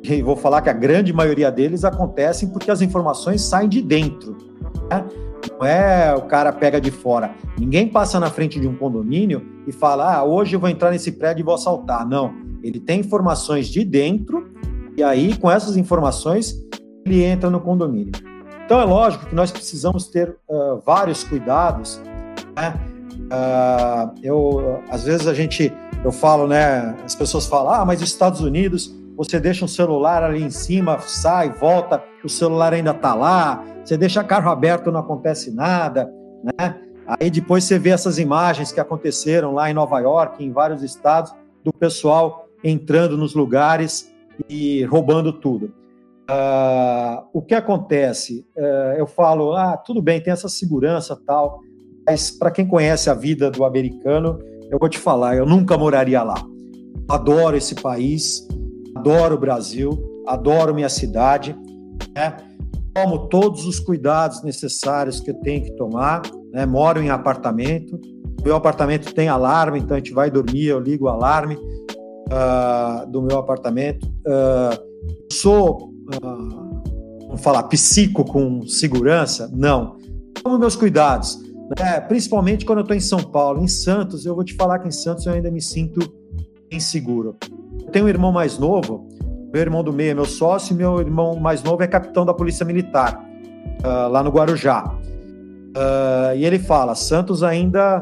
e 0.02 0.20
vou 0.20 0.36
falar 0.36 0.62
que 0.62 0.68
a 0.68 0.74
grande 0.74 1.12
maioria 1.12 1.50
deles 1.50 1.84
acontecem 1.84 2.48
porque 2.48 2.70
as 2.70 2.82
informações 2.82 3.42
saem 3.42 3.68
de 3.68 3.80
dentro. 3.80 4.36
Né? 4.90 5.04
Não 5.58 5.66
é 5.66 6.14
o 6.14 6.22
cara 6.22 6.52
pega 6.52 6.80
de 6.80 6.90
fora. 6.90 7.34
Ninguém 7.58 7.88
passa 7.88 8.18
na 8.18 8.30
frente 8.30 8.58
de 8.58 8.66
um 8.66 8.76
condomínio 8.76 9.42
e 9.66 9.72
fala: 9.72 10.16
ah, 10.16 10.24
hoje 10.24 10.56
eu 10.56 10.60
vou 10.60 10.68
entrar 10.68 10.90
nesse 10.90 11.12
prédio 11.12 11.42
e 11.42 11.44
vou 11.44 11.54
assaltar. 11.54 12.06
Não. 12.06 12.32
Ele 12.62 12.80
tem 12.80 13.00
informações 13.00 13.68
de 13.68 13.84
dentro 13.84 14.52
e 14.96 15.02
aí, 15.02 15.36
com 15.36 15.50
essas 15.50 15.76
informações, 15.76 16.54
ele 17.06 17.22
entra 17.22 17.48
no 17.48 17.60
condomínio. 17.60 18.12
Então 18.64 18.80
é 18.80 18.84
lógico 18.84 19.26
que 19.26 19.34
nós 19.34 19.50
precisamos 19.50 20.08
ter 20.08 20.36
uh, 20.48 20.80
vários 20.84 21.24
cuidados. 21.24 22.00
Né? 22.56 22.74
Uh, 23.30 24.18
eu 24.22 24.82
às 24.90 25.04
vezes 25.04 25.26
a 25.26 25.34
gente 25.34 25.72
eu 26.04 26.10
falo, 26.10 26.48
né? 26.48 26.96
As 27.04 27.14
pessoas 27.14 27.46
falam, 27.46 27.72
ah, 27.72 27.84
mas 27.84 28.02
os 28.02 28.08
Estados 28.08 28.40
Unidos 28.40 28.92
você 29.16 29.38
deixa 29.38 29.64
um 29.64 29.68
celular 29.68 30.24
ali 30.24 30.42
em 30.42 30.50
cima, 30.50 30.98
sai, 31.00 31.50
volta, 31.50 32.02
o 32.24 32.28
celular 32.28 32.72
ainda 32.72 32.92
está 32.92 33.14
lá. 33.14 33.64
Você 33.84 33.96
deixa 33.96 34.24
carro 34.24 34.50
aberto, 34.50 34.90
não 34.90 35.00
acontece 35.00 35.50
nada, 35.50 36.10
né? 36.42 36.80
Aí 37.06 37.30
depois 37.30 37.64
você 37.64 37.78
vê 37.78 37.90
essas 37.90 38.18
imagens 38.18 38.72
que 38.72 38.80
aconteceram 38.80 39.52
lá 39.52 39.70
em 39.70 39.74
Nova 39.74 39.98
York, 40.00 40.42
em 40.42 40.50
vários 40.50 40.82
estados, 40.82 41.32
do 41.62 41.72
pessoal 41.72 42.48
entrando 42.64 43.16
nos 43.16 43.34
lugares 43.34 44.12
e 44.48 44.84
roubando 44.84 45.32
tudo. 45.32 45.72
Uh, 46.32 47.28
o 47.34 47.42
que 47.42 47.54
acontece? 47.54 48.46
Uh, 48.56 48.96
eu 48.96 49.06
falo, 49.06 49.52
ah, 49.52 49.76
tudo 49.76 50.00
bem, 50.00 50.18
tem 50.18 50.32
essa 50.32 50.48
segurança 50.48 51.14
tal, 51.26 51.60
mas 52.06 52.30
para 52.30 52.50
quem 52.50 52.66
conhece 52.66 53.10
a 53.10 53.14
vida 53.14 53.50
do 53.50 53.64
americano, 53.64 54.38
eu 54.70 54.78
vou 54.78 54.88
te 54.88 54.98
falar, 54.98 55.36
eu 55.36 55.44
nunca 55.44 55.76
moraria 55.76 56.22
lá. 56.22 56.42
Adoro 57.06 57.54
esse 57.54 57.74
país, 57.74 58.48
adoro 58.94 59.34
o 59.34 59.38
Brasil, 59.38 59.90
adoro 60.26 60.74
minha 60.74 60.88
cidade, 60.88 61.54
né? 62.16 62.36
Tomo 62.94 63.28
todos 63.28 63.66
os 63.66 63.78
cuidados 63.78 64.42
necessários 64.42 65.20
que 65.20 65.30
eu 65.30 65.34
tenho 65.40 65.64
que 65.64 65.72
tomar, 65.72 66.22
né? 66.50 66.64
Moro 66.64 67.02
em 67.02 67.10
apartamento, 67.10 68.00
meu 68.42 68.56
apartamento 68.56 69.12
tem 69.12 69.28
alarme, 69.28 69.80
então 69.80 69.96
a 69.96 70.00
gente 70.00 70.14
vai 70.14 70.30
dormir, 70.30 70.66
eu 70.66 70.80
ligo 70.80 71.04
o 71.04 71.08
alarme 71.08 71.56
uh, 71.56 73.06
do 73.10 73.20
meu 73.20 73.36
apartamento. 73.36 74.10
sou 75.30 75.91
vamos 76.10 77.40
falar, 77.40 77.64
psico 77.64 78.24
com 78.24 78.66
segurança? 78.66 79.50
Não. 79.52 79.96
Tomo 80.42 80.58
meus 80.58 80.76
cuidados, 80.76 81.38
né? 81.78 82.00
principalmente 82.00 82.64
quando 82.64 82.78
eu 82.78 82.82
estou 82.82 82.96
em 82.96 83.00
São 83.00 83.22
Paulo. 83.22 83.62
Em 83.62 83.68
Santos, 83.68 84.26
eu 84.26 84.34
vou 84.34 84.44
te 84.44 84.54
falar 84.54 84.78
que 84.78 84.88
em 84.88 84.92
Santos 84.92 85.26
eu 85.26 85.32
ainda 85.32 85.50
me 85.50 85.60
sinto 85.60 86.00
inseguro. 86.70 87.36
Eu 87.80 87.90
tenho 87.90 88.06
um 88.06 88.08
irmão 88.08 88.32
mais 88.32 88.58
novo, 88.58 89.08
meu 89.52 89.60
irmão 89.60 89.84
do 89.84 89.92
meio 89.92 90.12
é 90.12 90.14
meu 90.14 90.24
sócio, 90.24 90.72
e 90.72 90.76
meu 90.76 90.98
irmão 91.00 91.36
mais 91.36 91.62
novo 91.62 91.82
é 91.82 91.86
capitão 91.86 92.24
da 92.24 92.32
Polícia 92.32 92.64
Militar, 92.64 93.22
uh, 93.84 94.08
lá 94.08 94.22
no 94.22 94.30
Guarujá. 94.30 94.84
Uh, 94.84 96.36
e 96.36 96.44
ele 96.44 96.58
fala: 96.58 96.94
Santos 96.94 97.42
ainda 97.42 98.00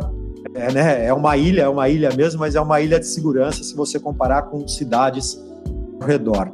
é, 0.55 0.73
né, 0.73 1.07
é 1.07 1.13
uma 1.13 1.37
ilha, 1.37 1.63
é 1.63 1.69
uma 1.69 1.89
ilha 1.89 2.11
mesmo, 2.17 2.41
mas 2.41 2.55
é 2.55 2.61
uma 2.61 2.81
ilha 2.81 2.99
de 2.99 3.07
segurança 3.07 3.63
se 3.63 3.75
você 3.75 3.99
comparar 3.99 4.43
com 4.43 4.67
cidades 4.67 5.41
ao 6.01 6.07
redor. 6.07 6.53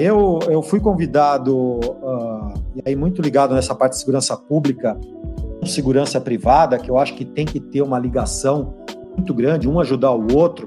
Eu, 0.00 0.40
eu 0.48 0.62
fui 0.62 0.80
convidado, 0.80 1.56
uh, 1.56 2.54
e 2.74 2.82
aí 2.84 2.96
muito 2.96 3.22
ligado 3.22 3.54
nessa 3.54 3.74
parte 3.74 3.92
de 3.92 3.98
segurança 4.00 4.36
pública, 4.36 4.98
segurança 5.64 6.20
privada, 6.20 6.78
que 6.78 6.90
eu 6.90 6.98
acho 6.98 7.14
que 7.14 7.24
tem 7.24 7.44
que 7.44 7.60
ter 7.60 7.82
uma 7.82 7.98
ligação 7.98 8.74
muito 9.16 9.32
grande, 9.34 9.68
um 9.68 9.80
ajudar 9.80 10.12
o 10.12 10.36
outro, 10.36 10.66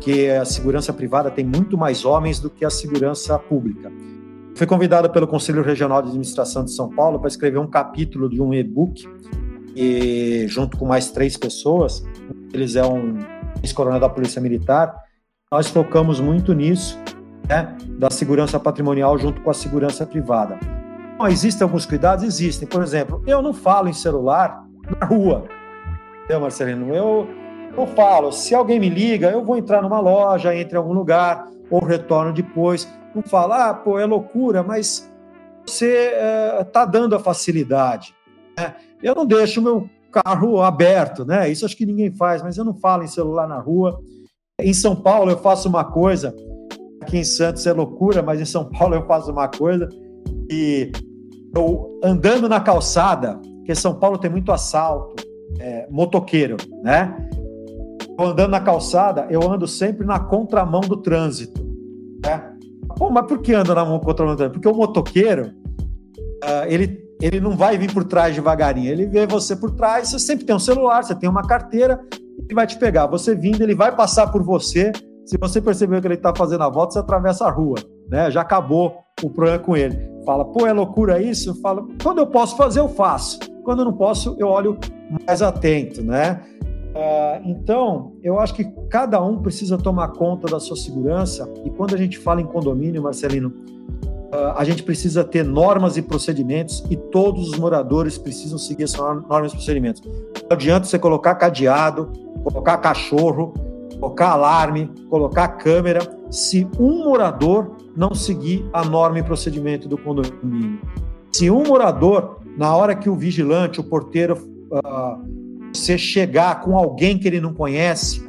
que 0.00 0.30
a 0.30 0.44
segurança 0.44 0.92
privada 0.92 1.30
tem 1.30 1.44
muito 1.44 1.76
mais 1.76 2.04
homens 2.04 2.38
do 2.38 2.48
que 2.48 2.64
a 2.64 2.70
segurança 2.70 3.38
pública. 3.38 3.90
Fui 4.54 4.66
convidado 4.66 5.10
pelo 5.10 5.26
Conselho 5.26 5.62
Regional 5.62 6.02
de 6.02 6.08
Administração 6.08 6.64
de 6.64 6.72
São 6.72 6.88
Paulo 6.88 7.18
para 7.18 7.28
escrever 7.28 7.58
um 7.58 7.66
capítulo 7.66 8.28
de 8.28 8.40
um 8.40 8.52
e-book, 8.52 9.06
e, 9.76 10.46
junto 10.48 10.76
com 10.76 10.84
mais 10.84 11.10
três 11.12 11.36
pessoas. 11.36 12.02
Eles 12.52 12.74
é 12.74 12.84
um 12.84 13.18
ex-coronel 13.62 14.00
da 14.00 14.08
Polícia 14.08 14.40
Militar. 14.42 14.92
Nós 15.52 15.68
focamos 15.68 16.18
muito 16.18 16.52
nisso, 16.52 16.98
né, 17.48 17.76
da 17.98 18.10
segurança 18.10 18.60
patrimonial 18.60 19.18
junto 19.18 19.40
com 19.40 19.50
a 19.50 19.54
segurança 19.54 20.06
privada. 20.06 20.58
Existem 21.28 21.64
alguns 21.64 21.84
cuidados? 21.84 22.24
Existem. 22.24 22.68
Por 22.68 22.82
exemplo, 22.82 23.22
eu 23.26 23.42
não 23.42 23.52
falo 23.52 23.88
em 23.88 23.92
celular 23.92 24.64
na 25.00 25.06
rua. 25.06 25.44
Entendeu, 26.18 26.40
Marcelino? 26.40 26.94
Eu, 26.94 27.26
eu 27.76 27.86
falo, 27.88 28.30
se 28.30 28.54
alguém 28.54 28.78
me 28.78 28.88
liga, 28.88 29.30
eu 29.30 29.44
vou 29.44 29.56
entrar 29.56 29.82
numa 29.82 29.98
loja, 29.98 30.54
entre 30.54 30.74
em 30.74 30.78
algum 30.78 30.92
lugar, 30.92 31.46
ou 31.70 31.84
retorno 31.84 32.32
depois 32.32 32.88
não 33.14 33.22
fala, 33.22 33.70
ah, 33.70 33.74
pô, 33.74 33.98
é 33.98 34.06
loucura, 34.06 34.62
mas 34.62 35.10
você 35.66 36.12
está 36.60 36.82
eh, 36.82 36.84
é, 36.84 36.86
dando 36.86 37.16
a 37.16 37.18
facilidade. 37.18 38.14
Né? 38.56 38.74
Eu 39.02 39.14
não 39.14 39.26
deixo 39.26 39.62
meu 39.62 39.88
carro 40.10 40.62
aberto, 40.62 41.24
né? 41.24 41.48
Isso 41.50 41.64
acho 41.64 41.76
que 41.76 41.86
ninguém 41.86 42.10
faz, 42.10 42.42
mas 42.42 42.56
eu 42.56 42.64
não 42.64 42.74
falo 42.74 43.02
em 43.02 43.08
celular 43.08 43.46
na 43.46 43.58
rua. 43.58 44.00
Em 44.60 44.72
São 44.72 44.96
Paulo 44.96 45.30
eu 45.30 45.38
faço 45.38 45.68
uma 45.68 45.84
coisa, 45.84 46.34
aqui 47.00 47.18
em 47.18 47.24
Santos 47.24 47.66
é 47.66 47.72
loucura, 47.72 48.22
mas 48.22 48.40
em 48.40 48.44
São 48.44 48.64
Paulo 48.64 48.94
eu 48.94 49.06
faço 49.06 49.30
uma 49.30 49.48
coisa 49.48 49.88
e 50.50 50.90
eu 51.54 51.98
andando 52.02 52.48
na 52.48 52.60
calçada, 52.60 53.40
porque 53.56 53.74
São 53.74 53.94
Paulo 53.94 54.18
tem 54.18 54.30
muito 54.30 54.52
assalto, 54.52 55.24
é, 55.58 55.86
motoqueiro, 55.90 56.56
né? 56.82 57.28
Eu 58.18 58.26
andando 58.26 58.50
na 58.50 58.60
calçada, 58.60 59.26
eu 59.30 59.42
ando 59.50 59.66
sempre 59.66 60.06
na 60.06 60.18
contramão 60.18 60.80
do 60.80 60.96
trânsito, 60.96 61.64
né? 62.24 62.52
Pô, 62.96 63.10
mas 63.10 63.26
por 63.26 63.40
que 63.40 63.54
anda 63.54 63.74
na 63.74 63.84
mão 63.84 64.00
contra 64.00 64.24
o 64.24 64.28
motoqueiro? 64.28 64.52
Porque 64.52 64.68
o 64.68 64.74
motoqueiro, 64.74 65.46
uh, 65.46 66.66
ele, 66.66 66.98
ele 67.20 67.40
não 67.40 67.56
vai 67.56 67.78
vir 67.78 67.92
por 67.92 68.04
trás 68.04 68.34
devagarinho, 68.34 68.90
ele 68.90 69.06
vê 69.06 69.26
você 69.26 69.54
por 69.54 69.70
trás, 69.70 70.08
você 70.08 70.18
sempre 70.18 70.44
tem 70.44 70.54
um 70.54 70.58
celular, 70.60 71.04
você 71.04 71.14
tem 71.14 71.28
uma 71.28 71.42
carteira, 71.42 72.00
ele 72.38 72.54
vai 72.54 72.66
te 72.66 72.76
pegar. 72.78 73.06
Você 73.06 73.34
vindo, 73.34 73.62
ele 73.62 73.74
vai 73.74 73.94
passar 73.94 74.28
por 74.28 74.42
você. 74.42 74.90
Se 75.28 75.36
você 75.36 75.60
perceber 75.60 76.00
que 76.00 76.06
ele 76.06 76.14
está 76.14 76.34
fazendo 76.34 76.64
a 76.64 76.70
volta, 76.70 76.94
você 76.94 77.00
atravessa 77.00 77.44
a 77.44 77.50
rua, 77.50 77.76
né? 78.08 78.30
Já 78.30 78.40
acabou 78.40 78.94
o 79.22 79.28
problema 79.28 79.58
com 79.58 79.76
ele. 79.76 80.10
Fala, 80.24 80.42
pô, 80.42 80.66
é 80.66 80.72
loucura 80.72 81.20
isso? 81.20 81.54
Fala, 81.60 81.86
quando 82.02 82.16
eu 82.16 82.26
posso 82.26 82.56
fazer, 82.56 82.80
eu 82.80 82.88
faço. 82.88 83.38
Quando 83.62 83.80
eu 83.80 83.84
não 83.84 83.92
posso, 83.92 84.34
eu 84.38 84.48
olho 84.48 84.78
mais 85.26 85.42
atento, 85.42 86.02
né? 86.02 86.40
Ah, 86.96 87.42
então, 87.44 88.14
eu 88.22 88.40
acho 88.40 88.54
que 88.54 88.64
cada 88.88 89.22
um 89.22 89.42
precisa 89.42 89.76
tomar 89.76 90.12
conta 90.12 90.50
da 90.50 90.58
sua 90.58 90.78
segurança, 90.78 91.46
e 91.62 91.68
quando 91.68 91.94
a 91.94 91.98
gente 91.98 92.16
fala 92.16 92.40
em 92.40 92.46
condomínio, 92.46 93.02
Marcelino, 93.02 93.50
uh, 93.50 94.56
a 94.56 94.64
gente 94.64 94.82
precisa 94.82 95.22
ter 95.22 95.44
normas 95.44 95.98
e 95.98 96.02
procedimentos, 96.02 96.82
e 96.88 96.96
todos 96.96 97.50
os 97.50 97.58
moradores 97.58 98.16
precisam 98.16 98.56
seguir 98.56 98.84
essas 98.84 98.98
normas 98.98 99.52
e 99.52 99.56
procedimentos. 99.56 100.00
Não 100.02 100.52
adianta 100.52 100.86
você 100.86 100.98
colocar 100.98 101.34
cadeado, 101.34 102.10
colocar 102.42 102.78
cachorro, 102.78 103.67
colocar 103.98 104.30
alarme, 104.30 104.90
colocar 105.10 105.48
câmera, 105.48 106.00
se 106.30 106.68
um 106.78 107.04
morador 107.04 107.76
não 107.96 108.14
seguir 108.14 108.68
a 108.72 108.84
norma 108.84 109.18
e 109.18 109.22
procedimento 109.22 109.88
do 109.88 109.98
condomínio. 109.98 110.80
Se 111.32 111.50
um 111.50 111.64
morador, 111.64 112.38
na 112.56 112.74
hora 112.74 112.94
que 112.94 113.10
o 113.10 113.14
vigilante, 113.14 113.80
o 113.80 113.84
porteiro, 113.84 114.34
uh, 114.70 115.18
você 115.72 115.98
chegar 115.98 116.60
com 116.60 116.76
alguém 116.76 117.18
que 117.18 117.28
ele 117.28 117.40
não 117.40 117.52
conhece, 117.52 118.26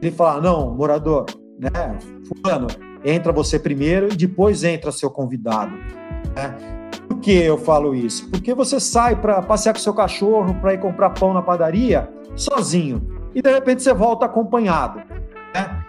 ele 0.00 0.10
falar: 0.10 0.40
não, 0.40 0.74
morador, 0.74 1.26
né, 1.58 1.70
fulano, 2.26 2.66
entra 3.04 3.32
você 3.32 3.58
primeiro 3.58 4.12
e 4.12 4.16
depois 4.16 4.64
entra 4.64 4.92
seu 4.92 5.10
convidado. 5.10 5.72
Né? 6.34 6.90
Por 7.08 7.18
que 7.20 7.32
eu 7.32 7.56
falo 7.56 7.94
isso? 7.94 8.28
Porque 8.30 8.54
você 8.54 8.80
sai 8.80 9.16
para 9.16 9.40
passear 9.42 9.72
com 9.72 9.80
seu 9.80 9.94
cachorro, 9.94 10.54
para 10.60 10.74
ir 10.74 10.80
comprar 10.80 11.10
pão 11.10 11.32
na 11.32 11.42
padaria, 11.42 12.08
sozinho, 12.34 13.13
e 13.34 13.42
de 13.42 13.50
repente 13.50 13.82
você 13.82 13.92
volta 13.92 14.26
acompanhado. 14.26 14.98
Né? 15.54 15.84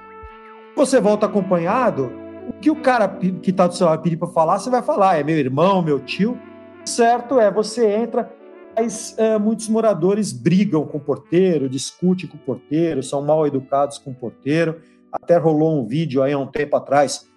Você 0.75 0.99
volta 0.99 1.25
acompanhado, 1.25 2.11
o 2.49 2.53
que 2.53 2.69
o 2.69 2.75
cara 2.75 3.07
que 3.07 3.49
está 3.49 3.67
do 3.67 3.75
seu 3.75 3.87
lado 3.87 4.01
pedir 4.01 4.17
para 4.17 4.27
falar, 4.27 4.59
você 4.59 4.69
vai 4.69 4.81
falar: 4.81 5.19
é 5.19 5.23
meu 5.23 5.37
irmão, 5.37 5.81
meu 5.81 5.99
tio. 5.99 6.37
Certo 6.83 7.39
é, 7.39 7.49
você 7.49 7.87
entra, 7.87 8.31
mas 8.75 9.17
é, 9.17 9.39
muitos 9.39 9.67
moradores 9.69 10.31
brigam 10.31 10.85
com 10.85 10.97
o 10.97 11.01
porteiro, 11.01 11.69
discutem 11.69 12.29
com 12.29 12.37
o 12.37 12.39
porteiro, 12.39 13.01
são 13.01 13.21
mal 13.23 13.47
educados 13.47 13.97
com 13.97 14.11
o 14.11 14.15
porteiro. 14.15 14.81
Até 15.11 15.37
rolou 15.37 15.79
um 15.79 15.87
vídeo 15.87 16.21
aí 16.21 16.33
há 16.33 16.37
um 16.37 16.45
tempo 16.45 16.75
atrás, 16.75 17.27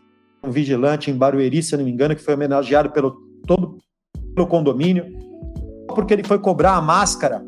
um 0.42 0.50
vigilante 0.50 1.10
em 1.10 1.16
Barueri, 1.16 1.62
se 1.62 1.76
não 1.76 1.84
me 1.84 1.90
engano, 1.90 2.14
que 2.14 2.22
foi 2.22 2.34
homenageado 2.34 2.90
pelo 2.90 3.12
todo 3.46 3.78
pelo 4.34 4.46
condomínio, 4.46 5.06
porque 5.88 6.12
ele 6.12 6.22
foi 6.22 6.38
cobrar 6.38 6.76
a 6.76 6.82
máscara 6.82 7.44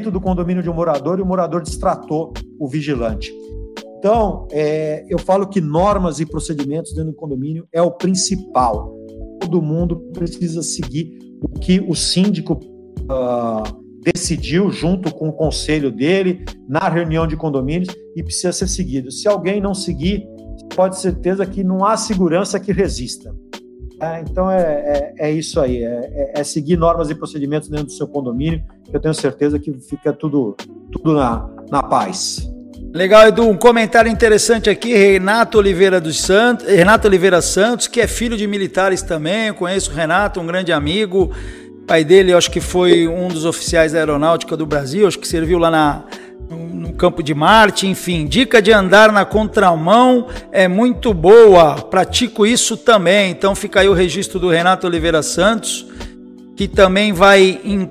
do 0.00 0.20
condomínio 0.20 0.62
de 0.62 0.70
um 0.70 0.74
morador 0.74 1.18
e 1.18 1.22
o 1.22 1.26
morador 1.26 1.62
distratou 1.62 2.32
o 2.58 2.68
vigilante. 2.68 3.32
Então, 3.98 4.46
é, 4.52 5.04
eu 5.08 5.18
falo 5.18 5.48
que 5.48 5.60
normas 5.60 6.20
e 6.20 6.26
procedimentos 6.26 6.92
dentro 6.92 7.10
do 7.10 7.16
condomínio 7.16 7.66
é 7.72 7.82
o 7.82 7.90
principal. 7.90 8.94
Todo 9.40 9.60
mundo 9.60 9.96
precisa 10.12 10.62
seguir 10.62 11.18
o 11.42 11.48
que 11.58 11.80
o 11.80 11.94
síndico 11.94 12.54
uh, 12.54 13.86
decidiu 14.02 14.70
junto 14.70 15.12
com 15.12 15.28
o 15.28 15.32
conselho 15.32 15.90
dele 15.90 16.44
na 16.68 16.88
reunião 16.88 17.26
de 17.26 17.36
condomínios 17.36 17.94
e 18.14 18.22
precisa 18.22 18.52
ser 18.52 18.68
seguido. 18.68 19.10
Se 19.10 19.26
alguém 19.26 19.60
não 19.60 19.74
seguir, 19.74 20.24
pode 20.76 21.00
certeza 21.00 21.44
que 21.44 21.64
não 21.64 21.84
há 21.84 21.96
segurança 21.96 22.60
que 22.60 22.72
resista. 22.72 23.34
É, 24.00 24.20
então 24.20 24.50
é, 24.50 24.60
é, 24.60 25.14
é, 25.18 25.30
isso 25.32 25.58
aí, 25.58 25.82
é, 25.82 26.32
é, 26.34 26.40
é, 26.40 26.44
seguir 26.44 26.76
normas 26.76 27.08
e 27.08 27.14
procedimentos 27.14 27.68
dentro 27.68 27.86
do 27.86 27.92
seu 27.92 28.06
condomínio, 28.06 28.62
que 28.84 28.94
eu 28.94 29.00
tenho 29.00 29.14
certeza 29.14 29.58
que 29.58 29.72
fica 29.72 30.12
tudo, 30.12 30.54
tudo 30.92 31.14
na, 31.14 31.48
na 31.70 31.82
paz. 31.82 32.50
Legal, 32.92 33.28
Edu. 33.28 33.48
Um 33.48 33.56
comentário 33.56 34.10
interessante 34.10 34.70
aqui, 34.70 34.94
Renato 34.94 35.58
Oliveira 35.58 36.00
dos 36.00 36.20
Santos, 36.20 36.66
Renato 36.66 37.08
Oliveira 37.08 37.40
Santos, 37.40 37.86
que 37.86 38.00
é 38.00 38.06
filho 38.06 38.36
de 38.36 38.46
militares 38.46 39.02
também. 39.02 39.48
Eu 39.48 39.54
conheço 39.54 39.90
o 39.90 39.94
Renato, 39.94 40.40
um 40.40 40.46
grande 40.46 40.72
amigo 40.72 41.30
pai 41.86 42.04
dele, 42.04 42.32
acho 42.32 42.50
que 42.50 42.60
foi 42.60 43.06
um 43.06 43.28
dos 43.28 43.44
oficiais 43.44 43.92
da 43.92 43.98
aeronáutica 44.00 44.56
do 44.56 44.66
Brasil, 44.66 45.06
acho 45.06 45.18
que 45.18 45.28
serviu 45.28 45.56
lá 45.56 45.70
na, 45.70 46.04
no, 46.50 46.92
campo 46.92 47.22
de 47.22 47.34
Marte, 47.34 47.86
enfim. 47.86 48.26
Dica 48.26 48.62
de 48.62 48.72
andar 48.72 49.12
na 49.12 49.24
contramão 49.24 50.28
é 50.52 50.68
muito 50.68 51.12
boa, 51.12 51.74
pratico 51.74 52.46
isso 52.46 52.76
também. 52.76 53.30
Então 53.30 53.54
fica 53.54 53.80
aí 53.80 53.88
o 53.88 53.92
registro 53.92 54.38
do 54.38 54.48
Renato 54.48 54.86
Oliveira 54.86 55.22
Santos, 55.22 55.86
que 56.56 56.66
também 56.66 57.12
vai 57.12 57.60
em, 57.64 57.90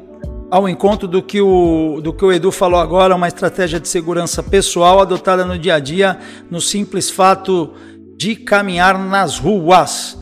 ao 0.50 0.68
encontro 0.68 1.08
do 1.08 1.22
que, 1.22 1.42
o, 1.42 2.00
do 2.02 2.14
que 2.14 2.24
o 2.24 2.32
Edu 2.32 2.52
falou 2.52 2.80
agora, 2.80 3.16
uma 3.16 3.28
estratégia 3.28 3.80
de 3.80 3.88
segurança 3.88 4.42
pessoal 4.42 5.00
adotada 5.00 5.46
no 5.46 5.58
dia 5.58 5.76
a 5.76 5.80
dia, 5.80 6.18
no 6.50 6.62
simples 6.62 7.10
fato 7.10 7.74
de 8.18 8.36
caminhar 8.36 8.98
nas 8.98 9.38
ruas. 9.38 10.18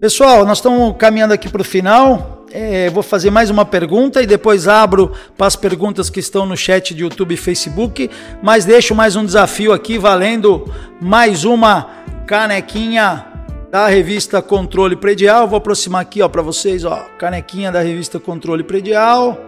Pessoal, 0.00 0.46
nós 0.46 0.58
estamos 0.58 0.96
caminhando 0.98 1.34
aqui 1.34 1.48
para 1.48 1.62
o 1.62 1.64
final. 1.64 2.39
É, 2.52 2.90
vou 2.90 3.02
fazer 3.02 3.30
mais 3.30 3.48
uma 3.48 3.64
pergunta 3.64 4.20
e 4.20 4.26
depois 4.26 4.66
abro 4.66 5.12
para 5.38 5.46
as 5.46 5.54
perguntas 5.54 6.10
que 6.10 6.18
estão 6.18 6.44
no 6.44 6.56
chat 6.56 6.92
de 6.92 7.02
YouTube 7.04 7.34
e 7.34 7.36
Facebook, 7.36 8.10
mas 8.42 8.64
deixo 8.64 8.92
mais 8.92 9.14
um 9.14 9.24
desafio 9.24 9.72
aqui 9.72 9.96
valendo 9.96 10.64
mais 11.00 11.44
uma 11.44 11.88
canequinha 12.26 13.24
da 13.70 13.86
revista 13.86 14.42
Controle 14.42 14.96
Predial. 14.96 15.46
Vou 15.46 15.58
aproximar 15.58 16.02
aqui, 16.02 16.22
ó, 16.22 16.28
para 16.28 16.42
vocês, 16.42 16.84
ó, 16.84 16.96
canequinha 17.16 17.70
da 17.70 17.82
revista 17.82 18.18
Controle 18.18 18.64
Predial, 18.64 19.38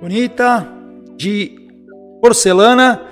bonita, 0.00 0.66
de 1.16 1.60
porcelana. 2.20 3.02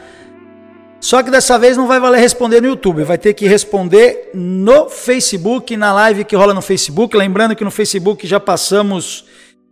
Só 1.01 1.23
que 1.23 1.31
dessa 1.31 1.59
vez 1.59 1.79
não 1.79 1.87
vai 1.87 1.99
valer 1.99 2.21
responder 2.21 2.61
no 2.61 2.69
YouTube, 2.69 3.05
vai 3.05 3.17
ter 3.17 3.33
que 3.33 3.49
responder 3.49 4.31
no 4.35 4.91
Facebook, 4.91 5.75
na 5.75 5.93
live 5.95 6.25
que 6.25 6.37
rola 6.37 6.53
no 6.53 6.61
Facebook. 6.61 7.17
Lembrando 7.17 7.57
que 7.57 7.65
no 7.65 7.71
Facebook 7.71 8.27
já 8.27 8.39
passamos 8.39 9.25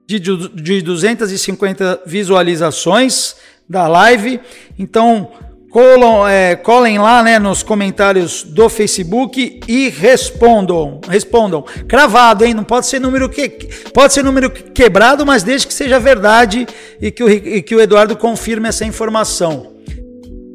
de, 0.07 0.19
de 0.19 0.81
250 0.81 2.01
visualizações 2.07 3.37
da 3.69 3.87
live. 3.87 4.41
Então, 4.79 5.31
colam, 5.71 6.27
é, 6.27 6.57
colhem 6.57 6.99
lá 6.99 7.23
né, 7.23 7.39
nos 7.39 7.63
comentários 7.63 8.43
do 8.43 8.71
Facebook 8.71 9.61
e 9.69 9.91
respondam. 9.91 10.99
Respondam. 11.07 11.63
Cravado, 11.87 12.43
hein? 12.43 12.55
Não 12.55 12.65
pode 12.65 12.87
ser 12.87 13.01
número 13.01 13.29
que 13.29 13.51
pode 13.93 14.15
ser 14.15 14.25
número 14.25 14.51
quebrado, 14.51 15.27
mas 15.27 15.43
desde 15.43 15.67
que 15.67 15.75
seja 15.75 16.01
verdade 16.01 16.67
e 16.99 17.11
que 17.11 17.23
o, 17.23 17.29
e 17.29 17.61
que 17.61 17.75
o 17.75 17.81
Eduardo 17.81 18.17
confirme 18.17 18.67
essa 18.67 18.87
informação. 18.87 19.78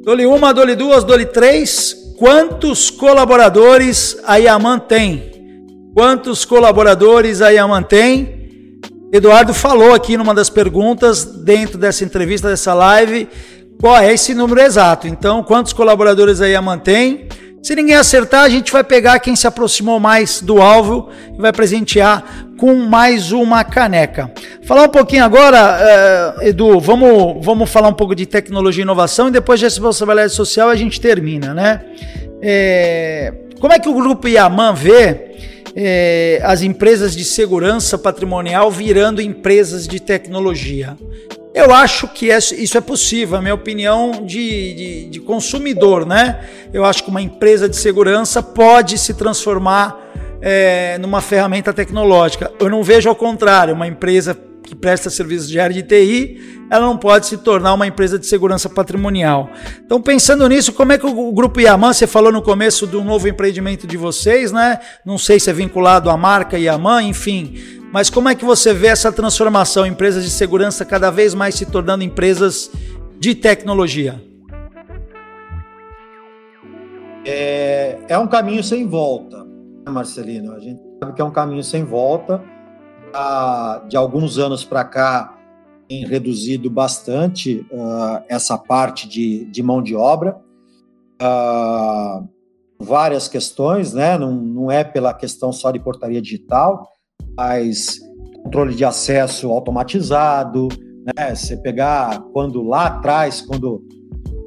Dole 0.04 0.26
uma, 0.26 0.54
dole 0.54 0.76
duas, 0.76 1.06
dole 1.06 1.26
três. 1.26 1.96
Quantos 2.18 2.90
colaboradores 2.90 4.18
a 4.26 4.36
Yaman 4.36 4.80
tem? 4.80 5.32
Quantos 5.96 6.44
colaboradores 6.44 7.42
a 7.42 7.48
Yaman 7.48 7.84
tem? 7.84 8.82
Eduardo 9.14 9.54
falou 9.54 9.94
aqui 9.94 10.18
numa 10.18 10.34
das 10.34 10.50
perguntas, 10.50 11.24
dentro 11.24 11.78
dessa 11.78 12.04
entrevista, 12.04 12.50
dessa 12.50 12.74
live, 12.74 13.30
qual 13.80 13.96
é 13.96 14.14
esse 14.14 14.34
número 14.34 14.60
exato. 14.60 15.08
Então, 15.08 15.42
quantos 15.42 15.72
colaboradores 15.72 16.42
a 16.42 16.48
Yaman 16.48 16.80
tem? 16.80 17.30
Se 17.64 17.74
ninguém 17.78 17.96
acertar, 17.96 18.44
a 18.44 18.50
gente 18.50 18.74
vai 18.74 18.84
pegar 18.84 19.18
quem 19.20 19.38
se 19.38 19.48
aproximou 19.48 19.98
mais 19.98 20.42
do 20.42 20.62
alvo 20.62 21.08
e 21.34 21.42
vai 21.42 21.54
presentear 21.54 22.46
com 22.58 22.76
mais 22.76 23.32
uma 23.32 23.64
caneca. 23.64 24.30
Falar 24.64 24.84
um 24.84 24.90
pouquinho 24.90 25.24
agora, 25.24 26.36
uh, 26.38 26.44
Edu, 26.44 26.78
vamos, 26.82 27.38
vamos 27.44 27.70
falar 27.70 27.88
um 27.88 27.94
pouco 27.94 28.14
de 28.14 28.26
tecnologia 28.26 28.82
e 28.82 28.84
inovação 28.84 29.30
e 29.30 29.32
depois 29.32 29.62
de 29.62 29.66
responsabilidade 29.66 30.34
social 30.34 30.68
a 30.68 30.76
gente 30.76 31.00
termina, 31.00 31.54
né? 31.54 31.86
É, 32.42 33.34
como 33.62 33.72
é 33.72 33.80
que 33.80 33.88
o 33.88 33.94
grupo 33.94 34.28
Yaman 34.28 34.74
vê 34.74 35.32
é, 35.74 36.42
as 36.44 36.64
empresas 36.64 37.16
de 37.16 37.24
segurança 37.24 37.98
patrimonial 37.98 38.70
virando 38.70 39.22
empresas 39.22 39.88
de 39.88 40.02
tecnologia? 40.02 40.98
Eu 41.54 41.72
acho 41.72 42.08
que 42.08 42.30
isso 42.30 42.78
é 42.78 42.82
possível, 42.82 43.38
a 43.38 43.42
minha 43.42 43.54
opinião 43.54 44.26
de, 44.26 44.74
de, 44.74 45.06
de, 45.06 45.20
consumidor, 45.20 46.04
né? 46.04 46.40
Eu 46.74 46.84
acho 46.84 47.04
que 47.04 47.12
uma 47.12 47.22
empresa 47.22 47.70
de 47.70 47.76
segurança 47.76 48.42
pode 48.42 48.98
se 48.98 49.14
transformar 49.14 50.02
é, 50.42 50.98
numa 50.98 51.22
ferramenta 51.22 51.72
tecnológica. 51.72 52.52
Eu 52.60 52.70
não 52.70 52.82
vejo 52.82 53.08
ao 53.08 53.16
contrário, 53.16 53.76
uma 53.76 53.88
empresa 53.88 54.36
que 54.64 54.76
presta 54.76 55.10
serviços 55.10 55.50
de 55.50 55.60
área 55.60 55.74
de 55.74 55.84
TI, 55.84 56.68
ela 56.70 56.86
não 56.86 56.98
pode 56.98 57.28
se 57.28 57.38
tornar 57.38 57.74
uma 57.74 57.86
empresa 57.86 58.18
de 58.18 58.26
segurança 58.26 58.70
patrimonial. 58.70 59.50
Então, 59.86 60.02
pensando 60.02 60.48
nisso, 60.48 60.74
como 60.74 60.94
é 60.94 60.98
que 60.98 61.06
o 61.06 61.32
Grupo 61.32 61.60
Yaman, 61.60 61.94
você 61.94 62.08
falou 62.08 62.32
no 62.32 62.42
começo 62.42 62.88
do 62.88 63.04
novo 63.04 63.28
empreendimento 63.28 63.86
de 63.86 63.98
vocês, 63.98 64.52
né? 64.52 64.80
Não 65.06 65.18
sei 65.18 65.40
se 65.40 65.50
é 65.50 65.54
vinculado 65.54 66.10
à 66.10 66.18
marca 66.18 66.58
Yaman, 66.58 67.04
enfim. 67.04 67.56
Mas 67.92 68.10
como 68.10 68.30
é 68.30 68.36
que 68.36 68.44
você 68.44 68.74
vê 68.74 68.88
essa 68.88 69.12
transformação? 69.12 69.86
Empresas 69.86 70.24
de 70.24 70.32
segurança 70.32 70.84
cada 70.84 71.12
vez 71.12 71.34
mais 71.34 71.56
se 71.56 71.66
tornando 71.66 72.04
empresas 72.04 72.72
de 73.20 73.36
tecnologia? 73.36 74.20
É, 77.26 78.00
é 78.08 78.18
um 78.18 78.28
caminho 78.28 78.64
sem 78.64 78.88
volta, 78.88 79.44
né, 79.44 79.92
Marcelino. 79.92 80.54
A 80.54 80.60
gente 80.60 80.82
sabe 81.00 81.14
que 81.14 81.22
é 81.22 81.26
um 81.26 81.32
caminho 81.32 81.64
sem 81.64 81.84
volta 81.84 82.44
de 83.88 83.96
alguns 83.98 84.38
anos 84.38 84.64
para 84.64 84.84
cá, 84.84 85.38
tem 85.88 86.06
reduzido 86.06 86.70
bastante 86.70 87.66
uh, 87.72 88.24
essa 88.28 88.58
parte 88.58 89.08
de, 89.08 89.46
de, 89.46 89.62
mão 89.62 89.82
de 89.82 89.96
obra. 89.96 90.38
Uh, 91.22 92.28
várias 92.80 93.28
questões, 93.28 93.94
né? 93.94 94.18
Não, 94.18 94.32
não 94.32 94.72
é 94.72 94.84
pela 94.84 95.14
questão 95.14 95.52
só 95.52 95.72
de 95.72 95.80
portaria 95.80 96.22
digital, 96.22 96.90
mas 97.38 98.00
controle 98.44 98.76
de 98.76 98.84
acesso 98.84 99.52
automatizado, 99.52 100.68
né? 101.18 101.36
Você 101.36 101.58
pegar 101.58 102.22
quando 102.34 102.62
lá 102.62 102.88
atrás, 102.88 103.42
quando 103.42 103.84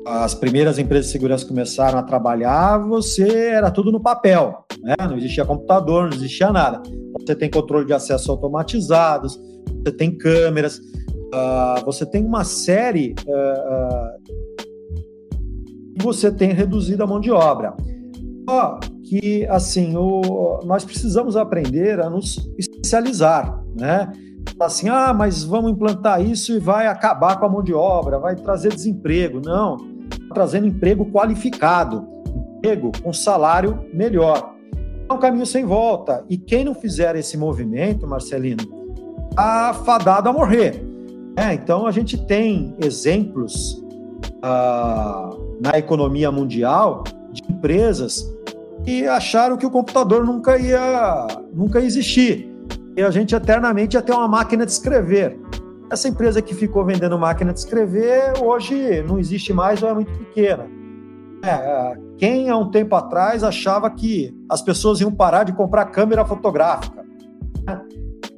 as 0.07 0.35
primeiras 0.35 0.79
empresas 0.79 1.07
de 1.07 1.13
segurança 1.13 1.45
começaram 1.45 1.99
a 1.99 2.03
trabalhar, 2.03 2.79
você 2.79 3.49
era 3.49 3.73
tudo 3.73 3.91
no 3.91 4.01
papel, 4.01 4.65
né? 4.81 4.95
Não 5.01 5.17
existia 5.17 5.45
computador, 5.45 6.09
não 6.09 6.17
existia 6.17 6.53
nada. 6.53 6.81
Você 7.21 7.35
tem 7.35 7.51
controle 7.51 7.85
de 7.87 7.93
acesso 7.93 8.31
automatizados, 8.31 9.37
você 9.85 9.91
tem 9.91 10.17
câmeras, 10.17 10.79
uh, 10.79 11.85
você 11.85 12.07
tem 12.07 12.25
uma 12.25 12.45
série 12.45 13.17
uh, 13.27 13.33
uh, 13.33 14.47
você 16.01 16.31
tem 16.31 16.53
reduzido 16.53 17.03
a 17.03 17.07
mão 17.07 17.19
de 17.19 17.33
obra. 17.33 17.75
Só 18.49 18.79
que 19.03 19.45
assim, 19.47 19.97
o, 19.97 20.61
nós 20.65 20.85
precisamos 20.85 21.37
aprender 21.37 22.01
a 22.01 22.09
nos 22.09 22.49
especializar, 22.57 23.61
né? 23.77 24.13
Assim, 24.61 24.89
ah, 24.89 25.13
mas 25.13 25.43
vamos 25.43 25.73
implantar 25.73 26.25
isso 26.25 26.53
e 26.53 26.61
vai 26.61 26.87
acabar 26.87 27.41
com 27.41 27.47
a 27.47 27.49
mão 27.49 27.63
de 27.63 27.75
obra, 27.75 28.21
vai 28.21 28.37
trazer 28.37 28.73
desemprego. 28.73 29.41
Não, 29.45 29.96
trazendo 30.33 30.67
emprego 30.67 31.07
qualificado, 31.07 32.07
emprego 32.57 32.93
com 33.03 33.13
salário 33.13 33.85
melhor. 33.93 34.55
É 35.09 35.13
um 35.13 35.19
caminho 35.19 35.47
sem 35.47 35.65
volta. 35.65 36.25
E 36.29 36.37
quem 36.37 36.65
não 36.65 36.75
fizer 36.75 37.15
esse 37.17 37.37
movimento, 37.37 38.07
Marcelino, 38.07 38.65
está 39.31 39.75
fadado 39.85 40.29
a 40.29 40.33
morrer. 40.33 40.85
É, 41.37 41.53
então 41.53 41.87
a 41.87 41.93
gente 41.93 42.17
tem 42.27 42.75
exemplos 42.83 43.85
ah, 44.43 45.31
na 45.61 45.79
economia 45.79 46.33
mundial 46.33 47.05
de 47.31 47.43
empresas 47.49 48.27
que 48.85 49.07
acharam 49.07 49.57
que 49.57 49.67
o 49.67 49.71
computador 49.71 50.25
nunca 50.25 50.59
ia, 50.59 51.27
nunca 51.53 51.81
ia 51.81 51.87
existir. 51.87 52.51
E 52.97 53.03
a 53.03 53.11
gente 53.11 53.35
eternamente 53.35 53.97
ia 53.97 54.03
ter 54.03 54.13
uma 54.13 54.27
máquina 54.27 54.65
de 54.65 54.73
escrever. 54.73 55.39
Essa 55.91 56.09
empresa 56.09 56.43
que 56.43 56.55
ficou 56.55 56.85
vendendo 56.85 57.17
máquina 57.19 57.53
de 57.53 57.61
escrever, 57.61 58.33
hoje 58.43 59.03
não 59.03 59.19
existe 59.19 59.53
mais 59.53 59.83
ou 59.83 59.89
é 59.89 59.95
muito 59.95 60.13
pequena. 60.19 60.69
É, 61.45 61.97
quem 62.19 62.51
há 62.51 62.57
um 62.57 62.71
tempo 62.71 62.97
atrás 62.97 63.45
achava 63.45 63.89
que 63.91 64.35
as 64.51 64.61
pessoas 64.63 65.01
iam 65.01 65.13
parar 65.13 65.45
de 65.45 65.53
comprar 65.53 65.85
câmera 65.87 66.25
fotográfica? 66.25 67.05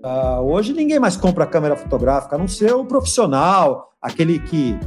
Uh, 0.05 0.41
hoje 0.43 0.73
ninguém 0.75 0.99
mais 0.99 1.16
compra 1.16 1.47
câmera 1.47 1.75
fotográfica, 1.75 2.37
a 2.37 2.39
não 2.39 2.47
ser 2.47 2.73
o 2.73 2.85
profissional, 2.85 3.93
aquele 4.01 4.39
que. 4.39 4.79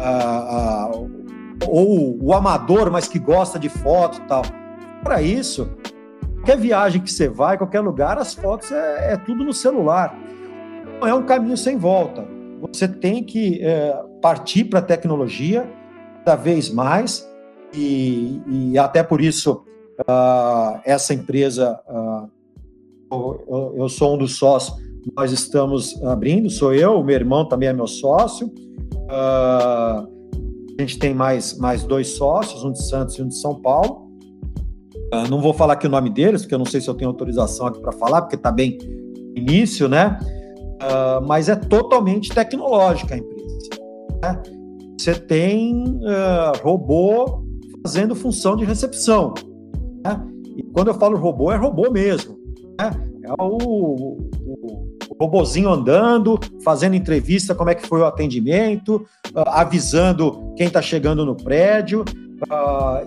Uh, 0.00 1.04
uh, 1.04 1.18
ou 1.66 2.18
o 2.22 2.34
amador, 2.34 2.90
mas 2.90 3.08
que 3.08 3.18
gosta 3.18 3.58
de 3.58 3.68
foto 3.68 4.18
e 4.18 4.26
tal. 4.26 4.42
Para 5.02 5.22
isso, 5.22 5.70
qualquer 6.36 6.58
viagem 6.58 7.00
que 7.00 7.10
você 7.10 7.28
vai, 7.28 7.56
qualquer 7.56 7.80
lugar, 7.80 8.18
as 8.18 8.34
fotos 8.34 8.70
é, 8.70 9.12
é 9.12 9.16
tudo 9.16 9.44
no 9.44 9.52
celular 9.52 10.16
é 11.06 11.14
um 11.14 11.24
caminho 11.24 11.56
sem 11.56 11.76
volta. 11.76 12.26
Você 12.60 12.88
tem 12.88 13.22
que 13.22 13.62
é, 13.62 13.96
partir 14.20 14.64
para 14.64 14.80
a 14.80 14.82
tecnologia 14.82 15.68
cada 16.24 16.36
vez 16.36 16.70
mais, 16.70 17.28
e, 17.72 18.40
e 18.46 18.78
até 18.78 19.02
por 19.02 19.20
isso 19.20 19.62
uh, 20.00 20.80
essa 20.84 21.14
empresa, 21.14 21.78
uh, 21.88 22.28
eu, 23.10 23.74
eu, 23.78 23.88
sou 23.88 24.14
um 24.14 24.18
dos 24.18 24.36
sócios, 24.36 24.76
nós 25.16 25.32
estamos 25.32 26.02
abrindo, 26.02 26.50
sou 26.50 26.74
eu, 26.74 27.02
meu 27.02 27.14
irmão 27.14 27.46
também 27.46 27.68
é 27.68 27.72
meu 27.72 27.86
sócio. 27.86 28.48
Uh, 28.48 30.18
a 30.78 30.80
gente 30.80 30.98
tem 30.98 31.14
mais, 31.14 31.56
mais 31.58 31.82
dois 31.82 32.16
sócios, 32.16 32.62
um 32.64 32.72
de 32.72 32.82
Santos 32.86 33.16
e 33.18 33.22
um 33.22 33.28
de 33.28 33.36
São 33.36 33.60
Paulo. 33.60 34.08
não 35.28 35.40
vou 35.40 35.52
falar 35.52 35.72
aqui 35.74 35.86
o 35.86 35.90
nome 35.90 36.10
deles, 36.10 36.42
porque 36.42 36.54
eu 36.54 36.58
não 36.58 36.66
sei 36.66 36.80
se 36.80 36.88
eu 36.88 36.94
tenho 36.94 37.10
autorização 37.10 37.66
aqui 37.66 37.80
para 37.80 37.92
falar, 37.92 38.22
porque 38.22 38.36
está 38.36 38.52
bem 38.52 38.78
início, 39.34 39.88
né? 39.88 40.18
Uh, 40.78 41.26
mas 41.26 41.48
é 41.48 41.56
totalmente 41.56 42.30
tecnológica 42.30 43.14
a 43.14 43.18
empresa. 43.18 43.68
Né? 44.22 44.42
Você 44.96 45.14
tem 45.14 45.82
uh, 45.82 46.62
robô 46.62 47.44
fazendo 47.82 48.14
função 48.14 48.56
de 48.56 48.64
recepção. 48.64 49.34
Né? 50.04 50.24
E 50.56 50.62
quando 50.62 50.88
eu 50.88 50.94
falo 50.94 51.18
robô, 51.18 51.50
é 51.50 51.56
robô 51.56 51.90
mesmo. 51.90 52.38
Né? 52.80 52.90
É 53.24 53.42
o, 53.42 53.56
o, 53.56 54.88
o 55.10 55.16
robozinho 55.20 55.68
andando, 55.68 56.38
fazendo 56.62 56.94
entrevista, 56.94 57.56
como 57.56 57.70
é 57.70 57.74
que 57.74 57.86
foi 57.86 58.00
o 58.00 58.06
atendimento, 58.06 59.04
uh, 59.34 59.48
avisando 59.48 60.54
quem 60.56 60.68
está 60.68 60.80
chegando 60.80 61.26
no 61.26 61.36
prédio. 61.36 62.04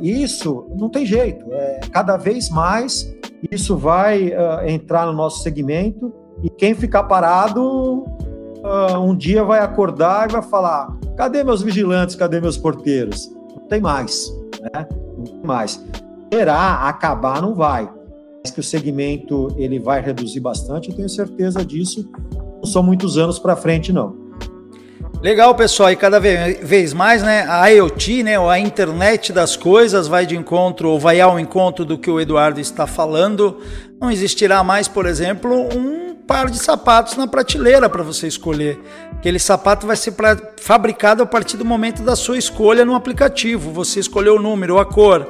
isso 0.02 0.68
não 0.78 0.90
tem 0.90 1.06
jeito. 1.06 1.46
É, 1.54 1.80
cada 1.90 2.18
vez 2.18 2.50
mais 2.50 3.16
isso 3.50 3.78
vai 3.78 4.34
entrar 4.68 5.08
no 5.08 5.14
nosso 5.14 5.42
segmento 5.42 6.14
e 6.44 6.50
quem 6.50 6.74
ficar 6.74 7.04
parado, 7.04 8.06
uh, 8.64 9.00
um 9.00 9.16
dia 9.16 9.44
vai 9.44 9.60
acordar 9.60 10.30
e 10.30 10.34
vai 10.34 10.42
falar: 10.42 10.96
cadê 11.16 11.44
meus 11.44 11.62
vigilantes, 11.62 12.16
cadê 12.16 12.42
meus 12.42 12.58
porteiros? 12.58 13.32
Não 13.56 13.68
tem 13.68 13.82
mais, 13.82 14.32
né? 14.60 14.88
Não 15.18 15.24
tem 15.24 15.42
mais. 15.44 15.84
Terá, 16.30 16.88
acabar 16.88 17.42
não 17.42 17.54
vai. 17.54 17.90
Mas 18.44 18.52
que 18.52 18.60
o 18.60 18.64
segmento 18.64 19.54
ele 19.58 19.80
vai 19.80 20.02
reduzir 20.02 20.40
bastante, 20.40 20.90
eu 20.90 20.96
tenho 20.96 21.10
certeza 21.10 21.64
disso. 21.64 22.10
Não 22.58 22.66
são 22.66 22.82
muitos 22.82 23.18
anos 23.18 23.38
para 23.38 23.56
frente, 23.56 23.94
não. 23.94 24.22
Legal, 25.22 25.54
pessoal, 25.54 25.92
e 25.92 25.96
cada 25.96 26.20
vez 26.20 26.94
mais, 26.94 27.22
né, 27.22 27.46
a 27.48 27.68
IoT, 27.68 28.24
né, 28.24 28.40
a 28.40 28.58
internet 28.58 29.32
das 29.32 29.56
coisas 29.56 30.08
vai 30.08 30.26
de 30.26 30.36
encontro 30.36 30.90
ou 30.90 31.00
vai 31.00 31.22
ao 31.22 31.40
encontro 31.40 31.86
do 31.86 31.96
que 31.96 32.10
o 32.10 32.20
Eduardo 32.20 32.60
está 32.60 32.88
falando. 32.88 33.58
Não 34.02 34.10
existirá 34.10 34.64
mais, 34.64 34.88
por 34.88 35.06
exemplo, 35.06 35.54
um 35.78 36.11
par 36.28 36.50
de 36.50 36.58
sapatos 36.58 37.18
na 37.18 37.28
prateleira 37.28 37.90
para 37.90 38.04
você 38.04 38.28
escolher. 38.28 38.80
Aquele 39.12 39.40
sapato 39.40 39.86
vai 39.86 39.96
ser 39.96 40.12
pra, 40.12 40.38
fabricado 40.58 41.22
a 41.24 41.26
partir 41.26 41.58
do 41.58 41.66
momento 41.66 42.02
da 42.04 42.16
sua 42.16 42.38
escolha 42.38 42.86
no 42.86 42.96
aplicativo. 42.96 43.72
Você 43.72 44.00
escolheu 44.00 44.36
o 44.36 44.42
número, 44.42 44.80
a 44.80 44.86
cor 44.86 45.28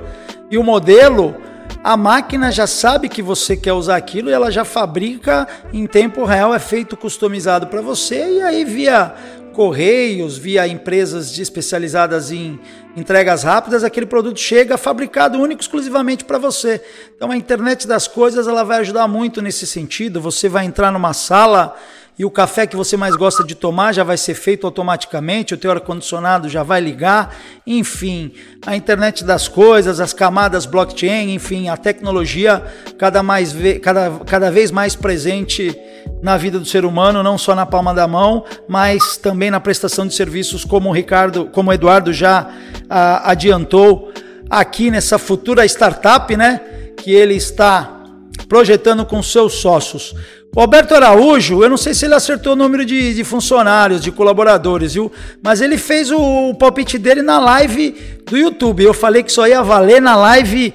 e 0.49 0.57
o 0.57 0.63
modelo. 0.63 1.35
A 1.83 1.97
máquina 1.97 2.51
já 2.51 2.67
sabe 2.67 3.09
que 3.09 3.21
você 3.21 3.57
quer 3.57 3.73
usar 3.73 3.95
aquilo 3.95 4.29
e 4.29 4.33
ela 4.33 4.51
já 4.51 4.63
fabrica 4.63 5.47
em 5.73 5.87
tempo 5.87 6.23
real, 6.25 6.53
é 6.53 6.59
feito 6.59 6.95
customizado 6.95 7.67
para 7.67 7.81
você 7.81 8.37
e 8.37 8.41
aí 8.41 8.63
via 8.63 9.15
correios, 9.51 10.37
via 10.37 10.67
empresas 10.67 11.37
especializadas 11.37 12.31
em 12.31 12.59
entregas 12.95 13.43
rápidas, 13.43 13.83
aquele 13.83 14.05
produto 14.05 14.39
chega 14.39 14.77
fabricado 14.77 15.39
único 15.39 15.61
exclusivamente 15.61 16.25
para 16.25 16.37
você. 16.37 16.83
Então 17.15 17.31
a 17.31 17.37
internet 17.37 17.87
das 17.87 18.07
coisas 18.07 18.47
ela 18.47 18.63
vai 18.63 18.79
ajudar 18.79 19.07
muito 19.07 19.41
nesse 19.41 19.65
sentido. 19.65 20.21
Você 20.21 20.49
vai 20.49 20.65
entrar 20.65 20.91
numa 20.91 21.13
sala 21.13 21.75
e 22.19 22.25
o 22.25 22.29
café 22.29 22.67
que 22.67 22.75
você 22.75 22.95
mais 22.95 23.15
gosta 23.15 23.43
de 23.43 23.55
tomar 23.55 23.93
já 23.93 24.03
vai 24.03 24.17
ser 24.17 24.35
feito 24.35 24.67
automaticamente, 24.67 25.53
o 25.53 25.57
teu 25.57 25.71
ar-condicionado 25.71 26.49
já 26.49 26.61
vai 26.61 26.79
ligar, 26.79 27.35
enfim, 27.65 28.33
a 28.65 28.75
internet 28.75 29.23
das 29.23 29.47
coisas, 29.47 29.99
as 29.99 30.13
camadas 30.13 30.65
blockchain, 30.65 31.33
enfim, 31.33 31.69
a 31.69 31.77
tecnologia 31.77 32.63
cada, 32.97 33.23
mais, 33.23 33.55
cada, 33.81 34.11
cada 34.25 34.51
vez 34.51 34.71
mais 34.71 34.95
presente 34.95 35.75
na 36.21 36.37
vida 36.37 36.59
do 36.59 36.65
ser 36.65 36.85
humano, 36.85 37.23
não 37.23 37.37
só 37.37 37.55
na 37.55 37.65
palma 37.65 37.93
da 37.93 38.07
mão, 38.07 38.45
mas 38.67 39.17
também 39.17 39.49
na 39.49 39.59
prestação 39.59 40.05
de 40.05 40.13
serviços, 40.13 40.63
como 40.63 40.89
o 40.89 40.93
Ricardo, 40.93 41.45
como 41.47 41.71
o 41.71 41.73
Eduardo 41.73 42.13
já 42.13 42.51
ah, 42.89 43.31
adiantou 43.31 44.11
aqui 44.49 44.91
nessa 44.91 45.17
futura 45.17 45.65
startup, 45.65 46.35
né, 46.35 46.59
que 46.97 47.11
ele 47.11 47.35
está 47.35 47.99
projetando 48.47 49.05
com 49.05 49.23
seus 49.23 49.53
sócios. 49.55 50.13
O 50.53 50.59
Alberto 50.59 50.93
Araújo, 50.93 51.63
eu 51.63 51.69
não 51.69 51.77
sei 51.77 51.93
se 51.93 52.03
ele 52.03 52.13
acertou 52.13 52.53
o 52.53 52.55
número 52.57 52.83
de, 52.83 53.13
de 53.13 53.23
funcionários, 53.23 54.01
de 54.01 54.11
colaboradores, 54.11 54.95
viu? 54.95 55.09
Mas 55.41 55.61
ele 55.61 55.77
fez 55.77 56.11
o, 56.11 56.49
o 56.49 56.53
palpite 56.53 56.97
dele 56.97 57.21
na 57.21 57.39
live 57.39 57.95
do 58.25 58.37
YouTube. 58.37 58.83
Eu 58.83 58.93
falei 58.93 59.23
que 59.23 59.31
só 59.31 59.47
ia 59.47 59.63
valer 59.63 60.01
na 60.01 60.17
live 60.17 60.73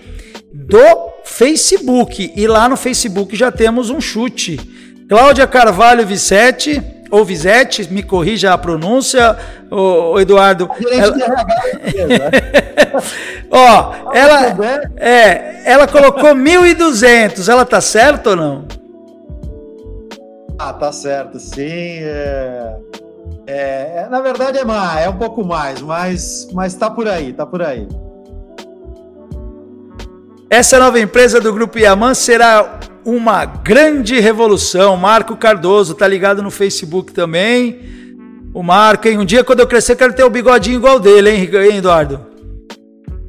do 0.50 1.10
Facebook. 1.24 2.32
E 2.34 2.46
lá 2.46 2.70
no 2.70 2.76
Facebook 2.76 3.36
já 3.36 3.52
temos 3.52 3.90
um 3.90 4.00
chute. 4.00 4.58
Cláudia 5.10 5.46
Carvalho 5.46 6.06
Vicete, 6.06 6.82
ou 7.10 7.22
Vizete, 7.22 7.86
me 7.92 8.02
corrija 8.02 8.54
a 8.54 8.58
pronúncia, 8.58 9.36
o, 9.70 10.18
Eduardo. 10.18 10.70
Ela... 10.90 11.14
Ó, 13.52 13.94
ela, 14.14 14.56
é, 14.96 15.70
ela 15.70 15.86
colocou 15.86 16.30
1.200, 16.30 17.46
ela 17.46 17.66
tá 17.66 17.82
certa 17.82 18.30
ou 18.30 18.36
não? 18.36 18.85
Ah, 20.58 20.72
tá 20.72 20.90
certo, 20.90 21.38
sim. 21.38 21.98
É, 22.00 22.76
é, 23.46 24.02
é, 24.04 24.08
na 24.10 24.20
verdade 24.20 24.58
é 24.58 24.64
mais, 24.64 25.06
é 25.06 25.08
um 25.08 25.16
pouco 25.16 25.44
mais, 25.44 25.80
mas, 25.80 26.48
mas 26.52 26.74
tá 26.74 26.90
por 26.90 27.06
aí, 27.06 27.32
tá 27.32 27.46
por 27.46 27.62
aí. 27.62 27.86
Essa 30.48 30.78
nova 30.78 30.98
empresa 30.98 31.40
do 31.40 31.52
Grupo 31.52 31.78
Yaman 31.78 32.14
será 32.14 32.80
uma 33.04 33.44
grande 33.44 34.18
revolução. 34.18 34.96
Marco 34.96 35.36
Cardoso 35.36 35.94
tá 35.94 36.06
ligado 36.06 36.42
no 36.42 36.50
Facebook 36.50 37.12
também. 37.12 37.80
O 38.54 38.62
Marco, 38.62 39.06
hein? 39.06 39.18
Um 39.18 39.24
dia 39.24 39.44
quando 39.44 39.60
eu 39.60 39.66
crescer, 39.66 39.96
quero 39.96 40.14
ter 40.14 40.24
o 40.24 40.30
bigodinho 40.30 40.76
igual 40.76 40.98
dele, 40.98 41.30
hein, 41.30 41.76
Eduardo? 41.76 42.20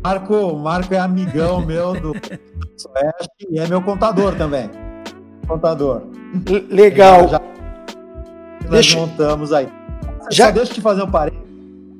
Marco, 0.03 0.55
Marco 0.55 0.93
é 0.93 0.99
amigão 0.99 1.65
meu 1.65 1.93
do 1.93 2.13
e 3.49 3.59
é 3.59 3.67
meu 3.67 3.81
contador 3.81 4.35
também. 4.35 4.69
Contador. 5.47 6.03
Legal. 6.69 7.27
Já, 7.27 7.41
nós 8.61 8.69
deixa... 8.69 8.99
montamos 8.99 9.53
aí. 9.53 9.67
Já... 10.31 10.47
Só 10.47 10.51
deixa 10.51 10.71
eu 10.71 10.75
te 10.75 10.81
fazer 10.81 11.03
um 11.03 11.11
parênteses. 11.11 11.47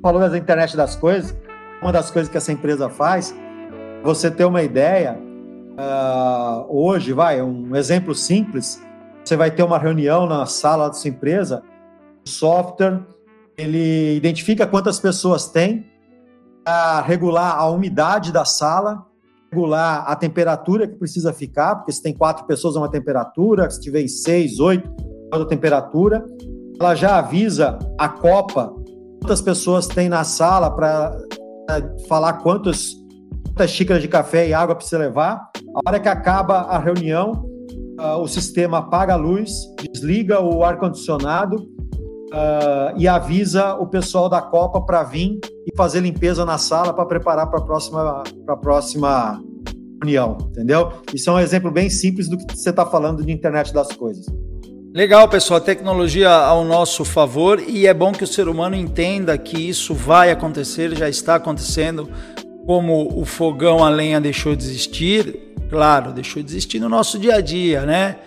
Falou 0.02 0.30
da 0.30 0.38
internet 0.38 0.76
das 0.76 0.95
coisas. 0.95 1.36
Uma 1.82 1.91
das 1.91 2.10
coisas 2.10 2.30
que 2.30 2.38
essa 2.38 2.52
empresa 2.52 2.90
faz, 2.90 3.36
você 4.04 4.32
ter 4.32 4.45
uma 4.45 4.64
ideia, 4.64 5.20
uh, 5.78 6.66
hoje, 6.70 7.14
vai, 7.14 7.41
um 7.41 7.76
exemplo 7.76 8.16
simples, 8.16 8.82
você 9.24 9.36
vai 9.36 9.52
ter 9.52 9.62
uma 9.62 9.78
reunião 9.78 10.26
na 10.26 10.45
sala 10.48 10.88
da 10.88 10.94
sua 10.94 11.10
empresa, 11.10 11.62
o 12.26 12.30
software, 12.30 12.99
ele 13.56 14.16
identifica 14.16 14.66
quantas 14.66 14.99
pessoas 14.99 15.49
tem, 15.49 15.86
para 16.64 17.02
regular 17.02 17.56
a 17.56 17.70
umidade 17.70 18.32
da 18.32 18.44
sala, 18.44 19.06
regular 19.52 20.03
a 20.07 20.15
temperatura 20.15 20.88
que 20.88 20.95
precisa 20.95 21.34
ficar, 21.34 21.76
porque 21.76 21.91
se 21.91 22.02
tem 22.02 22.14
quatro 22.14 22.45
pessoas 22.45 22.76
é 22.76 22.80
uma 22.80 22.91
temperatura, 22.91 23.69
se 23.69 23.80
tiver 23.80 24.07
seis, 24.07 24.60
oito, 24.60 24.90
é 25.32 25.36
outra 25.36 25.48
temperatura. 25.48 26.26
Ela 26.80 26.95
já 26.95 27.18
avisa 27.18 27.80
a 27.98 28.07
Copa 28.07 28.74
quantas 29.22 29.41
pessoas 29.41 29.88
tem 29.88 30.10
na 30.10 30.24
sala 30.24 30.69
para 30.69 31.18
falar 32.07 32.34
quantas, 32.34 32.94
quantas 33.48 33.72
xícaras 33.72 34.02
de 34.02 34.07
café 34.07 34.48
e 34.48 34.53
água 34.53 34.76
precisa 34.76 34.99
levar. 34.99 35.49
A 35.76 35.90
hora 35.90 35.99
que 35.99 36.07
acaba 36.07 36.61
a 36.61 36.78
reunião, 36.78 37.45
uh, 37.99 38.22
o 38.22 38.28
sistema 38.28 38.80
apaga 38.80 39.14
a 39.14 39.18
luz, 39.18 39.52
desliga 39.91 40.40
o 40.40 40.64
ar-condicionado 40.64 41.77
uh, 42.28 42.98
e 42.98 43.08
avisa 43.08 43.76
o 43.76 43.88
pessoal 43.88 44.30
da 44.30 44.41
Copa 44.41 44.82
para 44.82 45.04
vir 45.04 45.40
e 45.66 45.76
fazer 45.76 46.02
limpeza 46.02 46.45
na 46.45 46.58
sala 46.58 46.94
para 46.94 47.06
preparar 47.06 47.48
para 47.49 47.60
a 47.60 47.64
próxima, 47.64 48.24
próxima 48.62 49.41
reunião, 50.02 50.38
entendeu? 50.49 50.91
Isso 51.14 51.30
é 51.30 51.34
um 51.34 51.40
exemplo 51.40 51.72
bem 51.72 51.90
simples 51.90 52.30
do 52.30 52.38
que 52.38 52.56
você 52.56 52.70
está 52.70 52.86
falando 52.86 53.24
de 53.24 53.32
internet 53.32 53.74
das 53.74 53.91
coisas. 53.94 54.26
Legal, 54.94 55.28
pessoal, 55.28 55.62
tecnologia 55.62 56.30
ao 56.30 56.64
nosso 56.64 57.06
favor 57.06 57.60
e 57.60 57.86
é 57.86 57.94
bom 57.94 58.12
que 58.12 58.24
o 58.24 58.28
ser 58.28 58.48
humano 58.48 58.76
entenda 58.76 59.38
que 59.38 59.70
isso 59.70 59.94
vai 59.94 60.32
acontecer, 60.32 60.95
já 60.95 61.08
está 61.08 61.36
acontecendo, 61.36 62.10
como 62.66 63.08
o 63.20 63.24
fogão 63.24 63.84
a 63.84 63.90
lenha 63.90 64.20
deixou 64.20 64.56
de 64.56 64.64
existir, 64.64 65.54
claro, 65.70 66.12
deixou 66.12 66.41
de 66.41 66.49
existir 66.49 66.80
no 66.80 66.90
nosso 66.90 67.20
dia 67.20 67.36
a 67.36 67.41
dia, 67.41 67.86
né? 67.86 68.18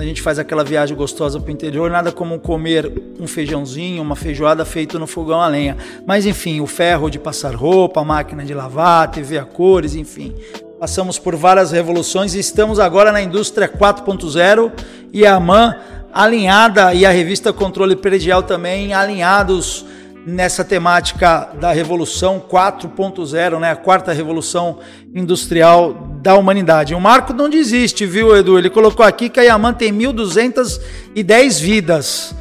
A 0.00 0.04
gente 0.04 0.22
faz 0.22 0.38
aquela 0.38 0.64
viagem 0.64 0.96
gostosa 0.96 1.38
para 1.38 1.48
o 1.48 1.52
interior, 1.52 1.90
nada 1.90 2.10
como 2.10 2.38
comer 2.38 2.90
um 3.20 3.26
feijãozinho, 3.26 4.02
uma 4.02 4.16
feijoada 4.16 4.64
feito 4.64 4.98
no 4.98 5.06
fogão 5.06 5.40
a 5.40 5.46
lenha. 5.46 5.76
Mas 6.06 6.24
enfim, 6.26 6.60
o 6.60 6.66
ferro 6.66 7.10
de 7.10 7.18
passar 7.18 7.54
roupa, 7.54 8.00
a 8.00 8.04
máquina 8.04 8.44
de 8.44 8.54
lavar, 8.54 9.10
TV 9.10 9.38
a 9.38 9.44
cores, 9.44 9.94
enfim. 9.94 10.34
Passamos 10.78 11.18
por 11.18 11.36
várias 11.36 11.72
revoluções 11.72 12.34
e 12.34 12.38
estamos 12.38 12.80
agora 12.80 13.12
na 13.12 13.20
indústria 13.20 13.68
4.0 13.68 14.72
e 15.12 15.26
a 15.26 15.38
MAN 15.38 15.76
alinhada 16.12 16.94
e 16.94 17.04
a 17.04 17.10
revista 17.10 17.52
Controle 17.52 17.94
Predial 17.94 18.42
também 18.42 18.94
alinhados 18.94 19.84
nessa 20.26 20.64
temática 20.64 21.48
da 21.60 21.72
Revolução 21.72 22.40
4.0, 22.40 23.58
né, 23.58 23.70
a 23.70 23.76
quarta 23.76 24.12
revolução 24.12 24.78
industrial 25.14 25.94
da 26.22 26.34
humanidade. 26.34 26.94
O 26.94 27.00
Marco 27.00 27.32
não 27.32 27.48
desiste, 27.48 28.04
viu, 28.06 28.36
Edu? 28.36 28.58
Ele 28.58 28.70
colocou 28.70 29.04
aqui 29.04 29.28
que 29.28 29.40
a 29.40 29.42
Yaman 29.42 29.74
tem 29.74 29.92
1.210 29.92 31.60
vidas. 31.60 32.34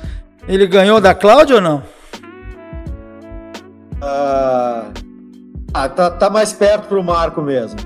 Ele 0.48 0.68
ganhou 0.68 1.00
da 1.00 1.14
Cláudia 1.14 1.56
ou 1.56 1.62
não? 1.62 1.84
Ah, 4.02 4.86
ah 5.74 5.90
tá, 5.90 6.10
tá 6.10 6.30
mais 6.30 6.52
perto 6.54 6.88
pro 6.88 7.04
Marco 7.04 7.42
mesmo. 7.42 7.80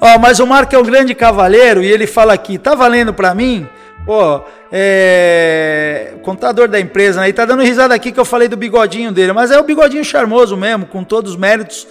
Ó, 0.00 0.18
mas 0.18 0.40
o 0.40 0.46
Marco 0.46 0.74
é 0.74 0.78
um 0.78 0.84
grande 0.84 1.14
cavaleiro 1.14 1.82
e 1.82 1.90
ele 1.90 2.06
fala 2.06 2.32
aqui, 2.32 2.58
tá 2.58 2.74
valendo 2.74 3.12
para 3.12 3.34
mim? 3.34 3.66
Pô, 4.04 4.42
é... 4.70 6.12
contador 6.22 6.68
da 6.68 6.78
empresa, 6.78 7.22
né? 7.22 7.30
E 7.30 7.32
tá 7.32 7.46
dando 7.46 7.62
risada 7.62 7.94
aqui 7.94 8.12
que 8.12 8.20
eu 8.20 8.24
falei 8.24 8.48
do 8.48 8.56
bigodinho 8.56 9.10
dele, 9.10 9.32
mas 9.32 9.50
é 9.50 9.58
o 9.58 9.62
bigodinho 9.62 10.04
charmoso 10.04 10.56
mesmo, 10.56 10.84
com 10.84 11.02
todos 11.02 11.32
os 11.32 11.36
méritos. 11.38 11.86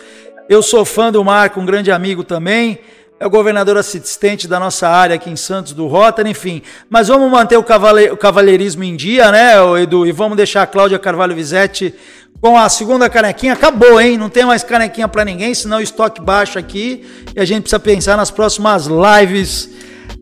Eu 0.48 0.62
sou 0.62 0.86
fã 0.86 1.12
do 1.12 1.24
Marco, 1.24 1.60
um 1.60 1.66
grande 1.66 1.92
amigo 1.92 2.24
também. 2.24 2.80
É 3.20 3.26
o 3.26 3.30
governador 3.30 3.78
assistente 3.78 4.48
da 4.48 4.60
nossa 4.60 4.88
área 4.88 5.16
aqui 5.16 5.30
em 5.30 5.36
Santos, 5.36 5.74
do 5.74 5.88
Rotary, 5.88 6.30
enfim. 6.30 6.62
Mas 6.88 7.08
vamos 7.08 7.32
manter 7.32 7.58
o, 7.58 7.64
cavale... 7.64 8.12
o 8.12 8.18
cavalheirismo 8.18 8.84
em 8.84 8.96
dia, 8.96 9.32
né, 9.32 9.54
Edu? 9.82 10.06
E 10.06 10.12
vamos 10.12 10.38
deixar 10.38 10.62
a 10.62 10.68
Cláudia 10.68 11.00
Carvalho 11.00 11.34
Vizetti 11.34 11.96
com 12.40 12.56
a 12.58 12.70
segunda 12.70 13.10
canequinha. 13.10 13.54
Acabou, 13.54 14.00
hein? 14.00 14.18
Não 14.18 14.30
tem 14.30 14.46
mais 14.46 14.64
canequinha 14.64 15.08
para 15.08 15.26
ninguém, 15.26 15.56
senão 15.56 15.78
o 15.78 15.82
estoque 15.82 16.22
baixa 16.22 16.60
aqui. 16.60 17.04
E 17.36 17.40
a 17.40 17.46
gente 17.46 17.62
precisa 17.62 17.80
pensar 17.80 18.18
nas 18.18 18.30
próximas 18.30 18.86
lives 18.86 19.70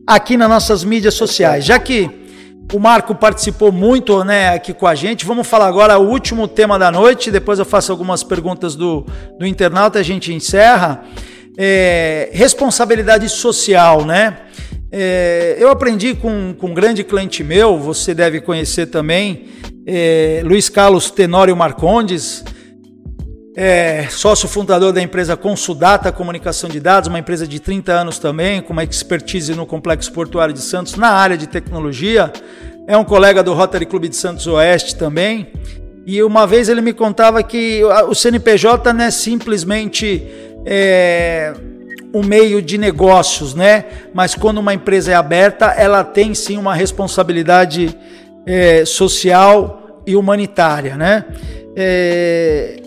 aqui 0.06 0.38
nas 0.38 0.50
nossas 0.50 0.84
mídias 0.84 1.14
sociais. 1.14 1.66
Já 1.66 1.80
que 1.80 2.10
o 2.74 2.80
Marco 2.80 3.14
participou 3.14 3.72
muito 3.72 4.24
né, 4.24 4.50
aqui 4.50 4.74
com 4.74 4.88
a 4.88 4.96
gente, 4.96 5.26
vamos 5.26 5.48
falar 5.48 5.68
agora 5.68 5.98
o 5.98 6.10
último 6.10 6.48
tema 6.48 6.80
da 6.80 6.92
noite, 6.92 7.30
depois 7.30 7.60
eu 7.60 7.66
faço 7.66 7.92
algumas 7.92 8.24
perguntas 8.24 8.76
do, 8.76 9.06
do 9.38 9.46
internauta 9.46 10.00
e 10.00 10.02
a 10.02 10.04
gente 10.04 10.34
encerra. 10.34 11.04
É, 11.58 12.30
responsabilidade 12.32 13.28
social, 13.28 14.06
né? 14.06 14.38
É, 14.90 15.58
eu 15.60 15.70
aprendi 15.70 16.16
com, 16.16 16.54
com 16.58 16.68
um 16.68 16.74
grande 16.74 17.04
cliente 17.04 17.44
meu, 17.44 17.78
você 17.78 18.14
deve 18.14 18.42
conhecer 18.42 18.88
também, 18.88 19.46
é, 19.86 20.42
Luiz 20.44 20.70
Carlos 20.70 21.12
Tenório 21.12 21.56
Marcondes, 21.56 22.44
é 23.56 24.08
sócio 24.10 24.48
fundador 24.48 24.94
da 24.94 25.02
empresa 25.02 25.36
Consudata 25.36 26.12
Comunicação 26.12 26.70
de 26.70 26.80
Dados, 26.80 27.10
uma 27.10 27.20
empresa 27.20 27.46
de 27.46 27.60
30 27.60 27.92
anos 27.92 28.18
também, 28.18 28.62
com 28.62 28.72
uma 28.72 28.84
expertise 28.84 29.54
no 29.54 29.66
Complexo 29.66 30.12
Portuário 30.14 30.54
de 30.54 30.62
Santos 30.62 30.96
na 30.96 31.10
área 31.10 31.38
de 31.38 31.48
tecnologia. 31.48 32.32
É 32.88 32.96
um 32.96 33.04
colega 33.04 33.44
do 33.44 33.54
Rotary 33.54 33.86
Clube 33.86 34.08
de 34.08 34.16
Santos 34.16 34.48
Oeste 34.48 34.96
também. 34.96 35.52
E 36.06 36.24
uma 36.24 36.48
vez 36.48 36.70
ele 36.70 36.82
me 36.82 36.94
contava 36.94 37.44
que 37.44 37.84
o 38.08 38.16
CNPJ 38.16 38.94
não 38.94 39.04
é 39.04 39.12
simplesmente 39.12 40.26
é, 40.66 41.54
um 42.14 42.24
meio 42.24 42.62
de 42.62 42.78
negócios, 42.78 43.54
né? 43.54 43.86
Mas 44.14 44.34
quando 44.34 44.60
uma 44.60 44.74
empresa 44.74 45.12
é 45.12 45.16
aberta, 45.16 45.68
ela 45.68 46.04
tem 46.04 46.34
sim 46.34 46.58
uma 46.58 46.74
responsabilidade 46.74 47.96
é, 48.46 48.86
social 48.86 50.02
e 50.08 50.16
humanitária, 50.16 50.96
né? 50.96 51.26
É, 51.76 52.82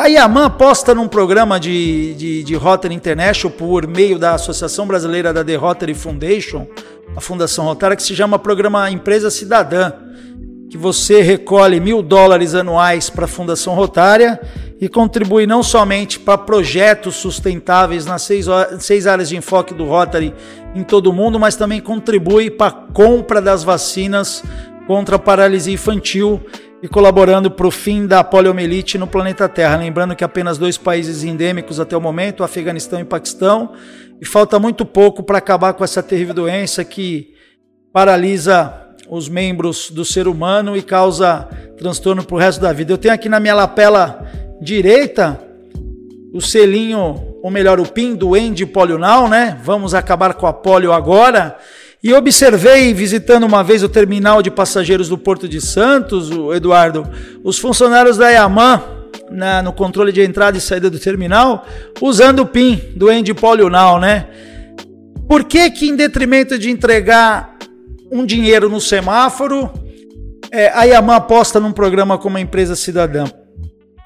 a 0.00 0.06
Yaman 0.06 0.46
aposta 0.46 0.94
num 0.94 1.06
programa 1.06 1.60
de, 1.60 2.14
de, 2.14 2.42
de 2.42 2.54
Rotary 2.54 2.94
International 2.94 3.54
por 3.54 3.86
meio 3.86 4.18
da 4.18 4.32
Associação 4.32 4.86
Brasileira 4.86 5.30
da 5.30 5.44
The 5.44 5.56
Rotary 5.56 5.92
Foundation, 5.92 6.66
a 7.14 7.20
Fundação 7.20 7.66
Rotary, 7.66 7.96
que 7.96 8.02
se 8.02 8.16
chama 8.16 8.38
Programa 8.38 8.90
Empresa 8.90 9.30
Cidadã. 9.30 9.92
que 10.70 10.78
você 10.78 11.20
recolhe 11.20 11.80
mil 11.80 12.00
dólares 12.00 12.54
anuais 12.54 13.10
para 13.10 13.26
a 13.26 13.28
Fundação 13.28 13.74
Rotária 13.74 14.40
e 14.80 14.88
contribui 14.88 15.46
não 15.46 15.62
somente 15.62 16.18
para 16.18 16.38
projetos 16.38 17.16
sustentáveis 17.16 18.06
nas 18.06 18.22
seis, 18.22 18.46
seis 18.78 19.06
áreas 19.06 19.28
de 19.28 19.36
enfoque 19.36 19.74
do 19.74 19.84
Rotary 19.84 20.34
em 20.74 20.82
todo 20.82 21.10
o 21.10 21.12
mundo, 21.12 21.38
mas 21.38 21.56
também 21.56 21.78
contribui 21.78 22.48
para 22.48 22.68
a 22.68 22.92
compra 22.94 23.42
das 23.42 23.62
vacinas 23.62 24.42
contra 24.86 25.16
a 25.16 25.18
paralisia 25.18 25.74
infantil 25.74 26.40
e 26.82 26.88
colaborando 26.88 27.50
para 27.50 27.66
o 27.66 27.70
fim 27.70 28.06
da 28.06 28.24
poliomielite 28.24 28.96
no 28.96 29.06
planeta 29.06 29.48
Terra. 29.48 29.76
Lembrando 29.76 30.16
que 30.16 30.24
apenas 30.24 30.58
dois 30.58 30.78
países 30.78 31.22
endêmicos 31.24 31.78
até 31.78 31.96
o 31.96 32.00
momento, 32.00 32.42
Afeganistão 32.42 33.00
e 33.00 33.04
Paquistão, 33.04 33.72
e 34.20 34.24
falta 34.24 34.58
muito 34.58 34.84
pouco 34.84 35.22
para 35.22 35.38
acabar 35.38 35.74
com 35.74 35.84
essa 35.84 36.02
terrível 36.02 36.34
doença 36.34 36.84
que 36.84 37.34
paralisa 37.92 38.72
os 39.08 39.28
membros 39.28 39.90
do 39.90 40.04
ser 40.04 40.28
humano 40.28 40.76
e 40.76 40.82
causa 40.82 41.48
transtorno 41.76 42.24
para 42.24 42.36
o 42.36 42.38
resto 42.38 42.60
da 42.60 42.72
vida. 42.72 42.92
Eu 42.92 42.98
tenho 42.98 43.12
aqui 43.12 43.28
na 43.28 43.40
minha 43.40 43.54
lapela 43.54 44.24
direita 44.60 45.40
o 46.32 46.40
selinho, 46.40 47.36
ou 47.42 47.50
melhor, 47.50 47.80
o 47.80 47.86
PIN 47.90 48.14
do 48.14 48.36
End 48.36 48.64
Polio 48.66 48.98
Now, 48.98 49.28
né? 49.28 49.58
Vamos 49.64 49.94
acabar 49.94 50.34
com 50.34 50.46
a 50.46 50.52
polio 50.52 50.92
agora. 50.92 51.56
E 52.02 52.14
observei, 52.14 52.94
visitando 52.94 53.44
uma 53.44 53.62
vez 53.62 53.82
o 53.82 53.88
terminal 53.88 54.40
de 54.40 54.50
passageiros 54.50 55.06
do 55.06 55.18
Porto 55.18 55.46
de 55.46 55.60
Santos, 55.60 56.30
o 56.30 56.54
Eduardo, 56.54 57.06
os 57.44 57.58
funcionários 57.58 58.16
da 58.16 58.30
Yaman, 58.30 58.82
na, 59.30 59.62
no 59.62 59.70
controle 59.70 60.10
de 60.10 60.22
entrada 60.22 60.56
e 60.56 60.60
saída 60.62 60.88
do 60.88 60.98
terminal, 60.98 61.66
usando 62.00 62.40
o 62.40 62.46
PIN 62.46 62.80
do 62.96 63.12
End 63.12 63.32
Polio 63.34 63.68
Now, 63.68 64.00
né? 64.00 64.26
Por 65.28 65.44
que 65.44 65.70
que 65.70 65.90
em 65.90 65.94
detrimento 65.94 66.58
de 66.58 66.70
entregar 66.70 67.58
um 68.10 68.24
dinheiro 68.24 68.70
no 68.70 68.80
semáforo, 68.80 69.70
é, 70.50 70.70
a 70.70 70.84
Yaman 70.84 71.16
aposta 71.16 71.60
num 71.60 71.70
programa 71.70 72.16
como 72.16 72.38
a 72.38 72.40
empresa 72.40 72.74
cidadã? 72.74 73.26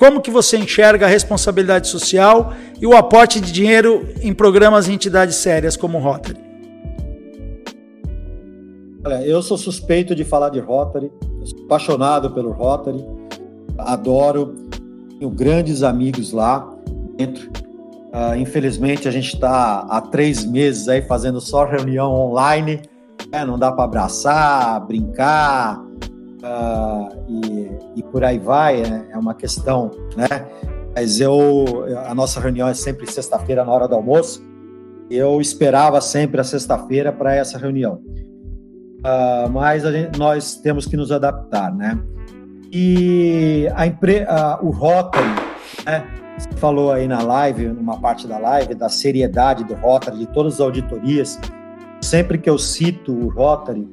Como 0.01 0.21
que 0.21 0.33
você 0.33 0.57
enxerga 0.57 1.07
a 1.07 1.09
responsabilidade 1.09 1.87
social 1.87 2.53
e 2.81 2.87
o 2.87 2.97
aporte 2.97 3.41
de 3.41 3.53
dinheiro 3.53 4.05
em 4.21 4.35
programas 4.35 4.89
e 4.89 4.93
entidades 4.93 5.37
sérias 5.37 5.77
como 5.77 5.99
o 5.99 6.01
Rotary? 6.01 6.44
Olha, 9.07 9.23
eu 9.23 9.43
sou 9.43 9.59
suspeito 9.59 10.15
de 10.15 10.25
falar 10.25 10.49
de 10.49 10.59
Rotary, 10.59 11.13
sou 11.45 11.65
apaixonado 11.67 12.31
pelo 12.31 12.53
Rotary, 12.53 13.05
adoro, 13.77 14.55
tenho 15.19 15.31
grandes 15.31 15.83
amigos 15.83 16.33
lá 16.33 16.75
dentro. 17.15 17.51
Uh, 17.51 18.35
infelizmente, 18.39 19.07
a 19.07 19.11
gente 19.11 19.35
está 19.35 19.81
há 19.81 20.01
três 20.01 20.47
meses 20.47 20.89
aí 20.89 21.03
fazendo 21.03 21.39
só 21.39 21.67
reunião 21.67 22.15
online, 22.15 22.81
né? 23.31 23.45
não 23.45 23.59
dá 23.59 23.71
para 23.71 23.85
abraçar, 23.85 24.87
brincar 24.87 25.79
uh, 25.83 27.25
e, 27.29 28.01
e, 28.01 28.03
por 28.05 28.25
aí 28.25 28.39
vai, 28.39 28.81
é, 28.81 29.09
é 29.13 29.19
uma 29.19 29.35
questão, 29.35 29.91
né? 30.17 30.47
Mas 30.95 31.21
eu, 31.21 31.85
a 32.07 32.15
nossa 32.15 32.41
reunião 32.41 32.69
é 32.69 32.75
sempre 32.75 33.11
sexta-feira 33.11 33.65
na 33.65 33.73
hora 33.73 33.87
do 33.87 33.97
almoço. 33.97 34.43
Eu 35.11 35.41
esperava 35.41 36.01
sempre 36.01 36.41
a 36.41 36.45
sexta-feira 36.45 37.13
para 37.13 37.35
essa 37.35 37.59
reunião 37.59 38.01
uh, 39.05 39.51
mas 39.51 39.83
gente, 39.83 40.19
nós 40.19 40.57
temos 40.57 40.87
que 40.87 40.97
nos 40.97 41.13
adaptar, 41.13 41.73
né? 41.75 41.99
E 42.73 43.71
a 43.75 43.87
empre, 43.87 44.23
uh, 44.25 44.67
o 44.67 44.71
Rotary, 44.71 45.29
né? 45.85 46.05
Você 46.37 46.51
falou 46.57 46.91
aí 46.91 47.07
na 47.07 47.23
live, 47.23 47.69
numa 47.69 48.01
parte 48.01 48.27
da 48.27 48.39
live, 48.39 48.75
da 48.75 48.89
seriedade 48.89 49.63
do 49.63 49.75
Rotary, 49.75 50.19
de 50.19 50.27
todas 50.27 50.55
as 50.55 50.61
auditorias. 50.61 51.39
Sempre 52.01 52.39
que 52.39 52.51
eu 52.51 52.59
cito 52.59 53.13
o 53.13 53.29
Rotary 53.29 53.89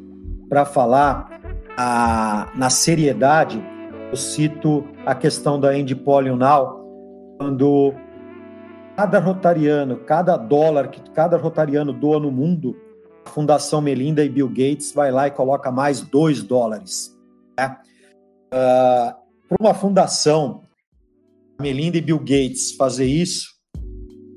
para 0.49 0.65
falar 0.65 1.39
a, 1.77 2.49
na 2.55 2.69
seriedade, 2.71 3.63
eu 4.09 4.17
cito 4.17 4.83
a 5.05 5.13
questão 5.13 5.59
da 5.59 5.77
Endpolio 5.77 6.35
Now, 6.35 6.83
quando 7.37 7.93
cada 8.97 9.19
rotariano, 9.19 9.97
cada 9.97 10.35
dólar 10.35 10.89
que 10.89 11.01
cada 11.11 11.37
rotariano 11.37 11.93
doa 11.93 12.19
no 12.19 12.31
mundo, 12.31 12.75
Fundação 13.25 13.81
Melinda 13.81 14.23
e 14.23 14.29
Bill 14.29 14.49
Gates 14.49 14.91
vai 14.93 15.11
lá 15.11 15.27
e 15.27 15.31
coloca 15.31 15.71
mais 15.71 16.01
2 16.01 16.43
dólares. 16.43 17.17
Né? 17.57 17.77
Uh, 18.53 19.13
Para 19.47 19.57
uma 19.59 19.73
fundação, 19.73 20.61
Melinda 21.59 21.97
e 21.97 22.01
Bill 22.01 22.19
Gates 22.19 22.73
fazer 22.73 23.05
isso, 23.05 23.47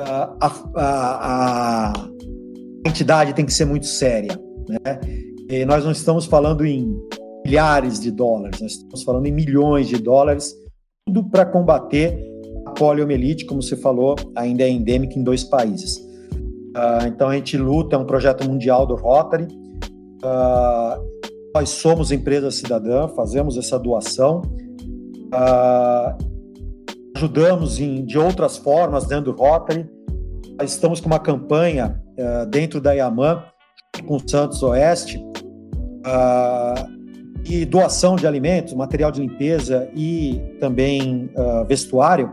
uh, 0.00 0.36
a, 0.40 0.52
a, 0.76 1.90
a, 1.90 2.08
entidade 2.86 3.34
tem 3.34 3.46
que 3.46 3.52
ser 3.52 3.64
muito 3.64 3.86
séria. 3.86 4.38
Né? 4.68 5.00
E 5.48 5.64
nós 5.64 5.84
não 5.84 5.92
estamos 5.92 6.26
falando 6.26 6.64
em 6.64 6.96
milhares 7.44 8.00
de 8.00 8.10
dólares, 8.10 8.60
nós 8.60 8.72
estamos 8.72 9.02
falando 9.02 9.26
em 9.26 9.32
milhões 9.32 9.88
de 9.88 9.98
dólares, 9.98 10.54
tudo 11.06 11.28
para 11.28 11.44
combater 11.44 12.18
a 12.64 12.70
poliomielite, 12.70 13.44
como 13.44 13.62
você 13.62 13.76
falou, 13.76 14.16
ainda 14.34 14.62
é 14.62 14.68
endêmica 14.68 15.18
em 15.18 15.22
dois 15.22 15.44
países. 15.44 16.03
Uh, 16.74 17.06
então 17.06 17.28
a 17.28 17.34
gente 17.36 17.56
luta, 17.56 17.94
é 17.94 17.98
um 17.98 18.04
projeto 18.04 18.44
mundial 18.48 18.84
do 18.84 18.96
Rotary. 18.96 19.44
Uh, 19.44 21.14
nós 21.54 21.68
somos 21.68 22.10
empresa 22.10 22.50
cidadã, 22.50 23.06
fazemos 23.08 23.56
essa 23.56 23.78
doação. 23.78 24.42
Uh, 25.32 26.34
ajudamos 27.16 27.78
em, 27.78 28.04
de 28.04 28.18
outras 28.18 28.56
formas 28.56 29.06
dentro 29.06 29.32
do 29.32 29.40
Rotary. 29.40 29.88
Nós 30.58 30.72
estamos 30.72 31.00
com 31.00 31.06
uma 31.06 31.18
campanha 31.18 32.00
dentro 32.48 32.80
da 32.80 32.92
Yaman, 32.92 33.42
com 34.06 34.20
Santos 34.20 34.62
Oeste, 34.62 35.20
e 37.44 37.64
doação 37.64 38.14
de 38.14 38.24
alimentos, 38.24 38.72
material 38.72 39.10
de 39.10 39.20
limpeza 39.20 39.88
e 39.96 40.40
também 40.60 41.28
vestuário 41.66 42.32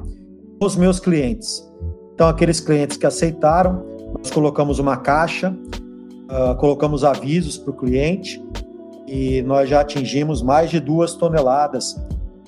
os 0.61 0.75
meus 0.75 0.99
clientes. 0.99 1.67
Então, 2.13 2.29
aqueles 2.29 2.59
clientes 2.59 2.95
que 2.95 3.07
aceitaram, 3.07 3.83
nós 4.17 4.31
colocamos 4.31 4.79
uma 4.79 4.97
caixa, 4.97 5.55
uh, 6.29 6.55
colocamos 6.57 7.03
avisos 7.03 7.57
para 7.57 7.71
o 7.71 7.73
cliente 7.73 8.43
e 9.07 9.41
nós 9.41 9.69
já 9.69 9.81
atingimos 9.81 10.41
mais 10.41 10.69
de 10.69 10.79
duas 10.79 11.15
toneladas 11.15 11.99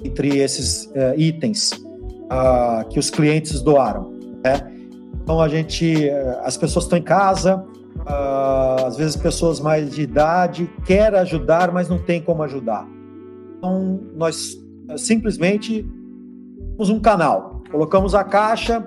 entre 0.03 0.37
esses 0.37 0.85
uh, 0.85 1.17
itens 1.17 1.71
uh, 1.71 2.87
que 2.89 2.99
os 2.99 3.09
clientes 3.09 3.61
doaram. 3.61 4.11
Né? 4.43 4.71
Então 5.23 5.39
a 5.39 5.47
gente, 5.47 6.09
eh, 6.09 6.41
as 6.43 6.57
pessoas 6.57 6.83
estão 6.83 6.99
em 6.99 7.01
casa, 7.01 7.63
às 8.85 8.97
vezes 8.97 9.15
pessoas 9.15 9.61
mais 9.61 9.95
de 9.95 10.01
idade 10.01 10.69
querem 10.85 11.17
ajudar, 11.19 11.71
mas 11.71 11.87
não 11.87 11.97
tem 11.97 12.21
como 12.21 12.43
ajudar. 12.43 12.85
Então 13.57 14.01
nós 14.17 14.57
simplesmente 14.97 15.89
temos 16.71 16.89
um 16.89 16.99
canal, 16.99 17.63
colocamos 17.71 18.13
a 18.13 18.21
caixa, 18.25 18.85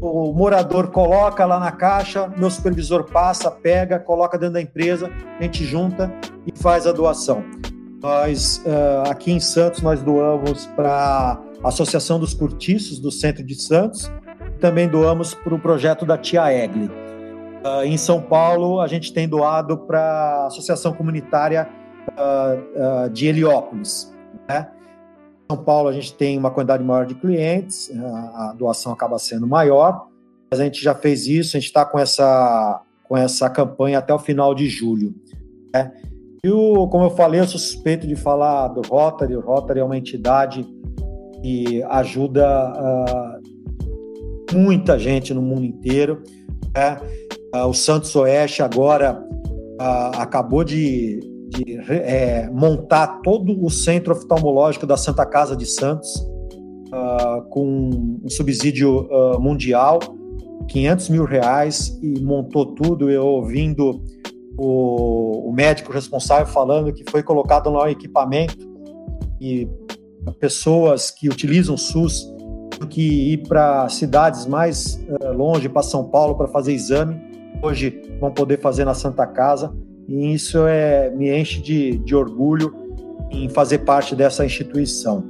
o 0.00 0.32
morador 0.32 0.88
coloca 0.88 1.44
lá 1.44 1.58
na 1.58 1.72
caixa, 1.72 2.28
meu 2.36 2.50
supervisor 2.50 3.04
passa, 3.04 3.50
pega, 3.50 3.98
coloca 3.98 4.38
dentro 4.38 4.54
da 4.54 4.60
empresa, 4.60 5.10
a 5.38 5.42
gente 5.42 5.64
junta 5.64 6.12
e 6.46 6.52
faz 6.58 6.86
a 6.86 6.92
doação. 6.92 7.42
Nós, 8.02 8.62
uh, 8.66 9.10
aqui 9.10 9.32
em 9.32 9.40
Santos, 9.40 9.80
nós 9.80 10.02
doamos 10.02 10.66
para 10.66 11.40
a 11.62 11.68
Associação 11.68 12.18
dos 12.18 12.34
Cortiços 12.34 12.98
do 12.98 13.10
Centro 13.10 13.42
de 13.42 13.54
Santos, 13.54 14.12
também 14.60 14.88
doamos 14.88 15.34
para 15.34 15.54
o 15.54 15.58
projeto 15.58 16.04
da 16.04 16.18
Tia 16.18 16.52
Egli. 16.52 16.86
Uh, 16.86 17.82
em 17.84 17.96
São 17.96 18.20
Paulo, 18.20 18.80
a 18.80 18.86
gente 18.86 19.12
tem 19.12 19.26
doado 19.26 19.78
para 19.78 20.00
a 20.00 20.46
Associação 20.48 20.92
Comunitária 20.92 21.66
uh, 22.10 23.08
de 23.08 23.26
Heliópolis. 23.26 24.14
Né? 24.46 24.68
São 25.54 25.56
Paulo 25.56 25.88
a 25.88 25.92
gente 25.92 26.12
tem 26.14 26.36
uma 26.36 26.50
quantidade 26.50 26.82
maior 26.82 27.06
de 27.06 27.14
clientes, 27.14 27.90
a 28.34 28.54
doação 28.58 28.92
acaba 28.92 29.18
sendo 29.18 29.46
maior, 29.46 30.08
mas 30.50 30.58
a 30.58 30.64
gente 30.64 30.82
já 30.82 30.94
fez 30.94 31.28
isso, 31.28 31.56
a 31.56 31.60
gente 31.60 31.68
está 31.68 31.84
com 31.84 31.96
essa, 31.96 32.82
com 33.04 33.16
essa 33.16 33.48
campanha 33.48 33.98
até 33.98 34.12
o 34.12 34.18
final 34.18 34.52
de 34.52 34.68
julho. 34.68 35.14
Né? 35.72 35.92
E 36.42 36.50
o, 36.50 36.88
como 36.88 37.04
eu 37.04 37.10
falei, 37.10 37.40
eu 37.40 37.46
suspeito 37.46 38.04
de 38.06 38.16
falar 38.16 38.68
do 38.68 38.82
Rotary, 38.82 39.36
o 39.36 39.40
Rotary 39.40 39.78
é 39.78 39.84
uma 39.84 39.96
entidade 39.96 40.66
que 41.40 41.82
ajuda 41.84 42.72
uh, 42.72 44.54
muita 44.56 44.98
gente 44.98 45.32
no 45.32 45.40
mundo 45.40 45.64
inteiro. 45.64 46.22
Né? 46.74 46.98
Uh, 47.54 47.68
o 47.68 47.72
Santos 47.72 48.14
Oeste 48.16 48.60
agora 48.60 49.22
uh, 49.80 50.20
acabou 50.20 50.64
de 50.64 51.20
de 51.54 51.78
é, 51.90 52.48
montar 52.50 53.20
todo 53.22 53.64
o 53.64 53.70
centro 53.70 54.12
oftalmológico 54.12 54.86
da 54.86 54.96
Santa 54.96 55.24
Casa 55.24 55.56
de 55.56 55.66
Santos, 55.66 56.14
uh, 56.88 57.42
com 57.50 58.20
um 58.24 58.28
subsídio 58.28 59.08
uh, 59.10 59.40
mundial, 59.40 60.00
500 60.68 61.08
mil 61.10 61.24
reais, 61.24 61.98
e 62.02 62.20
montou 62.20 62.74
tudo. 62.74 63.10
Eu 63.10 63.24
ouvindo 63.26 64.02
o, 64.58 65.48
o 65.48 65.52
médico 65.52 65.92
responsável 65.92 66.46
falando 66.46 66.92
que 66.92 67.04
foi 67.10 67.22
colocado 67.22 67.70
lá 67.70 67.84
um 67.84 67.88
equipamento 67.88 68.56
e 69.40 69.68
pessoas 70.40 71.10
que 71.10 71.28
utilizam 71.28 71.74
o 71.74 71.78
SUS 71.78 72.34
que 72.88 73.32
ir 73.32 73.48
para 73.48 73.88
cidades 73.88 74.46
mais 74.46 75.02
uh, 75.08 75.32
longe, 75.32 75.68
para 75.68 75.82
São 75.82 76.04
Paulo, 76.04 76.34
para 76.34 76.48
fazer 76.48 76.72
exame, 76.72 77.20
hoje 77.62 78.02
vão 78.20 78.30
poder 78.32 78.60
fazer 78.60 78.84
na 78.84 78.94
Santa 78.94 79.26
Casa. 79.26 79.74
E 80.08 80.34
isso 80.34 80.66
é, 80.66 81.10
me 81.10 81.30
enche 81.36 81.60
de, 81.60 81.98
de 81.98 82.14
orgulho 82.14 82.74
em 83.30 83.48
fazer 83.48 83.78
parte 83.78 84.14
dessa 84.14 84.44
instituição. 84.44 85.24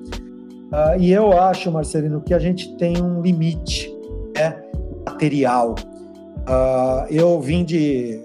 Uh, 0.74 0.98
e 0.98 1.12
eu 1.12 1.32
acho, 1.38 1.70
Marcelino, 1.70 2.20
que 2.20 2.34
a 2.34 2.38
gente 2.38 2.76
tem 2.76 3.00
um 3.00 3.22
limite 3.22 3.94
né, 4.36 4.60
material. 5.06 5.74
Uh, 5.76 7.06
eu 7.08 7.40
vim 7.40 7.64
de 7.64 8.20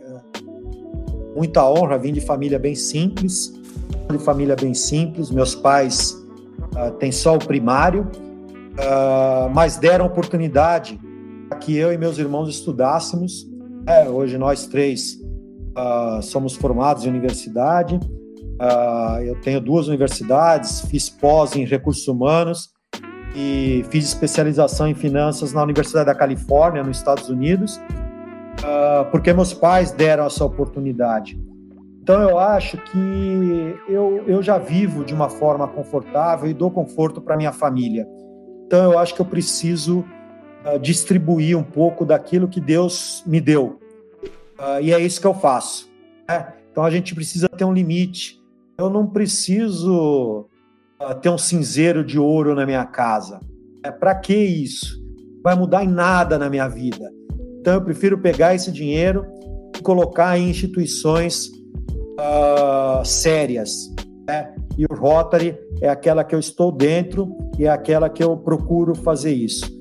muita 1.35 1.67
honra, 1.69 1.97
vim 1.97 2.11
de 2.11 2.21
família 2.21 2.57
bem 2.57 2.73
simples, 2.73 3.53
de 4.09 4.17
família 4.17 4.55
bem 4.55 4.73
simples. 4.73 5.29
Meus 5.29 5.53
pais 5.53 6.11
uh, 6.75 6.91
têm 6.97 7.11
só 7.11 7.35
o 7.35 7.39
primário, 7.39 8.09
mas 9.53 9.75
deram 9.75 10.05
oportunidade 10.05 10.97
que 11.59 11.75
eu 11.75 11.91
e 11.91 11.97
meus 11.97 12.17
irmãos 12.17 12.47
estudássemos. 12.47 13.45
É, 13.85 14.07
hoje 14.07 14.37
nós 14.37 14.67
três 14.67 15.18
uh, 15.79 16.21
somos 16.21 16.55
formados 16.55 17.05
em 17.05 17.09
universidade. 17.09 17.99
eu 19.25 19.39
tenho 19.41 19.61
duas 19.61 19.87
universidades, 19.87 20.81
fiz 20.81 21.09
pós 21.09 21.55
em 21.55 21.65
recursos 21.65 22.07
humanos 22.07 22.69
e 23.35 23.85
fiz 23.89 24.05
especialização 24.05 24.87
em 24.87 24.93
finanças 24.93 25.53
na 25.53 25.63
Universidade 25.63 26.07
da 26.07 26.15
Califórnia, 26.15 26.83
nos 26.83 26.97
Estados 26.97 27.29
Unidos, 27.29 27.79
porque 29.11 29.31
meus 29.31 29.53
pais 29.53 29.91
deram 29.91 30.25
essa 30.25 30.43
oportunidade. 30.43 31.39
Então 32.09 32.23
eu 32.23 32.39
acho 32.39 32.75
que 32.75 33.75
eu, 33.87 34.23
eu 34.25 34.41
já 34.41 34.57
vivo 34.57 35.05
de 35.05 35.13
uma 35.13 35.29
forma 35.29 35.67
confortável 35.67 36.49
e 36.49 36.55
dou 36.55 36.71
conforto 36.71 37.21
para 37.21 37.37
minha 37.37 37.51
família. 37.51 38.07
Então 38.65 38.91
eu 38.91 38.97
acho 38.97 39.13
que 39.13 39.21
eu 39.21 39.25
preciso 39.25 39.99
uh, 40.65 40.79
distribuir 40.79 41.55
um 41.55 41.61
pouco 41.61 42.03
daquilo 42.03 42.47
que 42.47 42.59
Deus 42.59 43.23
me 43.27 43.39
deu. 43.39 43.79
Uh, 44.59 44.81
e 44.81 44.93
é 44.93 44.99
isso 44.99 45.21
que 45.21 45.27
eu 45.27 45.33
faço. 45.33 45.89
Né? 46.27 46.53
Então 46.71 46.83
a 46.83 46.89
gente 46.89 47.15
precisa 47.15 47.47
ter 47.47 47.63
um 47.63 47.73
limite. 47.73 48.39
Eu 48.77 48.89
não 48.89 49.07
preciso 49.07 50.45
uh, 51.01 51.15
ter 51.21 51.29
um 51.29 51.37
cinzeiro 51.37 52.03
de 52.03 52.19
ouro 52.19 52.53
na 52.53 52.65
minha 52.65 52.85
casa. 52.85 53.39
É 53.83 53.89
para 53.89 54.13
que 54.15 54.35
isso? 54.35 55.01
Vai 55.41 55.55
mudar 55.55 55.83
em 55.85 55.87
nada 55.87 56.37
na 56.37 56.49
minha 56.49 56.67
vida. 56.67 57.09
Então 57.61 57.73
eu 57.73 57.81
prefiro 57.81 58.17
pegar 58.17 58.53
esse 58.53 58.71
dinheiro 58.71 59.25
e 59.77 59.81
colocar 59.81 60.37
em 60.37 60.49
instituições 60.49 61.47
uh, 61.47 63.03
sérias. 63.05 63.71
Né? 64.27 64.53
E 64.77 64.85
o 64.85 64.93
Rotary 64.93 65.57
é 65.81 65.87
aquela 65.87 66.23
que 66.23 66.35
eu 66.35 66.39
estou 66.39 66.71
dentro 66.71 67.33
e 67.57 67.65
é 67.65 67.69
aquela 67.69 68.09
que 68.09 68.23
eu 68.23 68.35
procuro 68.35 68.93
fazer 68.93 69.31
isso. 69.31 69.78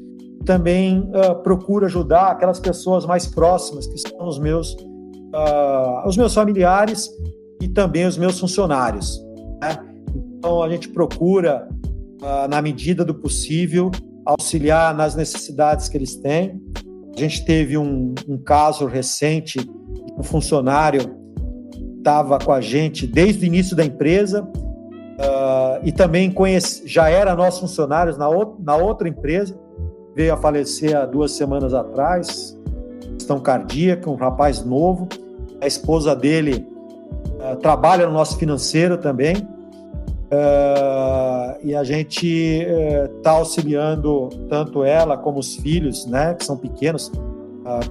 Também 0.48 1.00
uh, 1.00 1.34
procuro 1.42 1.84
ajudar 1.84 2.30
aquelas 2.30 2.58
pessoas 2.58 3.04
mais 3.04 3.26
próximas, 3.26 3.86
que 3.86 3.98
são 3.98 4.26
os 4.26 4.38
meus, 4.38 4.72
uh, 4.72 6.06
os 6.06 6.16
meus 6.16 6.32
familiares 6.32 7.10
e 7.60 7.68
também 7.68 8.06
os 8.06 8.16
meus 8.16 8.40
funcionários. 8.40 9.22
Né? 9.60 9.78
Então, 10.38 10.62
a 10.62 10.68
gente 10.70 10.88
procura, 10.88 11.68
na 12.48 12.62
medida 12.62 13.04
do 13.04 13.12
possível, 13.14 13.90
auxiliar 14.24 14.94
nas 14.94 15.14
necessidades 15.16 15.88
que 15.88 15.96
eles 15.96 16.14
têm. 16.16 16.60
A 17.14 17.20
gente 17.20 17.44
teve 17.44 17.76
um, 17.76 18.14
um 18.28 18.38
caso 18.38 18.86
recente 18.86 19.58
um 20.16 20.22
funcionário 20.22 21.18
estava 21.98 22.38
com 22.38 22.52
a 22.52 22.60
gente 22.60 23.06
desde 23.06 23.44
o 23.44 23.46
início 23.46 23.76
da 23.76 23.84
empresa 23.84 24.42
uh, 24.42 25.84
e 25.84 25.92
também 25.92 26.30
conhece, 26.30 26.86
já 26.86 27.08
era 27.10 27.34
nosso 27.34 27.60
funcionário 27.60 28.16
na, 28.16 28.28
na 28.60 28.76
outra 28.76 29.08
empresa, 29.08 29.58
veio 30.18 30.34
a 30.34 30.36
falecer 30.36 30.96
há 30.96 31.06
duas 31.06 31.30
semanas 31.30 31.72
atrás, 31.72 32.58
questão 33.16 33.38
cardíaca, 33.38 34.10
um 34.10 34.16
rapaz 34.16 34.64
novo, 34.64 35.08
a 35.60 35.66
esposa 35.68 36.16
dele 36.16 36.66
uh, 37.38 37.54
trabalha 37.58 38.04
no 38.04 38.14
nosso 38.14 38.36
financeiro 38.36 38.98
também, 38.98 39.36
uh, 39.36 41.56
e 41.62 41.72
a 41.72 41.84
gente 41.84 42.66
está 43.16 43.30
auxiliando 43.30 44.28
tanto 44.48 44.82
ela 44.82 45.16
como 45.16 45.38
os 45.38 45.54
filhos, 45.54 46.04
né, 46.04 46.34
que 46.34 46.44
são 46.44 46.56
pequenos, 46.56 47.12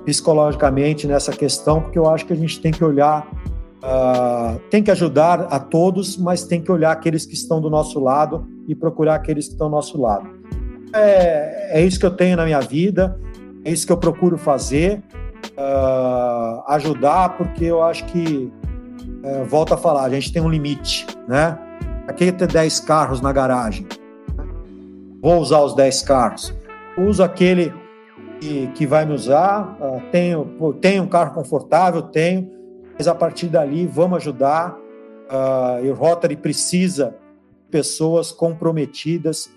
psicologicamente 0.03 1.07
nessa 1.07 1.31
questão, 1.31 1.81
porque 1.81 1.99
eu 1.99 2.09
acho 2.09 2.25
que 2.25 2.33
a 2.33 2.35
gente 2.35 2.59
tem 2.59 2.71
que 2.71 2.83
olhar 2.83 3.25
Uh, 3.77 4.59
tem 4.71 4.81
que 4.81 4.89
ajudar 4.89 5.41
a 5.51 5.59
todos, 5.59 6.17
mas 6.17 6.43
tem 6.43 6.59
que 6.59 6.71
olhar 6.71 6.91
aqueles 6.91 7.27
que 7.27 7.35
estão 7.35 7.61
do 7.61 7.69
nosso 7.69 7.99
lado 7.99 8.45
e 8.67 8.73
procurar 8.73 9.15
aqueles 9.15 9.45
que 9.45 9.53
estão 9.53 9.69
do 9.69 9.75
nosso 9.75 10.01
lado. 10.01 10.27
É, 10.93 11.79
é 11.79 11.85
isso 11.85 11.99
que 11.99 12.05
eu 12.05 12.11
tenho 12.11 12.37
na 12.37 12.45
minha 12.45 12.59
vida, 12.59 13.19
é 13.63 13.71
isso 13.71 13.85
que 13.85 13.91
eu 13.91 13.97
procuro 13.97 14.37
fazer, 14.37 15.01
uh, 15.57 16.63
ajudar, 16.67 17.37
porque 17.37 17.65
eu 17.65 17.83
acho 17.83 18.05
que, 18.05 18.51
uh, 19.23 19.45
volto 19.45 19.73
a 19.73 19.77
falar, 19.77 20.05
a 20.05 20.09
gente 20.09 20.31
tem 20.31 20.41
um 20.41 20.49
limite, 20.49 21.05
né? 21.27 21.57
Aqui 22.07 22.31
ter 22.31 22.47
10 22.47 22.79
carros 22.81 23.19
na 23.19 23.33
garagem. 23.33 23.85
Vou 25.21 25.39
usar 25.39 25.61
os 25.61 25.75
10 25.75 26.01
carros. 26.03 26.53
Uso 26.97 27.21
aquele 27.21 27.73
que, 28.39 28.67
que 28.67 28.85
vai 28.85 29.05
me 29.05 29.13
usar, 29.13 29.77
uh, 29.81 30.01
tenho, 30.11 30.45
tenho 30.79 31.03
um 31.03 31.07
carro 31.07 31.33
confortável, 31.33 32.01
tenho, 32.01 32.49
mas 32.97 33.07
a 33.07 33.13
partir 33.13 33.47
dali 33.47 33.85
vamos 33.85 34.17
ajudar. 34.17 34.77
Uh, 35.29 35.85
e 35.85 35.89
o 35.89 35.93
Rotary 35.93 36.37
precisa 36.37 37.15
de 37.65 37.69
pessoas 37.69 38.31
comprometidas 38.31 39.49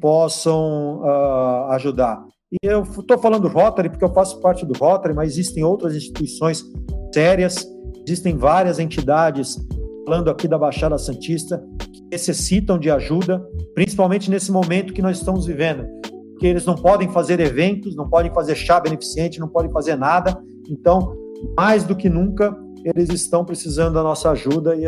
possam 0.00 1.00
uh, 1.02 1.70
ajudar. 1.72 2.24
E 2.52 2.66
eu 2.66 2.82
estou 2.82 3.18
falando 3.18 3.42
do 3.42 3.48
Rotary 3.48 3.90
porque 3.90 4.04
eu 4.04 4.12
faço 4.12 4.40
parte 4.40 4.64
do 4.64 4.72
Rotary, 4.78 5.14
mas 5.14 5.32
existem 5.32 5.62
outras 5.62 5.94
instituições 5.94 6.64
sérias, 7.12 7.66
existem 8.06 8.36
várias 8.36 8.78
entidades, 8.78 9.56
falando 10.04 10.30
aqui 10.30 10.48
da 10.48 10.56
Baixada 10.56 10.96
Santista, 10.96 11.62
que 11.92 12.02
necessitam 12.10 12.78
de 12.78 12.90
ajuda, 12.90 13.46
principalmente 13.74 14.30
nesse 14.30 14.50
momento 14.50 14.94
que 14.94 15.02
nós 15.02 15.18
estamos 15.18 15.44
vivendo, 15.44 15.86
porque 16.32 16.46
eles 16.46 16.64
não 16.64 16.74
podem 16.74 17.08
fazer 17.10 17.38
eventos, 17.40 17.94
não 17.94 18.08
podem 18.08 18.32
fazer 18.32 18.54
chá 18.54 18.80
beneficente, 18.80 19.38
não 19.38 19.48
podem 19.48 19.70
fazer 19.70 19.96
nada. 19.96 20.40
Então, 20.70 21.14
mais 21.56 21.84
do 21.84 21.94
que 21.94 22.08
nunca, 22.08 22.56
eles 22.84 23.10
estão 23.10 23.44
precisando 23.44 23.94
da 23.94 24.02
nossa 24.02 24.30
ajuda 24.30 24.74
e, 24.74 24.84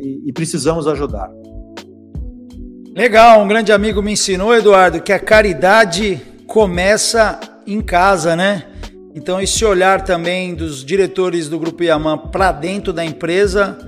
e, 0.00 0.28
e 0.28 0.32
precisamos 0.32 0.86
ajudar. 0.86 1.30
Legal, 2.94 3.40
um 3.40 3.48
grande 3.48 3.72
amigo 3.72 4.02
me 4.02 4.12
ensinou, 4.12 4.54
Eduardo, 4.54 5.00
que 5.00 5.14
a 5.14 5.18
caridade 5.18 6.20
começa 6.46 7.40
em 7.66 7.80
casa, 7.80 8.36
né? 8.36 8.64
Então, 9.14 9.40
esse 9.40 9.64
olhar 9.64 10.02
também 10.04 10.54
dos 10.54 10.84
diretores 10.84 11.48
do 11.48 11.58
Grupo 11.58 11.82
Yaman 11.82 12.18
para 12.18 12.52
dentro 12.52 12.92
da 12.92 13.02
empresa 13.02 13.78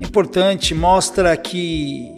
é 0.00 0.04
importante, 0.06 0.74
mostra 0.74 1.36
que 1.36 2.10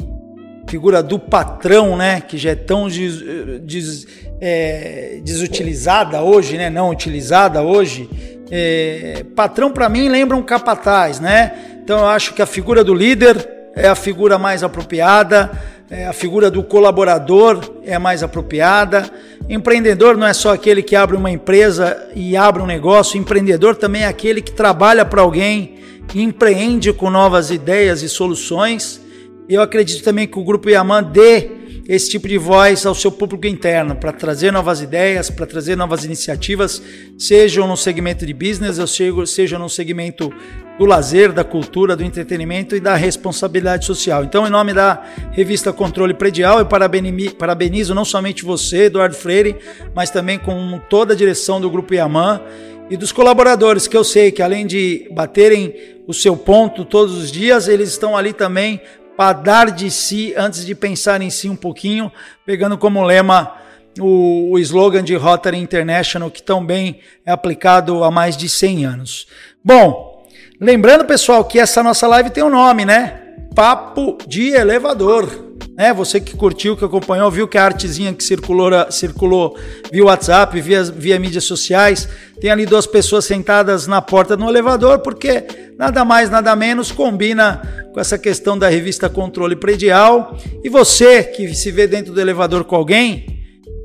figura 0.68 1.02
do 1.02 1.18
patrão, 1.18 1.96
né, 1.96 2.20
que 2.20 2.38
já 2.38 2.50
é 2.50 2.54
tão 2.54 2.86
des, 2.86 3.20
des, 3.62 4.06
é, 4.40 5.20
desutilizada 5.24 6.22
hoje, 6.22 6.56
né, 6.56 6.70
não 6.70 6.90
utilizada 6.90 7.60
hoje, 7.60 8.08
é, 8.52 9.24
patrão 9.34 9.72
para 9.72 9.88
mim 9.88 10.08
lembra 10.08 10.36
um 10.36 10.42
capataz, 10.44 11.18
né? 11.18 11.80
Então 11.82 11.98
eu 11.98 12.06
acho 12.06 12.34
que 12.34 12.40
a 12.40 12.46
figura 12.46 12.84
do 12.84 12.94
líder 12.94 13.48
é 13.74 13.88
a 13.88 13.96
figura 13.96 14.38
mais 14.38 14.62
apropriada, 14.62 15.50
é 15.90 16.06
a 16.06 16.12
figura 16.12 16.48
do 16.48 16.62
colaborador 16.62 17.58
é 17.82 17.98
mais 17.98 18.22
apropriada. 18.22 19.10
Empreendedor 19.48 20.16
não 20.16 20.24
é 20.24 20.32
só 20.32 20.54
aquele 20.54 20.82
que 20.82 20.94
abre 20.94 21.16
uma 21.16 21.32
empresa 21.32 22.08
e 22.14 22.36
abre 22.36 22.62
um 22.62 22.66
negócio, 22.66 23.18
empreendedor 23.18 23.74
também 23.74 24.02
é 24.02 24.06
aquele 24.06 24.40
que 24.40 24.52
trabalha 24.52 25.04
para 25.04 25.20
alguém, 25.20 25.80
empreende 26.14 26.92
com 26.92 27.10
novas 27.10 27.50
ideias 27.50 28.02
e 28.02 28.08
soluções. 28.08 29.00
Eu 29.48 29.60
acredito 29.60 30.04
também 30.04 30.28
que 30.28 30.38
o 30.38 30.44
Grupo 30.44 30.70
Yaman 30.70 31.02
dê 31.02 31.50
esse 31.90 32.08
tipo 32.08 32.28
de 32.28 32.38
voz 32.38 32.86
ao 32.86 32.94
seu 32.94 33.10
público 33.10 33.48
interno, 33.48 33.96
para 33.96 34.12
trazer 34.12 34.52
novas 34.52 34.80
ideias, 34.80 35.28
para 35.28 35.44
trazer 35.44 35.76
novas 35.76 36.04
iniciativas, 36.04 36.80
sejam 37.18 37.66
no 37.66 37.76
segmento 37.76 38.24
de 38.24 38.32
business, 38.32 38.78
ou 38.78 39.26
seja 39.26 39.58
no 39.58 39.68
segmento 39.68 40.32
do 40.78 40.86
lazer, 40.86 41.32
da 41.32 41.42
cultura, 41.42 41.96
do 41.96 42.04
entretenimento 42.04 42.76
e 42.76 42.80
da 42.80 42.94
responsabilidade 42.94 43.86
social. 43.86 44.22
Então, 44.22 44.46
em 44.46 44.50
nome 44.50 44.72
da 44.72 45.02
revista 45.32 45.72
Controle 45.72 46.14
Predial, 46.14 46.60
eu 46.60 46.66
parabenizo 46.66 47.92
não 47.92 48.04
somente 48.04 48.44
você, 48.44 48.84
Eduardo 48.84 49.16
Freire, 49.16 49.56
mas 49.92 50.10
também 50.10 50.38
com 50.38 50.80
toda 50.88 51.12
a 51.12 51.16
direção 51.16 51.60
do 51.60 51.68
Grupo 51.68 51.92
Yaman 51.92 52.40
e 52.88 52.96
dos 52.96 53.10
colaboradores, 53.10 53.88
que 53.88 53.96
eu 53.96 54.04
sei 54.04 54.30
que 54.30 54.42
além 54.42 54.64
de 54.64 55.08
baterem 55.10 55.74
o 56.06 56.14
seu 56.14 56.36
ponto 56.36 56.84
todos 56.84 57.16
os 57.16 57.32
dias, 57.32 57.66
eles 57.66 57.88
estão 57.88 58.16
ali 58.16 58.32
também 58.32 58.80
para 59.20 59.34
dar 59.34 59.70
de 59.70 59.90
si 59.90 60.32
antes 60.34 60.64
de 60.64 60.74
pensar 60.74 61.20
em 61.20 61.28
si 61.28 61.46
um 61.46 61.54
pouquinho, 61.54 62.10
pegando 62.46 62.78
como 62.78 63.02
lema 63.02 63.52
o, 64.00 64.52
o 64.52 64.58
slogan 64.58 65.04
de 65.04 65.14
Rotary 65.14 65.58
International, 65.58 66.30
que 66.30 66.42
também 66.42 67.00
é 67.26 67.30
aplicado 67.30 68.02
há 68.02 68.10
mais 68.10 68.34
de 68.34 68.48
100 68.48 68.86
anos. 68.86 69.26
Bom, 69.62 70.26
lembrando 70.58 71.04
pessoal 71.04 71.44
que 71.44 71.58
essa 71.58 71.82
nossa 71.82 72.06
live 72.06 72.30
tem 72.30 72.42
um 72.42 72.48
nome, 72.48 72.86
né? 72.86 73.36
Papo 73.54 74.16
de 74.26 74.52
Elevador. 74.54 75.49
Né? 75.80 75.94
Você 75.94 76.20
que 76.20 76.36
curtiu, 76.36 76.76
que 76.76 76.84
acompanhou, 76.84 77.30
viu 77.30 77.48
que 77.48 77.56
a 77.56 77.64
artezinha 77.64 78.12
que 78.12 78.22
circulou, 78.22 78.70
circulou 78.90 79.56
via 79.90 80.04
WhatsApp, 80.04 80.60
via, 80.60 80.84
via 80.84 81.18
mídias 81.18 81.44
sociais, 81.44 82.06
tem 82.38 82.50
ali 82.50 82.66
duas 82.66 82.86
pessoas 82.86 83.24
sentadas 83.24 83.86
na 83.86 84.02
porta 84.02 84.36
do 84.36 84.46
elevador, 84.46 84.98
porque 84.98 85.42
nada 85.78 86.04
mais, 86.04 86.28
nada 86.28 86.54
menos, 86.54 86.92
combina 86.92 87.62
com 87.94 87.98
essa 87.98 88.18
questão 88.18 88.58
da 88.58 88.68
revista 88.68 89.08
Controle 89.08 89.56
Predial. 89.56 90.36
E 90.62 90.68
você 90.68 91.22
que 91.22 91.54
se 91.54 91.70
vê 91.70 91.86
dentro 91.86 92.12
do 92.12 92.20
elevador 92.20 92.64
com 92.64 92.76
alguém, 92.76 93.40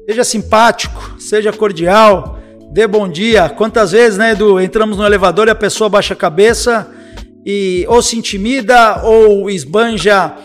seja 0.06 0.26
simpático, 0.26 1.16
seja 1.18 1.54
cordial, 1.54 2.38
dê 2.74 2.86
bom 2.88 3.08
dia. 3.08 3.48
Quantas 3.48 3.94
vezes, 3.94 4.18
né, 4.18 4.34
Edu, 4.34 4.60
entramos 4.60 4.98
no 4.98 5.06
elevador 5.06 5.48
e 5.48 5.52
a 5.52 5.56
pessoa 5.56 5.90
baixa 5.90 6.14
a 6.14 6.18
cabeça 6.18 6.92
e 7.46 7.86
ou 7.88 8.02
se 8.02 8.18
intimida 8.18 9.02
ou 9.02 9.50
esbanja 9.50 10.36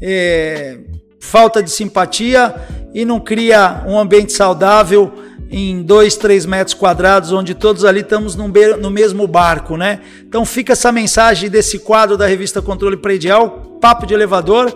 é, 0.00 0.78
falta 1.20 1.62
de 1.62 1.70
simpatia 1.70 2.54
e 2.92 3.04
não 3.04 3.20
cria 3.20 3.84
um 3.86 3.98
ambiente 3.98 4.32
saudável 4.32 5.12
em 5.52 5.82
dois, 5.82 6.16
três 6.16 6.46
metros 6.46 6.74
quadrados, 6.74 7.32
onde 7.32 7.54
todos 7.54 7.84
ali 7.84 8.00
estamos 8.00 8.36
no 8.36 8.90
mesmo 8.90 9.26
barco, 9.26 9.76
né? 9.76 10.00
Então 10.26 10.44
fica 10.44 10.72
essa 10.72 10.90
mensagem 10.90 11.50
desse 11.50 11.78
quadro 11.80 12.16
da 12.16 12.26
revista 12.26 12.62
Controle 12.62 12.96
Predial, 12.96 13.78
Papo 13.80 14.06
de 14.06 14.14
Elevador. 14.14 14.72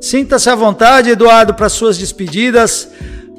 Sinta-se 0.00 0.48
à 0.48 0.54
vontade, 0.54 1.10
Eduardo, 1.10 1.54
para 1.54 1.68
suas 1.68 1.98
despedidas, 1.98 2.88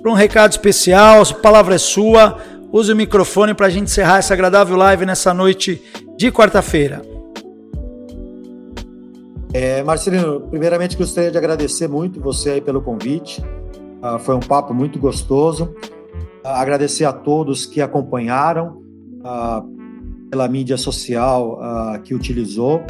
para 0.02 0.12
um 0.12 0.16
recado 0.16 0.52
especial, 0.52 1.22
a 1.22 1.34
palavra 1.36 1.76
é 1.76 1.78
sua. 1.78 2.38
Use 2.72 2.92
o 2.92 2.96
microfone 2.96 3.54
para 3.54 3.68
a 3.68 3.70
gente 3.70 3.86
encerrar 3.86 4.18
essa 4.18 4.34
agradável 4.34 4.76
live 4.76 5.06
nessa 5.06 5.34
noite 5.34 5.82
de 6.18 6.32
quarta-feira. 6.32 7.09
É, 9.52 9.82
Marcelino, 9.82 10.42
primeiramente 10.42 10.96
gostaria 10.96 11.32
de 11.32 11.38
agradecer 11.38 11.88
muito 11.88 12.22
você 12.22 12.52
aí 12.52 12.62
pelo 12.62 12.82
convite. 12.82 13.42
Uh, 14.02 14.20
foi 14.20 14.36
um 14.36 14.40
papo 14.40 14.74
muito 14.74 15.00
gostoso. 15.00 15.76
Uh, 16.46 16.48
agradecer 16.48 17.06
a 17.06 17.12
todos 17.12 17.66
que 17.66 17.82
acompanharam 17.82 18.84
uh, 19.22 20.30
pela 20.30 20.48
mídia 20.48 20.78
social 20.78 21.58
que 22.04 22.14
utilizou, 22.14 22.84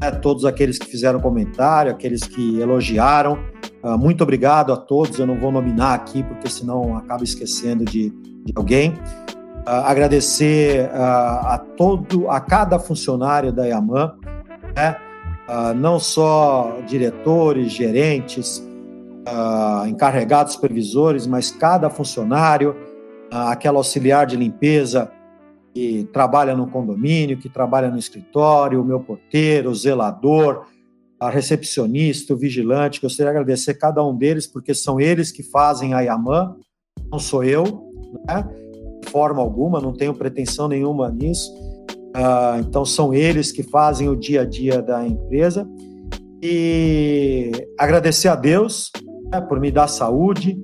né, 0.00 0.10
todos 0.10 0.46
aqueles 0.46 0.78
que 0.78 0.86
fizeram 0.86 1.20
comentário, 1.20 1.92
aqueles 1.92 2.22
que 2.22 2.58
elogiaram. 2.58 3.38
muito 3.98 4.22
obrigado 4.22 4.72
a 4.72 4.78
todos. 4.78 5.18
Eu 5.18 5.26
não 5.26 5.38
vou 5.38 5.52
nominar 5.52 5.92
aqui 5.92 6.22
porque 6.22 6.48
senão 6.48 6.96
acabo 6.96 7.22
esquecendo 7.22 7.84
de, 7.84 8.08
de 8.08 8.52
alguém. 8.56 8.94
agradecer 9.66 10.88
a 10.94 11.62
todo, 11.76 12.30
a 12.30 12.40
cada 12.40 12.78
funcionário 12.78 13.52
da 13.52 13.66
Yaman, 13.66 14.14
né? 14.74 14.96
Uh, 15.50 15.74
não 15.74 15.98
só 15.98 16.80
diretores, 16.86 17.72
gerentes, 17.72 18.58
uh, 19.26 19.86
encarregados 19.86 20.52
supervisores, 20.52 21.26
mas 21.26 21.50
cada 21.50 21.90
funcionário, 21.90 22.76
uh, 23.32 23.48
aquela 23.48 23.78
auxiliar 23.78 24.26
de 24.26 24.36
limpeza 24.36 25.10
que 25.74 26.08
trabalha 26.12 26.56
no 26.56 26.68
condomínio, 26.68 27.38
que 27.38 27.48
trabalha 27.48 27.90
no 27.90 27.98
escritório, 27.98 28.80
o 28.80 28.84
meu 28.84 29.00
porteiro, 29.00 29.70
o 29.70 29.74
zelador, 29.74 30.66
a 31.18 31.28
recepcionista, 31.28 32.32
o 32.32 32.36
vigilante, 32.36 33.00
gostaria 33.00 33.32
de 33.32 33.38
agradecer 33.38 33.74
cada 33.74 34.04
um 34.04 34.16
deles, 34.16 34.46
porque 34.46 34.72
são 34.72 35.00
eles 35.00 35.30
que 35.30 35.42
fazem 35.42 35.94
a 35.94 36.00
Yaman, 36.00 36.56
não 37.10 37.18
sou 37.18 37.44
eu, 37.44 37.92
né? 38.26 38.48
de 39.00 39.10
forma 39.10 39.40
alguma, 39.40 39.80
não 39.80 39.92
tenho 39.92 40.14
pretensão 40.14 40.66
nenhuma 40.66 41.10
nisso. 41.10 41.52
Uh, 42.16 42.60
então, 42.60 42.84
são 42.84 43.14
eles 43.14 43.52
que 43.52 43.62
fazem 43.62 44.08
o 44.08 44.16
dia 44.16 44.42
a 44.42 44.44
dia 44.44 44.82
da 44.82 45.06
empresa. 45.06 45.68
E 46.42 47.52
agradecer 47.78 48.28
a 48.28 48.34
Deus 48.34 48.90
né, 49.30 49.40
por 49.40 49.60
me 49.60 49.70
dar 49.70 49.88
saúde, 49.88 50.58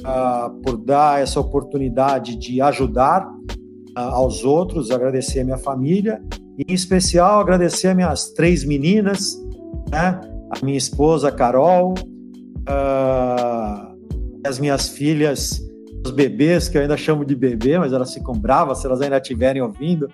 uh, 0.00 0.50
por 0.62 0.76
dar 0.76 1.22
essa 1.22 1.40
oportunidade 1.40 2.36
de 2.36 2.60
ajudar 2.60 3.26
uh, 3.26 4.00
aos 4.00 4.44
outros, 4.44 4.90
agradecer 4.90 5.40
a 5.40 5.44
minha 5.44 5.58
família, 5.58 6.20
e 6.58 6.70
em 6.70 6.74
especial 6.74 7.40
agradecer 7.40 7.88
a 7.88 7.94
minhas 7.94 8.32
três 8.32 8.64
meninas, 8.64 9.36
né, 9.90 10.20
a 10.50 10.64
minha 10.64 10.76
esposa 10.76 11.30
Carol, 11.30 11.94
as 14.44 14.58
minhas 14.58 14.88
filhas, 14.88 15.60
os 16.04 16.10
bebês, 16.10 16.68
que 16.68 16.78
eu 16.78 16.82
ainda 16.82 16.96
chamo 16.96 17.24
de 17.24 17.34
bebê, 17.34 17.78
mas 17.78 17.92
elas 17.92 18.12
ficam 18.14 18.34
bravas 18.34 18.78
se 18.78 18.86
elas 18.86 19.00
ainda 19.00 19.16
estiverem 19.16 19.60
ouvindo. 19.60 20.08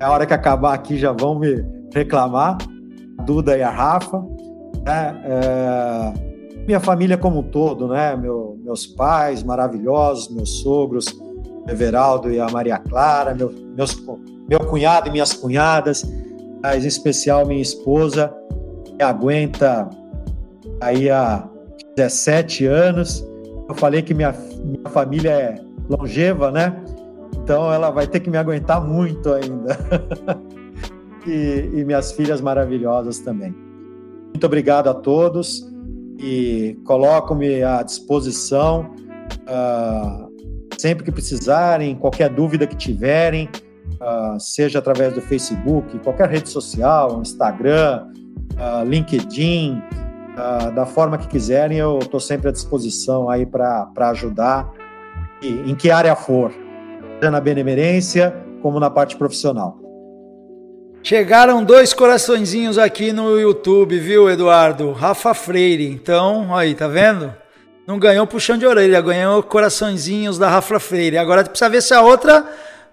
É 0.00 0.04
a 0.04 0.10
hora 0.10 0.26
que 0.26 0.34
acabar 0.34 0.74
aqui 0.74 0.96
já 0.96 1.12
vão 1.12 1.38
me 1.38 1.64
reclamar, 1.92 2.58
a 3.18 3.22
Duda 3.22 3.56
e 3.56 3.62
a 3.62 3.70
Rafa. 3.70 4.20
Né? 4.84 5.22
É, 5.24 6.12
minha 6.66 6.80
família 6.80 7.16
como 7.16 7.40
um 7.40 7.42
todo, 7.42 7.88
né? 7.88 8.16
Meu, 8.16 8.58
meus 8.62 8.86
pais 8.86 9.42
maravilhosos, 9.42 10.34
meus 10.34 10.60
sogros, 10.60 11.06
Everaldo 11.68 12.30
e 12.30 12.40
a 12.40 12.48
Maria 12.48 12.78
Clara, 12.78 13.34
meu, 13.34 13.52
meus, 13.76 14.02
meu 14.48 14.60
cunhado 14.60 15.08
e 15.08 15.12
minhas 15.12 15.32
cunhadas, 15.32 16.04
mas 16.62 16.84
em 16.84 16.88
especial 16.88 17.46
minha 17.46 17.62
esposa, 17.62 18.32
que 18.84 19.02
aguenta 19.02 19.88
aí 20.80 21.10
há 21.10 21.48
17 21.96 22.66
anos. 22.66 23.24
Eu 23.68 23.74
falei 23.74 24.02
que 24.02 24.12
minha, 24.12 24.34
minha 24.62 24.88
família 24.90 25.30
é 25.30 25.54
longeva, 25.88 26.50
né? 26.50 26.83
Então 27.44 27.70
ela 27.70 27.90
vai 27.90 28.06
ter 28.06 28.20
que 28.20 28.30
me 28.30 28.38
aguentar 28.38 28.82
muito 28.82 29.30
ainda. 29.30 29.78
e, 31.28 31.70
e, 31.74 31.84
minhas 31.84 32.10
filhas 32.12 32.40
maravilhosas 32.40 33.18
também. 33.18 33.54
Muito 34.30 34.46
obrigado 34.46 34.88
a 34.88 34.94
todos 34.94 35.62
e 36.18 36.80
coloco-me 36.86 37.62
à 37.62 37.82
disposição 37.82 38.94
uh, 39.42 40.32
sempre 40.78 41.04
que 41.04 41.12
precisarem, 41.12 41.94
qualquer 41.94 42.30
dúvida 42.30 42.66
que 42.66 42.76
tiverem, 42.76 43.50
uh, 44.00 44.40
seja 44.40 44.78
através 44.78 45.12
do 45.12 45.20
Facebook, 45.20 45.98
qualquer 45.98 46.30
rede 46.30 46.48
social, 46.48 47.20
Instagram, 47.20 48.08
uh, 48.54 48.88
LinkedIn, 48.88 49.82
da 50.74 50.84
forma 50.84 51.16
que 51.16 51.28
quiserem, 51.28 51.78
eu 51.78 52.00
estou 52.00 52.18
sempre 52.18 52.48
à 52.48 52.50
disposição 52.50 53.30
aí 53.30 53.46
para 53.46 53.88
ajudar, 54.10 54.68
e, 55.40 55.70
em 55.70 55.76
que 55.76 55.92
área 55.92 56.16
for 56.16 56.50
na 57.30 57.40
benemerência 57.40 58.34
como 58.62 58.80
na 58.80 58.90
parte 58.90 59.16
profissional. 59.16 59.78
Chegaram 61.02 61.62
dois 61.62 61.92
coraçõezinhos 61.92 62.78
aqui 62.78 63.12
no 63.12 63.38
YouTube, 63.38 63.98
viu, 63.98 64.30
Eduardo? 64.30 64.90
Rafa 64.92 65.34
Freire. 65.34 65.86
Então, 65.86 66.56
aí, 66.56 66.74
tá 66.74 66.88
vendo? 66.88 67.30
Não 67.86 67.98
ganhou 67.98 68.26
puxão 68.26 68.56
de 68.56 68.64
orelha, 68.64 69.02
ganhou 69.02 69.42
coraçõezinhos 69.42 70.38
da 70.38 70.48
Rafa 70.48 70.80
Freire. 70.80 71.18
Agora 71.18 71.44
precisa 71.44 71.68
ver 71.68 71.82
se 71.82 71.92
a 71.92 72.00
outra 72.00 72.46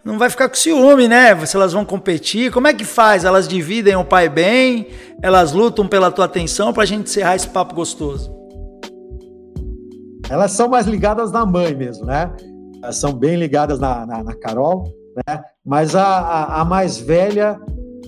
não 0.03 0.17
vai 0.17 0.29
ficar 0.29 0.49
com 0.49 0.55
ciúme, 0.55 1.07
né? 1.07 1.33
Se 1.45 1.55
elas 1.55 1.71
vão 1.71 1.85
competir, 1.85 2.51
como 2.51 2.67
é 2.67 2.73
que 2.73 2.83
faz? 2.83 3.23
Elas 3.23 3.47
dividem 3.47 3.95
o 3.95 4.03
pai 4.03 4.27
bem? 4.27 4.89
Elas 5.21 5.53
lutam 5.53 5.87
pela 5.87 6.11
tua 6.11 6.25
atenção 6.25 6.73
pra 6.73 6.83
gente 6.83 7.03
encerrar 7.09 7.37
esse 7.37 7.47
papo 7.47 7.73
gostoso? 7.73 8.29
Elas 10.29 10.51
são 10.51 10.67
mais 10.67 10.85
ligadas 10.85 11.31
na 11.31 11.45
mãe 11.45 11.73
mesmo, 11.73 12.05
né? 12.05 12.29
São 12.91 13.13
bem 13.13 13.35
ligadas 13.35 13.79
na, 13.79 14.05
na, 14.05 14.23
na 14.23 14.33
Carol, 14.33 14.85
né? 15.15 15.43
Mas 15.65 15.95
a, 15.95 16.03
a, 16.03 16.61
a, 16.61 16.65
mais 16.65 16.97
velha, 16.97 17.59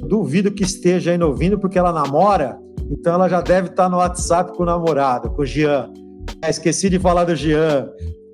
duvido 0.08 0.52
que 0.52 0.64
esteja 0.64 1.12
ainda 1.12 1.28
ouvindo, 1.28 1.60
porque 1.60 1.78
ela 1.78 1.92
namora, 1.92 2.58
então 2.90 3.14
ela 3.14 3.30
já 3.30 3.42
deve 3.42 3.70
estar 3.70 3.90
no 3.90 3.98
WhatsApp 3.98 4.54
com 4.56 4.64
o 4.64 4.66
namorado, 4.66 5.30
com 5.32 5.42
o 5.42 5.46
Jean. 5.46 5.92
É, 6.42 6.50
esqueci 6.50 6.90
de 6.90 7.00
falar 7.00 7.26
do 7.26 7.36
Jean. 7.36 7.90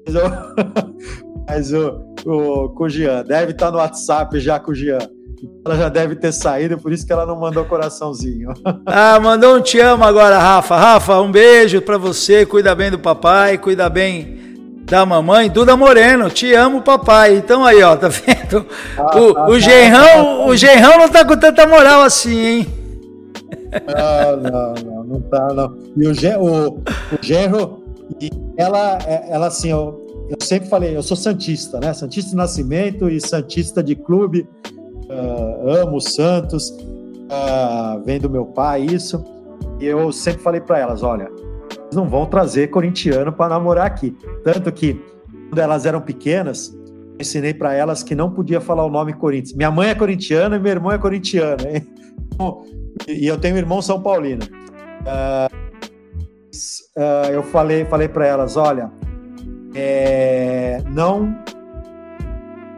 Mas 1.47 1.73
o, 1.73 2.15
o, 2.25 2.69
com 2.69 2.83
o 2.83 2.89
Jean, 2.89 3.23
deve 3.23 3.51
estar 3.51 3.71
no 3.71 3.77
WhatsApp 3.77 4.39
já 4.39 4.59
com 4.59 4.71
o 4.71 4.75
Jean. 4.75 4.99
Ela 5.65 5.75
já 5.75 5.89
deve 5.89 6.15
ter 6.15 6.31
saído, 6.31 6.77
por 6.77 6.91
isso 6.91 7.05
que 7.05 7.13
ela 7.13 7.25
não 7.25 7.39
mandou 7.39 7.65
coraçãozinho. 7.65 8.49
Ah, 8.85 9.19
mandou 9.19 9.57
um 9.57 9.61
te 9.61 9.79
amo 9.79 10.03
agora, 10.03 10.37
Rafa. 10.37 10.75
Rafa, 10.75 11.21
um 11.21 11.31
beijo 11.31 11.81
para 11.81 11.97
você. 11.97 12.45
Cuida 12.45 12.73
bem 12.73 12.91
do 12.91 12.99
papai, 12.99 13.57
cuida 13.57 13.89
bem 13.89 14.38
da 14.89 15.05
mamãe, 15.05 15.49
Duda 15.49 15.77
Moreno, 15.77 16.29
te 16.29 16.53
amo, 16.53 16.81
papai. 16.81 17.37
Então 17.37 17.63
aí, 17.63 17.81
ó, 17.83 17.95
tá 17.95 18.07
vendo? 18.09 18.65
Ah, 18.97 19.17
o, 19.17 19.33
tá, 19.33 19.47
o, 19.47 19.59
genrão, 19.59 20.01
tá, 20.01 20.45
o 20.45 20.55
genrão 20.55 20.97
não 20.97 21.09
tá 21.09 21.23
com 21.23 21.37
tanta 21.37 21.67
moral 21.67 22.01
assim, 22.01 22.45
hein? 22.45 22.67
Não, 23.87 24.37
não, 24.37 24.73
não, 24.73 25.03
não 25.03 25.21
tá, 25.21 25.53
não. 25.53 25.77
E 25.95 26.07
o, 26.07 26.13
gen, 26.13 26.37
o, 26.37 26.69
o 26.77 27.17
genro, 27.21 27.83
ela, 28.57 28.97
é, 29.05 29.27
ela 29.29 29.47
assim, 29.47 29.69
eu, 29.69 30.27
eu 30.29 30.37
sempre 30.41 30.67
falei, 30.67 30.97
eu 30.97 31.03
sou 31.03 31.15
santista, 31.15 31.79
né? 31.79 31.93
Santista 31.93 32.31
de 32.31 32.35
nascimento 32.35 33.07
e 33.07 33.21
santista 33.21 33.83
de 33.83 33.95
clube. 33.95 34.47
Uh, 35.07 35.69
amo 35.69 35.97
o 35.97 36.01
Santos, 36.01 36.69
uh, 36.69 38.01
vem 38.03 38.19
do 38.19 38.29
meu 38.29 38.45
pai 38.45 38.81
isso. 38.81 39.23
E 39.79 39.85
eu 39.85 40.11
sempre 40.11 40.41
falei 40.41 40.61
para 40.61 40.79
elas, 40.79 41.03
olha, 41.03 41.29
não 41.93 42.07
vão 42.07 42.25
trazer 42.25 42.67
corintiano 42.67 43.31
para 43.31 43.49
namorar 43.49 43.85
aqui. 43.85 44.15
Tanto 44.43 44.71
que, 44.71 45.01
quando 45.49 45.59
elas 45.59 45.85
eram 45.85 46.01
pequenas, 46.01 46.75
ensinei 47.19 47.53
para 47.53 47.73
elas 47.73 48.03
que 48.03 48.15
não 48.15 48.31
podia 48.31 48.61
falar 48.61 48.85
o 48.85 48.89
nome 48.89 49.13
Corinthians. 49.13 49.53
Minha 49.55 49.71
mãe 49.71 49.89
é 49.89 49.95
corintiana 49.95 50.55
e 50.55 50.59
meu 50.59 50.71
irmão 50.71 50.91
é 50.91 50.97
corintiano. 50.97 51.63
Hein? 51.67 51.85
E 53.07 53.27
eu 53.27 53.37
tenho 53.37 53.55
um 53.55 53.57
irmão 53.57 53.81
São 53.81 54.01
Paulino. 54.01 54.43
Uh, 55.01 55.49
eu 57.31 57.43
falei, 57.43 57.85
falei 57.85 58.07
para 58.07 58.27
elas: 58.27 58.57
olha, 58.57 58.91
é, 59.73 60.81
não 60.89 61.35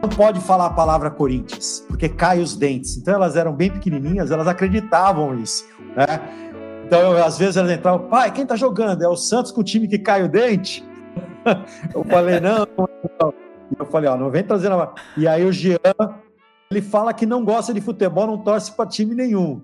não 0.02 0.08
pode 0.08 0.40
falar 0.40 0.66
a 0.66 0.70
palavra 0.70 1.10
Corinthians, 1.10 1.84
porque 1.86 2.08
cai 2.08 2.40
os 2.40 2.56
dentes. 2.56 2.96
Então 2.96 3.14
elas 3.14 3.36
eram 3.36 3.52
bem 3.52 3.70
pequenininhas, 3.70 4.32
elas 4.32 4.48
acreditavam 4.48 5.38
isso, 5.38 5.64
né? 5.96 6.51
Então, 6.92 7.16
eu, 7.16 7.24
às 7.24 7.38
vezes 7.38 7.56
elas 7.56 7.72
entravam, 7.72 8.06
pai, 8.06 8.30
quem 8.30 8.44
tá 8.44 8.54
jogando? 8.54 9.02
É 9.02 9.08
o 9.08 9.16
Santos 9.16 9.50
com 9.50 9.62
o 9.62 9.64
time 9.64 9.88
que 9.88 9.98
cai 9.98 10.22
o 10.22 10.28
dente? 10.28 10.84
eu 11.94 12.04
falei, 12.04 12.38
não, 12.38 12.68
não. 12.76 13.34
Eu 13.78 13.86
falei, 13.86 14.10
ó, 14.10 14.16
não 14.18 14.30
vem 14.30 14.44
trazendo. 14.44 14.76
E 15.16 15.26
aí 15.26 15.42
o 15.42 15.50
Jean, 15.50 15.78
ele 16.70 16.82
fala 16.82 17.14
que 17.14 17.24
não 17.24 17.46
gosta 17.46 17.72
de 17.72 17.80
futebol, 17.80 18.26
não 18.26 18.36
torce 18.36 18.70
para 18.72 18.86
time 18.90 19.14
nenhum. 19.14 19.62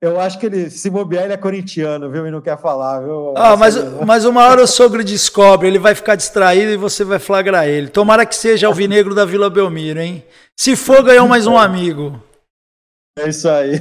Eu 0.00 0.20
acho 0.20 0.38
que 0.38 0.46
ele, 0.46 0.70
se 0.70 0.88
bobear, 0.88 1.24
ele 1.24 1.32
é 1.32 1.36
corintiano, 1.36 2.08
viu? 2.08 2.24
E 2.24 2.30
não 2.30 2.40
quer 2.40 2.56
falar, 2.56 3.00
viu? 3.00 3.34
Ah, 3.36 3.56
mas, 3.56 3.74
mas 4.06 4.24
uma 4.24 4.46
hora 4.46 4.62
o 4.62 4.66
sogro 4.66 5.02
descobre, 5.02 5.66
ele 5.66 5.80
vai 5.80 5.96
ficar 5.96 6.14
distraído 6.14 6.70
e 6.70 6.76
você 6.76 7.02
vai 7.02 7.18
flagrar 7.18 7.66
ele. 7.66 7.88
Tomara 7.88 8.24
que 8.24 8.36
seja 8.36 8.70
o 8.70 8.74
vinegro 8.74 9.12
da 9.12 9.24
Vila 9.24 9.50
Belmiro, 9.50 9.98
hein? 9.98 10.24
Se 10.56 10.76
for, 10.76 11.02
ganhou 11.02 11.26
mais 11.26 11.48
um 11.48 11.58
amigo. 11.58 12.22
É 13.18 13.28
isso 13.28 13.48
aí. 13.48 13.80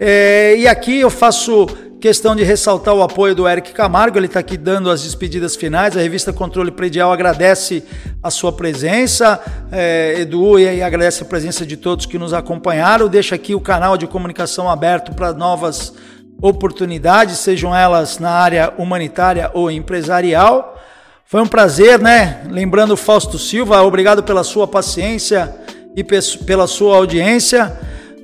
É, 0.03 0.55
e 0.57 0.67
aqui 0.67 0.99
eu 0.99 1.11
faço 1.11 1.67
Questão 2.01 2.35
de 2.35 2.43
ressaltar 2.43 2.95
o 2.95 3.03
apoio 3.03 3.35
do 3.35 3.47
Eric 3.47 3.73
Camargo, 3.73 4.17
ele 4.17 4.25
está 4.25 4.39
aqui 4.39 4.57
dando 4.57 4.89
as 4.89 5.03
despedidas 5.03 5.55
finais. 5.55 5.95
A 5.95 5.99
revista 5.99 6.33
Controle 6.33 6.71
Predial 6.71 7.13
agradece 7.13 7.83
a 8.23 8.31
sua 8.31 8.51
presença, 8.51 9.39
é, 9.71 10.21
Edu, 10.21 10.57
e 10.57 10.81
agradece 10.81 11.21
a 11.21 11.25
presença 11.27 11.63
de 11.63 11.77
todos 11.77 12.07
que 12.07 12.17
nos 12.17 12.33
acompanharam. 12.33 13.07
Deixa 13.07 13.35
aqui 13.35 13.53
o 13.53 13.61
canal 13.61 13.97
de 13.97 14.07
comunicação 14.07 14.67
aberto 14.67 15.13
para 15.13 15.31
novas 15.31 15.93
oportunidades, 16.41 17.37
sejam 17.37 17.75
elas 17.75 18.17
na 18.17 18.31
área 18.31 18.73
humanitária 18.79 19.51
ou 19.53 19.69
empresarial. 19.69 20.81
Foi 21.23 21.39
um 21.39 21.47
prazer, 21.47 21.99
né? 21.99 22.41
Lembrando 22.49 22.97
Fausto 22.97 23.37
Silva, 23.37 23.79
obrigado 23.83 24.23
pela 24.23 24.43
sua 24.43 24.67
paciência 24.67 25.55
e 25.95 26.03
pela 26.03 26.65
sua 26.65 26.95
audiência. 26.95 27.77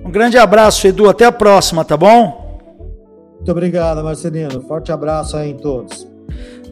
Um 0.07 0.09
grande 0.09 0.38
abraço, 0.38 0.88
Edu. 0.88 1.09
Até 1.09 1.25
a 1.25 1.31
próxima, 1.34 1.84
tá 1.84 1.97
bom? 1.97 3.35
Muito 3.35 3.51
obrigado, 3.51 4.01
Marcelino. 4.01 4.61
Forte 4.61 4.89
abraço 4.89 5.35
aí 5.35 5.51
em 5.51 5.57
todos. 5.57 6.07